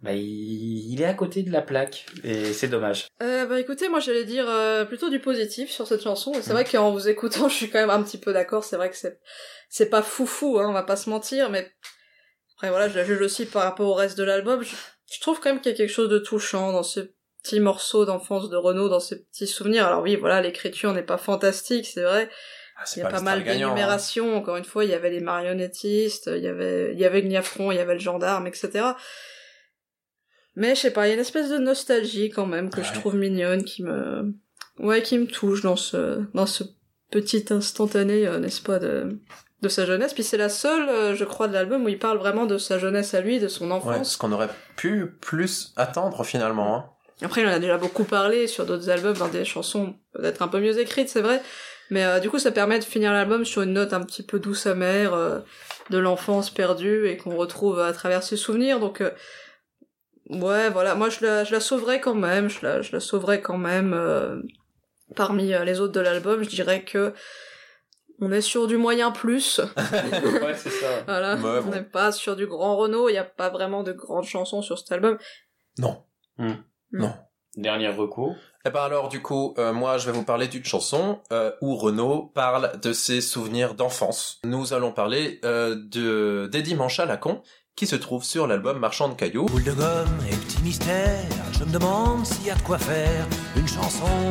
bah, 0.04 0.12
il, 0.12 0.92
il 0.92 1.00
est 1.00 1.06
à 1.06 1.14
côté 1.14 1.42
de 1.42 1.50
la 1.50 1.62
plaque. 1.62 2.04
Et 2.24 2.52
c'est 2.52 2.68
dommage. 2.68 3.08
Euh, 3.22 3.46
bah 3.46 3.58
écoutez, 3.58 3.88
moi 3.88 4.00
j'allais 4.00 4.26
dire 4.26 4.44
euh, 4.48 4.84
plutôt 4.84 5.08
du 5.08 5.18
positif 5.18 5.70
sur 5.70 5.86
cette 5.86 6.02
chanson. 6.02 6.32
Et 6.34 6.42
c'est 6.42 6.52
vrai 6.52 6.66
qu'en 6.66 6.92
vous 6.92 7.08
écoutant, 7.08 7.48
je 7.48 7.54
suis 7.54 7.70
quand 7.70 7.80
même 7.80 7.90
un 7.90 8.02
petit 8.02 8.18
peu 8.18 8.34
d'accord. 8.34 8.64
C'est 8.64 8.76
vrai 8.76 8.90
que 8.90 8.96
c'est 8.96 9.18
c'est 9.70 9.88
pas 9.88 10.02
foufou, 10.02 10.58
hein, 10.58 10.66
on 10.68 10.74
va 10.74 10.82
pas 10.82 10.96
se 10.96 11.08
mentir, 11.08 11.48
mais 11.48 11.72
après 12.54 12.68
voilà, 12.68 12.88
je 12.88 12.96
la 12.96 13.04
juge 13.04 13.22
aussi 13.22 13.46
par 13.46 13.62
rapport 13.62 13.88
au 13.88 13.94
reste 13.94 14.18
de 14.18 14.24
l'album. 14.24 14.62
Je, 14.62 14.74
je 15.10 15.20
trouve 15.20 15.40
quand 15.40 15.48
même 15.48 15.62
qu'il 15.62 15.72
y 15.72 15.74
a 15.74 15.76
quelque 15.78 15.92
chose 15.92 16.10
de 16.10 16.18
touchant 16.18 16.72
dans 16.72 16.82
ce 16.82 17.00
petit 17.42 17.60
morceau 17.60 18.04
d'enfance 18.04 18.50
de 18.50 18.56
Renaud, 18.56 18.90
dans 18.90 19.00
ces 19.00 19.24
petits 19.24 19.46
souvenirs. 19.46 19.86
Alors 19.86 20.02
oui, 20.02 20.16
voilà, 20.16 20.42
l'écriture 20.42 20.92
n'est 20.92 21.02
pas 21.02 21.18
fantastique, 21.18 21.86
c'est 21.86 22.02
vrai. 22.02 22.28
Ah, 22.76 22.82
c'est 22.84 23.00
Il 23.00 23.04
y 23.04 23.06
a 23.06 23.08
pas 23.08 23.20
mal 23.22 23.40
hein. 23.40 23.52
d'énumérations. 23.52 24.36
Encore 24.36 24.56
une 24.56 24.64
fois, 24.64 24.84
il 24.84 24.90
y 24.90 24.94
avait 24.94 25.10
les 25.10 25.20
marionnettistes, 25.20 26.30
il 26.34 26.42
y 26.42 26.48
avait, 26.48 26.92
il 26.92 26.98
y 26.98 27.06
avait 27.06 27.22
le 27.22 27.28
Niafron, 27.28 27.72
il 27.72 27.76
y 27.76 27.80
avait 27.80 27.94
le 27.94 28.00
gendarme, 28.00 28.46
etc. 28.46 28.84
Mais 30.56 30.74
je 30.74 30.80
sais 30.82 30.90
pas, 30.92 31.06
il 31.06 31.08
y 31.08 31.12
a 31.12 31.14
une 31.14 31.20
espèce 31.20 31.50
de 31.50 31.58
nostalgie 31.58 32.30
quand 32.30 32.46
même 32.46 32.70
que 32.70 32.82
je 32.82 32.88
Ouais. 32.92 32.94
trouve 32.98 33.16
mignonne, 33.16 33.64
qui 33.64 33.82
me, 33.82 34.32
ouais, 34.78 35.02
qui 35.02 35.18
me 35.18 35.26
touche 35.26 35.62
dans 35.62 35.76
ce, 35.76 36.20
dans 36.34 36.46
ce 36.46 36.64
petit 37.10 37.44
instantané, 37.50 38.26
euh, 38.26 38.38
n'est-ce 38.38 38.62
pas, 38.62 38.78
de, 38.78 39.18
de 39.62 39.68
sa 39.68 39.84
jeunesse. 39.86 40.14
Puis 40.14 40.22
c'est 40.22 40.36
la 40.36 40.48
seule, 40.48 40.88
euh, 40.88 41.14
je 41.14 41.24
crois, 41.24 41.48
de 41.48 41.52
l'album 41.54 41.84
où 41.84 41.88
il 41.88 41.98
parle 41.98 42.18
vraiment 42.18 42.46
de 42.46 42.58
sa 42.58 42.78
jeunesse 42.78 43.14
à 43.14 43.20
lui, 43.20 43.40
de 43.40 43.48
son 43.48 43.66
Ouais, 43.66 43.72
enfance. 43.72 44.12
ce 44.12 44.18
qu'on 44.18 44.32
aurait 44.32 44.48
pu 44.76 45.06
plus 45.20 45.72
attendre 45.76 46.24
finalement. 46.24 46.76
Hein. 46.76 46.84
Après, 47.22 47.40
il 47.42 47.46
en 47.46 47.52
a 47.52 47.58
déjà 47.60 47.78
beaucoup 47.78 48.04
parlé 48.04 48.46
sur 48.46 48.66
d'autres 48.66 48.90
albums, 48.90 49.16
dans 49.16 49.28
des 49.28 49.44
chansons 49.44 49.94
peut-être 50.12 50.42
un 50.42 50.48
peu 50.48 50.60
mieux 50.60 50.78
écrites, 50.78 51.08
c'est 51.08 51.20
vrai. 51.22 51.40
Mais 51.90 52.04
euh, 52.04 52.18
du 52.18 52.30
coup, 52.30 52.38
ça 52.38 52.50
permet 52.50 52.78
de 52.78 52.84
finir 52.84 53.12
l'album 53.12 53.44
sur 53.44 53.62
une 53.62 53.72
note 53.74 53.92
un 53.92 54.00
petit 54.02 54.22
peu 54.22 54.38
douce 54.40 54.66
amère 54.66 55.14
euh, 55.14 55.40
de 55.90 55.98
l'enfance 55.98 56.50
perdue 56.50 57.06
et 57.08 57.16
qu'on 57.16 57.36
retrouve 57.36 57.78
à 57.80 57.92
travers 57.92 58.22
ses 58.22 58.36
souvenirs. 58.36 58.80
Donc, 58.80 59.02
ouais, 60.30 60.70
voilà. 60.70 60.94
Moi, 60.94 61.08
je 61.08 61.24
la, 61.24 61.44
je 61.44 61.52
la 61.52 61.60
sauverais 61.60 62.00
quand 62.00 62.14
même. 62.14 62.48
Je 62.48 62.64
la, 62.64 62.82
je 62.82 62.92
la 62.92 63.00
sauverais 63.00 63.40
quand 63.40 63.58
même 63.58 63.92
euh, 63.94 64.40
parmi 65.16 65.52
euh, 65.52 65.64
les 65.64 65.80
autres 65.80 65.92
de 65.92 66.00
l'album. 66.00 66.42
Je 66.42 66.48
dirais 66.48 66.84
que 66.84 67.14
on 68.20 68.30
est 68.30 68.40
sur 68.40 68.66
du 68.66 68.76
moyen 68.76 69.10
plus. 69.10 69.58
ouais, 69.76 70.54
c'est 70.54 70.70
ça. 70.70 71.02
voilà. 71.06 71.36
Ouais, 71.36 71.60
on 71.60 71.64
bon. 71.64 71.70
n'est 71.70 71.82
pas 71.82 72.12
sur 72.12 72.36
du 72.36 72.46
grand 72.46 72.76
Renault. 72.76 73.08
Il 73.08 73.12
n'y 73.12 73.18
a 73.18 73.24
pas 73.24 73.50
vraiment 73.50 73.82
de 73.82 73.92
grandes 73.92 74.24
chansons 74.24 74.62
sur 74.62 74.78
cet 74.78 74.92
album. 74.92 75.18
Non. 75.78 76.04
Hmm. 76.38 76.54
Non. 76.92 77.12
Dernier 77.56 77.88
recours. 77.88 78.36
Et 78.66 78.70
ben 78.70 78.80
alors 78.80 79.08
du 79.08 79.20
coup, 79.20 79.54
euh, 79.58 79.72
moi 79.72 79.98
je 79.98 80.06
vais 80.06 80.12
vous 80.12 80.24
parler 80.24 80.48
d'une 80.48 80.64
chanson 80.64 81.20
euh, 81.32 81.52
où 81.60 81.76
Renaud 81.76 82.32
parle 82.34 82.80
de 82.80 82.92
ses 82.92 83.20
souvenirs 83.20 83.74
d'enfance. 83.74 84.40
Nous 84.42 84.72
allons 84.72 84.90
parler 84.90 85.38
euh, 85.44 85.76
de 85.76 86.48
d'Eddie 86.50 86.74
Manchalacon 86.74 87.42
qui 87.76 87.86
se 87.88 87.96
trouve 87.96 88.22
sur 88.22 88.46
l'album 88.46 88.78
Marchand 88.78 89.08
de 89.08 89.14
cailloux. 89.14 89.46
Boule 89.46 89.64
de 89.64 89.72
gomme 89.72 90.18
et 90.30 90.36
petit 90.36 90.62
mystère, 90.62 91.26
je 91.58 91.64
me 91.64 91.72
demande 91.72 92.24
s'il 92.24 92.46
y 92.46 92.50
a 92.50 92.54
de 92.54 92.62
quoi 92.62 92.78
faire 92.78 93.26
une 93.56 93.66
chanson. 93.66 94.30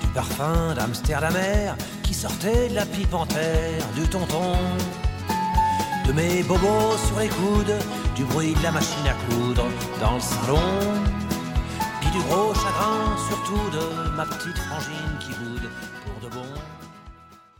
Du 0.00 0.06
parfum 0.08 0.74
d'Amsterdamer 0.74 1.74
qui 2.02 2.12
sortait 2.12 2.68
de 2.68 2.74
la 2.74 2.86
pipe 2.86 3.14
en 3.14 3.26
terre 3.26 3.86
du 3.94 4.02
tonton. 4.08 4.56
De 6.06 6.12
mes 6.12 6.42
bobos 6.42 6.96
sur 7.06 7.20
les 7.20 7.28
coudes 7.28 7.78
du 8.16 8.24
bruit 8.24 8.54
de 8.54 8.62
la 8.64 8.72
machine 8.72 9.06
à 9.06 9.14
coudre 9.32 9.64
dans 10.00 10.14
le 10.14 10.20
salon, 10.20 10.60
puis 12.00 12.10
du 12.10 12.18
gros 12.22 12.52
chagrin 12.52 13.16
surtout 13.28 13.70
de 13.70 14.10
ma 14.16 14.26
petite 14.26 14.58
frangine 14.58 15.18
qui 15.20 15.30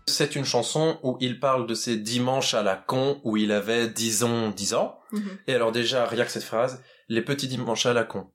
C'est 0.07 0.35
une 0.37 0.45
chanson 0.45 0.99
où 1.03 1.17
il 1.21 1.39
parle 1.41 1.67
de 1.67 1.75
ses 1.75 1.97
dimanches 1.97 2.55
à 2.55 2.63
la 2.63 2.77
con 2.77 3.21
où 3.25 3.37
il 3.37 3.53
avait 3.53 3.89
disons 3.89 4.51
10 4.51 4.75
ans. 4.75 4.99
Mhm. 5.13 5.39
Et 5.47 5.55
alors 5.55 5.73
déjà, 5.73 6.07
rien 6.07 6.25
que 6.25 6.31
cette 6.31 6.43
phrase, 6.43 6.83
les 7.09 7.23
petits 7.23 7.49
dimanches 7.49 7.87
à 7.87 7.93
la 7.93 8.05
con. 8.05 8.27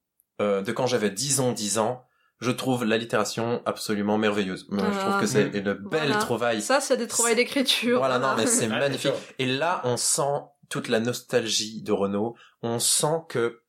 Euh, 0.42 0.62
de 0.62 0.72
quand 0.72 0.88
j'avais 0.88 1.10
10 1.10 1.40
ans, 1.40 1.52
10 1.52 1.78
ans, 1.80 2.04
je 2.40 2.52
trouve 2.52 2.86
l'allitération 2.86 3.62
absolument 3.66 4.18
merveilleuse. 4.18 4.68
Je 4.72 4.76
trouve 4.78 4.90
Ah. 4.94 5.18
que 5.20 5.26
c'est 5.26 5.46
Mhm. 5.46 5.56
une 5.56 5.74
belle 5.74 6.08
Voilà. 6.08 6.16
trouvaille. 6.18 6.62
Ça, 6.62 6.80
c'est 6.80 6.96
des 6.98 7.08
trouvailles 7.08 7.36
d'écriture. 7.36 7.98
Voilà, 8.00 8.20
non, 8.20 8.36
mais 8.38 8.46
c'est 8.46 8.68
Ouais, 8.68 8.80
magnifique. 8.80 9.12
Et 9.40 9.46
là, 9.48 9.82
on 9.84 9.98
sent 9.98 10.22
toute 10.70 10.88
la 10.88 11.00
nostalgie 11.00 11.82
de 11.82 11.92
Renaud. 11.92 12.36
On 12.62 12.80
sent 12.80 13.24
que 13.30 13.62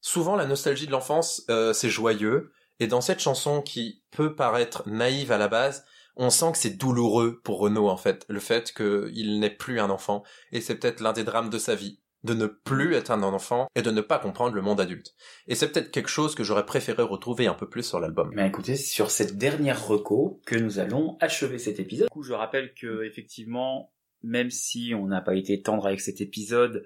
souvent 0.00 0.36
la 0.36 0.46
nostalgie 0.46 0.86
de 0.86 0.92
l'enfance, 0.92 1.42
euh, 1.50 1.72
c'est 1.74 1.90
joyeux. 1.90 2.52
Et 2.78 2.86
dans 2.86 3.02
cette 3.02 3.20
chanson 3.20 3.60
qui 3.60 4.02
peut 4.10 4.34
paraître 4.34 4.82
naïve 4.88 5.30
à 5.32 5.36
la 5.38 5.48
base, 5.48 5.84
on 6.20 6.28
sent 6.30 6.52
que 6.52 6.58
c'est 6.58 6.76
douloureux 6.76 7.40
pour 7.42 7.58
Renaud 7.60 7.88
en 7.88 7.96
fait, 7.96 8.26
le 8.28 8.40
fait 8.40 8.72
qu'il 8.72 9.40
n'est 9.40 9.50
plus 9.50 9.80
un 9.80 9.88
enfant. 9.90 10.22
Et 10.52 10.60
c'est 10.60 10.74
peut-être 10.76 11.00
l'un 11.00 11.14
des 11.14 11.24
drames 11.24 11.48
de 11.48 11.56
sa 11.58 11.74
vie, 11.74 11.98
de 12.24 12.34
ne 12.34 12.46
plus 12.46 12.94
être 12.94 13.10
un 13.10 13.22
enfant 13.22 13.66
et 13.74 13.80
de 13.80 13.90
ne 13.90 14.02
pas 14.02 14.18
comprendre 14.18 14.54
le 14.54 14.60
monde 14.60 14.80
adulte. 14.80 15.14
Et 15.48 15.54
c'est 15.54 15.72
peut-être 15.72 15.90
quelque 15.90 16.10
chose 16.10 16.34
que 16.34 16.44
j'aurais 16.44 16.66
préféré 16.66 17.02
retrouver 17.02 17.46
un 17.46 17.54
peu 17.54 17.68
plus 17.68 17.82
sur 17.82 18.00
l'album. 18.00 18.30
Mais 18.34 18.46
écoutez, 18.46 18.76
c'est 18.76 18.92
sur 18.92 19.10
cette 19.10 19.38
dernière 19.38 19.86
reco 19.86 20.42
que 20.44 20.56
nous 20.56 20.78
allons 20.78 21.16
achever 21.20 21.58
cet 21.58 21.80
épisode. 21.80 22.08
Du 22.08 22.12
coup, 22.12 22.22
je 22.22 22.34
rappelle 22.34 22.74
que 22.74 23.02
effectivement, 23.04 23.90
même 24.22 24.50
si 24.50 24.92
on 24.94 25.06
n'a 25.06 25.22
pas 25.22 25.34
été 25.34 25.62
tendre 25.62 25.86
avec 25.86 26.00
cet 26.00 26.20
épisode, 26.20 26.84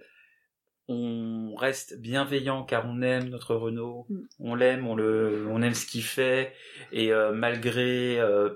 on 0.87 1.55
reste 1.57 1.99
bienveillant 1.99 2.63
car 2.63 2.87
on 2.87 3.01
aime 3.03 3.31
notre 3.31 3.55
Renault, 3.55 4.07
Mm. 4.09 4.21
on 4.39 4.55
l'aime, 4.55 4.87
on 4.87 4.95
le, 4.95 5.47
on 5.51 5.63
aime 5.63 5.75
ce 5.75 5.87
qu'il 5.87 6.03
fait 6.05 6.53
et 6.93 7.11
euh, 7.13 7.33
malgré 7.33 8.21
euh, 8.21 8.51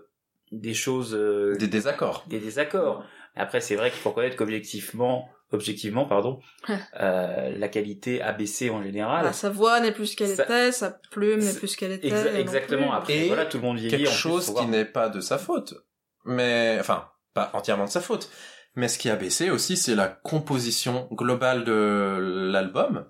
des 0.52 0.74
choses, 0.74 1.14
euh, 1.14 1.54
Des 1.56 1.66
désaccords. 1.68 2.24
des 2.28 2.38
désaccords. 2.40 3.04
Après, 3.36 3.60
c'est 3.60 3.76
vrai 3.76 3.90
qu'il 3.90 4.00
faut 4.00 4.10
reconnaître 4.10 4.36
qu'objectivement, 4.36 5.28
objectivement, 5.52 6.06
pardon, 6.06 6.40
euh, 7.00 7.50
la 7.56 7.68
qualité 7.68 8.20
a 8.20 8.32
baissé 8.32 8.68
en 8.70 8.82
général. 8.82 9.20
Voilà, 9.20 9.32
sa 9.32 9.50
voix 9.50 9.80
n'est 9.80 9.92
plus 9.92 10.06
ce 10.08 10.16
qu'elle 10.16 10.32
était, 10.32 10.72
sa 10.72 10.90
plume 11.10 11.40
n'est 11.40 11.54
plus 11.54 11.68
ce 11.68 11.76
qu'elle 11.76 11.92
était. 11.92 12.08
Exa- 12.08 12.34
exactement. 12.34 12.92
Après, 12.92 13.16
Et 13.16 13.26
voilà, 13.28 13.46
tout 13.46 13.58
le 13.58 13.62
monde 13.62 13.78
vieillit. 13.78 13.96
quelque 13.96 14.08
en 14.08 14.12
chose 14.12 14.52
qui 14.54 14.66
n'est 14.66 14.84
pas 14.84 15.08
de 15.08 15.20
sa 15.20 15.38
faute, 15.38 15.74
mais 16.24 16.76
enfin 16.80 17.08
pas 17.34 17.50
entièrement 17.54 17.84
de 17.84 17.90
sa 17.90 18.00
faute. 18.00 18.28
Mais 18.74 18.88
ce 18.88 18.98
qui 18.98 19.08
a 19.10 19.16
baissé 19.16 19.50
aussi, 19.50 19.76
c'est 19.76 19.94
la 19.94 20.08
composition 20.08 21.08
globale 21.12 21.64
de 21.64 22.48
l'album, 22.52 23.06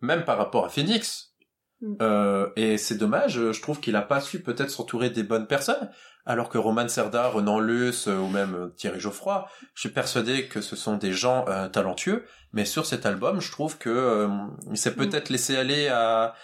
même 0.00 0.24
par 0.24 0.38
rapport 0.38 0.64
à 0.64 0.68
Phoenix. 0.68 1.34
Mm. 1.80 1.94
Euh, 2.02 2.50
et 2.56 2.76
c'est 2.78 2.96
dommage, 2.96 3.34
je 3.52 3.62
trouve 3.62 3.80
qu'il 3.80 3.96
a 3.96 4.02
pas 4.02 4.20
su 4.20 4.42
peut-être 4.42 4.70
s'entourer 4.70 5.08
des 5.10 5.22
bonnes 5.22 5.46
personnes, 5.46 5.90
alors 6.26 6.48
que 6.48 6.58
Roman 6.58 6.88
Serda, 6.88 7.28
Renan 7.28 7.58
Luce 7.60 8.08
euh, 8.08 8.16
ou 8.18 8.28
même 8.28 8.54
euh, 8.54 8.68
Thierry 8.76 9.00
Geoffroy, 9.00 9.48
je 9.74 9.80
suis 9.80 9.88
persuadé 9.90 10.46
que 10.48 10.60
ce 10.60 10.76
sont 10.76 10.96
des 10.96 11.12
gens 11.12 11.44
euh, 11.48 11.68
talentueux, 11.68 12.24
mais 12.52 12.64
sur 12.64 12.86
cet 12.86 13.06
album, 13.06 13.40
je 13.40 13.50
trouve 13.50 13.78
que 13.78 13.90
euh, 13.90 14.28
il 14.70 14.76
s'est 14.76 14.94
peut-être 14.94 15.28
laissé 15.30 15.56
aller 15.56 15.88
à 15.88 16.34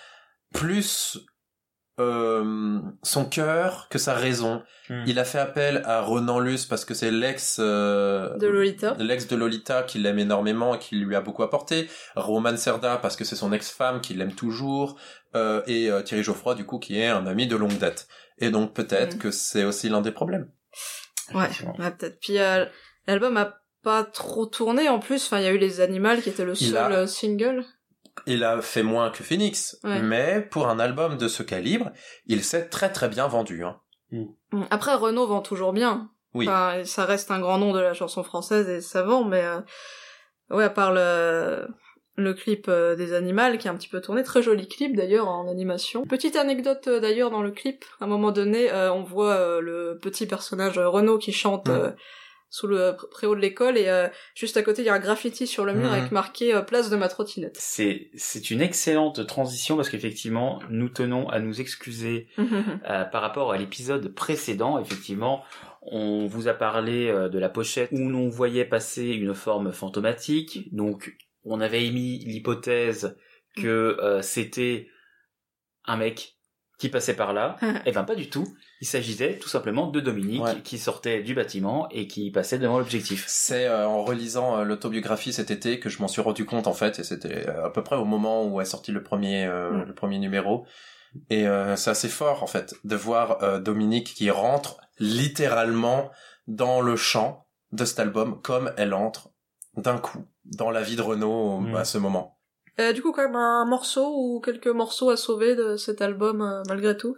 plus 0.54 1.18
euh, 1.98 2.78
son 3.02 3.24
cœur 3.24 3.88
que 3.88 3.98
sa 3.98 4.12
raison. 4.14 4.62
Hmm. 4.90 5.04
Il 5.06 5.18
a 5.18 5.24
fait 5.24 5.38
appel 5.38 5.82
à 5.86 6.02
Ronan 6.02 6.40
Luce 6.40 6.66
parce 6.66 6.84
que 6.84 6.92
c'est 6.92 7.10
l'ex 7.10 7.56
euh, 7.58 8.36
De 8.36 8.46
Lolita. 8.46 8.94
l'ex 8.98 9.26
de 9.26 9.34
Lolita 9.34 9.82
qui 9.82 9.98
l'aime 9.98 10.18
énormément 10.18 10.74
et 10.74 10.78
qui 10.78 10.96
lui 10.96 11.16
a 11.16 11.22
beaucoup 11.22 11.42
apporté. 11.42 11.88
Roman 12.14 12.56
Serda 12.56 12.98
parce 12.98 13.16
que 13.16 13.24
c'est 13.24 13.36
son 13.36 13.50
ex-femme 13.52 14.00
qui 14.02 14.12
l'aime 14.14 14.34
toujours. 14.34 14.96
Euh, 15.34 15.62
et 15.66 15.90
Thierry 16.04 16.22
Geoffroy 16.22 16.54
du 16.54 16.66
coup 16.66 16.78
qui 16.78 17.00
est 17.00 17.08
un 17.08 17.26
ami 17.26 17.46
de 17.46 17.56
longue 17.56 17.78
date. 17.78 18.08
Et 18.38 18.50
donc 18.50 18.74
peut-être 18.74 19.14
Mhm. 19.16 19.20
que 19.22 19.30
c'est 19.30 19.64
aussi 19.64 19.88
l'un 19.88 20.00
des 20.02 20.12
problèmes. 20.12 20.50
Ouais, 21.34 21.48
peut-être. 21.98 22.20
Puis 22.20 22.38
euh, 22.38 22.64
l'album 23.06 23.36
a 23.36 23.58
pas 23.82 24.04
trop 24.04 24.46
tourné 24.46 24.88
en 24.88 24.98
plus. 24.98 25.24
Enfin, 25.26 25.38
il 25.38 25.44
y 25.44 25.48
a 25.48 25.52
eu 25.52 25.58
les 25.58 25.80
Animals 25.80 26.22
qui 26.22 26.28
était 26.28 26.44
le 26.44 26.52
Il 26.60 26.68
seul 26.70 26.76
a- 26.76 26.90
euh, 26.98 27.06
single. 27.06 27.64
Il 28.26 28.44
a 28.44 28.62
fait 28.62 28.82
moins 28.82 29.10
que 29.10 29.22
Phoenix, 29.22 29.78
Ouais. 29.84 30.00
mais 30.00 30.40
pour 30.40 30.68
un 30.68 30.78
album 30.78 31.18
de 31.18 31.28
ce 31.28 31.42
calibre, 31.42 31.90
il 32.26 32.42
s'est 32.42 32.68
très 32.68 32.90
très 32.90 33.08
bien 33.08 33.28
vendu. 33.28 33.62
Hein. 33.64 33.78
Mm. 34.10 34.62
Après, 34.70 34.94
Renault 34.94 35.26
vend 35.26 35.42
toujours 35.42 35.72
bien. 35.72 36.10
Oui. 36.32 36.48
Enfin, 36.48 36.82
ça 36.84 37.04
reste 37.04 37.30
un 37.30 37.40
grand 37.40 37.58
nom 37.58 37.72
de 37.72 37.80
la 37.80 37.92
chanson 37.94 38.22
française 38.22 38.68
et 38.68 38.80
ça 38.80 39.02
vend, 39.02 39.24
mais 39.24 39.44
euh, 39.44 39.60
ouais, 40.50 40.64
à 40.64 40.70
part 40.70 40.92
le 40.92 41.66
le 42.16 42.32
clip 42.34 42.66
euh, 42.68 42.96
des 42.96 43.12
Animals 43.12 43.58
qui 43.58 43.66
est 43.68 43.70
un 43.70 43.74
petit 43.76 43.88
peu 43.88 44.00
tourné, 44.00 44.22
très 44.22 44.42
joli 44.42 44.66
clip 44.68 44.96
d'ailleurs 44.96 45.28
en 45.28 45.48
animation. 45.48 46.04
Petite 46.04 46.36
anecdote 46.36 46.88
euh, 46.88 47.00
d'ailleurs 47.00 47.30
dans 47.30 47.42
le 47.42 47.50
clip, 47.50 47.84
à 48.00 48.04
un 48.04 48.08
moment 48.08 48.32
donné, 48.32 48.70
euh, 48.72 48.92
on 48.92 49.02
voit 49.02 49.34
euh, 49.34 49.60
le 49.60 49.98
petit 50.00 50.26
personnage 50.26 50.78
euh, 50.78 50.88
Renaud 50.88 51.18
qui 51.18 51.32
chante 51.32 51.68
sous 52.48 52.68
le 52.68 52.92
pr- 52.92 53.08
préau 53.10 53.34
de 53.34 53.40
l'école 53.40 53.76
et 53.76 54.06
juste 54.36 54.56
à 54.56 54.62
côté 54.62 54.80
il 54.82 54.84
y 54.84 54.88
a 54.88 54.94
un 54.94 55.00
graffiti 55.00 55.46
sur 55.48 55.64
le 55.64 55.74
mur 55.74 55.88
Mhm. 55.88 55.92
avec 55.98 56.12
marqué 56.12 56.58
place 56.66 56.88
de 56.90 56.96
ma 56.96 57.08
trottinette. 57.08 57.56
C'est 57.58 58.08
c'est 58.14 58.50
une 58.50 58.60
excellente 58.62 59.26
transition 59.26 59.74
parce 59.76 59.90
qu'effectivement, 59.90 60.60
nous 60.70 60.88
tenons 60.88 61.28
à 61.28 61.40
nous 61.40 61.60
excuser 61.60 62.28
euh, 62.38 63.04
par 63.04 63.20
rapport 63.20 63.52
à 63.52 63.58
l'épisode 63.58 64.14
précédent. 64.14 64.78
Effectivement, 64.78 65.42
on 65.82 66.26
vous 66.26 66.46
a 66.48 66.54
parlé 66.54 67.08
de 67.30 67.38
la 67.38 67.48
pochette 67.48 67.90
où 67.92 68.08
l'on 68.08 68.28
voyait 68.28 68.64
passer 68.64 69.06
une 69.08 69.34
forme 69.34 69.72
fantomatique. 69.72 70.72
Donc, 70.74 71.16
on 71.46 71.60
avait 71.60 71.86
émis 71.86 72.18
l'hypothèse 72.24 73.16
que 73.56 73.96
euh, 74.00 74.22
c'était 74.22 74.88
un 75.84 75.96
mec 75.96 76.34
qui 76.78 76.88
passait 76.90 77.14
par 77.16 77.32
là. 77.32 77.56
Eh 77.86 77.92
ben, 77.92 78.04
pas 78.04 78.14
du 78.14 78.28
tout. 78.28 78.46
Il 78.82 78.86
s'agissait 78.86 79.38
tout 79.38 79.48
simplement 79.48 79.86
de 79.86 79.98
Dominique 80.00 80.42
Ouais. 80.42 80.60
qui 80.62 80.76
sortait 80.78 81.22
du 81.22 81.34
bâtiment 81.34 81.88
et 81.90 82.06
qui 82.06 82.30
passait 82.30 82.58
devant 82.58 82.78
l'objectif. 82.78 83.24
C'est 83.28 83.66
euh, 83.66 83.88
en 83.88 84.04
relisant 84.04 84.58
euh, 84.58 84.64
l'autobiographie 84.64 85.32
cet 85.32 85.50
été 85.50 85.80
que 85.80 85.88
je 85.88 86.02
m'en 86.02 86.08
suis 86.08 86.20
rendu 86.20 86.44
compte 86.44 86.66
en 86.66 86.74
fait, 86.74 86.98
et 86.98 87.04
c'était 87.04 87.48
euh, 87.48 87.64
à 87.64 87.70
peu 87.70 87.82
près 87.82 87.96
au 87.96 88.04
moment 88.04 88.44
où 88.44 88.60
est 88.60 88.66
sorti 88.66 88.92
le 88.92 89.02
premier 89.02 89.46
euh, 89.46 89.70
Mm. 89.70 89.84
le 89.86 89.94
premier 89.94 90.18
numéro. 90.18 90.66
Et 91.30 91.46
euh, 91.48 91.76
c'est 91.76 91.88
assez 91.90 92.10
fort 92.10 92.42
en 92.42 92.46
fait 92.46 92.74
de 92.84 92.94
voir 92.96 93.42
euh, 93.42 93.58
Dominique 93.58 94.12
qui 94.12 94.30
rentre 94.30 94.76
littéralement 94.98 96.10
dans 96.46 96.82
le 96.82 96.96
champ 96.96 97.46
de 97.72 97.84
cet 97.86 97.98
album 98.00 98.40
comme 98.42 98.70
elle 98.76 98.92
entre 98.92 99.30
d'un 99.76 99.96
coup 99.98 100.26
dans 100.52 100.70
la 100.70 100.82
vie 100.82 100.96
de 100.96 101.02
Renaud 101.02 101.60
Mm. 101.60 101.74
à 101.76 101.84
ce 101.84 101.98
moment. 101.98 102.36
Euh, 102.78 102.92
du 102.92 103.00
coup, 103.02 103.12
quand 103.12 103.22
même 103.22 103.36
un 103.36 103.64
morceau 103.64 104.12
ou 104.14 104.40
quelques 104.40 104.66
morceaux 104.66 105.08
à 105.10 105.16
sauver 105.16 105.56
de 105.56 105.76
cet 105.76 106.02
album 106.02 106.42
euh, 106.42 106.62
malgré 106.68 106.96
tout. 106.96 107.16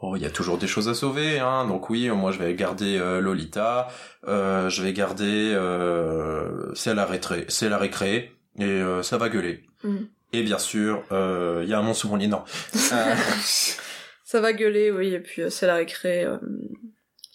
Oh, 0.00 0.14
il 0.14 0.22
y 0.22 0.26
a 0.26 0.30
toujours 0.30 0.58
des 0.58 0.68
choses 0.68 0.88
à 0.88 0.94
sauver, 0.94 1.40
hein. 1.40 1.66
Donc 1.66 1.90
oui, 1.90 2.08
moi 2.10 2.30
je 2.30 2.38
vais 2.38 2.54
garder 2.54 2.98
euh, 2.98 3.20
Lolita, 3.20 3.88
euh, 4.28 4.68
je 4.68 4.82
vais 4.82 4.92
garder 4.92 5.52
euh, 5.54 6.72
c'est 6.74 6.94
la 6.94 7.04
récré, 7.04 7.46
c'est 7.48 7.68
la 7.68 7.78
récré, 7.78 8.32
et 8.60 8.64
euh, 8.64 9.02
ça 9.02 9.18
va 9.18 9.28
gueuler. 9.28 9.64
Mm. 9.82 9.96
Et 10.34 10.42
bien 10.44 10.58
sûr, 10.58 11.02
euh, 11.10 11.62
il 11.64 11.70
y 11.70 11.74
a 11.74 11.78
un 11.78 11.82
monstre 11.82 12.06
mon 12.06 12.16
lit, 12.16 12.28
non. 12.28 12.44
Ça 14.24 14.40
va 14.42 14.52
gueuler, 14.52 14.90
oui, 14.90 15.14
et 15.14 15.20
puis 15.20 15.42
euh, 15.42 15.48
c'est 15.50 15.66
la 15.66 15.76
récré 15.76 16.22
euh, 16.24 16.36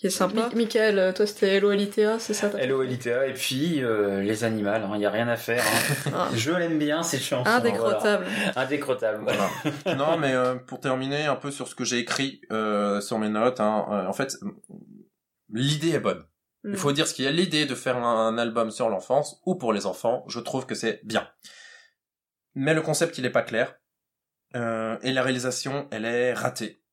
qui 0.04 0.08
est 0.08 0.10
sympa. 0.10 0.50
Mi- 0.50 0.56
Michael, 0.66 1.00
euh, 1.00 1.14
toi 1.14 1.26
c'était 1.26 1.48
Hello 1.56 1.70
Alitea, 1.70 2.20
c'est 2.20 2.34
ça 2.34 2.50
ta- 2.50 2.60
Hello 2.60 2.84
Elitea 2.84 3.26
et 3.28 3.34
puis 3.34 3.82
euh, 3.82 4.22
les 4.22 4.44
animaux, 4.44 4.70
il 4.96 5.00
y 5.00 5.06
a 5.06 5.10
rien 5.10 5.30
à 5.30 5.38
faire. 5.38 5.64
hein. 5.64 6.12
Ah. 6.14 6.30
Je 6.36 6.52
l'aime 6.52 6.78
bien 6.78 7.04
cette 7.04 7.22
chanson. 7.22 7.50
Indécrottable. 7.50 8.26
voilà. 8.26 8.60
Indécrottable. 8.60 9.24
voilà. 9.24 9.96
non, 9.96 10.18
mais 10.18 10.34
euh, 10.34 10.56
pour 10.56 10.82
terminer 10.82 11.24
un 11.28 11.38
peu 11.38 11.52
sur 11.52 11.70
ce 11.70 11.76
que 11.76 11.86
j'ai 11.86 12.00
écrit 12.00 12.42
euh, 12.52 13.00
sur 13.00 13.18
mes 13.18 13.30
notes, 13.30 13.62
hein, 13.62 13.86
euh, 13.92 14.06
en 14.08 14.12
fait, 14.12 14.36
l'idée 15.54 15.92
est 15.92 16.00
bonne. 16.02 16.26
Mm. 16.66 16.72
Il 16.72 16.78
faut 16.78 16.92
dire 16.92 17.08
ce 17.08 17.14
qu'il 17.14 17.24
y 17.24 17.28
a. 17.30 17.32
L'idée 17.32 17.66
de 17.66 17.74
faire 17.76 17.96
un, 17.96 18.28
un 18.28 18.38
album 18.38 18.72
sur 18.72 18.90
l'enfance 18.90 19.42
ou 19.46 19.56
pour 19.56 19.72
les 19.72 19.86
enfants, 19.86 20.26
je 20.28 20.42
trouve 20.42 20.66
que 20.66 20.76
c'est 20.76 21.00
bien. 21.06 21.30
Mais 22.56 22.74
le 22.74 22.82
concept, 22.82 23.18
il 23.18 23.26
est 23.26 23.30
pas 23.32 23.42
clair. 23.44 23.76
Euh, 24.58 24.98
et 25.02 25.14
la 25.14 25.24
réalisation, 25.24 25.88
elle 25.92 26.04
est 26.04 26.34
ratée. 26.34 26.84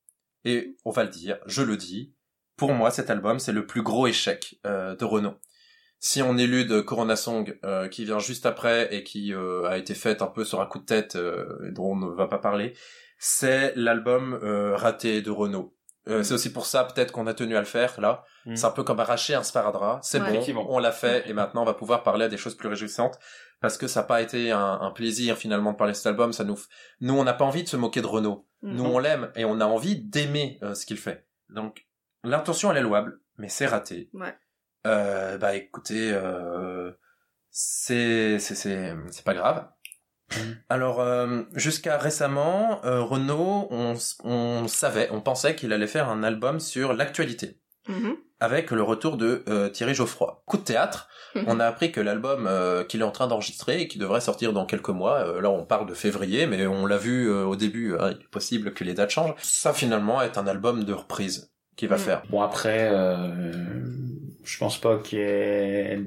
Et 0.45 0.77
on 0.85 0.91
va 0.91 1.03
le 1.03 1.11
dire, 1.11 1.39
je 1.47 1.63
le 1.63 1.77
dis, 1.77 2.15
pour 2.61 2.75
moi, 2.75 2.91
cet 2.91 3.09
album, 3.09 3.39
c'est 3.39 3.53
le 3.53 3.65
plus 3.67 3.81
gros 3.83 4.07
échec 4.07 4.61
euh, 4.67 4.95
de 4.95 5.05
Renault. 5.07 5.37
Si 5.99 6.21
on 6.21 6.37
élude 6.37 6.83
Corona 6.83 7.17
Song, 7.17 7.59
euh, 7.65 7.89
qui 7.89 8.05
vient 8.05 8.19
juste 8.19 8.45
après 8.45 8.95
et 8.95 9.03
qui 9.03 9.33
euh, 9.33 9.65
a 9.65 9.79
été 9.79 9.95
faite 9.95 10.21
un 10.21 10.27
peu 10.27 10.45
sur 10.45 10.61
un 10.61 10.67
coup 10.67 10.79
de 10.79 10.85
tête, 10.85 11.17
euh, 11.17 11.47
et 11.67 11.73
dont 11.73 11.93
on 11.93 11.97
ne 11.97 12.15
va 12.15 12.27
pas 12.27 12.37
parler, 12.37 12.75
c'est 13.19 13.73
l'album 13.77 14.39
euh, 14.43 14.77
raté 14.77 15.23
de 15.23 15.31
Renault. 15.31 15.75
Euh, 16.09 16.23
c'est 16.23 16.35
aussi 16.35 16.53
pour 16.53 16.67
ça 16.67 16.85
peut-être 16.85 17.13
qu'on 17.13 17.27
a 17.27 17.33
tenu 17.33 17.57
à 17.57 17.61
le 17.61 17.67
faire 17.67 17.99
là. 17.99 18.25
Mm. 18.45 18.57
C'est 18.57 18.67
un 18.67 18.71
peu 18.73 18.85
comme 18.85 19.01
arracher 19.01 19.35
un 19.35 19.43
sparadrap. 19.43 20.01
C'est 20.03 20.21
Ouais. 20.21 20.53
bon, 20.53 20.67
on 20.69 20.79
l'a 20.79 20.93
fait 20.93 21.29
et 21.29 21.33
maintenant 21.33 21.63
on 21.63 21.67
va 21.67 21.75
pouvoir 21.75 22.03
parler 22.03 22.27
à 22.27 22.29
des 22.29 22.39
choses 22.39 22.57
plus 22.57 22.69
réjouissantes 22.69 23.19
parce 23.63 23.79
que 23.79 23.87
ça 23.87 24.01
n'a 24.01 24.07
pas 24.07 24.21
été 24.21 24.51
un, 24.51 24.79
un 24.83 24.91
plaisir 24.91 25.37
finalement 25.39 25.73
de 25.73 25.77
parler 25.79 25.93
de 25.93 25.97
cet 25.97 26.07
album. 26.07 26.33
Ça 26.35 26.45
nous, 26.45 26.59
nous 27.01 27.15
on 27.15 27.25
n'a 27.25 27.35
pas 27.35 27.45
envie 27.47 27.63
de 27.63 27.69
se 27.69 27.77
moquer 27.77 28.01
de 28.03 28.07
Renault. 28.07 28.47
Mm. 28.63 28.77
Nous 28.77 28.85
on 28.85 28.99
l'aime 28.99 29.31
et 29.35 29.45
on 29.47 29.61
a 29.61 29.67
envie 29.67 29.97
d'aimer 29.97 30.59
euh, 30.63 30.75
ce 30.75 30.85
qu'il 30.87 30.99
fait. 30.99 31.27
Donc 31.51 31.87
l'intention 32.25 32.71
elle 32.71 32.79
est 32.79 32.83
louable, 32.83 33.21
mais 33.39 33.49
c'est 33.49 33.67
raté. 33.67 34.11
Ouais. 34.15 34.35
Euh, 34.87 35.37
bah 35.39 35.55
écoutez, 35.57 36.11
euh, 36.13 36.91
c'est 37.51 38.39
c'est 38.39 38.55
c'est 38.55 38.95
c'est 39.11 39.25
pas 39.25 39.35
grave. 39.35 39.69
Alors 40.69 41.01
euh, 41.01 41.43
jusqu'à 41.55 41.99
récemment, 41.99 42.81
euh, 42.85 43.03
Renaud, 43.03 43.67
on, 43.71 43.95
on 44.25 44.69
savait, 44.69 45.09
on 45.11 45.21
pensait 45.21 45.57
qu'il 45.57 45.73
allait 45.73 45.89
faire 45.89 46.09
un 46.09 46.23
album 46.23 46.61
sur 46.61 46.93
l'actualité 46.93 47.59
Mhm. 47.89 48.17
avec 48.41 48.71
le 48.71 48.83
retour 48.83 49.17
de 49.17 49.43
euh, 49.49 49.69
Thierry 49.71 49.95
Geoffroy. 49.95 50.43
Coup 50.47 50.59
de 50.59 50.63
théâtre, 50.63 51.09
on 51.35 51.59
a 51.59 51.67
appris 51.67 51.91
que 51.91 52.01
l'album 52.01 52.47
euh, 52.47 52.85
qu'il 52.85 53.01
est 53.01 53.05
en 53.05 53.11
train 53.11 53.27
d'enregistrer 53.27 53.81
et 53.81 53.89
qui 53.89 53.99
devrait 53.99 54.21
sortir 54.21 54.53
dans 54.53 54.67
quelques 54.67 54.91
mois, 54.91 55.21
euh, 55.27 55.41
là 55.41 55.51
on 55.51 55.65
parle 55.65 55.87
de 55.89 55.95
février, 55.95 56.47
mais 56.47 56.67
on 56.67 56.87
l'a 56.87 56.99
vu 56.99 57.29
euh, 57.29 57.45
au 57.45 57.57
début, 57.57 57.97
hein, 57.99 58.11
il 58.13 58.23
est 58.23 58.29
possible 58.31 58.75
que 58.75 58.85
les 58.85 58.95
dates 58.95 59.11
changent, 59.11 59.35
ça 59.39 59.73
finalement 59.73 60.21
est 60.23 60.37
un 60.39 60.47
album 60.47 60.85
de 60.85 60.93
reprise 60.93 61.50
qu'il 61.81 61.89
va 61.89 61.97
Mm. 61.97 62.01
faire. 62.01 62.23
Bon 62.31 62.43
après, 62.43 62.89
euh, 62.93 63.29
je 64.45 64.59
pense 64.59 64.79
pas 64.79 64.99
qu'il 64.99 65.19
y 65.19 65.23
ait 65.23 65.99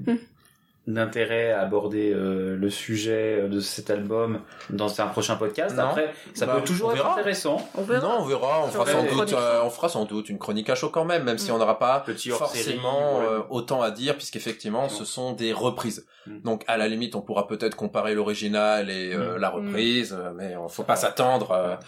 d'intérêt 0.86 1.52
à 1.54 1.62
aborder 1.62 2.12
euh, 2.14 2.58
le 2.58 2.70
sujet 2.70 3.48
de 3.48 3.60
cet 3.62 3.90
album 3.90 4.42
dans 4.70 5.00
un 5.00 5.08
prochain 5.08 5.38
podcast. 5.38 5.76
Non. 5.78 5.84
Après, 5.86 6.14
ça 6.34 6.46
Bah, 6.46 6.56
peut 6.58 6.66
toujours 6.66 6.90
on 6.90 6.92
être 6.92 6.98
verra. 6.98 7.14
intéressant. 7.14 7.70
On 7.78 7.84
verra. 7.84 8.06
Non, 8.06 8.16
on 8.20 8.26
verra, 8.26 8.64
on 8.66 8.68
fera, 8.68 8.86
sans 8.86 9.04
doute, 9.06 9.32
euh, 9.34 9.62
on 9.64 9.70
fera 9.70 9.88
sans 9.88 10.04
doute 10.04 10.28
une 10.28 10.38
chronique 10.40 10.70
à 10.70 10.76
chaud 10.76 10.90
quand 10.90 11.06
même, 11.06 11.24
même 11.24 11.38
si 11.38 11.52
Mm. 11.52 11.56
on 11.56 11.58
n'aura 11.60 11.80
pas 11.80 12.02
Petit 12.06 12.30
forcément 12.32 13.22
euh, 13.22 13.40
autant 13.50 13.82
à 13.82 13.92
dire, 13.92 14.16
puisqu'effectivement 14.18 14.90
ce 14.90 15.06
sont 15.06 15.32
des 15.32 15.54
reprises. 15.54 16.06
Mm. 16.28 16.42
Donc 16.42 16.64
à 16.68 16.76
la 16.76 16.90
limite, 16.90 17.16
on 17.16 17.22
pourra 17.22 17.48
peut-être 17.48 17.76
comparer 17.78 18.14
l'original 18.14 18.90
et 18.90 19.14
euh, 19.14 19.38
Mm. 19.38 19.40
la 19.40 19.50
reprise, 19.52 20.14
euh, 20.20 20.32
mais 20.36 20.58
on 20.58 20.68
faut 20.68 20.84
pas 20.84 20.98
s'attendre. 20.98 21.80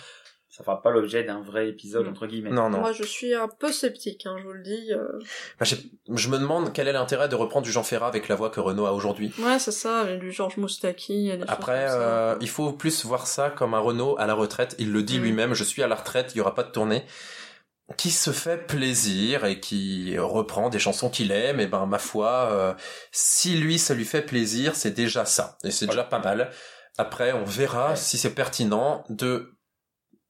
Ça 0.56 0.64
fera 0.64 0.82
pas 0.82 0.90
l'objet 0.90 1.24
d'un 1.26 1.42
vrai 1.42 1.68
épisode 1.68 2.08
entre 2.08 2.28
guillemets. 2.28 2.50
Non, 2.52 2.70
non. 2.70 2.80
Moi, 2.80 2.94
je 2.94 3.04
suis 3.04 3.34
un 3.34 3.50
peu 3.50 3.74
sceptique, 3.74 4.26
hein, 4.26 4.38
je 4.40 4.44
vous 4.46 4.54
le 4.54 4.64
dis. 4.64 4.94
euh. 4.94 5.20
Bah, 5.60 5.66
j'ai- 5.66 5.92
je 6.14 6.30
me 6.30 6.38
demande 6.38 6.72
quel 6.72 6.88
est 6.88 6.94
l'intérêt 6.94 7.28
de 7.28 7.36
reprendre 7.36 7.66
du 7.66 7.72
Jean 7.74 7.84
Ferrat 7.84 8.08
avec 8.08 8.30
la 8.30 8.36
voix 8.36 8.50
que 8.50 8.62
Renault 8.62 8.86
a 8.86 8.94
aujourd'hui. 8.94 9.34
Ouais, 9.40 9.60
c'est 9.60 9.72
ça, 9.74 10.00
avec 10.00 10.20
du 10.20 10.32
Georges 10.32 10.56
Moustaki. 10.56 11.30
et 11.30 11.36
des 11.38 11.44
Après, 11.50 11.82
choses 11.88 11.92
comme 11.92 12.00
ça. 12.02 12.08
euh, 12.08 12.36
il 12.40 12.48
faut 12.50 12.72
plus 12.72 13.04
voir 13.04 13.28
ça 13.28 13.50
comme 13.50 13.74
un 13.74 13.80
Renault 13.80 14.16
à 14.18 14.26
la 14.28 14.34
retraite. 14.34 14.76
Il 14.80 14.94
le 14.94 15.04
dit 15.04 15.20
Mm. 15.20 15.24
lui-même, 15.24 15.54
je 15.56 15.64
suis 15.66 15.84
à 15.84 15.88
la 15.88 15.96
retraite, 15.96 16.32
il 16.34 16.38
y 16.38 16.42
aura 16.42 16.56
pas 16.56 16.64
de 16.64 16.72
tournée. 16.72 17.04
Qui 17.98 18.10
se 18.10 18.32
fait 18.32 18.66
plaisir 18.66 19.46
et 19.46 19.60
qui 19.60 20.18
reprend 20.18 20.70
des 20.70 20.80
chansons 20.80 21.10
qu'il 21.10 21.32
aime, 21.32 21.60
et 21.60 21.68
ben 21.68 21.86
ma 21.86 22.00
foi, 22.00 22.48
euh, 22.52 22.74
si 23.12 23.58
lui 23.58 23.78
ça 23.78 23.94
lui 23.94 24.06
fait 24.06 24.24
plaisir, 24.24 24.76
c'est 24.76 24.90
déjà 24.92 25.24
ça, 25.26 25.58
et 25.64 25.70
c'est 25.70 25.86
déjà 25.86 26.04
pas 26.04 26.18
mal. 26.20 26.50
Après, 26.98 27.34
on 27.34 27.44
verra 27.44 27.96
si 27.96 28.18
c'est 28.18 28.34
pertinent 28.34 29.04
de 29.10 29.52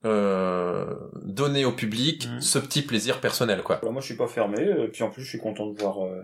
euh, 0.05 0.85
donner 1.23 1.65
au 1.65 1.71
public 1.71 2.27
Mm. 2.29 2.41
ce 2.41 2.59
petit 2.59 2.81
plaisir 2.81 3.19
personnel, 3.19 3.61
quoi. 3.63 3.77
Alors, 3.77 3.91
moi, 3.93 4.01
je 4.01 4.05
suis 4.07 4.15
pas 4.17 4.27
fermé. 4.27 4.61
euh, 4.61 4.87
puis 4.91 5.03
en 5.03 5.09
plus, 5.09 5.23
je 5.23 5.29
suis 5.29 5.39
content 5.39 5.67
de 5.67 5.79
voir 5.81 6.05
euh, 6.05 6.23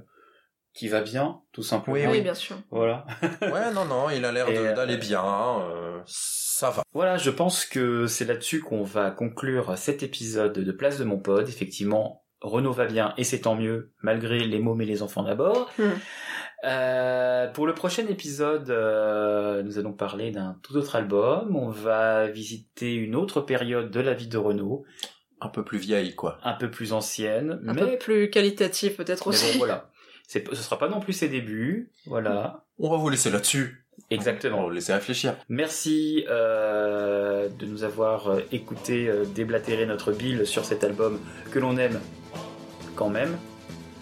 qui 0.74 0.88
va 0.88 1.02
bien, 1.02 1.42
tout 1.52 1.64
simplement. 1.64 1.96
Oui, 1.98 2.06
oui, 2.10 2.22
bien 2.22 2.34
sûr. 2.36 2.56
Voilà. 2.72 3.06
Ouais, 3.42 3.72
non, 3.74 3.86
non, 3.86 4.10
il 4.10 4.24
a 4.24 4.32
l'air 4.32 4.48
euh, 4.50 4.74
d'aller 4.74 4.98
bien, 4.98 5.24
euh, 5.26 6.00
ça 6.06 6.70
va. 6.70 6.84
Voilà, 6.94 7.18
je 7.18 7.30
pense 7.30 7.66
que 7.66 8.06
c'est 8.08 8.26
là-dessus 8.26 8.62
qu'on 8.62 8.84
va 8.84 9.12
conclure 9.12 9.78
cet 9.78 10.04
épisode 10.04 10.54
de 10.54 10.72
Place 10.72 10.98
de 11.00 11.04
mon 11.04 11.18
pod. 11.20 11.50
Effectivement, 11.50 12.24
Renaud 12.42 12.72
va 12.72 12.86
bien 12.86 13.14
et 13.18 13.24
c'est 13.24 13.42
tant 13.42 13.56
mieux, 13.56 13.92
malgré 14.02 14.40
les 14.40 14.60
mômes 14.60 14.82
et 14.82 14.86
les 14.86 15.02
enfants 15.02 15.24
d'abord. 15.24 15.70
Hmm. 15.78 15.92
Euh, 16.64 17.48
pour 17.48 17.66
le 17.66 17.74
prochain 17.74 18.06
épisode, 18.08 18.70
euh, 18.70 19.64
nous 19.64 19.80
allons 19.80 19.94
parler 19.94 20.32
d'un 20.32 20.58
tout 20.62 20.76
autre 20.76 20.96
album. 20.96 21.56
On 21.56 21.70
va 21.70 22.28
visiter 22.28 22.94
une 22.94 23.16
autre 23.16 23.42
période 23.42 23.90
de 23.90 24.00
la 24.00 24.14
vie 24.14 24.28
de 24.28 24.38
Renaud, 24.38 24.86
Un 25.42 25.48
peu 25.50 25.64
plus 25.64 25.80
vieille, 25.80 26.14
quoi. 26.16 26.38
un 26.44 26.54
peu 26.54 26.70
plus 26.70 26.94
ancienne, 26.94 27.60
Un 27.68 27.74
mais, 27.74 27.82
peu 27.82 27.98
plus 27.98 28.30
qualitatif, 28.30 28.98
peut-être 28.98 29.28
mais 29.28 29.36
aussi. 29.36 29.54
bon, 29.54 29.58
voilà. 29.60 29.90
C'est, 30.28 30.48
ce 30.50 30.62
sera 30.62 30.78
pas 30.78 30.88
non 30.88 31.00
plus 31.00 31.14
ses 31.14 31.28
débuts, 31.30 31.92
voilà. 32.06 32.64
On 32.80 32.90
va 32.90 32.98
vous 32.98 33.10
laisser 33.10 33.30
là-dessus. 33.32 33.86
On 34.10 34.16
Exactement. 34.16 34.58
va 34.60 34.64
vous 34.64 34.70
laisser 34.70 34.94
réfléchir. 34.94 35.36
Merci 35.50 36.26
euh, 36.30 37.50
de 37.50 37.66
nous 37.66 37.84
avoir 37.84 38.38
écouté 38.52 39.08
euh, 39.10 39.26
déblatérer 39.26 39.86
notre 39.86 40.12
bile 40.12 40.46
sur 40.46 40.64
cet 40.66 40.84
album 40.84 41.20
que 41.52 41.60
l'on 41.60 41.76
aime 41.78 42.00
quand 42.96 43.10
même. 43.10 43.36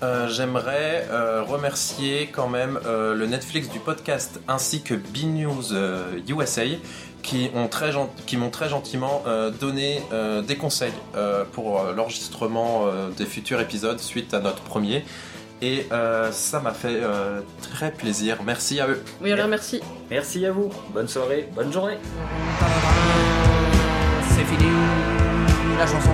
Euh, 0.01 0.29
J'aimerais 0.29 1.07
euh, 1.11 1.43
remercier 1.43 2.27
quand 2.31 2.47
même 2.47 2.79
euh, 2.85 3.13
le 3.13 3.25
Netflix 3.25 3.67
du 3.69 3.79
podcast 3.79 4.39
ainsi 4.47 4.81
que 4.81 4.93
B-News 4.93 5.73
euh, 5.73 6.19
USA 6.29 6.63
qui 7.21 7.51
ont 7.53 7.67
très 7.67 7.91
gent- 7.91 8.09
m'ont 8.37 8.49
très 8.49 8.69
gentiment 8.69 9.23
euh, 9.27 9.49
donné 9.51 10.01
euh, 10.13 10.41
des 10.41 10.55
conseils 10.55 10.93
euh, 11.17 11.43
pour 11.51 11.81
euh, 11.81 11.93
l'enregistrement 11.93 12.85
euh, 12.85 13.09
des 13.09 13.25
futurs 13.25 13.59
épisodes 13.59 13.99
suite 13.99 14.33
à 14.33 14.39
notre 14.39 14.61
premier 14.61 15.03
et 15.61 15.85
euh, 15.91 16.31
ça 16.31 16.61
m'a 16.61 16.71
fait 16.71 16.87
euh, 17.03 17.41
très 17.73 17.91
plaisir. 17.91 18.37
Merci 18.45 18.79
à 18.79 18.87
eux. 18.87 19.03
Oui, 19.21 19.33
alors 19.33 19.49
merci. 19.49 19.81
Merci 20.09 20.45
à 20.45 20.53
vous. 20.53 20.69
Bonne 20.93 21.09
soirée, 21.09 21.49
bonne 21.53 21.73
journée. 21.73 21.97
C'est 24.29 24.45
fini, 24.45 24.69
la 25.77 25.85
chanson. 25.85 26.11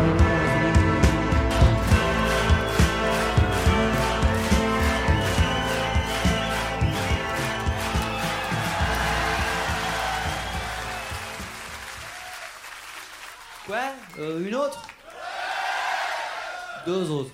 Euh, 14.20 14.48
Une 14.48 14.56
autre? 14.56 14.82
Deux 16.86 17.10
autres. 17.10 17.32